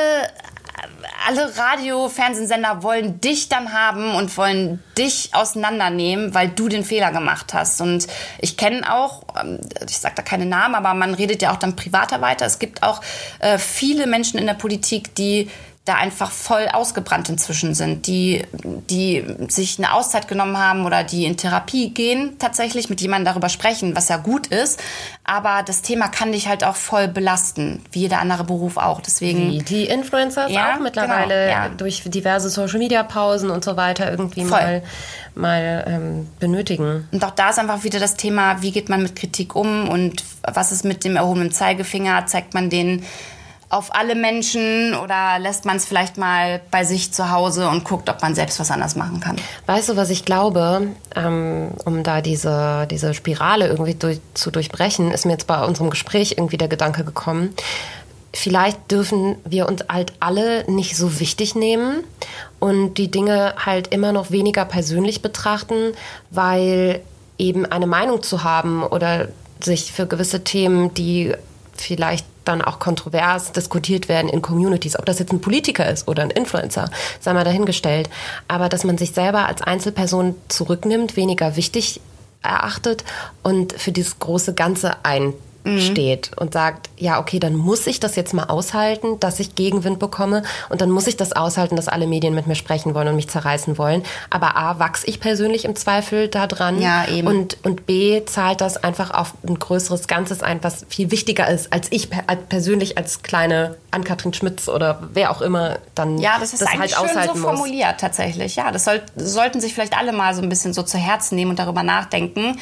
alle 1.28 1.58
Radio, 1.58 2.10
Fernsehsender 2.10 2.84
wollen 2.84 3.22
dich 3.22 3.50
dann 3.50 3.74
haben 3.74 4.16
und 4.16 4.36
wollen 4.38 4.82
dich 4.98 5.30
auseinandernehmen, 5.34 6.34
weil 6.34 6.50
du 6.50 6.70
den 6.70 6.84
Fehler 6.84 7.12
gemacht 7.12 7.54
hast. 7.54 7.82
Und 7.82 8.08
ich 8.40 8.58
kenne 8.58 8.94
auch, 8.94 9.24
ähm, 9.40 9.60
ich 9.88 9.98
sage 9.98 10.16
da 10.16 10.22
keine 10.22 10.46
Namen, 10.46 10.76
aber 10.76 10.94
man 10.94 11.14
redet 11.14 11.42
ja 11.42 11.52
auch 11.52 11.58
dann 11.58 11.76
privater 11.76 12.22
weiter. 12.22 12.46
Es 12.46 12.60
gibt 12.60 12.84
auch 12.84 13.02
äh, 13.40 13.58
viele 13.58 14.08
Menschen 14.08 14.40
in 14.40 14.48
der 14.48 14.54
Politik, 14.54 15.14
die 15.16 15.50
da 15.90 15.96
einfach 15.96 16.30
voll 16.30 16.68
ausgebrannt 16.72 17.30
inzwischen 17.30 17.74
sind, 17.74 18.06
die, 18.06 18.44
die 18.90 19.26
sich 19.48 19.80
eine 19.80 19.94
Auszeit 19.94 20.28
genommen 20.28 20.58
haben 20.58 20.86
oder 20.86 21.04
die 21.04 21.26
in 21.26 21.36
Therapie 21.36 21.90
gehen, 21.90 22.38
tatsächlich 22.38 22.90
mit 22.92 23.02
jemandem 23.02 23.34
darüber 23.34 23.50
sprechen, 23.50 23.96
was 23.96 24.08
ja 24.08 24.18
gut 24.18 24.48
ist. 24.48 24.80
Aber 25.24 25.64
das 25.66 25.82
Thema 25.82 26.08
kann 26.08 26.32
dich 26.32 26.48
halt 26.48 26.64
auch 26.64 26.76
voll 26.76 27.08
belasten, 27.08 27.82
wie 27.92 28.02
jeder 28.02 28.20
andere 28.20 28.44
Beruf 28.44 28.78
auch. 28.78 29.02
Deswegen. 29.02 29.52
Wie 29.52 29.58
die 29.60 29.86
Influencers 29.86 30.52
ja, 30.52 30.76
auch 30.76 30.80
mittlerweile 30.80 31.48
genau, 31.48 31.64
ja. 31.64 31.70
durch 31.70 32.04
diverse 32.06 32.52
Social 32.52 32.78
Media 32.78 33.02
Pausen 33.02 33.50
und 33.50 33.64
so 33.64 33.76
weiter 33.76 34.12
irgendwie 34.12 34.46
voll. 34.46 34.60
mal, 34.60 34.84
mal 35.34 35.86
ähm, 35.88 36.30
benötigen. 36.40 37.08
Und 37.12 37.26
auch 37.26 37.32
da 37.32 37.50
ist 37.50 37.58
einfach 37.58 37.84
wieder 37.84 38.00
das 38.00 38.16
Thema, 38.16 38.62
wie 38.62 38.72
geht 38.72 38.90
man 38.90 39.02
mit 39.02 39.16
Kritik 39.16 39.56
um 39.56 39.90
und 39.90 40.24
was 40.44 40.72
ist 40.72 40.86
mit 40.86 41.04
dem 41.04 41.16
erhobenen 41.16 41.52
Zeigefinger? 41.52 42.28
Zeigt 42.28 42.54
man 42.54 42.70
den 42.70 43.04
auf 43.70 43.93
alle 43.93 44.15
Menschen 44.15 44.95
oder 44.95 45.38
lässt 45.38 45.65
man 45.65 45.78
es 45.78 45.86
vielleicht 45.86 46.17
mal 46.17 46.59
bei 46.72 46.84
sich 46.84 47.11
zu 47.11 47.30
Hause 47.30 47.70
und 47.70 47.84
guckt, 47.84 48.09
ob 48.09 48.22
man 48.22 48.34
selbst 48.34 48.59
was 48.59 48.72
anders 48.72 48.95
machen 48.95 49.20
kann? 49.20 49.36
Weißt 49.67 49.89
du, 49.89 49.95
was 49.95 50.09
ich 50.09 50.26
glaube, 50.26 50.88
ähm, 51.15 51.70
um 51.86 52.03
da 52.03 52.22
diese, 52.22 52.88
diese 52.89 53.13
Spirale 53.13 53.67
irgendwie 53.67 53.93
durch, 53.93 54.20
zu 54.34 54.49
durchbrechen, 54.49 55.11
ist 55.11 55.26
mir 55.26 55.34
jetzt 55.34 55.45
bei 55.45 55.63
unserem 55.63 55.91
Gespräch 55.91 56.34
irgendwie 56.38 56.57
der 56.57 56.67
Gedanke 56.67 57.03
gekommen, 57.03 57.53
vielleicht 58.34 58.91
dürfen 58.91 59.36
wir 59.45 59.67
uns 59.67 59.84
halt 59.88 60.13
alle 60.20 60.70
nicht 60.70 60.97
so 60.97 61.20
wichtig 61.20 61.53
nehmen 61.53 62.03
und 62.59 62.95
die 62.95 63.11
Dinge 63.11 63.53
halt 63.63 63.88
immer 63.93 64.11
noch 64.11 64.32
weniger 64.32 64.65
persönlich 64.65 65.22
betrachten, 65.22 65.93
weil 66.32 67.01
eben 67.38 67.65
eine 67.65 67.88
Meinung 67.88 68.24
zu 68.24 68.43
haben 68.43 68.84
oder 68.84 69.30
sich 69.61 69.91
für 69.91 70.07
gewisse 70.07 70.43
Themen, 70.43 70.93
die 70.93 71.34
vielleicht 71.80 72.26
dann 72.46 72.62
auch 72.62 72.80
kontrovers 72.80 73.52
diskutiert 73.52 74.10
werden 74.10 74.30
in 74.30 74.42
Communities. 74.42 74.98
Ob 74.98 75.06
das 75.06 75.20
jetzt 75.20 75.32
ein 75.32 75.42
Politiker 75.42 75.90
ist 75.90 76.08
oder 76.08 76.24
ein 76.24 76.32
Influencer, 76.32 76.90
sei 77.20 77.34
mal 77.34 77.44
dahingestellt. 77.44 78.10
Aber 78.48 78.70
dass 78.70 78.84
man 78.84 78.98
sich 78.98 79.12
selber 79.12 79.48
als 79.48 79.62
Einzelperson 79.62 80.36
zurücknimmt, 80.48 81.16
weniger 81.16 81.56
wichtig 81.56 82.02
erachtet 82.42 83.04
und 83.44 83.74
für 83.74 83.92
dieses 83.92 84.20
große 84.20 84.54
Ganze 84.54 85.04
ein 85.04 85.34
mhm. 85.76 85.82
steht 85.82 86.32
und 86.38 86.53
sagt, 86.53 86.89
ja, 86.97 87.20
okay, 87.20 87.39
dann 87.39 87.55
muss 87.55 87.88
ich 87.88 87.99
das 87.99 88.15
jetzt 88.15 88.34
mal 88.34 88.45
aushalten, 88.45 89.20
dass 89.20 89.39
ich 89.39 89.55
Gegenwind 89.55 89.99
bekomme 89.99 90.43
und 90.70 90.82
dann 90.82 90.89
muss 90.89 91.07
ich 91.07 91.17
das 91.17 91.34
aushalten, 91.34 91.76
dass 91.76 91.88
alle 91.88 92.07
Medien 92.07 92.36
mit 92.36 92.47
mir 92.47 92.55
sprechen 92.55 92.93
wollen 92.93 93.07
und 93.07 93.15
mich 93.15 93.30
zerreißen 93.30 93.78
wollen. 93.78 94.03
Aber 94.30 94.57
A, 94.57 94.80
wachse 94.80 95.07
ich 95.07 95.20
persönlich 95.20 95.65
im 95.65 95.76
Zweifel 95.76 96.28
da 96.28 96.47
dran 96.47 96.82
ja, 96.82 97.07
eben. 97.07 97.28
Und, 97.28 97.57
und 97.63 97.86
B, 97.86 98.24
zahlt 98.26 98.61
das 98.61 98.78
einfach 98.78 99.11
auf 99.11 99.34
ein 99.47 99.57
größeres 99.57 100.07
Ganzes 100.07 100.43
ein, 100.43 100.63
was 100.63 100.86
viel 100.89 101.11
wichtiger 101.11 101.47
ist, 101.47 101.72
als 101.74 101.88
ich 101.91 102.09
persönlich 102.49 102.97
als 102.97 103.22
kleine 103.22 103.76
Ann-Kathrin 103.91 104.34
Schmitz 104.34 104.67
oder 104.67 105.01
wer 105.13 105.32
auch 105.32 105.41
immer 105.41 105.80
dann 105.95 106.17
ja, 106.20 106.38
das 106.39 106.53
ist 106.53 106.61
das 106.61 106.70
eigentlich 106.70 106.97
halt 106.97 107.11
schön 107.11 107.24
so 107.28 107.36
formuliert 107.36 107.93
muss. 107.93 108.01
tatsächlich. 108.01 108.55
Ja, 108.55 108.72
das 108.72 108.86
soll, 108.86 109.01
sollten 109.15 109.61
sich 109.61 109.74
vielleicht 109.74 109.97
alle 109.97 110.11
mal 110.11 110.36
so 110.36 110.41
ein 110.41 110.49
bisschen 110.49 110.74
so 110.74 110.84
zu 110.84 110.97
Herzen 110.97 111.36
nehmen 111.36 111.51
und 111.51 111.59
darüber 111.59 111.84
nachdenken, 111.84 112.57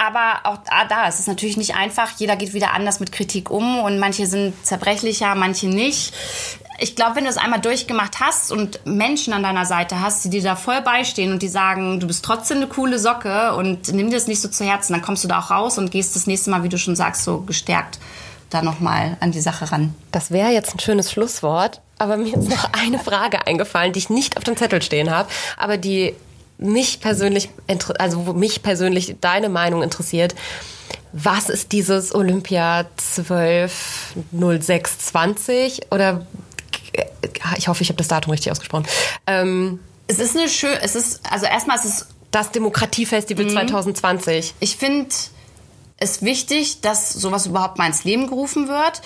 aber 0.00 0.40
auch 0.44 0.58
da, 0.64 0.84
da 0.86 1.08
ist 1.08 1.20
es 1.20 1.26
natürlich 1.26 1.58
nicht 1.58 1.74
einfach. 1.74 2.10
Jeder 2.16 2.36
geht 2.36 2.54
wieder 2.54 2.72
anders 2.72 3.00
mit 3.00 3.12
Kritik 3.12 3.50
um 3.50 3.80
und 3.80 3.98
manche 3.98 4.26
sind 4.26 4.54
zerbrechlicher, 4.64 5.34
manche 5.34 5.66
nicht. 5.68 6.14
ich 6.78 6.96
glaube, 6.96 7.16
wenn 7.16 7.24
du 7.24 7.30
es 7.30 7.36
einmal 7.36 7.60
durchgemacht 7.60 8.20
hast 8.20 8.50
und 8.50 8.80
Menschen 8.86 9.34
an 9.34 9.42
deiner 9.42 9.66
Seite 9.66 10.00
hast, 10.00 10.24
die 10.24 10.30
dir 10.30 10.42
da 10.42 10.56
voll 10.56 10.80
beistehen 10.80 11.32
und 11.32 11.42
die 11.42 11.48
sagen, 11.48 12.00
du 12.00 12.06
bist 12.06 12.24
trotzdem 12.24 12.56
eine 12.56 12.66
coole 12.68 12.98
Socke 12.98 13.54
und 13.54 13.92
nimm 13.92 14.08
dir 14.08 14.16
das 14.16 14.26
nicht 14.26 14.40
so 14.40 14.48
zu 14.48 14.64
Herzen, 14.64 14.94
dann 14.94 15.02
kommst 15.02 15.22
du 15.22 15.28
da 15.28 15.38
auch 15.38 15.50
raus 15.50 15.76
und 15.76 15.90
gehst 15.90 16.16
das 16.16 16.26
nächste 16.26 16.48
Mal, 16.48 16.62
wie 16.62 16.70
du 16.70 16.78
schon 16.78 16.96
sagst, 16.96 17.24
so 17.24 17.42
gestärkt 17.42 17.98
da 18.48 18.62
nochmal 18.62 19.16
an 19.20 19.32
die 19.32 19.40
Sache 19.40 19.70
ran. 19.70 19.94
Das 20.12 20.30
wäre 20.30 20.48
jetzt 20.48 20.74
ein 20.74 20.80
schönes 20.80 21.12
Schlusswort, 21.12 21.82
aber 21.98 22.16
mir 22.16 22.36
ist 22.36 22.48
noch 22.48 22.72
eine 22.72 22.98
Frage 22.98 23.46
eingefallen, 23.46 23.92
die 23.92 23.98
ich 23.98 24.10
nicht 24.10 24.38
auf 24.38 24.44
dem 24.44 24.56
Zettel 24.56 24.80
stehen 24.80 25.10
habe, 25.10 25.28
aber 25.58 25.76
die 25.76 26.14
mich 26.60 27.00
persönlich, 27.00 27.48
also 27.98 28.26
wo 28.26 28.34
mich 28.34 28.62
persönlich 28.62 29.16
deine 29.20 29.48
Meinung 29.48 29.82
interessiert. 29.82 30.36
Was 31.12 31.48
ist 31.48 31.72
dieses 31.72 32.14
Olympia 32.14 32.86
120620 33.16 35.90
oder 35.90 36.24
ich 37.56 37.68
hoffe, 37.68 37.82
ich 37.82 37.88
habe 37.88 37.96
das 37.96 38.08
Datum 38.08 38.32
richtig 38.32 38.52
ausgesprochen. 38.52 38.86
Ähm, 39.26 39.80
es 40.06 40.18
ist 40.18 40.36
eine 40.36 40.46
schön, 40.48 40.76
es 40.82 40.94
ist 40.94 41.20
also 41.30 41.46
erstmal 41.46 41.78
ist 41.78 41.84
es 41.84 42.06
das 42.30 42.50
Demokratiefestival 42.52 43.46
mhm. 43.46 43.50
2020. 43.50 44.54
Ich 44.60 44.76
finde 44.76 45.08
es 45.96 46.22
wichtig, 46.22 46.80
dass 46.80 47.12
sowas 47.12 47.46
überhaupt 47.46 47.78
mal 47.78 47.86
ins 47.86 48.04
Leben 48.04 48.26
gerufen 48.26 48.68
wird. 48.68 49.02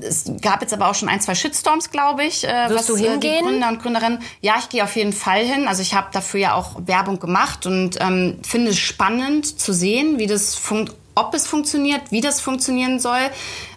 Es 0.00 0.30
gab 0.40 0.60
jetzt 0.60 0.72
aber 0.72 0.88
auch 0.88 0.94
schon 0.94 1.08
ein, 1.08 1.20
zwei 1.20 1.34
Shitstorms, 1.34 1.90
glaube 1.90 2.24
ich. 2.24 2.44
Äh, 2.44 2.68
Wirst 2.68 2.74
was, 2.74 2.86
du 2.86 2.96
äh, 2.96 3.10
hingehen? 3.10 3.38
Die 3.38 3.44
Gründer 3.44 3.68
und 3.68 3.82
Gründerinnen. 3.82 4.18
Ja, 4.40 4.54
ich 4.58 4.68
gehe 4.68 4.84
auf 4.84 4.94
jeden 4.96 5.12
Fall 5.12 5.44
hin. 5.44 5.66
Also 5.66 5.82
ich 5.82 5.94
habe 5.94 6.08
dafür 6.12 6.40
ja 6.40 6.54
auch 6.54 6.76
Werbung 6.86 7.18
gemacht 7.18 7.66
und 7.66 7.98
ähm, 8.00 8.38
finde 8.46 8.70
es 8.70 8.78
spannend 8.78 9.60
zu 9.60 9.72
sehen, 9.72 10.18
wie 10.18 10.26
das 10.26 10.54
funkt, 10.54 10.94
ob 11.14 11.34
es 11.34 11.46
funktioniert, 11.46 12.10
wie 12.10 12.20
das 12.20 12.40
funktionieren 12.40 13.00
soll. 13.00 13.30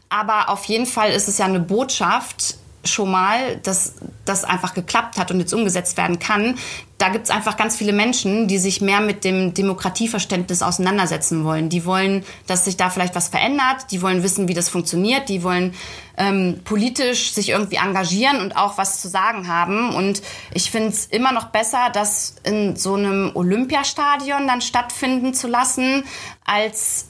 Aber 0.09 0.49
auf 0.49 0.65
jeden 0.65 0.85
Fall 0.85 1.11
ist 1.11 1.27
es 1.27 1.37
ja 1.37 1.45
eine 1.45 1.59
Botschaft, 1.59 2.55
schon 2.83 3.11
mal, 3.11 3.57
dass 3.57 3.95
das 4.25 4.43
einfach 4.43 4.73
geklappt 4.73 5.17
hat 5.17 5.31
und 5.31 5.39
jetzt 5.39 5.53
umgesetzt 5.53 5.97
werden 5.97 6.19
kann. 6.19 6.57
Da 6.97 7.09
gibt 7.09 7.25
es 7.25 7.29
einfach 7.31 7.57
ganz 7.57 7.75
viele 7.75 7.93
Menschen, 7.93 8.47
die 8.47 8.59
sich 8.59 8.79
mehr 8.81 9.01
mit 9.01 9.23
dem 9.23 9.53
Demokratieverständnis 9.53 10.61
auseinandersetzen 10.61 11.43
wollen. 11.43 11.69
Die 11.69 11.85
wollen, 11.85 12.23
dass 12.45 12.65
sich 12.65 12.77
da 12.77 12.89
vielleicht 12.89 13.15
was 13.15 13.29
verändert. 13.29 13.91
Die 13.91 14.01
wollen 14.01 14.21
wissen, 14.21 14.47
wie 14.47 14.53
das 14.53 14.69
funktioniert. 14.69 15.27
Die 15.27 15.41
wollen 15.41 15.73
ähm, 16.17 16.59
politisch 16.63 17.33
sich 17.33 17.49
irgendwie 17.49 17.77
engagieren 17.77 18.39
und 18.39 18.55
auch 18.55 18.77
was 18.77 19.01
zu 19.01 19.07
sagen 19.07 19.47
haben. 19.47 19.95
Und 19.95 20.21
ich 20.53 20.69
finde 20.69 20.89
es 20.89 21.05
immer 21.07 21.31
noch 21.31 21.45
besser, 21.45 21.89
das 21.91 22.35
in 22.43 22.75
so 22.75 22.93
einem 22.93 23.31
Olympiastadion 23.33 24.47
dann 24.47 24.61
stattfinden 24.61 25.33
zu 25.33 25.47
lassen, 25.47 26.03
als 26.45 27.07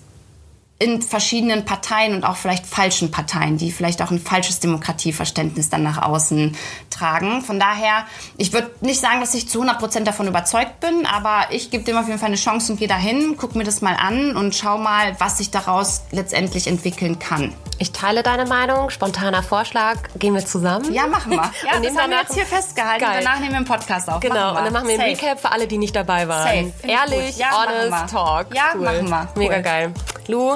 in 0.81 1.01
verschiedenen 1.01 1.63
Parteien 1.63 2.15
und 2.15 2.23
auch 2.23 2.37
vielleicht 2.37 2.65
falschen 2.65 3.11
Parteien, 3.11 3.57
die 3.57 3.71
vielleicht 3.71 4.01
auch 4.01 4.09
ein 4.09 4.19
falsches 4.19 4.59
Demokratieverständnis 4.59 5.69
dann 5.69 5.83
nach 5.83 6.01
außen 6.01 6.57
tragen. 6.89 7.43
Von 7.43 7.59
daher, 7.59 8.05
ich 8.37 8.51
würde 8.51 8.71
nicht 8.81 8.99
sagen, 8.99 9.19
dass 9.19 9.35
ich 9.35 9.47
zu 9.47 9.59
100 9.59 9.79
Prozent 9.79 10.07
davon 10.07 10.27
überzeugt 10.27 10.79
bin, 10.79 11.05
aber 11.05 11.51
ich 11.51 11.69
gebe 11.69 11.83
dem 11.83 11.97
auf 11.97 12.07
jeden 12.07 12.17
Fall 12.17 12.27
eine 12.27 12.35
Chance 12.35 12.71
und 12.71 12.79
gehe 12.79 12.87
dahin, 12.87 13.37
gucke 13.37 13.57
mir 13.57 13.63
das 13.63 13.81
mal 13.81 13.95
an 13.95 14.35
und 14.35 14.55
schau 14.55 14.79
mal, 14.79 15.15
was 15.19 15.37
sich 15.37 15.51
daraus 15.51 16.01
letztendlich 16.09 16.65
entwickeln 16.65 17.19
kann. 17.19 17.53
Ich 17.77 17.91
teile 17.91 18.23
deine 18.23 18.45
Meinung. 18.45 18.89
Spontaner 18.89 19.43
Vorschlag. 19.43 19.97
Gehen 20.17 20.33
wir 20.33 20.45
zusammen? 20.45 20.91
Ja, 20.93 21.07
machen 21.07 21.31
wir. 21.31 21.41
Ja, 21.63 21.77
und 21.77 21.85
das 21.85 21.97
haben 21.97 22.11
wir 22.11 22.19
jetzt 22.19 22.33
hier 22.33 22.45
festgehalten. 22.45 23.03
Geil. 23.03 23.21
Danach 23.23 23.39
nehmen 23.39 23.51
wir 23.51 23.57
einen 23.57 23.65
Podcast 23.65 24.09
auf. 24.09 24.19
Genau. 24.19 24.57
Und 24.57 24.65
dann 24.65 24.73
machen 24.73 24.87
wir 24.87 24.99
einen 24.99 25.15
Recap 25.15 25.39
für 25.39 25.51
alle, 25.51 25.67
die 25.67 25.77
nicht 25.77 25.95
dabei 25.95 26.27
waren. 26.27 26.71
Safe. 26.71 26.91
Ehrlich, 26.91 27.37
ja, 27.37 27.49
honest 27.51 28.13
Talk. 28.13 28.55
Ja, 28.55 28.71
cool. 28.75 28.81
machen 28.81 29.09
wir. 29.09 29.29
Cool. 29.35 29.43
Mega 29.43 29.61
geil. 29.61 29.93
Lu, 30.27 30.55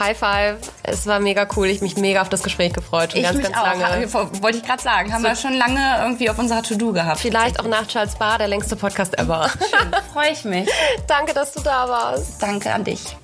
High 0.00 0.18
Five. 0.18 0.56
Es 0.82 1.06
war 1.06 1.20
mega 1.20 1.46
cool. 1.56 1.66
Ich 1.68 1.82
mich 1.82 1.96
mega 1.96 2.22
auf 2.22 2.28
das 2.28 2.42
Gespräch 2.42 2.72
gefreut. 2.72 3.12
Schon 3.12 3.20
ich 3.20 3.26
ganz, 3.26 3.36
mich 3.36 3.46
ganz 3.52 3.56
auch. 3.56 3.78
lange. 3.78 4.12
Wollte 4.42 4.58
ich 4.58 4.64
gerade 4.64 4.82
sagen. 4.82 5.12
Haben 5.12 5.22
so 5.22 5.28
wir 5.28 5.36
schon 5.36 5.54
lange 5.54 5.80
irgendwie 6.02 6.30
auf 6.30 6.38
unserer 6.38 6.62
To-Do 6.62 6.92
gehabt. 6.92 7.20
Vielleicht 7.20 7.60
auch 7.60 7.66
nach 7.68 7.86
Charles 7.86 8.16
Bar, 8.16 8.38
der 8.38 8.48
längste 8.48 8.76
Podcast 8.76 9.18
ever. 9.18 9.48
Schön. 9.58 9.90
Freue 10.12 10.32
ich 10.32 10.44
mich. 10.44 10.68
Danke, 11.06 11.34
dass 11.34 11.52
du 11.52 11.60
da 11.60 11.88
warst. 11.88 12.42
Danke 12.42 12.72
an 12.72 12.84
dich. 12.84 13.16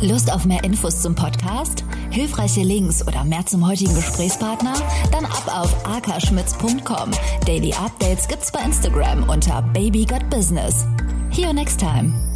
Lust 0.00 0.32
auf 0.32 0.44
mehr 0.44 0.62
Infos 0.64 1.00
zum 1.00 1.14
Podcast? 1.14 1.84
Hilfreiche 2.10 2.60
Links 2.60 3.06
oder 3.06 3.24
mehr 3.24 3.46
zum 3.46 3.66
heutigen 3.66 3.94
Gesprächspartner? 3.94 4.74
Dann 5.12 5.24
ab 5.24 5.44
auf 5.48 5.86
akaschmitz.com. 5.86 7.10
Daily 7.46 7.72
Updates 7.72 8.28
gibt's 8.28 8.52
bei 8.52 8.60
Instagram 8.60 9.28
unter 9.28 9.62
Baby 9.72 10.04
Got 10.04 10.28
Business. 10.30 10.84
See 11.32 11.42
you 11.42 11.52
next 11.52 11.80
time. 11.80 12.33